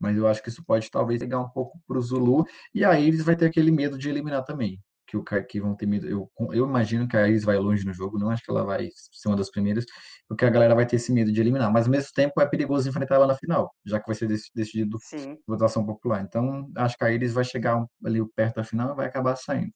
mas 0.00 0.16
eu 0.16 0.28
acho 0.28 0.40
que 0.40 0.48
isso 0.48 0.64
pode 0.64 0.88
talvez 0.92 1.18
pegar 1.18 1.40
um 1.40 1.48
pouco 1.48 1.76
para 1.84 1.98
o 1.98 2.00
Zulu, 2.00 2.44
e 2.72 2.84
aí 2.84 3.08
eles 3.08 3.24
vai 3.24 3.34
ter 3.34 3.46
aquele 3.46 3.72
medo 3.72 3.98
de 3.98 4.08
eliminar 4.08 4.44
também 4.44 4.80
que, 5.08 5.16
o, 5.16 5.24
que 5.24 5.60
vão 5.60 5.74
ter 5.74 5.86
medo. 5.86 6.06
Eu, 6.06 6.30
eu 6.52 6.66
imagino 6.66 7.08
que 7.08 7.16
a 7.16 7.26
Iris 7.26 7.42
vai 7.42 7.56
longe 7.56 7.84
no 7.84 7.94
jogo, 7.94 8.18
não 8.18 8.30
acho 8.30 8.44
que 8.44 8.50
ela 8.50 8.62
vai 8.62 8.90
ser 8.94 9.28
uma 9.28 9.36
das 9.36 9.50
primeiras, 9.50 9.86
porque 10.28 10.44
a 10.44 10.50
galera 10.50 10.74
vai 10.74 10.86
ter 10.86 10.96
esse 10.96 11.10
medo 11.10 11.32
de 11.32 11.40
eliminar. 11.40 11.72
Mas 11.72 11.86
ao 11.86 11.90
mesmo 11.90 12.10
tempo 12.14 12.40
é 12.40 12.46
perigoso 12.46 12.88
enfrentar 12.88 13.14
ela 13.14 13.26
na 13.26 13.34
final, 13.34 13.74
já 13.86 13.98
que 13.98 14.06
vai 14.06 14.14
ser 14.14 14.28
decidido 14.54 14.98
Sim. 15.00 15.38
votação 15.46 15.84
popular. 15.84 16.22
Então 16.22 16.70
acho 16.76 16.96
que 16.96 17.04
a 17.04 17.10
Iris 17.10 17.32
vai 17.32 17.44
chegar 17.44 17.82
ali 18.04 18.22
perto 18.36 18.56
da 18.56 18.64
final 18.64 18.92
e 18.92 18.96
vai 18.96 19.06
acabar 19.06 19.34
saindo. 19.36 19.72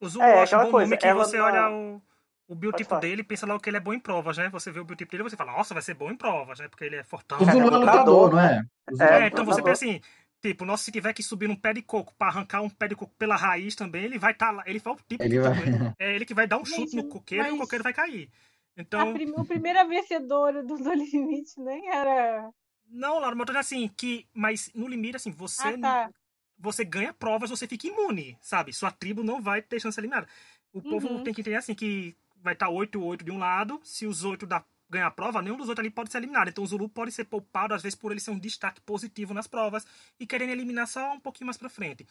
O 0.00 0.08
Zulu 0.08 0.24
é, 0.24 0.42
acho 0.42 0.56
bom 0.56 0.70
coisa, 0.70 0.90
nome 0.90 0.96
que 0.96 1.14
você 1.14 1.36
não... 1.36 1.44
olha 1.44 1.70
o, 1.70 2.02
o 2.48 2.54
biotipo 2.54 2.98
dele 2.98 3.22
pensa 3.22 3.46
logo 3.46 3.60
que 3.60 3.68
ele 3.70 3.76
é 3.76 3.80
bom 3.80 3.92
em 3.92 4.00
provas, 4.00 4.38
né? 4.38 4.48
Você 4.48 4.72
vê 4.72 4.80
o 4.80 4.84
biotipo 4.84 5.12
dele 5.12 5.22
e 5.22 5.30
você 5.30 5.36
fala, 5.36 5.52
nossa, 5.52 5.74
vai 5.74 5.82
ser 5.82 5.94
bom 5.94 6.10
em 6.10 6.16
provas, 6.16 6.58
né? 6.58 6.68
Porque 6.68 6.84
ele 6.84 6.96
é 6.96 7.04
fortão. 7.04 7.38
O 7.38 7.44
Zulu 7.44 7.68
é 7.68 7.78
lutador, 7.78 8.32
não 8.32 8.40
é? 8.40 8.64
é, 8.98 9.04
é 9.04 9.26
então 9.26 9.44
você 9.44 9.62
pensa 9.62 9.84
assim, 9.84 10.00
Tipo, 10.42 10.64
nossa, 10.64 10.82
se 10.82 10.90
tiver 10.90 11.12
que 11.12 11.22
subir 11.22 11.46
num 11.46 11.54
pé 11.54 11.72
de 11.72 11.82
coco 11.82 12.12
para 12.18 12.26
arrancar 12.26 12.62
um 12.62 12.68
pé 12.68 12.88
de 12.88 12.96
coco 12.96 13.14
pela 13.16 13.36
raiz 13.36 13.76
também, 13.76 14.04
ele 14.04 14.18
vai 14.18 14.32
estar 14.32 14.46
tá 14.46 14.52
lá. 14.52 14.64
Ele 14.66 14.80
foi 14.80 14.92
o 14.92 14.96
tipo 14.96 15.22
ele 15.22 15.38
vai... 15.38 15.52
É 16.00 16.14
ele 16.16 16.26
que 16.26 16.34
vai 16.34 16.48
dar 16.48 16.58
um 16.58 16.64
chute 16.64 16.96
no 16.96 17.08
coqueiro 17.08 17.44
mas... 17.44 17.52
e 17.52 17.56
o 17.56 17.60
coqueiro 17.60 17.84
vai 17.84 17.94
cair. 17.94 18.28
Então. 18.76 19.12
Prim... 19.12 19.32
O 19.36 19.44
primeira 19.44 19.84
vencedora 19.84 20.62
do 20.62 20.76
No 20.78 20.92
Limite 20.92 21.60
nem 21.60 21.88
era. 21.88 22.50
Não, 22.88 23.20
Laura, 23.20 23.36
mas 23.36 23.56
assim, 23.56 23.88
que. 23.96 24.26
Mas 24.34 24.70
no 24.74 24.88
limite, 24.88 25.16
assim, 25.16 25.30
você. 25.30 25.68
Ah, 25.68 25.78
tá. 25.78 26.10
Você 26.58 26.84
ganha 26.84 27.12
provas, 27.12 27.50
você 27.50 27.66
fica 27.66 27.86
imune, 27.86 28.36
sabe? 28.40 28.72
Sua 28.72 28.90
tribo 28.90 29.22
não 29.22 29.40
vai 29.40 29.62
ter 29.62 29.80
chance 29.80 29.98
eliminada. 29.98 30.28
O 30.72 30.78
uhum. 30.78 30.90
povo 30.90 31.24
tem 31.24 31.32
que 31.32 31.40
entender 31.40 31.56
assim 31.56 31.74
que 31.74 32.16
vai 32.36 32.54
estar 32.54 32.66
tá 32.66 32.72
8-8 32.72 33.24
de 33.24 33.30
um 33.30 33.38
lado, 33.38 33.80
se 33.82 34.06
os 34.06 34.24
8 34.24 34.46
da 34.46 34.64
ganhar 34.92 35.06
a 35.06 35.10
prova, 35.10 35.42
nenhum 35.42 35.56
dos 35.56 35.68
outros 35.68 35.82
ali 35.82 35.90
pode 35.90 36.12
ser 36.12 36.18
eliminado. 36.18 36.48
Então 36.48 36.62
o 36.62 36.66
Zulu 36.66 36.88
pode 36.88 37.10
ser 37.10 37.24
poupado, 37.24 37.74
às 37.74 37.82
vezes, 37.82 37.96
por 37.96 38.12
ele 38.12 38.20
ser 38.20 38.30
um 38.30 38.38
destaque 38.38 38.80
positivo 38.82 39.34
nas 39.34 39.46
provas 39.46 39.86
e 40.20 40.26
querendo 40.26 40.50
eliminar 40.50 40.86
só 40.86 41.14
um 41.14 41.20
pouquinho 41.20 41.46
mais 41.46 41.56
pra 41.56 41.68
frente. 41.68 42.06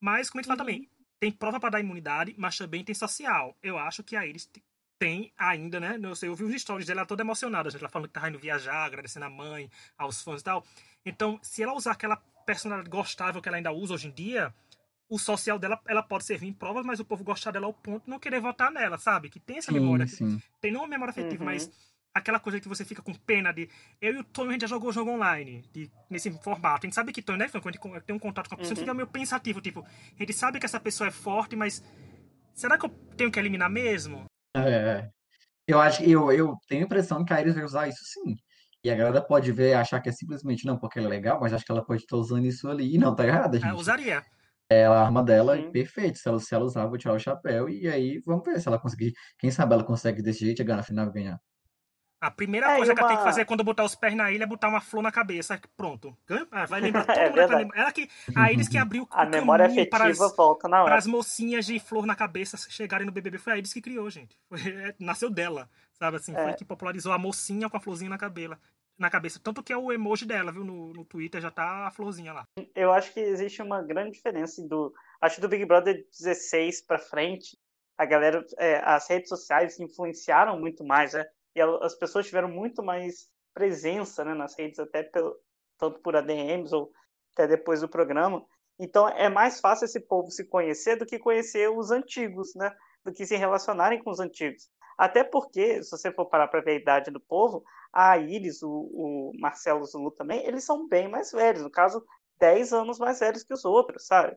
Mas, 0.00 0.28
como 0.30 0.40
a 0.40 0.42
gente 0.42 0.50
uhum. 0.50 0.56
fala 0.56 0.66
também, 0.66 0.88
tem 1.20 1.30
prova 1.30 1.60
para 1.60 1.70
dar 1.70 1.80
imunidade, 1.80 2.34
mas 2.36 2.56
também 2.58 2.82
tem 2.82 2.94
social. 2.94 3.56
Eu 3.62 3.78
acho 3.78 4.02
que 4.02 4.16
a 4.16 4.26
Iris 4.26 4.50
tem 4.98 5.32
ainda, 5.36 5.78
né? 5.78 5.98
Eu, 6.02 6.16
sei, 6.16 6.28
eu 6.28 6.34
vi 6.34 6.44
os 6.44 6.60
stories 6.60 6.86
dela 6.86 7.06
toda 7.06 7.22
emocionada, 7.22 7.68
a 7.68 7.70
gente 7.72 7.80
tá 7.80 7.88
falando 7.88 8.08
que 8.08 8.14
tá 8.14 8.28
indo 8.28 8.38
viajar, 8.38 8.84
agradecendo 8.84 9.26
a 9.26 9.30
mãe, 9.30 9.70
aos 9.96 10.22
fãs 10.22 10.40
e 10.40 10.44
tal. 10.44 10.64
Então, 11.04 11.38
se 11.42 11.62
ela 11.62 11.74
usar 11.74 11.92
aquela 11.92 12.16
personalidade 12.46 12.90
gostável 12.90 13.40
que 13.40 13.48
ela 13.48 13.56
ainda 13.56 13.70
usa 13.72 13.94
hoje 13.94 14.08
em 14.08 14.12
dia, 14.12 14.52
o 15.08 15.18
social 15.18 15.58
dela, 15.58 15.78
ela 15.86 16.02
pode 16.02 16.24
servir 16.24 16.46
em 16.48 16.52
provas, 16.52 16.84
mas 16.86 16.98
o 16.98 17.04
povo 17.04 17.22
gostar 17.22 17.50
dela 17.50 17.66
ao 17.66 17.74
ponto 17.74 18.04
de 18.04 18.10
não 18.10 18.18
querer 18.18 18.40
votar 18.40 18.70
nela, 18.72 18.96
sabe? 18.98 19.28
Que 19.28 19.38
tem 19.38 19.58
essa 19.58 19.70
Sim, 19.70 19.78
memória. 19.78 20.06
sim. 20.06 20.40
Tem 20.60 20.72
não 20.72 20.80
uma 20.80 20.88
memória 20.88 21.10
afetiva, 21.10 21.44
Uhum. 21.44 21.50
mas 21.50 21.70
aquela 22.14 22.38
coisa 22.40 22.60
que 22.60 22.68
você 22.68 22.84
fica 22.84 23.02
com 23.02 23.14
pena 23.14 23.52
de. 23.52 23.68
Eu 24.00 24.14
e 24.14 24.18
o 24.18 24.24
Tonho, 24.24 24.50
a 24.50 24.52
gente 24.52 24.62
já 24.62 24.66
jogou 24.66 24.92
jogo 24.92 25.10
online, 25.10 25.64
de, 25.72 25.90
nesse 26.10 26.30
formato. 26.30 26.84
A 26.84 26.86
gente 26.86 26.94
sabe 26.94 27.12
que 27.12 27.22
Tonho, 27.22 27.38
né, 27.38 27.48
Franco? 27.48 27.68
A 27.68 27.72
gente 27.72 28.04
tem 28.04 28.14
um 28.14 28.18
contato 28.18 28.48
com 28.48 28.54
a 28.54 28.58
pessoa, 28.58 28.74
Uhum. 28.76 28.80
fica 28.80 28.94
meio 28.94 29.06
pensativo, 29.06 29.60
tipo, 29.60 29.80
a 29.80 30.18
gente 30.18 30.32
sabe 30.32 30.58
que 30.58 30.66
essa 30.66 30.80
pessoa 30.80 31.08
é 31.08 31.10
forte, 31.10 31.56
mas. 31.56 31.82
Será 32.54 32.76
que 32.76 32.84
eu 32.84 32.90
tenho 33.16 33.30
que 33.30 33.38
eliminar 33.38 33.70
mesmo? 33.70 34.24
É, 34.54 35.08
eu 35.66 35.80
acho 35.80 36.02
que 36.02 36.10
eu, 36.10 36.30
eu 36.32 36.54
tenho 36.68 36.82
a 36.82 36.84
impressão 36.84 37.24
que 37.24 37.32
a 37.32 37.40
Iris 37.40 37.54
vai 37.54 37.64
usar 37.64 37.88
isso 37.88 38.04
sim. 38.04 38.36
E 38.84 38.90
a 38.90 38.94
galera 38.96 39.22
pode 39.22 39.50
ver 39.52 39.70
e 39.70 39.74
achar 39.74 40.00
que 40.00 40.08
é 40.08 40.12
simplesmente 40.12 40.66
não, 40.66 40.76
porque 40.78 40.98
ela 40.98 41.08
é 41.08 41.10
legal, 41.10 41.40
mas 41.40 41.52
acho 41.52 41.64
que 41.64 41.72
ela 41.72 41.84
pode 41.84 42.02
estar 42.02 42.16
usando 42.16 42.44
isso 42.44 42.68
ali. 42.68 42.94
E 42.94 42.98
não, 42.98 43.14
tá 43.14 43.24
errada, 43.26 43.56
Ah, 43.56 43.60
gente. 43.60 43.74
usaria. 43.80 44.22
É 44.70 44.86
a 44.86 44.92
arma 45.00 45.22
dela 45.22 45.56
é 45.56 45.62
Sim. 45.62 45.70
perfeita. 45.70 46.18
Se 46.18 46.28
ela, 46.28 46.38
se 46.40 46.54
ela 46.54 46.64
usar, 46.64 46.86
vou 46.86 46.98
tirar 46.98 47.14
o 47.14 47.18
chapéu. 47.18 47.68
E 47.68 47.86
aí, 47.88 48.20
vamos 48.26 48.44
ver 48.44 48.60
se 48.60 48.66
ela 48.68 48.78
conseguir. 48.78 49.12
Quem 49.38 49.50
sabe 49.50 49.72
ela 49.74 49.84
consegue 49.84 50.20
desse 50.22 50.40
jeito 50.40 50.58
chegar 50.58 50.76
na 50.76 50.82
final 50.82 51.06
e 51.08 51.12
ganhar. 51.12 51.38
A 52.22 52.30
primeira 52.30 52.70
É, 52.72 52.76
coisa 52.76 52.94
que 52.94 53.00
ela 53.00 53.08
tem 53.08 53.16
que 53.18 53.24
fazer 53.24 53.44
quando 53.44 53.64
botar 53.64 53.82
os 53.82 53.96
pés 53.96 54.14
na 54.14 54.30
ilha 54.30 54.44
é 54.44 54.46
botar 54.46 54.68
uma 54.68 54.80
flor 54.80 55.02
na 55.02 55.10
cabeça. 55.10 55.60
Pronto. 55.76 56.16
Ah, 56.52 56.66
Vai 56.66 56.80
lembrar 56.80 57.04
todo 57.04 57.16
É 57.18 57.28
mundo 57.30 57.56
lembra- 57.56 57.80
Ela 57.80 57.90
que, 57.92 58.08
a 58.36 58.52
Iris 58.52 58.68
que 58.68 58.78
abriu 58.78 59.08
A 59.10 59.24
o 59.24 59.28
memória 59.28 59.64
para 59.90 60.04
afetiva 60.04 60.26
as, 60.26 60.36
volta 60.36 60.68
na 60.68 60.76
para 60.76 60.84
hora. 60.84 60.94
as 60.94 61.06
mocinhas 61.08 61.66
de 61.66 61.80
flor 61.80 62.06
na 62.06 62.14
cabeça 62.14 62.56
chegarem 62.70 63.04
no 63.04 63.10
BBB. 63.12 63.38
Foi 63.38 63.54
a 63.54 63.58
Iris 63.58 63.72
que 63.72 63.80
criou, 63.82 64.08
gente. 64.08 64.38
Foi- 64.48 64.60
é, 64.60 64.94
nasceu 65.00 65.28
dela, 65.28 65.68
sabe 65.94 66.16
assim? 66.18 66.32
Foi 66.32 66.50
É. 66.50 66.52
que 66.52 66.64
popularizou 66.64 67.12
a 67.12 67.18
mocinha 67.18 67.68
com 67.68 67.76
a 67.76 67.80
florzinha 67.80 68.08
na 68.10 68.18
cabela. 68.18 68.56
Na 68.96 69.10
cabeça. 69.10 69.40
Tanto 69.42 69.60
que 69.60 69.72
é 69.72 69.76
o 69.76 69.90
emoji 69.92 70.24
dela, 70.24 70.52
viu? 70.52 70.62
No, 70.62 70.92
no 70.92 71.04
Twitter 71.04 71.40
já 71.40 71.50
tá 71.50 71.88
a 71.88 71.90
florzinha 71.90 72.32
lá. 72.32 72.44
Eu 72.72 72.92
acho 72.92 73.12
que 73.12 73.18
existe 73.18 73.60
uma 73.60 73.82
grande 73.82 74.12
diferença 74.12 74.62
do. 74.62 74.94
Acho 75.20 75.34
que 75.36 75.40
do 75.40 75.48
Big 75.48 75.64
Brother 75.64 76.06
16 76.16 76.82
pra 76.82 77.00
frente, 77.00 77.58
a 77.98 78.04
galera, 78.04 78.44
é, 78.58 78.76
as 78.84 79.08
redes 79.08 79.28
sociais 79.28 79.80
influenciaram 79.80 80.56
muito 80.60 80.84
mais, 80.84 81.14
né? 81.14 81.26
E 81.54 81.60
as 81.60 81.94
pessoas 81.94 82.26
tiveram 82.26 82.48
muito 82.48 82.82
mais 82.82 83.28
presença, 83.54 84.24
né, 84.24 84.34
nas 84.34 84.56
redes, 84.56 84.78
até 84.78 85.02
pelo, 85.02 85.36
tanto 85.78 86.00
por 86.00 86.16
ADMs 86.16 86.74
ou 86.74 86.90
até 87.32 87.46
depois 87.46 87.80
do 87.80 87.88
programa. 87.88 88.44
Então 88.78 89.08
é 89.08 89.28
mais 89.28 89.60
fácil 89.60 89.84
esse 89.84 90.00
povo 90.00 90.30
se 90.30 90.44
conhecer 90.44 90.96
do 90.96 91.06
que 91.06 91.18
conhecer 91.18 91.70
os 91.70 91.90
antigos, 91.90 92.54
né? 92.54 92.74
Do 93.04 93.12
que 93.12 93.26
se 93.26 93.36
relacionarem 93.36 94.02
com 94.02 94.10
os 94.10 94.20
antigos. 94.20 94.70
Até 94.96 95.24
porque, 95.24 95.82
se 95.82 95.90
você 95.90 96.12
for 96.12 96.26
parar 96.26 96.48
para 96.48 96.60
ver 96.60 96.72
a 96.72 96.80
idade 96.80 97.10
do 97.10 97.20
povo, 97.20 97.64
a 97.92 98.16
Iris, 98.18 98.62
o, 98.62 98.70
o 98.70 99.32
Marcelo 99.38 99.84
Zulu 99.84 100.10
também, 100.12 100.46
eles 100.46 100.64
são 100.64 100.86
bem 100.86 101.08
mais 101.08 101.32
velhos. 101.32 101.62
No 101.62 101.70
caso, 101.70 102.04
10 102.38 102.72
anos 102.72 102.98
mais 102.98 103.20
velhos 103.20 103.42
que 103.42 103.54
os 103.54 103.64
outros, 103.64 104.06
sabe? 104.06 104.36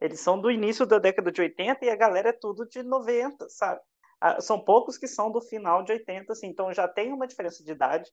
Eles 0.00 0.20
são 0.20 0.40
do 0.40 0.50
início 0.50 0.84
da 0.84 0.98
década 0.98 1.32
de 1.32 1.40
80 1.40 1.84
e 1.84 1.90
a 1.90 1.96
galera 1.96 2.30
é 2.30 2.32
tudo 2.32 2.66
de 2.66 2.82
90, 2.82 3.48
sabe? 3.48 3.80
Ah, 4.20 4.40
São 4.40 4.58
poucos 4.64 4.98
que 4.98 5.06
são 5.08 5.30
do 5.30 5.40
final 5.40 5.82
de 5.82 5.92
80, 5.92 6.32
assim, 6.32 6.48
então 6.48 6.72
já 6.72 6.88
tem 6.88 7.12
uma 7.12 7.26
diferença 7.26 7.62
de 7.64 7.72
idade, 7.72 8.10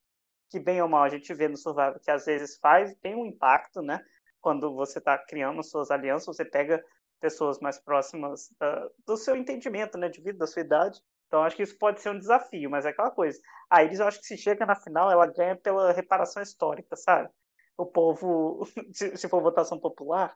que 0.50 0.60
bem 0.60 0.82
ou 0.82 0.88
mal 0.90 1.04
a 1.04 1.10
gente 1.10 1.34
vê 1.34 1.48
no 1.48 1.58
Survivor, 1.58 2.00
que 2.00 2.12
às 2.12 2.26
vezes 2.26 2.58
faz, 2.60 2.96
tem 3.02 3.16
um 3.16 3.26
impacto, 3.26 3.82
né? 3.82 4.00
Quando 4.42 4.74
você 4.76 5.00
está 5.00 5.18
criando 5.18 5.64
suas 5.64 5.90
alianças, 5.92 6.26
você 6.36 6.46
pega 6.46 6.84
pessoas 7.20 7.60
mais 7.60 7.80
próximas 7.80 8.50
da- 8.60 8.90
do 9.08 9.16
seu 9.18 9.36
entendimento, 9.36 9.98
né, 9.98 10.10
de 10.10 10.22
vida, 10.22 10.40
da 10.40 10.48
sua 10.48 10.62
idade. 10.62 11.00
Então 11.28 11.42
acho 11.44 11.56
que 11.56 11.64
isso 11.64 11.78
pode 11.78 12.02
ser 12.02 12.10
um 12.10 12.20
desafio, 12.20 12.70
mas 12.70 12.86
é 12.86 12.90
aquela 12.90 13.10
coisa. 13.12 13.40
A 13.70 13.84
Iris, 13.84 14.00
eu 14.00 14.08
acho 14.08 14.20
que 14.20 14.28
se 14.28 14.38
chega 14.38 14.66
na 14.66 14.76
final, 14.76 15.10
ela 15.10 15.26
ganha 15.26 15.56
pela 15.56 15.92
reparação 15.94 16.44
histórica, 16.44 16.96
sabe? 16.96 17.30
O 17.78 17.86
povo, 17.86 18.66
se, 18.94 19.16
se 19.18 19.30
for 19.30 19.42
votação 19.42 19.80
popular, 19.80 20.36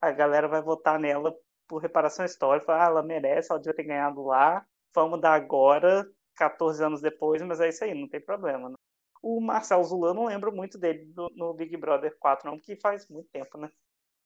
a 0.00 0.10
galera 0.12 0.48
vai 0.48 0.62
votar 0.62 0.98
nela 0.98 1.34
por 1.68 1.78
reparação 1.82 2.24
histórica. 2.24 2.72
Ah, 2.74 2.84
ela 2.86 3.02
merece, 3.02 3.50
ela 3.50 3.60
devia 3.60 3.74
ter 3.74 3.84
ganhado 3.84 4.22
lá. 4.24 4.64
Vamos 4.94 5.20
dar 5.20 5.34
agora, 5.34 6.06
14 6.36 6.82
anos 6.84 7.00
depois, 7.00 7.42
mas 7.42 7.60
é 7.60 7.68
isso 7.68 7.82
aí, 7.84 7.94
não 7.94 8.08
tem 8.08 8.20
problema. 8.20 8.68
Né? 8.68 8.76
O 9.22 9.40
Marcel 9.40 9.82
Zulan, 9.84 10.14
não 10.14 10.26
lembro 10.26 10.54
muito 10.54 10.78
dele 10.78 11.10
no, 11.16 11.28
no 11.34 11.54
Big 11.54 11.76
Brother 11.76 12.16
4, 12.18 12.48
não, 12.48 12.58
porque 12.58 12.76
faz 12.76 13.08
muito 13.08 13.28
tempo, 13.30 13.58
né? 13.58 13.70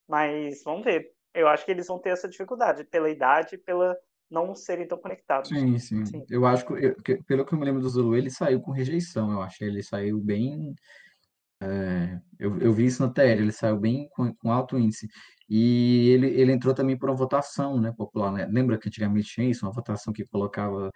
Mas 0.08 0.62
vamos 0.64 0.84
ver. 0.84 1.12
Eu 1.34 1.46
acho 1.48 1.64
que 1.64 1.70
eles 1.70 1.86
vão 1.86 1.98
ter 1.98 2.10
essa 2.10 2.28
dificuldade, 2.28 2.84
pela 2.84 3.08
idade 3.10 3.54
e 3.54 3.58
pela 3.58 3.96
não 4.30 4.54
serem 4.54 4.86
tão 4.86 4.98
conectados. 4.98 5.48
Sim, 5.48 5.78
sim. 5.78 6.04
Sim. 6.04 6.26
Eu 6.28 6.44
acho 6.46 6.66
que, 6.66 6.72
eu- 6.72 6.96
que- 7.02 7.22
pelo 7.24 7.44
que 7.44 7.54
eu 7.54 7.58
me 7.58 7.64
lembro 7.64 7.80
do 7.80 7.88
Zulu, 7.88 8.16
ele 8.16 8.30
saiu 8.30 8.60
com 8.60 8.70
rejeição, 8.70 9.30
eu 9.32 9.40
acho. 9.42 9.62
Ele 9.64 9.82
saiu 9.82 10.18
bem. 10.18 10.74
é, 11.62 12.20
eu, 12.38 12.58
eu 12.60 12.72
vi 12.72 12.86
isso 12.86 13.02
na 13.04 13.12
TL, 13.12 13.42
ele 13.42 13.52
saiu 13.52 13.78
bem 13.78 14.08
com, 14.10 14.32
com 14.36 14.52
alto 14.52 14.78
índice. 14.78 15.08
E 15.48 16.10
ele, 16.10 16.28
ele 16.28 16.52
entrou 16.52 16.74
também 16.74 16.96
por 16.98 17.08
uma 17.10 17.16
votação, 17.16 17.80
né, 17.80 17.92
popular, 17.96 18.32
né? 18.32 18.46
Lembra 18.50 18.78
que 18.78 18.88
antigamente 18.88 19.28
tinha 19.28 19.48
isso, 19.50 19.64
uma 19.66 19.72
votação 19.72 20.12
que 20.12 20.24
colocava 20.26 20.90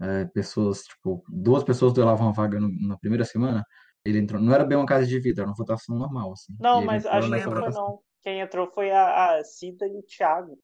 é, 0.00 0.24
pessoas, 0.26 0.82
tipo, 0.84 1.24
duas 1.28 1.64
pessoas 1.64 1.92
duelavam 1.92 2.26
uma 2.26 2.32
vaga 2.32 2.60
no- 2.60 2.70
na 2.88 2.98
primeira 2.98 3.24
semana? 3.24 3.64
Ele 4.04 4.18
entrou, 4.18 4.40
não 4.40 4.52
era 4.54 4.64
bem 4.64 4.76
uma 4.78 4.86
casa 4.86 5.06
de 5.06 5.18
vidro, 5.18 5.42
era 5.42 5.50
uma 5.50 5.56
votação 5.56 5.96
normal, 5.98 6.32
assim. 6.32 6.52
E 6.52 6.62
Não, 6.62 6.82
mas 6.82 7.04
entrou 7.04 7.14
acho 7.18 7.28
que 7.28 7.34
nessa 7.34 7.70
não. 7.72 8.00
Quem 8.22 8.40
entrou 8.40 8.70
foi 8.72 8.90
a, 8.90 9.36
a 9.38 9.44
Cida 9.44 9.86
e 9.86 9.96
o 9.98 10.02
Thiago 10.02 10.58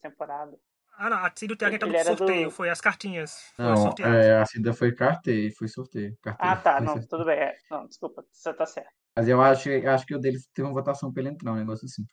temporada. 0.00 0.56
Ah, 0.96 1.10
não. 1.10 1.18
A 1.18 1.32
Cid 1.34 1.56
Thiago 1.56 1.76
entrou 1.76 1.90
Ele 1.90 1.98
no 1.98 2.00
era 2.00 2.16
sorteio. 2.16 2.48
do- 2.48 2.50
Foi 2.50 2.70
as 2.70 2.80
cartinhas. 2.80 3.52
Não, 3.58 3.88
é, 4.00 4.40
a 4.40 4.46
Cida 4.46 4.72
foi 4.72 4.94
carteio, 4.94 5.52
foi 5.56 5.68
sorteio. 5.68 6.16
Carteio, 6.22 6.52
Ah, 6.52 6.56
tá, 6.56 6.80
não, 6.80 6.86
sorteio. 6.86 7.08
tudo 7.08 7.24
bem. 7.24 7.38
é. 7.38 7.56
Não, 7.70 7.86
desculpa, 7.86 8.24
você 8.32 8.52
tá 8.54 8.66
certo. 8.66 8.90
Mas 9.16 9.28
eu 9.28 9.40
acho, 9.40 9.68
eu 9.68 9.90
acho 9.90 10.06
que 10.06 10.14
o 10.14 10.18
dele 10.18 10.38
teve 10.54 10.66
uma 10.68 10.74
votação 10.74 11.12
pra 11.12 11.22
ele 11.22 11.30
entrar, 11.30 11.52
um 11.52 11.56
negócio 11.56 11.84
assim. 11.86 12.04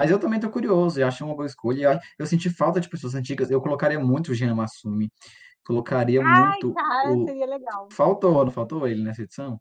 Mas 0.00 0.10
eu 0.10 0.18
também 0.18 0.38
tô 0.38 0.48
curioso, 0.48 1.00
eu 1.00 1.06
achei 1.06 1.26
uma 1.26 1.34
boa 1.34 1.46
escolha. 1.46 1.94
Eu, 1.94 1.98
eu 2.20 2.26
senti 2.26 2.48
falta 2.50 2.80
de 2.80 2.88
pessoas 2.88 3.14
antigas. 3.14 3.50
Eu 3.50 3.60
colocaria 3.60 3.98
muito 3.98 4.30
o 4.30 4.34
Gina 4.34 4.54
Massumi. 4.54 5.10
Colocaria 5.66 6.22
muito 6.22 6.72
Cara, 6.74 7.12
o. 7.12 7.24
seria 7.26 7.46
legal. 7.46 7.88
Faltou, 7.92 8.44
não 8.44 8.52
faltou 8.52 8.86
ele 8.86 9.02
nessa 9.02 9.22
edição? 9.22 9.60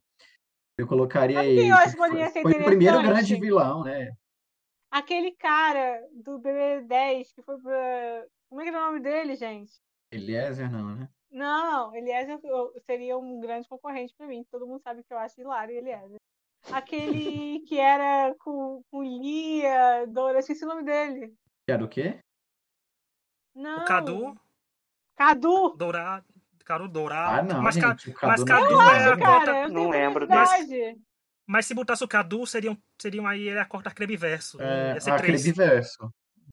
Eu 0.78 0.88
colocaria 0.88 1.38
Sabe 1.38 1.48
quem 1.50 1.58
ele. 1.64 1.72
eu 1.72 1.76
acho 1.76 1.92
que 1.92 1.98
poderia 1.98 2.24
foi, 2.26 2.34
ser 2.34 2.42
foi 2.44 2.52
o 2.52 2.66
primeiro 2.66 2.98
interessante? 3.00 3.28
grande 3.30 3.42
vilão, 3.42 3.84
né? 3.84 4.12
Aquele 4.92 5.32
cara 5.32 6.02
do 6.14 6.40
BB10 6.40 7.34
que 7.34 7.42
foi 7.42 7.60
pra. 7.60 8.26
Como 8.48 8.62
é 8.62 8.64
que 8.64 8.70
era 8.70 8.80
o 8.80 8.86
nome 8.86 9.00
dele, 9.02 9.36
gente? 9.36 9.74
Eliezer, 10.12 10.72
não, 10.72 10.96
né? 10.96 11.10
Não, 11.30 11.94
Eliezer 11.94 12.40
eu- 12.44 12.72
seria 12.86 13.18
um 13.18 13.40
grande 13.42 13.68
concorrente 13.68 14.14
pra 14.16 14.28
mim. 14.28 14.46
Todo 14.50 14.66
mundo 14.66 14.82
sabe 14.82 15.04
que 15.04 15.14
eu 15.14 15.18
acho 15.18 15.42
hilário 15.42 15.76
Eliezer. 15.76 16.18
Aquele 16.72 17.60
que 17.62 17.80
era 17.80 18.34
com, 18.40 18.82
com 18.92 19.04
Lia, 19.04 20.06
Dora, 20.08 20.40
esqueci 20.40 20.64
o 20.66 20.68
nome 20.68 20.84
dele. 20.84 21.34
Que 21.66 21.72
era 21.72 21.84
o 21.84 21.88
quê? 21.88 22.20
Não. 23.56 23.82
O 23.82 23.86
Cadu, 23.86 24.36
Cadu! 25.16 25.76
Dourado. 25.76 26.26
Cadu 26.66 26.84
Ah, 26.84 26.88
Dourado. 26.88 27.54
não, 27.54 27.62
mas, 27.62 27.78
Ca- 27.78 27.90
gente. 27.92 28.10
O 28.10 28.14
mas 28.24 28.44
Cadu 28.44 28.46
Cadu 28.46 28.72
não 28.74 28.82
é 28.92 29.12
a 29.14 29.18
Cara, 29.18 29.70
Não 29.70 29.90
lembro 29.90 30.28
curiosidade. 30.28 30.98
Mas 31.46 31.66
se 31.66 31.74
botasse 31.74 32.04
o 32.04 32.08
Cadu, 32.08 32.46
seriam, 32.46 32.78
seriam 33.02 33.26
aí 33.26 33.48
ele 33.48 33.58
a 33.60 33.66
corta 33.66 33.90
Crebiverso. 33.90 34.62
É, 34.62 34.96
Ia 34.96 35.02
ser 35.02 35.16
três. 35.16 35.46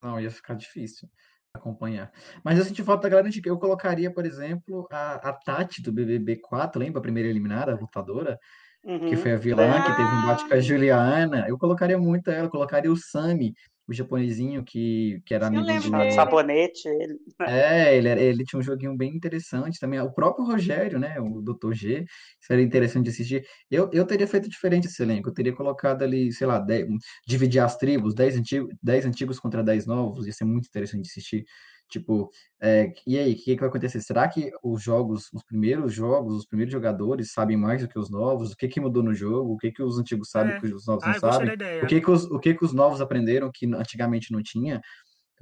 Não, 0.00 0.20
ia 0.20 0.30
ficar 0.30 0.54
difícil 0.54 1.08
acompanhar. 1.52 2.12
Mas 2.44 2.58
eu 2.58 2.64
senti 2.64 2.82
falta 2.84 3.02
da 3.04 3.08
galera 3.10 3.26
antiga. 3.28 3.48
Eu 3.48 3.58
colocaria, 3.58 4.12
por 4.12 4.24
exemplo, 4.24 4.86
a, 4.90 5.14
a 5.14 5.32
Tati 5.32 5.82
do 5.82 5.92
BBB 5.92 6.36
4, 6.36 6.78
lembra? 6.80 6.98
A 7.00 7.02
primeira 7.02 7.28
eliminada, 7.28 7.72
a 7.72 7.76
lutadora, 7.76 8.38
que 8.84 8.90
Uhum. 9.14 9.16
foi 9.16 9.32
a 9.32 9.36
vilã, 9.36 9.80
que 9.82 9.96
teve 9.96 10.08
um 10.08 10.26
bate 10.26 10.46
com 10.46 10.54
a 10.54 10.56
Ah. 10.58 10.60
Juliana. 10.60 11.46
Eu 11.48 11.56
colocaria 11.58 11.98
muito 11.98 12.30
ela. 12.30 12.46
Eu 12.46 12.50
colocaria 12.50 12.92
o 12.92 12.96
Sami, 12.96 13.54
o 13.88 13.92
japonesinho 13.94 14.62
que, 14.62 15.20
que 15.24 15.34
era 15.34 15.46
Eu 15.46 15.58
amigo 15.58 15.90
do... 15.90 16.10
Sabonete, 16.12 16.86
ele. 16.88 17.16
É, 17.46 17.96
ele, 17.96 18.08
era- 18.08 18.20
ele 18.20 18.44
tinha 18.44 18.58
um 18.60 18.62
joguinho 18.62 18.94
bem 18.96 19.14
interessante 19.14 19.78
também. 19.80 19.98
O 20.00 20.12
próprio 20.12 20.44
Rogério, 20.44 20.98
né? 20.98 21.18
O 21.18 21.40
Dr. 21.42 21.72
G, 21.72 22.04
seria 22.40 22.64
interessante 22.64 23.04
de 23.04 23.10
assistir. 23.10 23.44
Eu, 23.70 23.88
eu 23.92 24.06
teria 24.06 24.26
feito 24.26 24.48
diferente 24.48 24.86
esse 24.86 25.02
elenco. 25.02 25.28
Eu 25.30 25.34
teria 25.34 25.52
colocado 25.54 26.02
ali, 26.02 26.30
sei 26.32 26.46
lá, 26.46 26.58
dez- 26.58 26.86
dividir 27.26 27.60
as 27.60 27.76
tribos, 27.76 28.14
10 28.14 28.36
antigos, 28.36 28.74
10 28.82 29.06
antigos 29.06 29.38
contra 29.40 29.62
10 29.64 29.86
novos. 29.86 30.26
Ia 30.26 30.32
ser 30.32 30.44
muito 30.44 30.66
interessante 30.66 31.02
de 31.04 31.08
assistir. 31.10 31.44
Tipo, 31.88 32.30
é, 32.60 32.92
e 33.06 33.18
aí, 33.18 33.32
o 33.32 33.36
que, 33.36 33.54
que 33.54 33.60
vai 33.60 33.68
acontecer? 33.68 34.00
Será 34.00 34.26
que 34.26 34.50
os 34.62 34.82
jogos, 34.82 35.30
os 35.32 35.44
primeiros 35.44 35.92
jogos, 35.92 36.34
os 36.34 36.46
primeiros 36.46 36.72
jogadores 36.72 37.32
sabem 37.32 37.56
mais 37.56 37.82
do 37.82 37.88
que 37.88 37.98
os 37.98 38.10
novos? 38.10 38.52
O 38.52 38.56
que 38.56 38.66
que 38.68 38.80
mudou 38.80 39.02
no 39.02 39.14
jogo? 39.14 39.52
O 39.52 39.56
que 39.58 39.70
que 39.70 39.82
os 39.82 39.98
antigos 39.98 40.30
sabem 40.30 40.54
É. 40.54 40.60
que 40.60 40.66
os 40.66 40.86
novos 40.86 41.04
Ah, 41.04 41.08
não 41.12 41.14
sabem? 41.20 41.54
O 41.82 41.86
que 41.86 42.00
que 42.00 42.10
os, 42.10 42.24
o 42.24 42.38
que 42.38 42.54
que 42.54 42.64
os 42.64 42.72
novos 42.72 43.00
aprenderam 43.00 43.50
que 43.52 43.66
antigamente 43.74 44.32
não 44.32 44.42
tinha? 44.42 44.80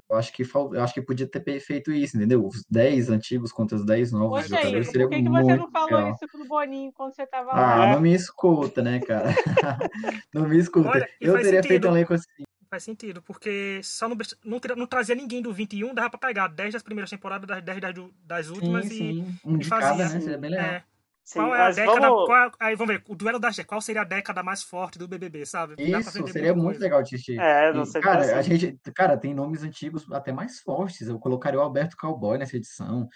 Eu 0.09 0.17
acho 0.17 0.33
que 0.33 0.43
fal... 0.43 0.75
eu 0.75 0.83
acho 0.83 0.93
que 0.93 1.01
podia 1.01 1.25
ter 1.27 1.59
feito 1.61 1.91
isso, 1.91 2.17
entendeu? 2.17 2.45
Os 2.45 2.63
10 2.69 3.09
antigos 3.09 3.51
contra 3.51 3.77
os 3.77 3.85
10 3.85 4.11
novos 4.11 4.41
Poxa, 4.41 4.47
jogadores 4.49 4.65
jogadores 4.67 4.87
seria 4.91 5.07
por 5.07 5.15
que, 5.15 5.23
que 5.23 5.29
você 5.29 5.55
não 5.55 5.57
muito 5.57 5.71
falou 5.71 5.89
legal. 5.95 6.11
isso 6.13 6.27
pro 6.31 6.45
Boninho 6.45 6.91
quando 6.93 7.15
você 7.15 7.25
tava 7.25 7.51
Ah, 7.51 7.77
lá? 7.77 7.87
É. 7.87 7.93
não 7.93 8.01
me 8.01 8.13
escuta, 8.13 8.81
né, 8.83 8.99
cara? 8.99 9.29
Não 10.33 10.47
me 10.47 10.57
escuta. 10.57 10.89
Olha, 10.89 11.09
Eu 11.21 11.33
teria 11.35 11.63
feito 11.63 11.67
sentido. 11.67 11.87
um 11.87 11.91
elenco 11.91 12.13
assim. 12.13 12.43
Faz 12.73 12.85
sentido, 12.85 13.21
porque 13.21 13.79
só 13.83 14.09
não, 14.09 14.17
não, 14.43 14.59
não 14.75 14.87
trazia 14.87 15.13
ninguém 15.13 15.43
do 15.43 15.53
21, 15.53 15.93
dava 15.93 16.09
pra 16.09 16.17
pegar 16.17 16.47
10 16.47 16.73
das 16.73 16.81
primeiras 16.81 17.07
temporadas, 17.07 17.47
das 17.47 17.61
10 17.61 17.79
das, 17.79 17.93
das 18.25 18.49
últimas 18.49 18.87
Sim, 18.87 18.93
e, 18.93 18.97
sim. 18.97 19.39
Um 19.45 19.55
e 19.57 19.59
de 19.59 19.67
fazia. 19.67 19.89
cada, 19.89 20.09
né? 20.09 20.19
Seria 20.19 20.37
bem 20.39 20.49
legal. 20.49 20.65
É, 20.65 20.83
Sim, 21.23 21.39
Qual 21.39 21.55
é 21.55 21.61
a 21.61 21.69
década. 21.69 21.99
vamos... 21.99 22.25
Qual, 22.25 22.51
aí 22.59 22.75
vamos 22.75 22.95
ver, 22.95 23.03
o 23.07 23.15
duelo 23.15 23.37
das. 23.37 23.59
Qual 23.59 23.79
seria 23.79 24.01
a 24.01 24.05
década 24.05 24.41
mais 24.41 24.63
forte 24.63 24.97
do 24.97 25.07
BBB, 25.07 25.45
sabe? 25.45 25.75
Isso, 25.77 26.27
seria 26.29 26.55
muito 26.55 26.65
coisa. 26.65 26.79
legal 26.79 27.03
de 27.03 27.13
assistir. 27.13 27.39
É, 27.39 27.71
não 27.71 27.85
sei 27.85 28.01
cara, 28.01 28.39
a 28.39 28.41
gente, 28.41 28.75
cara, 28.95 29.17
tem 29.17 29.35
nomes 29.35 29.61
antigos 29.61 30.11
até 30.11 30.31
mais 30.31 30.59
fortes. 30.59 31.07
Eu 31.07 31.19
colocaria 31.19 31.59
o 31.59 31.61
Alberto 31.61 31.95
Cowboy 31.95 32.39
nessa 32.39 32.57
edição. 32.57 33.07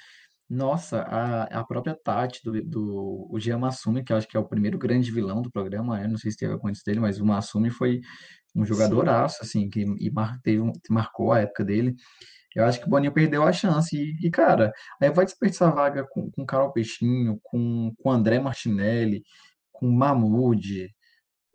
Nossa, 0.47 1.01
a, 1.01 1.43
a 1.59 1.63
própria 1.65 1.95
Tati 1.95 2.41
do, 2.43 2.63
do 2.63 3.27
o 3.29 3.39
Jean 3.39 3.57
Massumi, 3.57 4.03
que 4.03 4.13
eu 4.13 4.17
acho 4.17 4.27
que 4.27 4.37
é 4.37 4.39
o 4.39 4.47
primeiro 4.47 4.77
grande 4.77 5.11
vilão 5.11 5.41
do 5.41 5.51
programa, 5.51 5.99
né? 5.99 6.07
Não 6.07 6.17
sei 6.17 6.31
se 6.31 6.37
teve 6.37 6.57
antes 6.63 6.83
dele, 6.83 6.99
mas 7.01 7.19
o 7.19 7.25
Massumi 7.25 7.71
foi 7.71 7.99
um 8.57 8.65
Sim. 8.65 8.73
jogadoraço, 8.73 9.37
assim, 9.41 9.69
que 9.69 9.81
e 9.81 10.09
mar, 10.11 10.39
teve, 10.41 10.59
um- 10.61 10.73
marcou 10.89 11.31
a 11.31 11.39
época 11.39 11.63
dele. 11.63 11.95
Eu 12.55 12.65
acho 12.65 12.79
que 12.79 12.87
o 12.87 12.89
Boninho 12.89 13.13
perdeu 13.13 13.43
a 13.43 13.53
chance. 13.53 13.95
E, 13.95 14.25
e, 14.25 14.31
cara, 14.31 14.73
aí 15.01 15.11
vai 15.11 15.25
desperdiçar 15.25 15.73
vaga 15.73 16.05
com, 16.09 16.31
com 16.31 16.45
Carol 16.45 16.73
Peixinho, 16.73 17.39
com, 17.43 17.93
com 17.97 18.11
André 18.11 18.39
Martinelli, 18.39 19.23
com 19.71 19.91
Mahmoud. 19.91 20.89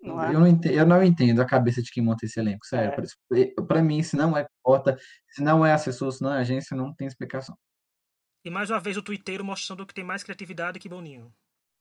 Não 0.01 0.23
é? 0.23 0.35
Eu 0.35 0.41
não 0.41 0.47
entendo, 0.47 0.75
eu 0.75 0.87
não 0.87 1.03
entendo 1.03 1.41
a 1.43 1.45
cabeça 1.45 1.83
de 1.83 1.91
quem 1.91 2.03
monta 2.05 2.25
esse 2.25 2.39
elenco, 2.39 2.65
sério. 2.67 2.93
É. 2.93 2.95
Pra, 2.95 3.67
pra 3.67 3.83
mim, 3.83 4.03
se 4.03 4.17
não 4.17 4.37
é 4.37 4.47
cota, 4.63 4.97
se 5.31 5.43
não 5.43 5.67
é 5.67 5.73
assessor, 5.73 6.13
se 6.13 6.23
não 6.23 6.33
é 6.33 6.39
agência, 6.39 6.77
não 6.77 6.95
tem 6.95 7.07
explicação. 7.07 7.57
E 8.45 8.51
mais 8.51 8.71
uma 8.71 8.81
vez 8.81 8.97
o 8.97 9.03
Twitter 9.03 9.43
mostrando 9.45 9.87
que 9.87 9.95
tem 9.95 10.05
mais 10.05 10.23
criatividade 10.23 10.79
que 10.79 10.89
Boninho. 10.89 11.33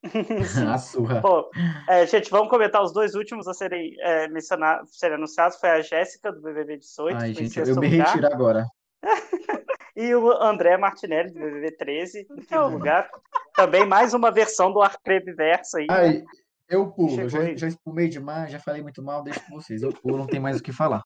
A 0.73 0.77
surra. 0.77 1.21
Pô, 1.21 1.49
é, 1.87 2.05
gente, 2.07 2.29
vamos 2.31 2.49
comentar 2.49 2.81
os 2.81 2.91
dois 2.91 3.13
últimos 3.15 3.47
a 3.47 3.53
serem 3.53 3.95
é, 3.99 4.27
mencionados, 4.27 4.97
serem 4.97 5.15
anunciados. 5.15 5.57
Foi 5.59 5.69
a 5.69 5.81
Jéssica, 5.81 6.31
do 6.31 6.41
BBB 6.41 6.77
18, 6.77 7.17
Ai, 7.17 7.33
gente, 7.33 7.59
eu 7.59 7.65
sexto 7.65 7.79
me 7.79 7.89
lugar. 7.89 8.07
retiro 8.07 8.27
agora. 8.27 8.65
E 9.93 10.15
o 10.15 10.31
André 10.41 10.77
Martinelli, 10.77 11.31
do 11.31 11.39
BBB 11.39 11.71
13, 11.75 12.19
em 12.21 12.25
quinto 12.25 12.41
Então. 12.43 12.69
lugar. 12.69 13.09
Também 13.53 13.85
mais 13.85 14.13
uma 14.13 14.31
versão 14.31 14.71
do 14.71 14.81
Arcreve 14.81 15.33
Verso 15.33 15.77
aí. 15.77 15.85
né? 15.85 15.93
Ai, 15.93 16.23
eu 16.69 16.89
pulo, 16.89 17.27
já, 17.27 17.39
aí. 17.41 17.57
já 17.57 17.67
espumei 17.67 18.07
demais, 18.07 18.49
já 18.53 18.57
falei 18.57 18.81
muito 18.81 19.03
mal, 19.03 19.21
deixo 19.21 19.45
com 19.45 19.53
vocês. 19.55 19.83
Eu 19.83 19.91
pulo, 19.91 20.17
não 20.17 20.25
tem 20.27 20.39
mais 20.39 20.57
o 20.61 20.63
que 20.63 20.71
falar. 20.71 21.03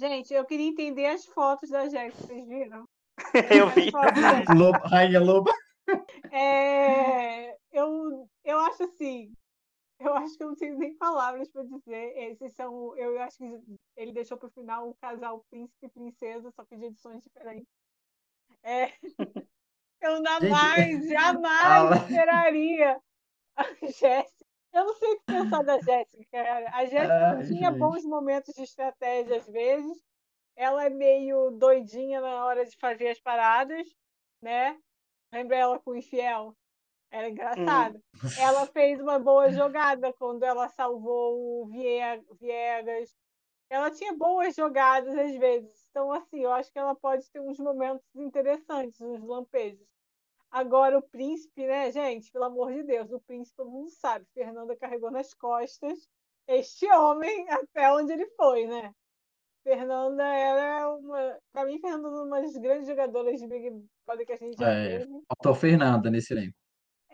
Gente, 0.00 0.34
eu 0.34 0.44
queria 0.44 0.66
entender 0.66 1.06
as 1.06 1.24
fotos 1.26 1.70
da 1.70 1.88
Jéssica, 1.88 2.26
vocês 2.26 2.46
viram? 2.48 2.84
Eu 3.50 3.68
vi. 3.70 3.90
Loba, 4.52 4.78
Rainha 4.88 5.20
Loba. 5.20 5.52
É, 6.32 7.54
eu, 7.76 8.30
eu 8.44 8.58
acho 8.60 8.84
assim, 8.84 9.32
eu 9.98 10.14
acho 10.14 10.36
que 10.36 10.42
eu 10.42 10.48
não 10.48 10.56
tenho 10.56 10.78
nem 10.78 10.96
palavras 10.96 11.48
para 11.48 11.62
dizer. 11.62 12.16
Esses 12.16 12.54
são, 12.54 12.96
eu 12.96 13.20
acho 13.20 13.36
que 13.38 13.78
ele 13.96 14.12
deixou 14.12 14.38
para 14.38 14.48
o 14.48 14.52
final 14.52 14.88
o 14.88 14.94
casal 14.94 15.44
príncipe 15.50 15.86
e 15.86 15.90
princesa, 15.90 16.50
só 16.50 16.64
que 16.64 16.76
de 16.76 16.86
edições 16.86 17.22
diferentes. 17.22 17.68
É, 18.62 18.92
eu 20.00 20.22
jamais, 20.22 21.08
jamais 21.08 21.62
fala. 21.62 21.96
esperaria 21.96 23.00
a 23.56 23.64
Jéssica. 23.86 24.46
Eu 24.72 24.84
não 24.84 24.94
sei 24.94 25.12
o 25.12 25.18
que 25.18 25.24
pensar 25.26 25.62
da 25.62 25.80
Jéssica, 25.80 26.24
cara. 26.30 26.70
A 26.74 26.84
Jéssica 26.84 27.28
Ai, 27.30 27.46
tinha 27.46 27.70
gente. 27.70 27.78
bons 27.78 28.04
momentos 28.04 28.54
de 28.54 28.62
estratégia 28.62 29.36
às 29.36 29.46
vezes. 29.46 30.04
Ela 30.54 30.86
é 30.86 30.90
meio 30.90 31.50
doidinha 31.50 32.20
na 32.20 32.44
hora 32.44 32.64
de 32.64 32.76
fazer 32.78 33.08
as 33.08 33.20
paradas, 33.20 33.86
né? 34.40 34.78
Lembra 35.32 35.56
ela 35.56 35.78
com 35.78 35.90
o 35.90 35.96
Infiel? 35.96 36.56
Era 37.10 37.28
engraçado. 37.28 38.00
Ela 38.40 38.66
fez 38.66 39.00
uma 39.00 39.18
boa 39.18 39.50
jogada 39.50 40.12
quando 40.14 40.42
ela 40.42 40.68
salvou 40.68 41.62
o 41.62 41.66
Vie- 41.66 42.24
Viegas. 42.40 43.14
Ela 43.70 43.90
tinha 43.90 44.12
boas 44.14 44.54
jogadas 44.54 45.16
às 45.16 45.34
vezes. 45.36 45.86
Então, 45.90 46.12
assim, 46.12 46.40
eu 46.42 46.52
acho 46.52 46.70
que 46.72 46.78
ela 46.78 46.94
pode 46.94 47.30
ter 47.30 47.40
uns 47.40 47.58
momentos 47.58 48.04
interessantes, 48.14 49.00
uns 49.00 49.22
lampejos. 49.22 49.86
Agora, 50.50 50.98
o 50.98 51.02
príncipe, 51.02 51.66
né, 51.66 51.90
gente? 51.90 52.30
Pelo 52.30 52.44
amor 52.44 52.72
de 52.72 52.82
Deus, 52.82 53.10
o 53.12 53.20
príncipe 53.20 53.56
todo 53.56 53.70
mundo 53.70 53.90
sabe. 53.90 54.24
Fernanda 54.34 54.76
carregou 54.76 55.10
nas 55.10 55.32
costas 55.34 56.08
este 56.48 56.86
homem 56.92 57.46
até 57.50 57.92
onde 57.92 58.12
ele 58.12 58.26
foi, 58.36 58.66
né? 58.66 58.92
Fernanda 59.64 60.22
era 60.24 60.88
uma. 60.96 61.38
Pra 61.52 61.64
mim, 61.64 61.78
Fernanda 61.80 62.08
é 62.08 62.22
uma 62.22 62.40
das 62.40 62.56
grandes 62.56 62.86
jogadoras 62.86 63.40
de 63.40 63.46
Big 63.48 63.70
Brother 64.06 64.26
que 64.26 64.32
a 64.32 64.36
gente 64.36 64.56
já 64.56 64.70
É. 64.70 64.98
teve. 64.98 65.10
Faltou 65.28 65.54
Fernanda 65.60 66.08
nesse 66.10 66.32
elenco. 66.32 66.56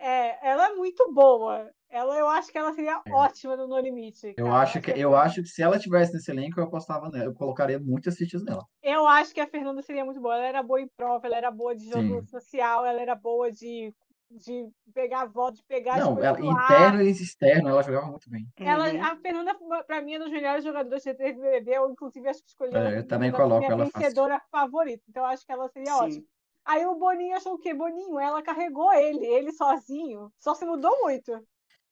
É, 0.03 0.49
ela 0.49 0.67
é 0.67 0.73
muito 0.75 1.11
boa. 1.13 1.71
Ela, 1.89 2.17
eu 2.17 2.27
acho 2.27 2.51
que 2.51 2.57
ela 2.57 2.73
seria 2.73 3.01
É. 3.05 3.11
ótima 3.13 3.55
no 3.55 3.67
No 3.67 3.79
Limite. 3.79 4.33
Eu 4.35 4.45
cara. 4.47 4.57
acho 4.61 4.81
que, 4.81 4.91
eu 4.91 5.15
acho 5.15 5.41
que 5.43 5.47
se 5.47 5.61
ela 5.61 5.79
tivesse 5.79 6.11
nesse 6.13 6.29
elenco, 6.29 6.59
eu 6.59 6.65
apostava 6.65 7.09
nela. 7.09 7.25
Eu 7.25 7.33
colocaria 7.33 7.79
muitas 7.79 8.15
fichas 8.15 8.43
nela. 8.43 8.63
Eu 8.81 9.07
acho 9.07 9.33
que 9.33 9.39
a 9.39 9.47
Fernanda 9.47 9.81
seria 9.81 10.03
muito 10.03 10.19
boa. 10.19 10.35
Ela 10.35 10.47
era 10.47 10.63
boa 10.63 10.81
em 10.81 10.87
prova, 10.97 11.25
ela 11.25 11.37
era 11.37 11.51
boa 11.51 11.73
de 11.75 11.85
jogo 11.85 12.01
Sim. 12.21 12.25
social, 12.25 12.85
ela 12.85 12.99
era 12.99 13.15
boa 13.15 13.49
de, 13.51 13.93
de 14.31 14.67
pegar 14.93 15.25
voto, 15.25 15.55
de 15.57 15.63
pegar 15.63 15.99
Não, 15.99 16.21
ela, 16.21 16.39
interno 16.39 17.01
e 17.01 17.09
externo, 17.11 17.69
ela 17.69 17.83
jogava 17.83 18.07
muito 18.07 18.29
bem. 18.29 18.45
Ela, 18.57 18.91
Uhum. 18.91 19.03
a 19.05 19.15
Fernanda, 19.17 19.55
pra 19.85 20.01
mim, 20.01 20.15
é 20.15 20.17
uma 20.17 20.25
das 20.25 20.33
melhores 20.33 20.63
jogadoras 20.63 21.03
que 21.03 21.13
teve 21.13 21.39
BBB. 21.39 21.77
Eu, 21.77 21.89
inclusive, 21.91 22.27
acho 22.27 22.41
que 22.41 22.49
escolhi 22.49 22.75
É, 22.75 22.97
eu 22.99 23.07
também 23.07 23.29
uma 23.29 23.37
coloco 23.37 23.59
minha 23.59 23.71
ela 23.71 23.85
fácil. 23.85 23.99
vencedora 24.01 24.41
favorita. 24.51 25.03
Então, 25.07 25.23
eu 25.23 25.29
acho 25.29 25.45
que 25.45 25.51
ela 25.51 25.67
seria 25.69 25.95
ótima. 25.95 26.23
Aí 26.65 26.85
o 26.85 26.95
Boninho 26.95 27.35
achou 27.35 27.53
o 27.53 27.59
quê? 27.59 27.73
Boninho, 27.73 28.19
ela 28.19 28.41
carregou 28.41 28.91
ele, 28.93 29.25
ele 29.25 29.51
sozinho. 29.51 30.31
Só 30.39 30.53
se 30.55 30.65
mudou 30.65 31.01
muito. 31.01 31.31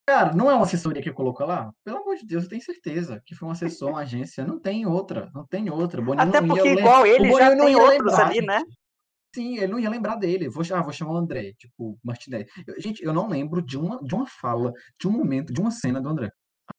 Cara, 0.05 0.33
não 0.33 0.49
é 0.49 0.55
uma 0.55 0.63
assessoria 0.63 1.01
que 1.01 1.11
colocou 1.11 1.45
lá? 1.45 1.71
Pelo 1.83 1.97
amor 1.97 2.15
de 2.15 2.25
Deus, 2.25 2.43
eu 2.43 2.49
tenho 2.49 2.61
certeza 2.61 3.21
que 3.25 3.35
foi 3.35 3.47
uma 3.47 3.53
assessor, 3.53 3.89
uma 3.89 4.01
agência. 4.01 4.45
Não 4.45 4.59
tem 4.59 4.85
outra, 4.85 5.29
não 5.33 5.45
tem 5.45 5.69
outra. 5.69 6.01
Boninho 6.01 6.27
Até 6.27 6.41
não 6.41 6.47
ia 6.47 6.55
porque, 6.63 6.69
igual 6.69 7.03
o 7.03 7.05
ele, 7.05 7.17
Boninho 7.17 7.37
já 7.37 7.55
não 7.55 7.65
tem 7.65 7.75
ia 7.75 7.81
outros 7.81 8.13
lembrar, 8.13 8.27
ali, 8.27 8.41
né? 8.45 8.59
gente. 8.59 8.79
Sim, 9.33 9.57
ele 9.57 9.67
não 9.67 9.79
ia 9.79 9.89
lembrar 9.89 10.15
dele. 10.17 10.49
Vou, 10.49 10.63
ah, 10.73 10.81
vou 10.81 10.91
chamar 10.91 11.13
o 11.13 11.17
André, 11.17 11.53
tipo, 11.57 11.97
Martinelli. 12.03 12.45
Eu- 12.67 12.81
gente, 12.81 13.01
eu 13.03 13.13
não 13.13 13.29
lembro 13.29 13.61
de 13.61 13.77
uma, 13.77 14.01
de 14.03 14.13
uma 14.13 14.25
fala, 14.25 14.73
de 14.99 15.07
um 15.07 15.11
momento, 15.11 15.53
de 15.53 15.61
uma 15.61 15.71
cena 15.71 16.01
do 16.01 16.09
André. 16.09 16.29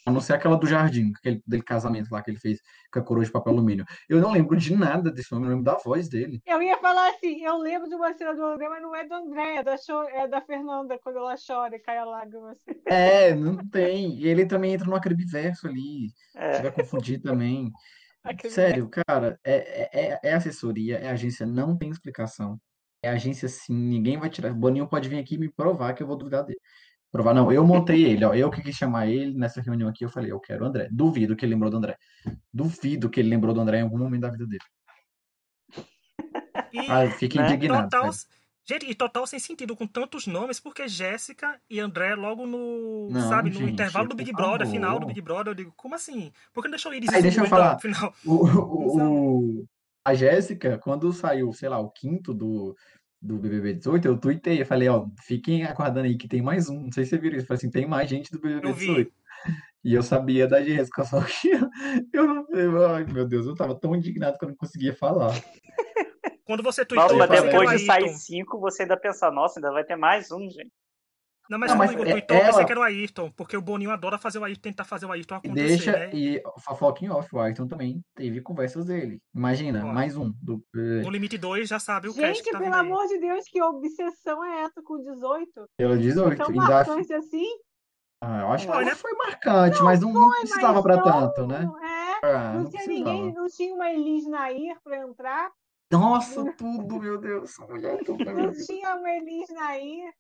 A 0.05 0.11
não 0.11 0.21
ser 0.21 0.35
aquela 0.35 0.57
do 0.57 0.67
jardim, 0.67 1.13
aquele 1.17 1.43
dele 1.47 1.63
casamento 1.63 2.11
lá 2.11 2.23
que 2.23 2.31
ele 2.31 2.39
fez 2.39 2.61
com 2.93 2.99
a 2.99 3.03
coroa 3.03 3.25
de 3.25 3.31
papel 3.31 3.53
alumínio. 3.53 3.85
Eu 4.09 4.21
não 4.21 4.33
lembro 4.33 4.57
de 4.57 4.75
nada 4.75 5.11
desse 5.11 5.33
homem, 5.35 5.49
eu 5.49 5.57
lembro 5.57 5.65
da 5.65 5.79
voz 5.79 6.09
dele. 6.09 6.43
Eu 6.47 6.63
ia 6.63 6.79
falar 6.79 7.11
assim, 7.11 7.45
eu 7.45 7.57
lembro 7.59 7.89
de 7.89 7.95
uma 7.95 8.13
cena 8.15 8.35
do 8.35 8.45
André, 8.45 8.69
mas 8.69 8.83
não 8.83 8.95
é 8.95 9.07
do 9.07 9.15
André, 9.15 9.57
é 9.57 9.63
da, 9.63 9.77
é 10.13 10.29
da 10.29 10.41
Fernanda, 10.41 10.99
quando 11.03 11.19
ela 11.19 11.35
chora 11.37 11.77
e 11.77 11.79
cai 11.79 11.99
a 11.99 12.05
lágrima. 12.05 12.51
assim. 12.51 12.81
É, 12.87 13.35
não 13.35 13.57
tem. 13.69 14.17
E 14.19 14.27
ele 14.27 14.47
também 14.47 14.75
entra 14.75 14.87
no 14.87 14.97
acrebiverso 14.97 15.69
ali. 15.69 16.09
É. 16.35 16.55
Você 16.55 16.63
vai 16.63 16.73
confundir 16.73 17.21
também. 17.21 17.71
Sério, 18.51 18.89
cara, 18.89 19.39
é, 19.45 20.13
é, 20.13 20.21
é 20.23 20.35
assessoria, 20.35 20.99
é 20.99 21.11
agência, 21.11 21.45
não 21.45 21.77
tem 21.77 21.91
explicação. 21.91 22.59
É 23.03 23.09
agência 23.09 23.49
sim, 23.49 23.75
ninguém 23.75 24.17
vai 24.17 24.31
tirar. 24.31 24.55
Boninho 24.55 24.87
pode 24.87 25.09
vir 25.09 25.19
aqui 25.19 25.37
me 25.37 25.51
provar 25.51 25.93
que 25.93 26.03
eu 26.03 26.07
vou 26.07 26.17
duvidar 26.17 26.45
dele. 26.45 26.61
Provar, 27.13 27.35
não, 27.35 27.53
eu 27.53 27.65
montei 27.67 28.05
ele, 28.07 28.25
ó. 28.25 28.33
Eu 28.35 28.51
que 28.51 28.63
quis 28.63 28.75
chamar 28.75 29.07
ele 29.07 29.37
nessa 29.37 29.61
reunião 29.61 29.87
aqui, 29.89 30.03
eu 30.03 30.09
falei, 30.09 30.33
eu 30.33 30.41
quero 30.41 30.65
o 30.65 30.67
André. 30.67 30.89
Duvido 30.91 31.37
que 31.37 31.45
ele 31.45 31.53
lembrou 31.53 31.71
do 31.71 31.77
André. 31.77 31.99
Duvido 32.53 33.11
que 33.11 33.21
ele 33.21 33.29
lembrou 33.29 33.53
do 33.55 33.61
André 33.61 33.81
em 33.81 33.83
algum 33.83 33.99
momento 33.99 34.23
da 34.23 34.31
vida 34.31 34.47
dele. 34.47 34.65
E 36.73 36.87
Ah, 36.89 37.05
eu 37.05 37.11
fico 37.13 37.37
Né? 37.37 37.43
indignado, 37.45 37.91
total. 37.91 38.11
Gente, 38.65 38.87
e 38.89 38.95
total 38.95 39.27
sem 39.27 39.39
sentido 39.41 39.77
com 39.77 39.87
tantos 39.87 40.27
nomes, 40.27 40.61
porque 40.61 40.87
Jéssica 40.87 41.61
e 41.69 41.81
André 41.81 42.15
logo 42.15 42.47
no, 42.47 43.09
Não, 43.11 43.29
sabe, 43.29 43.51
no 43.51 43.57
gente, 43.59 43.73
intervalo 43.73 44.09
do 44.09 44.15
Big 44.15 44.33
Brother, 44.33 44.67
final 44.69 44.93
do 44.95 45.01
favor. 45.01 45.07
Big 45.09 45.21
Brother, 45.21 45.51
eu 45.51 45.55
digo, 45.55 45.73
como 45.77 45.95
assim? 45.97 46.33
Por 46.55 46.63
que 46.63 46.69
não 46.69 46.73
deixou 46.77 46.95
Iris 46.95 47.11
e 47.11 47.17
Aí, 47.17 47.23
deixa 47.23 47.41
eu 47.43 47.47
falar. 47.47 47.79
final? 47.81 48.15
O, 48.25 48.35
o- 48.37 48.37
o- 49.61 49.67
a 50.05 50.15
Jéssica, 50.15 50.79
quando 50.79 51.13
saiu, 51.13 51.53
sei 51.53 51.69
lá, 51.69 51.79
o 51.81 51.91
quinto 51.91 52.33
do, 52.33 52.75
do 53.23 53.39
BBB 53.39 53.75
18, 53.75 54.09
eu 54.09 54.19
tuitei, 54.19 54.61
eu 54.61 54.67
falei, 54.67 54.89
ó, 54.89 55.07
fiquem 55.21 55.65
aguardando 55.65 56.07
aí 56.07 56.17
que 56.17 56.27
tem 56.27 56.43
mais 56.43 56.69
um. 56.69 56.83
Não 56.83 56.93
sei 56.93 57.05
se 57.05 57.11
você 57.11 57.19
viram 57.19 57.37
isso. 57.37 57.45
Eu 57.45 57.49
falei 57.49 57.59
assim, 57.59 57.71
tem 57.71 57.87
mais 57.87 58.11
gente 58.11 58.33
do 58.33 58.41
BBB 58.41 58.69
Eu 58.69 58.75
vi. 58.75 58.87
18. 58.87 59.13
E 59.85 59.95
eu 59.95 60.03
sabia 60.03 60.47
da 60.47 60.63
Jéssica, 60.63 61.05
só 61.05 61.21
que 61.23 61.51
eu 62.13 62.27
não. 62.27 62.47
eu- 62.51 62.87
ai, 62.87 63.05
meu 63.05 63.27
Deus, 63.27 63.47
eu 63.47 63.55
tava 63.55 63.75
tão 63.79 63.95
indignado 63.95 64.39
que 64.39 64.45
eu 64.45 64.49
não 64.49 64.57
conseguia 64.57 64.95
falar. 64.95 65.33
Quando 66.45 66.63
você 66.63 66.85
Nossa, 66.91 67.15
eu 67.15 67.29
quer 67.29 67.41
o 67.41 67.45
depois 67.45 67.71
de 67.71 67.87
sair 67.87 68.09
cinco, 68.11 68.59
você 68.61 68.83
ainda 68.83 68.97
pensa, 68.97 69.31
nossa, 69.31 69.59
ainda 69.59 69.73
vai 69.73 69.85
ter 69.85 69.97
mais 69.97 70.31
um, 70.31 70.49
gente. 70.51 70.73
Não, 71.51 71.59
mas 71.59 71.71
Não, 71.71 71.79
mas 71.79 71.91
o 71.91 71.93
Igor 71.95 72.07
é- 72.07 72.11
tweetou, 72.13 72.37
eu 72.37 72.43
pensei 72.45 72.59
ela- 72.59 72.65
que 72.67 72.73
era 72.73 72.81
o 72.81 72.85
Ayrton, 72.85 73.31
porque 73.33 73.57
o 73.57 73.61
Boninho 73.63 73.91
adora 73.91 74.17
fazer 74.17 74.39
o 74.39 74.45
Ayrton, 74.45 74.63
tentar 74.63 74.85
fazer 74.85 75.07
o 75.07 75.13
Ayrton 75.13 75.35
acontecer, 75.35 75.67
deixa, 75.67 75.93
né? 75.93 76.11
e 76.15 76.43
fofoca 76.61 77.05
em 77.05 77.11
off, 77.11 77.29
o 77.35 77.41
Ayrton 77.41 77.67
também 77.67 78.01
teve 78.15 78.41
conversas 78.41 78.87
dele. 78.87 79.21
Imagina, 79.35 79.85
Ó. 79.85 79.93
mais 79.93 80.17
um. 80.17 80.33
Do, 80.41 80.65
eh, 80.75 81.03
No 81.03 81.11
limite 81.11 81.37
2 81.37 81.69
já 81.69 81.79
sabe 81.79 82.09
o 82.09 82.13
Gente, 82.13 82.43
que 82.43 82.53
tá 82.53 82.59
pelo 82.59 82.73
aí. 82.75 82.81
amor 82.81 83.07
de 83.09 83.19
Deus, 83.19 83.45
que 83.49 83.61
obsessão 83.63 84.43
é 84.45 84.63
essa 84.63 84.81
com 84.83 84.99
18? 85.03 85.67
pelo 85.77 85.99
18. 85.99 86.37
Tão 86.39 86.47
Ainda, 86.49 86.61
marcante 86.63 87.13
assim? 87.13 87.47
ah, 88.23 88.41
eu 88.43 88.49
acho 88.53 88.67
que 88.67 88.73
Olha, 88.73 88.87
ela 88.87 88.97
foi 88.97 89.13
marcante, 89.15 89.83
mas 89.83 90.01
não, 90.01 90.13
não 90.13 90.31
precisava 90.31 90.75
Mas 90.75 90.83
pra 90.83 90.97
não, 90.97 91.03
tanto, 91.03 91.47
né? 91.47 91.69
É, 91.83 92.27
Ah, 92.27 92.53
não 92.55 92.63
não 92.63 92.71
tinha 92.71 92.85
precisava. 92.85 93.13
ninguém, 93.13 93.35
não 93.35 93.47
tinha 93.49 93.75
uma 93.75 93.91
Elis 93.91 94.27
Nair 94.29 94.77
pra 94.85 94.97
entrar, 94.99 95.51
Nossa, 95.91 96.53
tudo, 96.57 97.01
meu 97.01 97.19
Deus. 97.19 97.51
essa 97.51 97.67
mulher 97.67 97.99
é 98.01 98.33
não 98.33 98.53
tinha 98.55 98.95
uma 98.97 99.11
Elis 99.11 99.49
Nair. 99.51 100.13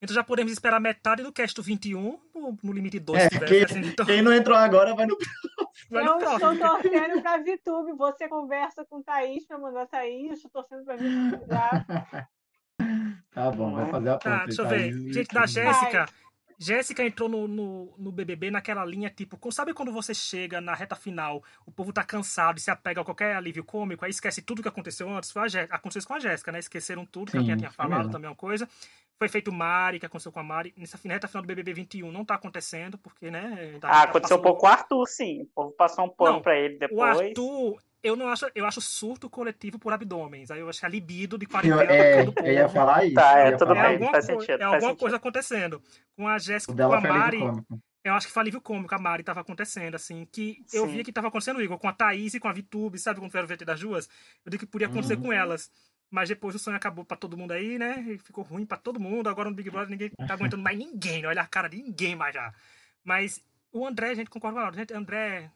Então 0.00 0.14
já 0.14 0.22
podemos 0.22 0.52
esperar 0.52 0.80
metade 0.80 1.22
do 1.24 1.32
cast 1.32 1.56
do 1.56 1.62
21 1.62 2.18
no, 2.34 2.56
no 2.62 2.72
limite 2.72 3.00
2, 3.00 3.20
É, 3.20 3.28
quem- 3.46 3.64
assim, 3.64 3.80
então, 3.80 4.06
Quem 4.06 4.22
não 4.22 4.32
entrou 4.32 4.56
agora 4.56 4.94
vai 4.94 5.06
no. 5.06 5.16
vai 5.90 6.04
no 6.04 6.10
Eu 6.20 6.32
estou 6.34 6.56
torcendo 6.56 7.20
pra 7.22 7.38
VTube. 7.38 7.92
Você 7.96 8.28
conversa 8.28 8.84
com 8.84 9.02
Thaís 9.02 9.44
pra 9.46 9.58
mandar 9.58 9.86
Thaís. 9.86 10.28
Eu 10.28 10.34
estou 10.34 10.50
torcendo 10.62 10.84
pra 10.84 10.94
VTube. 10.96 12.28
Tá 13.32 13.50
bom, 13.50 13.74
vai 13.74 13.90
fazer 13.90 14.08
a 14.10 14.18
Tá, 14.18 14.30
ponte. 14.38 14.46
deixa 14.46 14.62
eu 14.62 14.66
tá? 14.66 14.70
ver. 14.70 15.12
Gente, 15.12 15.34
da 15.34 15.46
Jéssica. 15.46 16.06
Jéssica 16.58 17.04
entrou 17.04 17.28
no, 17.28 17.46
no, 17.46 17.94
no 17.96 18.10
BBB 18.10 18.50
naquela 18.50 18.84
linha, 18.84 19.08
tipo, 19.08 19.38
sabe 19.52 19.72
quando 19.72 19.92
você 19.92 20.12
chega 20.12 20.60
na 20.60 20.74
reta 20.74 20.96
final, 20.96 21.42
o 21.64 21.70
povo 21.70 21.92
tá 21.92 22.02
cansado 22.02 22.58
e 22.58 22.60
se 22.60 22.68
apega 22.70 23.00
a 23.00 23.04
qualquer 23.04 23.36
alívio 23.36 23.62
cômico, 23.62 24.04
aí 24.04 24.10
esquece 24.10 24.42
tudo 24.42 24.60
que 24.60 24.68
aconteceu 24.68 25.08
antes? 25.08 25.30
Foi 25.30 25.42
a 25.42 25.46
aconteceu 25.70 26.00
isso 26.00 26.08
com 26.08 26.14
a 26.14 26.18
Jéssica, 26.18 26.50
né? 26.50 26.58
Esqueceram 26.58 27.06
tudo 27.06 27.30
que 27.30 27.36
a 27.36 27.40
Sim, 27.40 27.46
Pinha 27.46 27.56
tinha 27.56 27.70
foi 27.70 27.76
falado 27.76 27.98
mesmo. 27.98 28.12
também, 28.12 28.26
é 28.26 28.30
uma 28.30 28.34
coisa. 28.36 28.68
Foi 29.18 29.28
feito 29.28 29.52
Mari, 29.52 29.98
que 30.00 30.06
aconteceu 30.06 30.30
com 30.32 30.40
a 30.40 30.44
Mari. 30.44 30.72
Nessa 30.76 30.98
reta 31.04 31.26
final 31.28 31.42
do 31.42 31.46
BBB 31.46 31.72
21 31.72 32.10
não 32.10 32.24
tá 32.24 32.34
acontecendo, 32.34 32.98
porque, 32.98 33.30
né? 33.30 33.76
tá- 33.80 33.88
Ah, 33.88 34.02
aconteceu 34.02 34.36
um 34.36 34.40
passando- 34.40 34.42
pouco 34.42 34.60
com 34.60 34.66
o 34.66 34.70
Arthur, 34.70 35.06
sim. 35.06 35.42
O 35.42 35.46
povo 35.46 35.70
passou 35.72 36.04
um 36.06 36.08
pano 36.08 36.32
Não, 36.34 36.42
pra 36.42 36.56
ele 36.58 36.76
O 36.76 36.78
depois. 36.78 37.18
Arthur, 37.20 37.82
eu 38.02 38.14
não 38.16 38.28
acho, 38.28 38.46
eu 38.54 38.64
acho 38.66 38.80
surto 38.80 39.28
coletivo 39.28 39.78
por 39.78 39.92
abdômenes. 39.92 40.50
Aí 40.50 40.60
eu 40.60 40.68
acho 40.68 40.80
que 40.80 40.86
a 40.86 40.88
libido 40.88 41.36
de 41.38 41.46
Eu, 41.46 41.50
quarentena 41.50 41.82
é, 41.92 42.24
do 42.24 42.32
povo. 42.32 42.46
eu 42.46 42.52
ia 42.52 42.68
falar 42.68 43.04
isso. 43.04 43.14
Tá, 43.14 43.38
é, 43.38 43.56
tudo 43.56 43.72
É 43.72 43.74
bem, 43.74 43.82
isso. 43.82 43.92
alguma, 43.92 44.10
faz 44.12 44.24
sentido, 44.24 44.50
é 44.50 44.58
faz 44.58 44.62
alguma 44.62 44.80
sentido. 44.80 44.98
coisa 45.00 45.16
acontecendo. 45.16 45.82
Com 46.16 46.28
a 46.28 46.38
Jéssica 46.38 46.72
e 46.72 46.76
com 46.76 46.92
a 46.92 47.00
Mari, 47.00 47.40
eu 48.04 48.14
acho 48.14 48.26
que 48.26 48.32
foi 48.32 48.40
alívio 48.42 48.60
cômico. 48.60 48.94
A 48.94 48.98
Mari 48.98 49.22
tava 49.22 49.40
acontecendo, 49.40 49.94
assim. 49.96 50.26
Que 50.30 50.64
eu 50.72 50.86
Sim. 50.86 50.92
via 50.92 51.04
que 51.04 51.12
tava 51.12 51.28
acontecendo, 51.28 51.60
Igor, 51.62 51.78
com 51.78 51.88
a 51.88 51.92
Thaís 51.92 52.34
e 52.34 52.40
com 52.40 52.48
a 52.48 52.52
Vitube, 52.52 52.98
sabe 52.98 53.18
quando 53.20 53.30
foi 53.32 53.42
o 53.42 53.46
VT 53.46 53.64
das 53.64 53.80
duas? 53.80 54.08
Eu 54.44 54.50
digo 54.50 54.64
que 54.64 54.70
podia 54.70 54.86
acontecer 54.86 55.14
Uhum. 55.16 55.22
com 55.22 55.32
elas. 55.32 55.70
Mas 56.10 56.28
depois 56.30 56.54
o 56.54 56.58
sonho 56.58 56.76
acabou 56.76 57.04
pra 57.04 57.18
todo 57.18 57.36
mundo 57.36 57.52
aí, 57.52 57.78
né? 57.78 58.02
E 58.08 58.16
ficou 58.18 58.42
ruim 58.42 58.64
pra 58.64 58.78
todo 58.78 58.98
mundo. 58.98 59.28
Agora 59.28 59.50
no 59.50 59.54
Big 59.56 59.68
Brother 59.68 59.90
ninguém 59.90 60.08
tá 60.26 60.32
aguentando 60.32 60.62
mais 60.62 60.78
ninguém. 60.78 61.26
Olha 61.26 61.42
a 61.42 61.46
cara 61.46 61.68
de 61.68 61.76
ninguém 61.82 62.16
mais 62.16 62.32
já. 62.34 62.54
Mas 63.04 63.42
o 63.70 63.86
André, 63.86 64.10
a 64.10 64.14
gente 64.14 64.30
concorda 64.30 64.56
com 64.58 64.62
ela. 64.66 64.72
Gente, 64.72 64.94
André. 64.94 65.50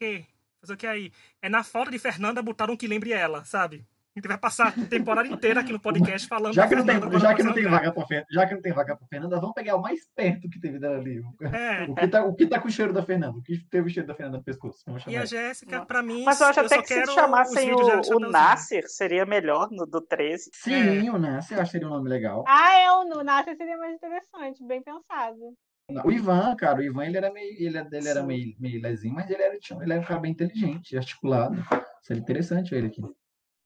Que? 0.00 0.24
O 0.70 0.76
que 0.76 0.86
aí? 0.86 1.12
É 1.40 1.48
na 1.48 1.62
falta 1.62 1.90
de 1.90 1.98
Fernanda 1.98 2.42
botar 2.42 2.70
um 2.70 2.76
que 2.76 2.86
lembre 2.86 3.12
ela, 3.12 3.44
sabe? 3.44 3.86
A 4.16 4.18
gente 4.18 4.28
vai 4.28 4.38
passar 4.38 4.68
a 4.68 4.86
temporada 4.88 5.28
inteira 5.28 5.60
aqui 5.60 5.70
no 5.70 5.78
podcast 5.78 6.26
falando 6.26 6.54
Já 6.54 6.66
que 6.66 6.74
não 6.74 6.86
tem, 6.86 6.98
já 7.20 7.34
que 7.34 7.42
não 7.42 7.52
tem 7.52 7.66
vaga 7.66 7.92
pra 7.92 8.06
Fernanda, 8.06 8.26
já 8.30 8.46
que 8.46 8.54
não 8.54 8.62
tem 8.62 8.72
vaga 8.72 8.96
pra 8.96 9.06
Fernanda, 9.06 9.38
vamos 9.38 9.54
pegar 9.54 9.76
o 9.76 9.82
mais 9.82 10.08
perto 10.14 10.48
que 10.48 10.58
teve 10.58 10.78
dela 10.78 10.96
ali. 10.96 11.22
É. 11.52 11.84
O 11.84 11.94
que 11.94 12.08
tá, 12.08 12.24
o 12.24 12.34
que 12.34 12.46
tá 12.46 12.58
com 12.58 12.68
o 12.68 12.70
cheiro 12.70 12.94
da 12.94 13.02
Fernanda? 13.02 13.36
O 13.36 13.42
que 13.42 13.58
teve 13.68 13.88
o 13.88 13.90
cheiro 13.90 14.08
da 14.08 14.14
Fernanda 14.14 14.38
no 14.38 14.42
pescoço? 14.42 14.82
Vamos 14.86 15.04
E 15.06 15.14
a. 15.14 15.26
Jéssica, 15.26 15.84
pra 15.84 16.02
mim, 16.02 16.24
Mas 16.24 16.40
eu 16.40 16.46
acho 16.46 16.60
até 16.60 16.76
só 16.76 16.82
que 16.82 16.88
se 16.88 17.12
chamassem 17.12 17.74
o, 17.74 17.76
de 17.76 17.82
o 17.82 17.86
Chapeuzinho. 17.86 18.30
Nasser, 18.30 18.88
seria 18.88 19.26
melhor 19.26 19.68
no 19.70 19.84
do 19.84 20.00
13. 20.00 20.50
Sim, 20.54 21.10
o 21.10 21.18
Nasser, 21.18 21.58
eu 21.58 21.62
acho 21.62 21.72
que 21.72 21.72
seria 21.72 21.88
um 21.88 21.90
nome 21.90 22.08
legal. 22.08 22.42
Ah, 22.48 22.74
é 22.74 22.90
o 22.90 23.22
Nascer 23.22 23.54
seria 23.54 23.76
mais 23.76 23.94
interessante, 23.94 24.64
bem 24.64 24.82
pensado. 24.82 25.54
O 26.04 26.10
Ivan, 26.10 26.56
cara, 26.56 26.80
o 26.80 26.82
Ivan 26.82 27.06
ele 27.06 27.16
era 27.16 27.32
meio, 27.32 27.54
ele, 27.58 27.78
ele 27.78 28.08
era 28.08 28.22
meio, 28.22 28.56
meio 28.58 28.82
lezinho, 28.82 29.14
mas 29.14 29.30
ele 29.30 29.40
era, 29.42 29.56
tinha- 29.58 29.80
ele 29.80 29.92
era 29.92 30.02
um 30.02 30.04
cara 30.04 30.18
bem 30.20 30.32
inteligente, 30.32 30.96
articulado. 30.96 31.56
Seria 32.02 32.20
interessante 32.20 32.74
ele 32.74 32.88
aqui. 32.88 33.00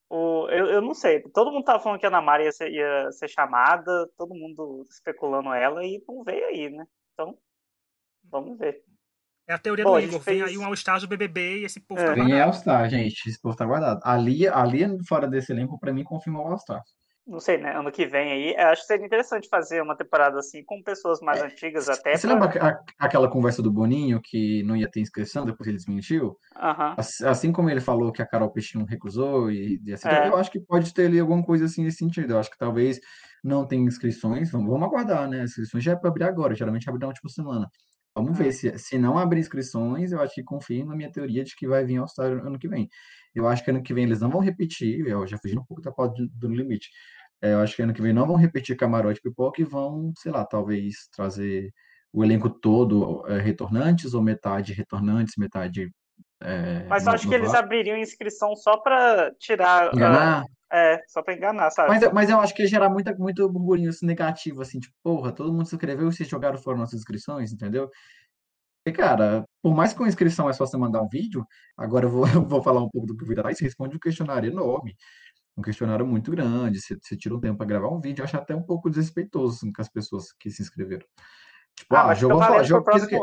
O, 0.07 0.47
eu, 0.49 0.67
eu 0.67 0.81
não 0.81 0.93
sei. 0.93 1.21
Todo 1.33 1.51
mundo 1.51 1.63
tava 1.63 1.81
falando 1.81 1.99
que 1.99 2.05
a 2.05 2.09
Ana 2.09 2.21
Maria 2.21 2.45
ia 2.45 2.51
ser, 2.51 2.69
ia 2.71 3.11
ser 3.11 3.27
chamada, 3.27 4.07
todo 4.17 4.35
mundo 4.35 4.85
especulando 4.89 5.51
ela 5.51 5.83
e 5.83 6.03
não 6.07 6.23
veio 6.23 6.45
aí, 6.45 6.69
né? 6.69 6.85
Então, 7.13 7.35
vamos 8.25 8.57
ver. 8.57 8.83
É 9.47 9.53
a 9.53 9.57
teoria 9.57 9.83
Bom, 9.83 9.93
do 9.93 9.99
Igor. 9.99 10.19
Vem 10.19 10.39
fez- 10.39 10.43
aí 10.49 10.57
um 10.59 10.65
All-Stars 10.65 11.01
do 11.01 11.07
BBB 11.07 11.61
e 11.61 11.65
esse 11.65 11.79
povo 11.79 11.99
É. 12.01 12.05
tá 12.05 12.13
Vem 12.13 12.23
guardado. 12.27 12.45
All-Star, 12.47 12.89
gente. 12.89 13.27
Esse 13.29 13.41
povo 13.41 13.55
tá 13.55 13.65
guardado. 13.65 13.99
Ali, 14.03 14.47
ali 14.47 14.83
fora 15.07 15.27
desse 15.27 15.51
elenco, 15.51 15.79
pra 15.79 15.91
mim, 15.91 16.03
confirma 16.03 16.39
o 16.39 16.47
All-Star. 16.47 16.83
Não 17.25 17.39
sei, 17.39 17.57
né? 17.57 17.75
Ano 17.77 17.91
que 17.91 18.05
vem 18.05 18.31
aí. 18.31 18.55
eu 18.57 18.67
Acho 18.67 18.81
que 18.81 18.87
seria 18.87 19.05
interessante 19.05 19.47
fazer 19.47 19.81
uma 19.81 19.95
temporada 19.95 20.39
assim 20.39 20.63
com 20.63 20.81
pessoas 20.81 21.19
mais 21.21 21.41
antigas 21.41 21.87
até. 21.87 22.15
Você 22.17 22.27
pra- 22.27 22.33
lembra 22.39 22.67
a- 22.67 22.83
aquela 22.99 23.29
conversa 23.29 23.61
do 23.61 23.71
Boninho 23.71 24.19
que 24.23 24.63
não 24.63 24.75
ia 24.75 24.89
ter 24.89 25.01
inscrição, 25.01 25.45
depois 25.45 25.67
ele 25.67 25.77
desmentiu? 25.77 26.35
Aham. 26.55 26.95
Assim, 26.97 27.25
assim 27.25 27.51
como 27.51 27.69
ele 27.69 27.79
falou 27.79 28.11
que 28.11 28.21
a 28.21 28.25
Carol 28.25 28.51
Peixinho 28.51 28.85
recusou 28.85 29.51
e, 29.51 29.79
e 29.85 29.93
assim, 29.93 30.09
É. 30.09 30.27
eu 30.27 30.35
acho 30.35 30.51
que 30.51 30.59
pode 30.59 30.93
ter 30.93 31.05
ali 31.05 31.19
alguma 31.19 31.43
coisa 31.43 31.65
assim 31.65 31.83
nesse 31.83 31.97
sentido. 31.97 32.33
Eu 32.33 32.39
acho 32.39 32.49
que 32.49 32.57
talvez 32.57 32.99
não 33.43 33.67
tenha 33.67 33.83
inscrições. 33.85 34.51
Vamos, 34.51 34.69
vamos 34.69 34.87
aguardar, 34.87 35.29
né? 35.29 35.41
As 35.41 35.51
inscrições 35.51 35.83
já 35.83 35.91
é 35.93 35.95
para 35.95 36.09
abrir 36.09 36.23
agora, 36.23 36.55
geralmente 36.55 36.89
abre 36.89 37.01
na 37.01 37.07
última 37.07 37.29
semana. 37.29 37.69
Vamos 38.15 38.37
É. 38.39 38.43
ver 38.43 38.51
se, 38.51 38.77
se 38.77 38.97
não 38.97 39.17
abrir 39.17 39.39
inscrições, 39.39 40.11
eu 40.11 40.19
acho 40.21 40.33
que 40.33 40.43
confirma 40.43 40.93
a 40.93 40.97
minha 40.97 41.11
teoria 41.11 41.43
de 41.45 41.55
que 41.55 41.67
vai 41.67 41.85
vir 41.85 41.97
ao 41.97 42.07
Star 42.07 42.31
ano 42.45 42.59
que 42.59 42.67
vem. 42.67 42.89
Eu 43.35 43.47
acho 43.47 43.63
que 43.63 43.71
ano 43.71 43.83
que 43.83 43.93
vem 43.93 44.03
eles 44.05 44.19
não 44.21 44.29
vão 44.29 44.41
repetir, 44.41 45.05
eu 45.07 45.25
já 45.27 45.37
fugi 45.37 45.57
um 45.57 45.63
pouco 45.65 45.81
da 45.81 45.91
pauta 45.91 46.15
do, 46.33 46.47
limite. 46.49 46.89
É, 47.41 47.53
eu 47.53 47.59
acho 47.59 47.75
que 47.75 47.81
ano 47.81 47.93
que 47.93 48.01
vem 48.01 48.13
não 48.13 48.27
vão 48.27 48.35
repetir 48.35 48.75
camarote 48.77 49.21
pipoca 49.21 49.61
e 49.61 49.65
vão, 49.65 50.13
sei 50.17 50.31
lá, 50.31 50.45
talvez 50.45 51.07
trazer 51.15 51.71
o 52.13 52.23
elenco 52.23 52.49
todo 52.49 53.25
é, 53.27 53.39
retornantes 53.39 54.13
ou 54.13 54.21
metade 54.21 54.73
retornantes, 54.73 55.33
metade 55.37 55.89
é, 56.43 56.87
Mas 56.89 57.05
eu 57.05 57.13
acho 57.13 57.27
que 57.27 57.35
eles 57.35 57.53
abririam 57.53 57.97
inscrição 57.97 58.55
só 58.55 58.77
pra 58.77 59.31
tirar. 59.39 59.89
ah, 59.89 59.95
Enganar? 59.95 60.45
é, 60.73 61.01
só 61.07 61.21
pra 61.21 61.33
enganar, 61.33 61.69
sabe? 61.71 61.89
Mas, 61.89 62.01
eu- 62.03 62.13
mas 62.13 62.29
eu 62.29 62.39
acho 62.39 62.53
que 62.53 62.61
ia 62.63 62.67
gerar 62.67 62.89
muita, 62.89 63.13
muito 63.15 63.47
burburinho 63.49 63.89
assim, 63.89 64.05
negativo, 64.05 64.61
assim, 64.61 64.79
tipo, 64.79 64.93
porra, 65.03 65.31
todo 65.31 65.51
mundo 65.53 65.65
se 65.67 65.75
inscreveu 65.75 66.07
e 66.09 66.13
vocês 66.13 66.29
jogaram 66.29 66.57
fora 66.57 66.77
nossas 66.77 66.99
inscrições, 66.99 67.51
entendeu? 67.51 67.89
E, 68.85 68.91
cara, 68.91 69.45
por 69.61 69.75
mais 69.75 69.91
que 69.91 69.99
com 69.99 70.07
inscrição 70.07 70.49
é 70.49 70.53
só 70.53 70.65
você 70.65 70.75
mandar 70.75 71.01
um 71.01 71.07
vídeo, 71.07 71.45
agora 71.77 72.05
eu 72.05 72.09
vou, 72.09 72.23
eu 72.33 72.45
vou 72.45 72.61
falar 72.61 72.81
um 72.81 72.89
pouco 72.89 73.07
do 73.07 73.15
que 73.15 73.23
o 73.23 73.27
Vida 73.27 73.43
Você 73.43 73.63
responde 73.63 73.95
um 73.95 73.99
questionário 73.99 74.49
enorme, 74.51 74.95
um 75.55 75.61
questionário 75.61 76.05
muito 76.05 76.31
grande, 76.31 76.81
você, 76.81 76.97
você 76.99 77.15
tira 77.15 77.35
um 77.35 77.39
tempo 77.39 77.57
para 77.57 77.67
gravar 77.67 77.89
um 77.89 78.01
vídeo, 78.01 78.21
eu 78.21 78.25
acho 78.25 78.37
até 78.37 78.55
um 78.55 78.63
pouco 78.63 78.89
desrespeitoso 78.89 79.57
assim, 79.57 79.71
com 79.71 79.81
as 79.81 79.89
pessoas 79.89 80.31
que 80.39 80.49
se 80.49 80.61
inscreveram. 80.61 81.05
Tipo, 81.75 81.95
Ah, 81.95 82.01
ah, 82.01 82.07
mas 82.07 82.19
jogou 82.19 82.41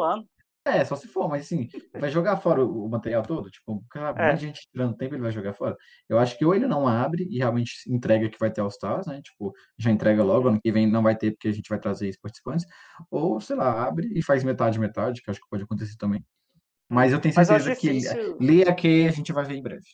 ano. 0.03 0.29
É, 0.69 0.85
só 0.85 0.95
se 0.97 1.09
for, 1.09 1.29
mas 1.29 1.47
assim, 1.47 1.69
vai 1.93 2.11
jogar 2.11 2.37
fora 2.37 2.65
o, 2.65 2.85
o 2.85 2.89
material 2.89 3.23
todo? 3.23 3.51
Tipo, 3.51 3.83
cara, 3.91 4.11
É. 4.11 4.27
muita 4.27 4.37
gente 4.37 4.69
tirando 4.71 4.97
tempo, 4.97 5.15
ele 5.15 5.23
vai 5.23 5.33
jogar 5.33 5.55
fora. 5.55 5.77
Eu 6.09 6.19
acho 6.19 6.37
que 6.37 6.45
ou 6.45 6.55
ele 6.55 6.67
não 6.67 6.87
abre 6.87 7.27
e 7.31 7.39
realmente 7.39 7.73
entrega 7.89 8.29
que 8.29 8.39
vai 8.39 8.51
ter 8.51 8.61
All 8.61 8.69
Stars, 8.69 9.07
né? 9.07 9.21
Tipo, 9.23 9.53
já 9.79 9.91
entrega 9.91 10.23
logo, 10.23 10.49
ano 10.49 10.61
que 10.61 10.71
vem 10.71 10.87
não 10.87 11.03
vai 11.03 11.17
ter 11.17 11.33
porque 11.33 11.49
a 11.49 11.53
gente 11.53 11.69
vai 11.69 11.79
trazer 11.79 12.09
esses 12.09 12.21
participantes. 12.21 12.67
Ou, 13.11 13.41
sei 13.41 13.57
lá, 13.57 13.87
abre 13.87 14.09
e 14.15 14.23
faz 14.23 14.45
metade, 14.45 14.79
metade, 14.79 15.23
que 15.23 15.31
acho 15.31 15.41
que 15.41 15.49
pode 15.49 15.63
acontecer 15.63 15.97
também. 15.97 16.25
Mas 16.89 17.13
eu 17.13 17.21
tenho 17.21 17.35
Mas 17.35 17.51
eu 17.51 17.61
certeza 17.61 18.15
que. 18.17 18.45
Leia 18.45 18.75
que 18.75 19.07
a 19.07 19.11
gente 19.11 19.33
vai 19.33 19.45
ver 19.45 19.55
em 19.57 19.63
breve. 19.63 19.85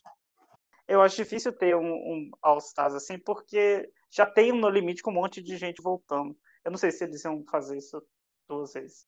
Eu 0.86 1.00
acho 1.00 1.16
difícil 1.16 1.52
ter 1.52 1.74
um, 1.74 1.92
um 1.92 2.30
All-Stars 2.42 2.94
assim, 2.94 3.18
porque 3.18 3.88
já 4.10 4.26
tem 4.26 4.52
um 4.52 4.60
No 4.60 4.68
Limite 4.68 5.02
com 5.02 5.10
um 5.10 5.14
monte 5.14 5.42
de 5.42 5.56
gente 5.56 5.82
voltando. 5.82 6.36
Eu 6.64 6.70
não 6.70 6.78
sei 6.78 6.90
se 6.90 7.04
eles 7.04 7.24
iam 7.24 7.42
fazer 7.50 7.76
isso 7.76 8.02
duas 8.48 8.72
vezes. 8.72 9.06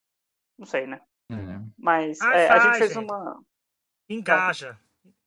Não 0.59 0.67
sei, 0.67 0.87
né? 0.87 1.01
É. 1.31 1.37
Mas 1.79 2.21
Ah, 2.21 2.37
é, 2.37 2.49
a 2.49 2.59
gente 2.59 2.79
fez 2.79 2.97
uma. 2.97 3.43
Engaja. 4.09 4.79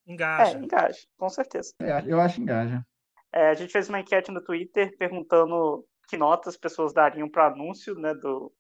É, 0.08 0.12
Engaja. 0.12 0.58
engaja, 0.58 1.00
com 1.18 1.30
certeza. 1.30 1.74
É, 1.82 2.04
eu 2.08 2.20
acho 2.20 2.36
que 2.36 2.42
engaja. 2.42 2.86
É, 3.32 3.50
a 3.50 3.54
gente 3.54 3.72
fez 3.72 3.90
uma 3.90 4.00
enquete 4.00 4.32
no 4.32 4.44
Twitter 4.44 4.96
perguntando 4.98 5.86
que 6.08 6.18
notas 6.18 6.56
as 6.56 6.60
pessoas 6.60 6.94
dariam 6.94 7.30
para 7.30 7.50
o 7.50 7.54
anúncio 7.54 7.94
né, 7.96 8.14
do, 8.16 8.52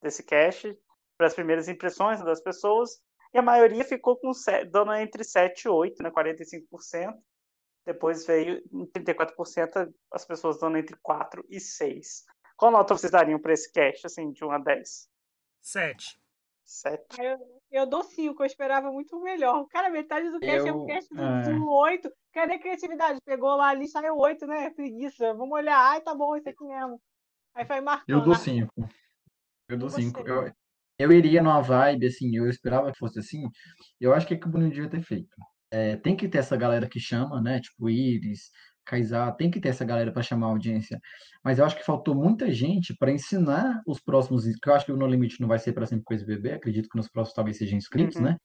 desse 0.00 0.22
cast, 0.22 0.78
para 1.18 1.26
as 1.26 1.34
primeiras 1.34 1.68
impressões 1.68 2.22
das 2.22 2.40
pessoas, 2.40 3.00
e 3.32 3.38
a 3.38 3.42
maioria 3.42 3.84
ficou 3.84 4.16
com 4.16 4.30
dando 4.70 4.94
entre 4.94 5.24
7 5.24 5.62
e 5.62 5.68
8, 5.68 6.02
né, 6.02 6.10
45%. 6.10 7.14
Depois 7.84 8.24
veio 8.24 8.62
em 8.72 8.86
34% 8.86 9.92
as 10.12 10.24
pessoas 10.24 10.58
dando 10.58 10.78
entre 10.78 10.96
4 11.02 11.44
e 11.48 11.60
6. 11.60 12.24
Qual 12.56 12.70
nota 12.70 12.96
vocês 12.96 13.10
dariam 13.10 13.40
para 13.40 13.52
esse 13.52 13.70
cast, 13.72 14.06
assim, 14.06 14.30
de 14.30 14.44
1 14.44 14.50
a 14.52 14.58
10? 14.58 15.08
Sete. 15.60 16.04
7. 16.04 16.23
Aí 17.18 17.26
Eu, 17.26 17.38
eu 17.70 17.86
dou 17.86 18.02
cinco, 18.02 18.42
eu 18.42 18.46
esperava 18.46 18.90
muito 18.90 19.20
melhor. 19.20 19.66
Cara, 19.68 19.90
metade 19.90 20.30
do 20.30 20.40
cast 20.40 20.68
é 20.68 20.72
um 20.72 20.80
Eu- 20.80 20.86
cast 20.86 21.14
do, 21.14 21.22
é. 21.22 21.42
do 21.42 21.68
8. 21.70 22.10
Cadê 22.32 22.54
a 22.54 22.58
criatividade? 22.58 23.20
Pegou 23.24 23.54
lá 23.56 23.68
ali, 23.68 23.86
saiu 23.86 24.16
8, 24.16 24.46
né? 24.46 24.70
Preguiça. 24.70 25.34
Vamos 25.34 25.52
olhar. 25.52 25.78
Ai, 25.78 26.00
tá 26.00 26.14
bom, 26.14 26.34
isso 26.36 26.48
aqui 26.48 26.64
mesmo. 26.64 27.00
Aí 27.54 27.64
foi 27.66 27.80
marcando. 27.80 28.08
Eu 28.08 28.20
dou 28.22 28.32
ah, 28.32 28.38
5. 28.38 28.72
Eu 29.68 29.78
dou 29.78 29.88
Você. 29.88 30.02
5. 30.02 30.20
Eu, 30.26 30.52
eu 30.98 31.12
iria 31.12 31.42
numa 31.42 31.60
vibe, 31.60 32.06
assim, 32.06 32.34
eu 32.36 32.48
esperava 32.48 32.90
que 32.90 32.98
fosse 32.98 33.18
assim. 33.18 33.48
Eu 34.00 34.14
acho 34.14 34.26
que 34.26 34.34
é 34.34 34.36
que 34.36 34.46
o 34.46 34.50
Bruno 34.50 34.68
devia 34.70 34.88
ter 34.88 35.02
feito. 35.02 35.34
É, 35.70 35.96
tem 35.96 36.16
que 36.16 36.28
ter 36.28 36.38
essa 36.38 36.56
galera 36.56 36.88
que 36.88 37.00
chama, 37.00 37.40
né? 37.40 37.60
Tipo 37.60 37.90
Iris, 37.90 38.50
Kaysar, 38.84 39.34
tem 39.36 39.50
que 39.50 39.60
ter 39.60 39.68
essa 39.70 39.84
galera 39.84 40.12
para 40.12 40.22
chamar 40.22 40.46
a 40.46 40.50
audiência. 40.50 41.00
Mas 41.42 41.58
eu 41.58 41.64
acho 41.64 41.76
que 41.76 41.84
faltou 41.84 42.14
muita 42.14 42.50
gente 42.52 42.94
para 42.96 43.10
ensinar 43.12 43.80
os 43.86 44.00
próximos, 44.00 44.44
que 44.44 44.68
eu 44.68 44.74
acho 44.74 44.86
que 44.86 44.92
o 44.92 44.96
No 44.96 45.06
Limite 45.06 45.40
não 45.40 45.48
vai 45.48 45.58
ser 45.58 45.72
para 45.72 45.86
sempre 45.86 46.04
com 46.04 46.14
esse 46.14 46.24
bebê, 46.26 46.52
acredito 46.52 46.88
que 46.88 46.96
nos 46.96 47.08
próximos 47.08 47.34
talvez 47.34 47.56
sejam 47.58 47.76
inscritos, 47.78 48.16
Uhum. 48.16 48.22
né? 48.24 48.36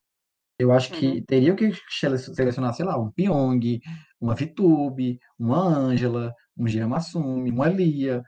Eu 0.59 0.71
acho 0.73 0.91
que 0.91 1.07
Uhum. 1.31 1.55
que 1.55 1.71
sele- 1.89 2.17
selecionar, 2.17 2.73
sei 2.73 2.85
lá, 2.85 2.99
um 2.99 3.09
Pyong, 3.11 3.79
uma 4.19 4.35
Vitube, 4.35 5.17
uma 5.37 5.57
Ângela, 5.65 6.33
um 6.57 6.67
Jean 6.67 6.87
Massumi, 6.89 7.49
uma 7.49 7.69
Lia, 7.69 8.21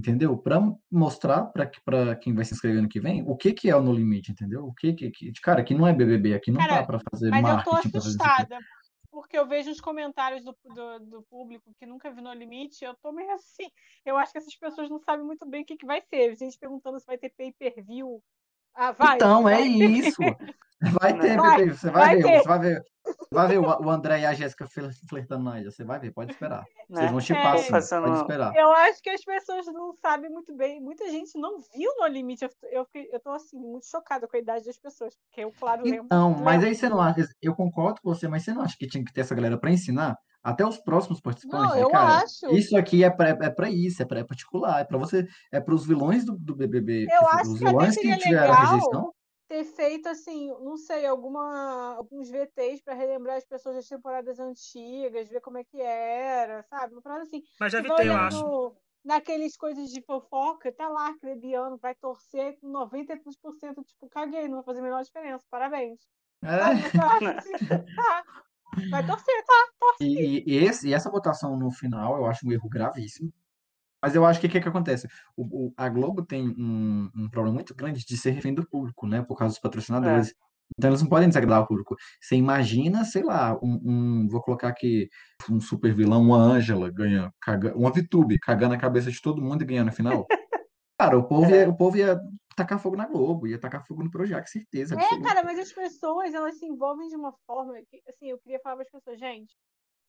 entendeu? 0.00 0.36
Para 0.36 0.60
mostrar 0.90 1.44
para 1.84 2.16
quem 2.16 2.34
vai 2.34 2.44
se 2.44 2.52
inscrever 2.54 2.80
ano 2.80 2.88
que 2.88 3.00
vem 3.00 3.22
o 3.22 3.36
que 3.36 3.52
que 3.52 3.70
é 3.70 3.76
o 3.76 3.80
No 3.82 3.92
Limite, 3.92 4.32
entendeu? 4.32 4.64
O 4.64 4.74
que 4.74 4.92
que, 4.92 5.10
que- 5.10 5.32
cara, 5.40 5.60
aqui 5.60 5.72
não 5.72 5.86
é 5.86 5.92
BBB, 5.92 6.34
aqui 6.34 6.50
não 6.50 6.58
Cara, 6.60 6.80
tá 6.80 6.86
para 6.86 7.00
fazer 7.12 7.30
Mas 7.30 7.40
eu 7.42 7.46
tô 7.46 7.70
marketing, 7.70 7.90
fazer 7.92 8.08
isso 8.08 8.22
aqui. 8.22 8.26
assustada. 8.42 8.58
Porque 9.10 9.38
eu 9.38 9.46
vejo 9.46 9.70
os 9.70 9.80
comentários 9.80 10.44
do, 10.44 10.56
do, 10.64 10.98
do 11.00 11.22
público 11.24 11.74
que 11.78 11.86
nunca 11.86 12.10
viu 12.10 12.22
no 12.22 12.32
limite, 12.32 12.84
eu 12.84 12.94
tô 12.96 13.10
meio 13.12 13.30
assim. 13.32 13.70
Eu 14.04 14.16
acho 14.16 14.32
que 14.32 14.38
essas 14.38 14.54
pessoas 14.56 14.90
não 14.90 14.98
sabem 14.98 15.24
muito 15.24 15.46
bem 15.46 15.62
o 15.62 15.64
que, 15.66 15.76
que 15.76 15.86
vai 15.86 16.00
ser. 16.02 16.36
Gente 16.36 16.58
perguntando 16.58 17.00
se 17.00 17.06
vai 17.06 17.18
ter 17.18 17.30
pay-per-view. 17.30 18.22
Ah, 18.74 18.92
vai. 18.92 19.16
Então, 19.16 19.48
é 19.48 19.54
vai 19.56 19.62
ter. 19.64 19.90
isso. 19.90 20.20
Vai 20.80 21.18
ter, 21.18 21.36
Vai, 21.36 21.56
Pepe, 21.56 21.70
você 21.76 21.90
vai 21.90 22.06
vai 22.06 22.16
ver, 22.16 22.22
ter. 22.22 22.38
você 22.38 22.48
vai 22.48 22.58
ver. 22.60 22.84
Vai 23.32 23.48
ver 23.48 23.58
o, 23.58 23.90
André 23.90 24.20
e 24.20 24.26
a 24.26 24.32
Jéssica 24.32 24.64
fler- 24.64 24.92
flertando 25.08 25.42
na 25.42 25.60
ilha. 25.60 25.72
Você 25.72 25.82
vai 25.82 25.98
ver, 25.98 26.12
pode 26.12 26.30
esperar. 26.30 26.64
Vocês 26.88 27.06
né? 27.06 27.10
vão 27.10 27.20
chipar 27.20 27.54
É. 27.56 27.58
sim, 27.58 27.72
pode 27.72 28.16
esperar. 28.16 28.54
Eu 28.54 28.70
acho 28.70 29.02
que 29.02 29.10
as 29.10 29.24
pessoas 29.24 29.66
não 29.66 29.92
sabem 30.00 30.30
muito 30.30 30.54
bem. 30.54 30.80
Muita 30.80 31.10
gente 31.10 31.36
não 31.36 31.58
viu 31.74 31.90
No 31.98 32.06
Limite. 32.06 32.44
Eu, 32.44 32.50
eu, 32.70 32.86
eu 33.12 33.18
tô, 33.18 33.30
assim, 33.30 33.58
muito 33.58 33.86
chocada 33.86 34.28
com 34.28 34.36
a 34.36 34.40
idade 34.40 34.66
das 34.66 34.78
pessoas. 34.78 35.16
Porque 35.16 35.40
eu, 35.40 35.52
claro, 35.58 35.82
lembro. 35.82 36.04
Então, 36.04 36.30
mas 36.44 36.62
aí 36.62 36.76
você 36.76 36.88
não 36.88 37.00
acha, 37.00 37.26
eu 37.42 37.56
concordo 37.56 38.00
com 38.00 38.14
você, 38.14 38.28
mas 38.28 38.44
você 38.44 38.52
não 38.52 38.62
acha 38.62 38.76
que 38.78 38.86
tinha 38.86 39.04
que 39.04 39.12
ter 39.12 39.22
essa 39.22 39.34
galera 39.34 39.58
para 39.58 39.72
ensinar 39.72 40.16
até 40.42 40.66
os 40.66 40.78
próximos 40.78 41.20
participantes? 41.20 41.68
Não, 41.68 41.74
né, 41.74 41.82
eu 41.82 41.88
cara? 41.90 42.18
acho. 42.22 42.46
Isso 42.52 42.76
aqui 42.76 43.04
é 43.04 43.10
para 43.10 43.30
é 43.30 43.50
pra 43.50 43.70
isso, 43.70 44.02
é 44.02 44.06
para 44.06 44.20
é 44.20 44.24
particular, 44.24 44.80
é 44.80 44.84
para 44.84 44.98
você, 44.98 45.26
é 45.52 45.60
para 45.60 45.74
os 45.74 45.86
vilões 45.86 46.24
do, 46.24 46.36
do 46.36 46.54
BBB, 46.54 47.06
Eu 47.06 47.18
que- 47.20 47.24
acho 47.26 47.50
os 47.52 47.58
que 47.58 47.64
até 47.66 47.68
vilões 47.70 47.94
que 47.96 48.00
seria 48.02 48.16
tiveram 48.18 48.52
a 48.52 48.56
rejeição. 48.56 49.14
ter 49.48 49.64
feito 49.64 50.08
assim, 50.08 50.48
não 50.48 50.76
sei, 50.76 51.06
alguma, 51.06 51.94
alguns 51.96 52.28
VTs 52.30 52.82
pra 52.82 52.94
relembrar 52.94 53.36
as 53.36 53.46
pessoas 53.46 53.76
das 53.76 53.86
temporadas 53.88 54.38
antigas, 54.38 55.28
ver 55.28 55.40
como 55.40 55.58
é 55.58 55.64
que 55.64 55.80
era, 55.80 56.62
sabe? 56.64 56.92
Uma 56.94 57.02
parada 57.02 57.22
assim. 57.22 57.42
Mas 57.58 57.72
já 57.72 57.78
vai 57.80 57.86
evitei, 57.86 58.08
eu 58.08 58.16
acho. 58.16 58.76
naqueles 59.04 59.56
coisas 59.56 59.90
de 59.90 60.02
fofoca, 60.02 60.70
tá 60.72 60.88
lá, 60.88 61.16
Clebiano 61.18 61.78
vai 61.78 61.94
torcer 61.94 62.58
com 62.60 62.68
93%, 62.68 63.82
tipo, 63.82 64.08
caguei, 64.08 64.46
não 64.48 64.56
vai 64.56 64.64
fazer 64.64 64.80
a 64.80 64.82
menor 64.82 65.02
diferença, 65.02 65.44
parabéns. 65.50 65.98
É, 66.42 66.48
Vai 68.90 69.04
torcer, 69.06 69.44
tá? 69.46 69.54
Torce. 69.80 70.04
e, 70.04 70.44
e 70.46 70.56
esse, 70.64 70.88
e 70.88 70.94
essa 70.94 71.10
votação 71.10 71.56
no 71.58 71.70
final 71.70 72.16
eu 72.16 72.26
acho 72.26 72.46
um 72.46 72.52
erro 72.52 72.68
gravíssimo. 72.68 73.32
Mas 74.02 74.14
eu 74.14 74.24
acho 74.24 74.40
que 74.40 74.46
o 74.46 74.50
que, 74.50 74.60
que 74.60 74.68
acontece? 74.68 75.08
O, 75.36 75.66
o- 75.68 75.74
a 75.76 75.88
Globo 75.88 76.24
tem 76.24 76.48
um, 76.48 77.10
um 77.16 77.28
problema 77.28 77.54
muito 77.54 77.74
grande 77.74 78.04
de 78.06 78.16
ser 78.16 78.30
refém 78.30 78.54
do 78.54 78.64
público, 78.68 79.06
né? 79.08 79.22
Por 79.22 79.36
causa 79.36 79.54
dos 79.54 79.60
patrocinadores. 79.60 80.28
Então 80.78 80.90
eles 80.90 81.02
não 81.02 81.08
podem 81.08 81.28
desagradar 81.28 81.62
o 81.62 81.66
público. 81.66 81.96
Você 82.20 82.36
imagina, 82.36 83.04
sei 83.04 83.24
lá, 83.24 83.58
um, 83.62 83.80
um- 83.84 84.28
vou 84.28 84.40
colocar 84.40 84.68
aqui 84.68 85.08
um 85.50 85.60
super 85.60 85.92
vilão, 85.94 86.22
uma 86.22 86.36
Ângela 86.38 86.90
ganha, 86.92 87.32
caga, 87.40 87.74
uma 87.76 87.90
Vitube 87.90 88.38
cagando 88.38 88.74
a 88.74 88.78
cabeça 88.78 89.10
de 89.10 89.20
todo 89.20 89.42
mundo 89.42 89.62
e 89.62 89.66
ganhando 89.66 89.88
a 89.88 89.92
final. 89.92 90.26
Cara, 91.00 91.18
o 91.18 91.24
povo 91.26 91.50
ia, 91.50 91.68
o 91.68 91.76
povo 91.76 91.96
ia 91.96 92.20
tacar 92.58 92.78
fogo 92.78 92.96
na 92.96 93.06
Globo, 93.06 93.46
ia 93.46 93.58
tacar 93.58 93.86
fogo 93.86 94.02
no 94.02 94.10
Projac, 94.10 94.48
certeza. 94.48 94.94
É, 94.94 94.98
absoluta. 94.98 95.28
cara, 95.28 95.42
mas 95.44 95.58
as 95.58 95.72
pessoas, 95.72 96.34
elas 96.34 96.58
se 96.58 96.66
envolvem 96.66 97.08
de 97.08 97.16
uma 97.16 97.32
forma 97.46 97.74
que, 97.88 98.02
assim, 98.08 98.30
eu 98.30 98.38
queria 98.38 98.60
falar 98.60 98.76
para 98.76 98.84
as 98.84 98.90
pessoas, 98.90 99.18
gente, 99.18 99.56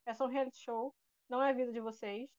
é 0.05 0.13
só 0.13 0.26
um 0.26 0.30
reality 0.30 0.57
show, 0.57 0.93
não 1.30 1.41
é 1.41 1.51
a 1.51 1.53
vida 1.53 1.71
de 1.71 1.80
vocês. 1.80 2.30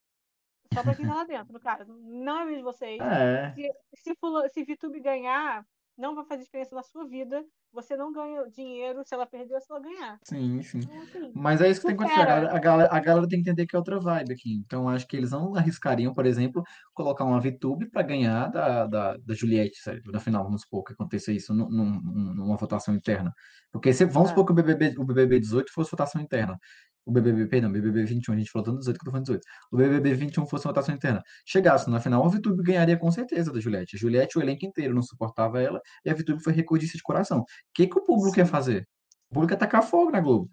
Só 0.72 0.82
pra 0.82 0.94
quem 0.94 1.06
tá 1.06 1.14
lá 1.14 1.24
dentro, 1.24 1.52
no 1.52 1.58
caso. 1.58 1.92
Não 1.98 2.38
é 2.38 2.42
a 2.42 2.44
vida 2.44 2.58
de 2.58 2.62
vocês. 2.62 3.00
É, 3.00 3.52
Se, 3.54 4.12
se, 4.12 4.14
se 4.52 4.64
VTube 4.64 5.00
ganhar, 5.00 5.66
não 6.00 6.14
vai 6.14 6.24
fazer 6.24 6.42
diferença 6.44 6.74
na 6.74 6.82
sua 6.82 7.06
vida. 7.06 7.44
Você 7.72 7.96
não 7.96 8.12
ganha 8.12 8.48
dinheiro 8.50 9.02
se 9.04 9.14
ela 9.14 9.24
perder 9.26 9.54
ou 9.54 9.60
se 9.60 9.70
ela 9.70 9.80
ganhar. 9.80 10.18
sim, 10.24 10.60
sim. 10.62 10.78
Então, 10.78 11.00
assim, 11.02 11.32
Mas 11.34 11.60
é 11.60 11.70
isso 11.70 11.80
que 11.82 11.86
tem 11.86 11.96
que 11.96 12.02
acontecer. 12.02 12.22
A 12.28 12.34
Supera. 12.40 12.58
galera, 12.60 12.88
a 12.96 13.00
galera, 13.00 13.28
tem 13.28 13.40
que 13.42 13.48
entender 13.48 13.66
que 13.66 13.76
é 13.76 13.78
outra 13.78 14.00
vibe 14.00 14.32
aqui. 14.32 14.54
Então, 14.56 14.88
acho 14.88 15.06
que 15.06 15.16
eles 15.16 15.30
não 15.30 15.54
arriscariam, 15.54 16.12
por 16.12 16.26
exemplo, 16.26 16.64
colocar 16.92 17.24
uma 17.24 17.40
VTube 17.40 17.88
para 17.88 18.02
ganhar 18.02 18.48
da, 18.50 18.86
da, 18.86 19.16
da 19.18 19.34
Juliette, 19.34 19.78
na 20.06 20.18
final, 20.18 20.42
vamos 20.42 20.62
supor 20.62 20.82
que 20.82 20.92
aconteça 20.94 21.30
isso 21.30 21.54
num- 21.54 21.70
num- 21.70 22.00
numa 22.34 22.56
votação 22.56 22.92
interna. 22.94 23.32
Porque 23.70 23.92
se, 23.92 24.04
vamos 24.04 24.30
É. 24.30 24.32
supor 24.32 24.46
que 24.46 24.52
o 24.52 24.54
BBB, 24.54 24.94
o 24.98 25.04
BBB 25.04 25.38
18 25.38 25.72
fosse 25.72 25.90
votação 25.92 26.20
interna. 26.20 26.58
O 27.04 27.12
BBB, 27.12 27.46
perdão, 27.46 27.72
BBB 27.72 28.04
21, 28.04 28.34
a 28.34 28.38
gente 28.38 28.50
falou 28.50 28.64
tanto 28.64 28.78
18 28.78 28.98
que 28.98 29.02
eu 29.02 29.04
tô 29.06 29.10
falando 29.10 29.26
18. 29.26 29.44
O 29.72 29.76
BBB 29.76 30.14
21 30.14 30.46
fosse 30.46 30.64
votação 30.64 30.94
interna. 30.94 31.22
Chegasse 31.46 31.90
na 31.90 32.00
final, 32.00 32.24
a 32.24 32.28
VTube 32.28 32.62
ganharia 32.62 32.96
com 32.96 33.10
certeza 33.10 33.52
da 33.52 33.60
Juliette. 33.60 33.96
A 33.96 33.98
Juliette, 33.98 34.38
o 34.38 34.42
elenco 34.42 34.66
inteiro 34.66 34.94
não 34.94 35.02
suportava 35.02 35.60
ela, 35.60 35.80
e 36.04 36.10
a 36.10 36.14
VTube 36.14 36.42
foi 36.42 36.52
recordista 36.52 36.96
de 36.96 37.02
coração. 37.02 37.40
O 37.40 37.44
que, 37.74 37.86
que 37.86 37.98
o 37.98 38.04
público 38.04 38.38
ia 38.38 38.46
fazer? 38.46 38.86
O 39.30 39.34
público 39.34 39.54
ia 39.54 39.58
tacar 39.58 39.82
fogo 39.82 40.10
na 40.10 40.20
Globo. 40.20 40.50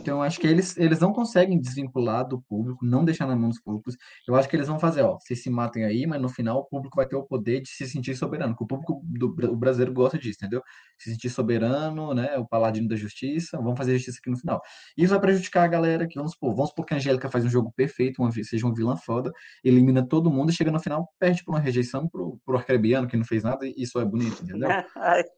Então, 0.00 0.22
acho 0.22 0.38
que 0.38 0.46
eles, 0.46 0.76
eles 0.76 1.00
não 1.00 1.12
conseguem 1.12 1.58
desvincular 1.60 2.26
do 2.26 2.40
público, 2.42 2.84
não 2.84 3.04
deixar 3.04 3.26
na 3.26 3.34
mão 3.34 3.48
dos 3.48 3.60
públicos. 3.60 3.96
Eu 4.26 4.34
acho 4.34 4.48
que 4.48 4.56
eles 4.56 4.68
vão 4.68 4.78
fazer, 4.78 5.02
ó, 5.02 5.18
vocês 5.18 5.42
se 5.42 5.50
matem 5.50 5.84
aí, 5.84 6.06
mas 6.06 6.20
no 6.20 6.28
final 6.28 6.58
o 6.58 6.64
público 6.64 6.96
vai 6.96 7.06
ter 7.06 7.16
o 7.16 7.22
poder 7.22 7.60
de 7.60 7.68
se 7.70 7.86
sentir 7.88 8.14
soberano, 8.16 8.54
porque 8.54 8.64
o 8.64 8.66
público 8.66 9.02
do 9.04 9.28
o 9.52 9.56
brasileiro 9.56 9.92
gosta 9.92 10.18
disso, 10.18 10.38
entendeu? 10.40 10.62
Se 10.98 11.10
sentir 11.10 11.30
soberano, 11.30 12.14
né, 12.14 12.36
o 12.36 12.46
paladino 12.46 12.88
da 12.88 12.96
justiça, 12.96 13.56
vamos 13.58 13.78
fazer 13.78 13.94
justiça 13.94 14.18
aqui 14.18 14.30
no 14.30 14.36
final. 14.36 14.60
Isso 14.96 15.10
vai 15.10 15.20
prejudicar 15.20 15.64
a 15.64 15.68
galera 15.68 16.06
que, 16.06 16.16
vamos 16.16 16.32
supor, 16.32 16.54
vamos 16.54 16.70
supor 16.70 16.84
que 16.84 16.94
a 16.94 16.96
Angélica 16.96 17.30
faz 17.30 17.44
um 17.44 17.48
jogo 17.50 17.72
perfeito, 17.74 18.22
uma, 18.22 18.30
seja 18.32 18.66
uma 18.66 18.74
vilã 18.74 18.96
foda, 18.96 19.32
elimina 19.64 20.06
todo 20.06 20.30
mundo 20.30 20.50
e 20.50 20.54
chega 20.54 20.70
no 20.70 20.80
final, 20.80 21.08
perde 21.18 21.44
por 21.44 21.52
uma 21.52 21.60
rejeição 21.60 22.08
pro, 22.08 22.38
pro 22.44 22.56
arcrebiano 22.56 23.06
que 23.06 23.16
não 23.16 23.24
fez 23.24 23.42
nada 23.42 23.66
e 23.66 23.74
isso 23.76 23.98
é 23.98 24.04
bonito, 24.04 24.42
entendeu? 24.42 24.68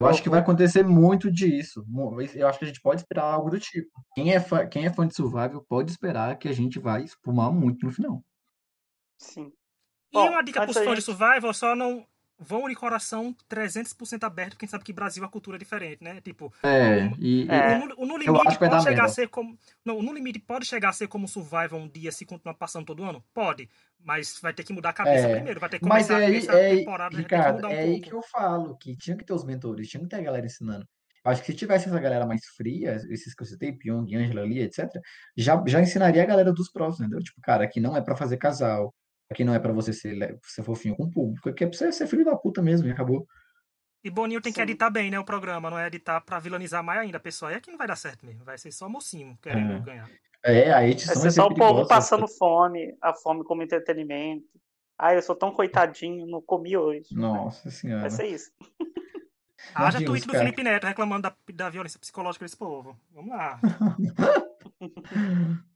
Eu 0.00 0.06
acho 0.06 0.22
que 0.22 0.30
vai 0.30 0.38
acontecer 0.38 0.84
muito 0.84 1.30
disso. 1.30 1.84
Eu 2.34 2.46
acho 2.46 2.58
que 2.58 2.64
a 2.64 2.68
gente 2.68 2.80
pode 2.80 3.00
esperar 3.00 3.24
algo 3.24 3.50
do 3.50 3.58
tipo. 3.58 3.90
Quem 4.14 4.32
é 4.32 4.38
fã, 4.38 4.66
quem 4.66 4.86
é 4.86 4.92
fã 4.92 5.06
de 5.06 5.14
Survival 5.14 5.64
pode 5.68 5.90
esperar 5.90 6.38
que 6.38 6.48
a 6.48 6.52
gente 6.52 6.78
vai 6.78 7.02
espumar 7.02 7.52
muito 7.52 7.84
no 7.84 7.92
final. 7.92 8.22
sim. 9.18 9.52
E 10.10 10.14
Bom, 10.14 10.30
uma 10.30 10.42
dica 10.42 10.62
pros 10.62 10.78
fãs 10.78 10.96
de 10.96 11.02
Survival, 11.02 11.52
só 11.52 11.74
não 11.74 12.06
vão 12.38 12.68
de 12.68 12.74
coração 12.74 13.34
300% 13.48 14.24
aberto, 14.24 14.50
porque 14.52 14.64
a 14.64 14.66
gente 14.66 14.70
sabe 14.70 14.84
que 14.84 14.92
Brasil 14.92 15.24
a 15.24 15.28
cultura 15.28 15.56
é 15.56 15.58
diferente, 15.58 16.02
né? 16.02 16.20
Tipo, 16.20 16.52
É, 16.62 17.10
e, 17.18 17.44
e- 17.44 17.48
É. 17.50 17.78
o, 17.78 18.06
no, 18.06 18.14
o 18.14 18.18
Limite 18.18 18.58
pode 18.58 18.82
chegar 18.84 19.04
a 19.04 19.08
ser 19.08 19.28
como. 19.28 19.58
Não, 19.84 19.98
o 19.98 20.02
No 20.02 20.12
Limite 20.12 20.38
pode 20.38 20.64
chegar 20.64 20.90
a 20.90 20.92
ser 20.92 21.08
como 21.08 21.26
Survival 21.26 21.78
um 21.80 21.88
dia 21.88 22.12
se 22.12 22.24
continuar 22.24 22.54
passando 22.54 22.86
todo 22.86 23.02
ano? 23.04 23.22
Pode. 23.34 23.68
Mas 24.04 24.38
vai 24.40 24.52
ter 24.54 24.62
que 24.64 24.72
mudar 24.72 24.90
a 24.90 24.92
cabeça 24.92 25.26
É, 25.26 25.34
primeiro. 25.34 25.58
Vai 25.60 25.68
ter 25.68 25.78
que 25.80 25.86
mas 25.86 26.06
começar 26.06 26.22
é 26.22 26.26
aí, 26.26 26.36
essa 26.36 26.52
é 26.52 26.76
temporada, 26.76 27.10
que 27.16 27.22
Ricardo, 27.22 27.54
mudar 27.56 27.68
um 27.68 27.72
é 27.72 27.78
aí 27.80 28.00
que 28.00 28.10
pouco. 28.10 28.26
eu 28.26 28.30
falo 28.30 28.76
que 28.76 28.96
tinha 28.96 29.16
que 29.16 29.24
ter 29.24 29.32
os 29.32 29.44
mentores, 29.44 29.88
tinha 29.88 30.02
que 30.02 30.08
ter 30.08 30.16
a 30.16 30.22
galera 30.22 30.46
ensinando. 30.46 30.86
Acho 31.24 31.42
que 31.42 31.52
se 31.52 31.58
tivesse 31.58 31.88
essa 31.88 31.98
galera 32.00 32.24
mais 32.24 32.46
fria, 32.56 32.94
esses 33.10 33.34
que 33.34 33.42
eu 33.42 33.46
citei, 33.46 33.72
Pyong, 33.72 34.14
Angela 34.14 34.42
ali, 34.42 34.60
etc., 34.60 34.88
já, 35.36 35.62
já 35.66 35.80
ensinaria 35.80 36.22
a 36.22 36.26
galera 36.26 36.52
dos 36.52 36.70
próximos, 36.70 37.00
entendeu? 37.00 37.22
Tipo, 37.22 37.40
cara, 37.42 37.64
aqui 37.64 37.80
não 37.80 37.96
é 37.96 38.00
pra 38.00 38.16
fazer 38.16 38.36
casal, 38.38 38.94
aqui 39.30 39.44
não 39.44 39.54
é 39.54 39.58
pra 39.58 39.72
você 39.72 39.92
ser, 39.92 40.38
ser 40.42 40.62
fofinho 40.62 40.96
com 40.96 41.04
o 41.04 41.10
público, 41.10 41.48
aqui 41.48 41.64
é 41.64 41.66
pra 41.66 41.76
você 41.76 41.90
ser 41.92 42.06
filho 42.06 42.24
da 42.24 42.36
puta 42.36 42.62
mesmo, 42.62 42.88
e 42.88 42.90
acabou. 42.90 43.26
E 44.04 44.10
Boninho 44.10 44.40
tem 44.40 44.52
que 44.52 44.58
Sim. 44.58 44.62
editar 44.62 44.90
bem, 44.90 45.10
né? 45.10 45.18
O 45.18 45.24
programa, 45.24 45.68
não 45.70 45.78
é 45.78 45.86
editar 45.88 46.20
pra 46.20 46.38
vilanizar 46.38 46.82
mais 46.84 47.00
ainda 47.00 47.16
a 47.16 47.20
pessoa. 47.20 47.50
Aí 47.50 47.56
é 47.56 47.60
que 47.60 47.70
não 47.70 47.76
vai 47.76 47.86
dar 47.88 47.96
certo 47.96 48.24
mesmo. 48.24 48.44
Vai 48.44 48.56
ser 48.56 48.70
só 48.70 48.88
mocinho 48.88 49.36
querendo 49.42 49.72
É. 49.72 49.80
ganhar. 49.80 50.10
É, 50.44 50.70
a 50.70 50.76
Vai 50.76 50.90
edição 50.90 51.14
ser 51.16 51.20
vai 51.22 51.30
ser 51.30 51.36
só 51.36 51.46
o 51.48 51.54
povo 51.54 51.86
passando 51.88 52.28
fome, 52.28 52.96
a 53.02 53.12
fome 53.12 53.42
como 53.42 53.60
entretenimento. 53.62 54.46
Ai, 54.96 55.16
eu 55.16 55.22
sou 55.22 55.34
tão 55.34 55.50
coitadinho, 55.50 56.26
não 56.26 56.40
comi 56.40 56.76
hoje. 56.76 57.12
Nossa 57.12 57.64
Vai 57.64 57.72
senhora. 57.72 58.08
ser 58.10 58.26
isso. 58.28 58.52
Haja 59.74 60.02
tweet 60.04 60.24
do 60.26 60.32
cara- 60.32 60.44
Felipe 60.44 60.62
Neto 60.62 60.86
reclamando 60.86 61.22
da, 61.22 61.36
da 61.52 61.68
violência 61.68 61.98
psicológica 61.98 62.44
desse 62.44 62.56
povo. 62.56 62.96
Vamos 63.12 63.30
lá. 63.30 63.60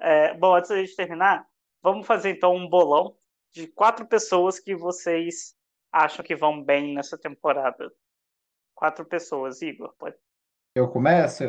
É, 0.00 0.32
bom, 0.34 0.54
antes 0.54 0.70
da 0.70 0.76
gente 0.76 0.94
terminar, 0.94 1.44
vamos 1.86 2.04
fazer 2.04 2.30
então 2.30 2.52
um 2.52 2.68
bolão 2.68 3.16
de 3.52 3.68
quatro 3.68 4.04
pessoas 4.08 4.58
que 4.58 4.74
vocês 4.74 5.54
acham 5.92 6.24
que 6.24 6.34
vão 6.34 6.60
bem 6.60 6.92
nessa 6.92 7.16
temporada. 7.16 7.92
Quatro 8.74 9.04
pessoas, 9.04 9.62
Igor. 9.62 9.94
Pode, 9.96 10.16
Eu 10.74 10.88
começo? 10.90 11.44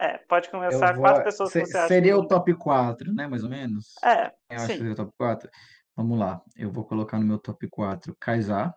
é, 0.00 0.18
pode 0.18 0.50
começar. 0.50 0.94
vou. 0.94 1.02
Quatro 1.02 1.22
pessoas 1.22 1.52
que 1.52 1.64
se- 1.64 1.70
você 1.70 1.78
acha 1.78 1.86
Seria 1.88 2.12
que 2.14 2.18
o 2.18 2.26
top 2.26 2.52
4, 2.54 3.14
né? 3.14 3.28
Mais 3.28 3.44
ou 3.44 3.50
menos? 3.50 3.94
É, 4.02 4.26
Eu 4.50 4.56
acho 4.56 4.66
que 4.66 4.72
sim. 4.72 4.78
seria 4.78 4.92
o 4.92 4.96
top 4.96 5.12
4. 5.16 5.48
Vamos 5.94 6.18
lá. 6.18 6.42
Eu 6.56 6.72
vou 6.72 6.84
colocar 6.84 7.20
no 7.20 7.24
meu 7.24 7.38
top 7.38 7.68
4 7.68 8.16
Kaysar, 8.18 8.74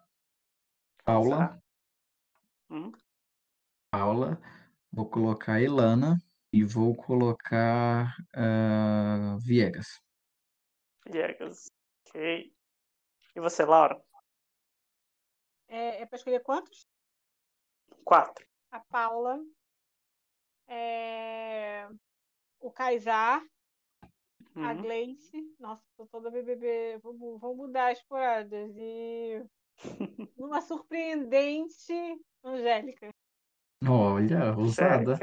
Paula. 1.04 1.60
Hum, 2.70 2.92
Paula, 3.92 4.40
vou 4.92 5.10
colocar 5.10 5.60
Ilana 5.60 6.18
e 6.52 6.64
vou 6.64 6.96
colocar 6.96 8.16
ah, 8.36 9.36
Viegas. 9.42 10.00
Viegas. 11.06 11.66
Ok. 12.08 12.54
E 13.36 13.40
você, 13.40 13.66
Laura? 13.66 14.02
É, 15.68 16.02
é 16.02 16.06
pra 16.06 16.18
escolher 16.18 16.42
quantos? 16.42 16.88
Quatro. 18.04 18.46
A 18.72 18.80
Paula, 18.80 19.40
é, 20.68 21.88
o 22.60 22.72
Kaysar, 22.72 23.44
a 24.56 24.74
Uhum. 24.74 24.82
Gleice. 24.82 25.56
Nossa, 25.60 25.84
tô 25.98 26.06
toda 26.08 26.30
BBB. 26.30 27.00
Vamos, 27.02 27.40
vamos 27.40 27.58
mudar 27.58 27.92
as 27.92 28.04
paradas. 28.04 28.72
E 28.76 29.44
uma 30.38 30.62
surpreendente 30.62 31.94
Angélica. 32.44 33.10
Olha, 33.88 34.56
ousada. 34.58 35.18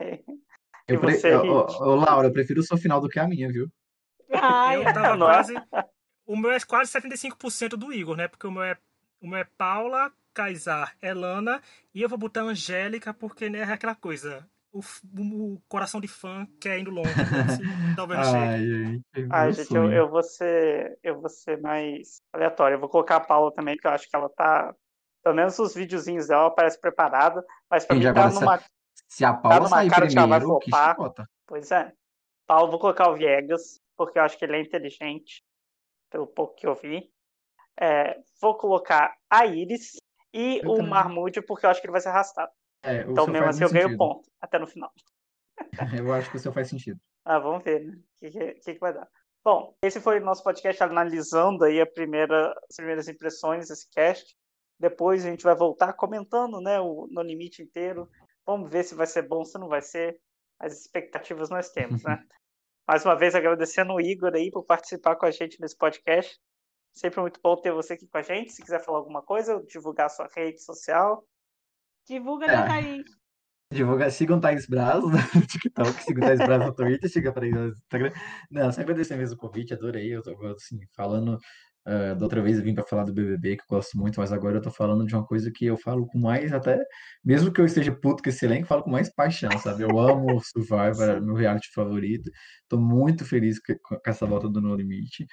Eu 0.88 1.00
pre... 1.00 1.12
ô, 1.34 1.66
Hit? 1.66 1.82
ô, 1.82 1.94
Laura, 1.96 2.28
eu 2.28 2.32
prefiro 2.32 2.60
o 2.60 2.62
seu 2.62 2.78
final 2.78 2.98
do 2.98 3.10
que 3.10 3.18
a 3.18 3.28
minha, 3.28 3.52
viu? 3.52 3.70
Ai, 4.32 4.76
Eu 4.78 4.84
tava 4.84 5.16
Não 5.16 5.26
quase. 5.26 5.54
O 6.26 6.36
meu 6.36 6.50
é 6.50 6.60
quase 6.60 6.92
75% 6.92 7.70
do 7.76 7.92
Igor, 7.92 8.16
né? 8.16 8.28
Porque 8.28 8.46
o 8.46 8.50
meu 8.50 8.62
é, 8.62 8.76
o 9.20 9.26
meu 9.28 9.38
é 9.38 9.44
Paula, 9.56 10.12
Kaysar, 10.34 10.94
Elana. 11.00 11.60
E 11.94 12.02
eu 12.02 12.08
vou 12.08 12.18
botar 12.18 12.42
Angélica, 12.42 13.14
porque 13.14 13.48
né, 13.48 13.60
é 13.60 13.72
aquela 13.72 13.94
coisa. 13.94 14.46
O, 14.70 14.80
o 15.18 15.62
coração 15.66 15.98
de 16.00 16.06
fã 16.06 16.46
quer 16.60 16.78
indo 16.78 16.90
longe. 16.90 17.08
né? 17.16 17.48
Se- 17.56 17.96
Talvez 17.96 18.20
chegue. 18.28 18.36
Ai, 18.36 18.66
gente, 18.66 19.28
Ai, 19.30 19.52
gente, 19.52 19.74
eu, 19.74 19.90
eu 19.90 20.08
vou 20.10 20.22
ser, 20.22 20.98
eu 21.02 21.18
vou 21.18 21.30
ser 21.30 21.58
mais 21.62 22.20
aleatório. 22.32 22.74
Eu 22.74 22.80
vou 22.80 22.88
colocar 22.90 23.16
a 23.16 23.20
Paula 23.20 23.50
também, 23.54 23.76
que 23.78 23.86
eu 23.86 23.90
acho 23.90 24.08
que 24.08 24.14
ela 24.14 24.28
tá. 24.28 24.74
Pelo 25.24 25.34
menos 25.34 25.58
os 25.58 25.74
videozinhos 25.74 26.28
dela, 26.28 26.42
ela 26.42 26.50
parece 26.54 26.78
preparada. 26.80 27.42
Mas 27.70 27.86
pra 27.86 27.96
Gente, 27.96 28.06
mim 28.06 28.12
tá 28.14 28.20
agora, 28.26 28.34
numa. 28.34 28.62
Se 29.08 29.24
a 29.24 29.32
Paula 29.32 29.60
numa 29.60 29.68
sair 29.70 29.90
cara 29.90 30.06
de 30.06 30.12
que 30.12 30.18
ela 30.18 30.26
vai 30.28 30.38
primeiro, 30.38 30.60
que 30.60 30.70
flopar. 30.70 30.88
chacota. 30.90 31.30
Pois 31.46 31.70
é. 31.72 31.92
Paulo, 32.46 32.70
vou 32.70 32.78
colocar 32.78 33.08
o 33.10 33.14
Viegas, 33.16 33.80
porque 33.98 34.18
eu 34.18 34.22
acho 34.22 34.38
que 34.38 34.44
ele 34.44 34.56
é 34.56 34.60
inteligente, 34.60 35.44
pelo 36.08 36.26
pouco 36.26 36.54
que 36.54 36.66
eu 36.66 36.74
vi. 36.76 37.10
É, 37.78 38.18
vou 38.40 38.56
colocar 38.56 39.14
a 39.28 39.44
Iris 39.44 39.96
e 40.32 40.58
Eu 40.58 40.70
o 40.70 40.76
também. 40.76 40.90
Marmude, 40.90 41.42
porque 41.42 41.66
eu 41.66 41.70
acho 41.70 41.80
que 41.80 41.86
ele 41.86 41.92
vai 41.92 42.00
ser 42.00 42.10
arrastado. 42.10 42.50
É, 42.82 43.02
Então, 43.02 43.26
mesmo 43.26 43.48
assim, 43.48 43.64
eu 43.64 43.72
ganho 43.72 43.98
ponto, 43.98 44.30
até 44.40 44.58
no 44.58 44.66
final. 44.66 44.92
Eu 46.00 46.12
acho 46.14 46.30
que 46.30 46.36
o 46.36 46.38
seu 46.38 46.52
faz 46.52 46.68
sentido. 46.68 47.00
Ah, 47.24 47.40
vamos 47.40 47.64
ver, 47.64 47.84
né? 47.84 47.92
O 47.92 48.18
que, 48.20 48.30
que, 48.30 48.54
que 48.54 48.74
que 48.74 48.80
vai 48.80 48.94
dar. 48.94 49.08
Bom, 49.44 49.74
esse 49.82 50.00
foi 50.00 50.20
o 50.20 50.24
nosso 50.24 50.44
podcast 50.44 50.80
analisando 50.84 51.64
aí 51.64 51.80
a 51.80 51.86
primeira, 51.86 52.50
as 52.70 52.76
primeiras 52.76 53.08
impressões 53.08 53.68
desse 53.68 53.90
cast. 53.90 54.36
Depois 54.78 55.26
a 55.26 55.30
gente 55.30 55.42
vai 55.42 55.56
voltar 55.56 55.92
comentando, 55.94 56.60
né, 56.60 56.78
o 56.80 57.08
No 57.10 57.22
Limite 57.22 57.60
inteiro. 57.60 58.08
Vamos 58.46 58.70
ver 58.70 58.84
se 58.84 58.94
vai 58.94 59.06
ser 59.06 59.22
bom, 59.22 59.44
se 59.44 59.58
não 59.58 59.66
vai 59.66 59.82
ser. 59.82 60.20
As 60.60 60.72
expectativas 60.78 61.50
nós 61.50 61.70
temos, 61.70 62.04
né? 62.04 62.24
Mais 62.88 63.04
uma 63.04 63.14
vez 63.14 63.34
agradecendo 63.34 63.92
o 63.92 64.00
Igor 64.00 64.32
aí 64.34 64.50
por 64.50 64.64
participar 64.64 65.14
com 65.16 65.26
a 65.26 65.30
gente 65.30 65.60
nesse 65.60 65.76
podcast. 65.76 66.38
Sempre 66.94 67.20
muito 67.20 67.38
bom 67.42 67.54
ter 67.60 67.70
você 67.70 67.92
aqui 67.92 68.08
com 68.08 68.16
a 68.16 68.22
gente. 68.22 68.50
Se 68.50 68.62
quiser 68.62 68.82
falar 68.82 68.96
alguma 68.98 69.22
coisa, 69.22 69.62
divulgar 69.68 70.06
a 70.06 70.08
sua 70.08 70.26
rede 70.34 70.62
social. 70.62 71.22
Divulga 72.08 72.46
É. 72.46 72.48
da 72.48 72.66
Thaís. 72.66 73.04
Divulga, 73.70 74.10
sigam 74.10 74.40
Thaís 74.40 74.66
Braz 74.66 75.04
no 75.04 75.10
TikTok, 75.46 76.02
sigam 76.02 76.26
Thaís 76.26 76.38
Braz 76.38 76.64
no 76.64 76.74
Twitter, 76.74 77.10
sigam 77.10 77.34
Thaís 77.34 77.54
no 77.54 77.68
Instagram. 77.68 78.10
Não, 78.50 78.72
só 78.72 78.80
agradecer 78.80 79.16
mesmo 79.16 79.36
o 79.36 79.38
convite, 79.38 79.74
adorei. 79.74 80.16
Eu 80.16 80.22
tô 80.22 80.30
assim, 80.46 80.80
falando. 80.96 81.38
Ah, 81.86 82.14
da 82.14 82.24
outra 82.24 82.42
vez 82.42 82.58
eu 82.58 82.64
vim 82.64 82.74
para 82.74 82.84
falar 82.84 83.04
do 83.04 83.12
BBB, 83.12 83.56
que 83.56 83.62
eu 83.62 83.76
gosto 83.76 83.96
muito, 83.98 84.20
mas 84.20 84.32
agora 84.32 84.58
eu 84.58 84.62
tô 84.62 84.70
falando 84.70 85.06
de 85.06 85.14
uma 85.14 85.24
coisa 85.24 85.50
que 85.50 85.64
eu 85.66 85.76
falo 85.76 86.06
com 86.06 86.18
mais, 86.18 86.52
até. 86.52 86.78
Mesmo 87.24 87.52
que 87.52 87.60
eu 87.60 87.64
esteja 87.66 87.92
puto 87.92 88.22
com 88.22 88.28
esse 88.28 88.44
elenco, 88.44 88.66
falo 88.66 88.82
com 88.82 88.90
mais 88.90 89.08
paixão, 89.12 89.50
sabe? 89.58 89.82
Eu 89.84 89.98
amo 89.98 90.36
o 90.36 90.40
Survivor, 90.40 91.08
é 91.08 91.20
meu 91.20 91.34
reality 91.34 91.70
favorito. 91.72 92.30
Tô 92.68 92.78
muito 92.78 93.24
feliz 93.24 93.58
com 93.60 93.74
com 93.82 94.10
essa 94.10 94.26
volta 94.26 94.48
do 94.48 94.60
No 94.60 94.74
Limite. 94.74 95.26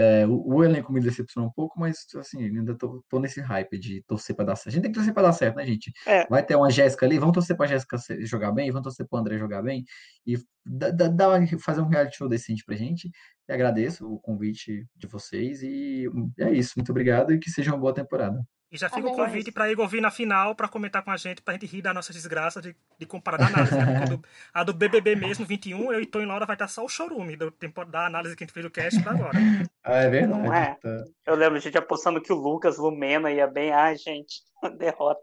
É, 0.00 0.26
o, 0.26 0.54
o 0.56 0.64
elenco 0.64 0.92
me 0.92 1.00
decepcionou 1.00 1.50
um 1.50 1.52
pouco, 1.52 1.78
mas 1.78 2.06
assim, 2.16 2.42
ainda 2.42 2.74
tô, 2.76 3.04
tô 3.08 3.20
nesse 3.20 3.40
hype 3.40 3.78
de 3.78 4.02
torcer 4.04 4.34
pra 4.34 4.44
dar 4.46 4.56
certo. 4.56 4.68
A 4.68 4.70
gente 4.72 4.82
tem 4.82 4.90
que 4.92 4.96
torcer 4.96 5.12
pra 5.12 5.22
dar 5.24 5.32
certo, 5.32 5.56
né, 5.56 5.66
gente? 5.66 5.92
É. 6.06 6.26
Vai 6.26 6.44
ter 6.44 6.56
uma 6.56 6.70
Jéssica 6.70 7.04
ali, 7.04 7.18
vamos 7.18 7.34
torcer 7.34 7.56
pra 7.56 7.66
Jéssica 7.66 7.98
jogar 8.20 8.50
bem, 8.52 8.70
vamos 8.70 8.84
torcer 8.84 9.06
pro 9.06 9.18
André 9.18 9.36
jogar 9.38 9.62
bem 9.62 9.84
e 10.26 10.38
dá, 10.64 10.90
dá- 10.90 11.10
fazer 11.58 11.82
um 11.82 11.88
reality 11.88 12.16
show 12.16 12.28
decente 12.28 12.64
pra 12.64 12.76
gente. 12.76 13.10
E 13.48 13.52
agradeço 13.52 14.06
o 14.10 14.18
convite 14.20 14.86
de 14.96 15.06
vocês 15.06 15.62
e 15.62 16.06
é 16.38 16.50
isso. 16.50 16.72
Muito 16.76 16.90
obrigado 16.90 17.32
e 17.32 17.38
que 17.38 17.50
seja 17.50 17.70
uma 17.72 17.78
boa 17.78 17.92
temporada. 17.94 18.42
E 18.72 18.78
já 18.78 18.88
fica 18.88 19.08
o 19.08 19.16
convite 19.16 19.50
para 19.50 19.68
Igor 19.70 19.88
vir 19.88 20.00
na 20.00 20.12
final 20.12 20.54
para 20.54 20.68
comentar 20.68 21.02
com 21.02 21.10
a 21.10 21.16
gente, 21.16 21.42
pra 21.42 21.54
gente 21.54 21.66
rir 21.66 21.82
da 21.82 21.92
nossa 21.92 22.12
desgraça 22.12 22.62
de, 22.62 22.76
de 22.98 23.04
comparar 23.06 23.36
da 23.38 23.46
análise. 23.46 23.74
né? 23.76 24.04
Do- 24.06 24.22
a 24.54 24.62
do 24.62 24.72
BBB 24.72 25.16
mesmo, 25.16 25.44
21, 25.44 25.92
eu 25.92 26.00
e 26.00 26.06
Tom 26.06 26.20
e 26.20 26.26
Laura 26.26 26.46
vai 26.46 26.54
estar 26.54 26.68
só 26.68 26.84
o 26.84 26.88
chorume 26.88 27.36
do 27.36 27.50
tempo 27.50 27.84
da 27.84 28.06
análise 28.06 28.36
que 28.36 28.44
a 28.44 28.46
gente 28.46 28.54
fez 28.54 28.64
do 28.64 28.70
cast 28.70 29.02
pra 29.02 29.12
agora. 29.12 29.36
Ah, 29.82 29.96
é 29.96 30.08
verdade. 30.08 30.42
Não 30.42 30.54
é? 30.54 30.76
tá. 30.80 31.04
Eu 31.26 31.34
lembro 31.34 31.58
de 31.58 31.64
gente 31.64 31.76
apostando 31.78 32.20
que 32.22 32.32
o 32.32 32.36
Lucas 32.36 32.78
Lumena 32.78 33.30
ia 33.32 33.46
bem. 33.48 33.72
Ai, 33.72 33.96
gente, 33.96 34.42
derrota. 34.78 35.20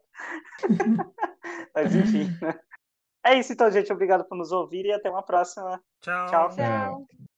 Mas 1.74 1.96
enfim. 1.96 2.30
né? 2.42 2.60
É 3.26 3.36
isso 3.40 3.54
então, 3.54 3.72
gente. 3.72 3.92
Obrigado 3.94 4.26
por 4.26 4.38
nos 4.38 4.52
ouvir 4.52 4.86
e 4.86 4.92
até 4.92 5.10
uma 5.10 5.24
próxima. 5.24 5.82
Tchau. 6.02 6.28
Tchau. 6.30 6.50
Tchau. 6.50 7.08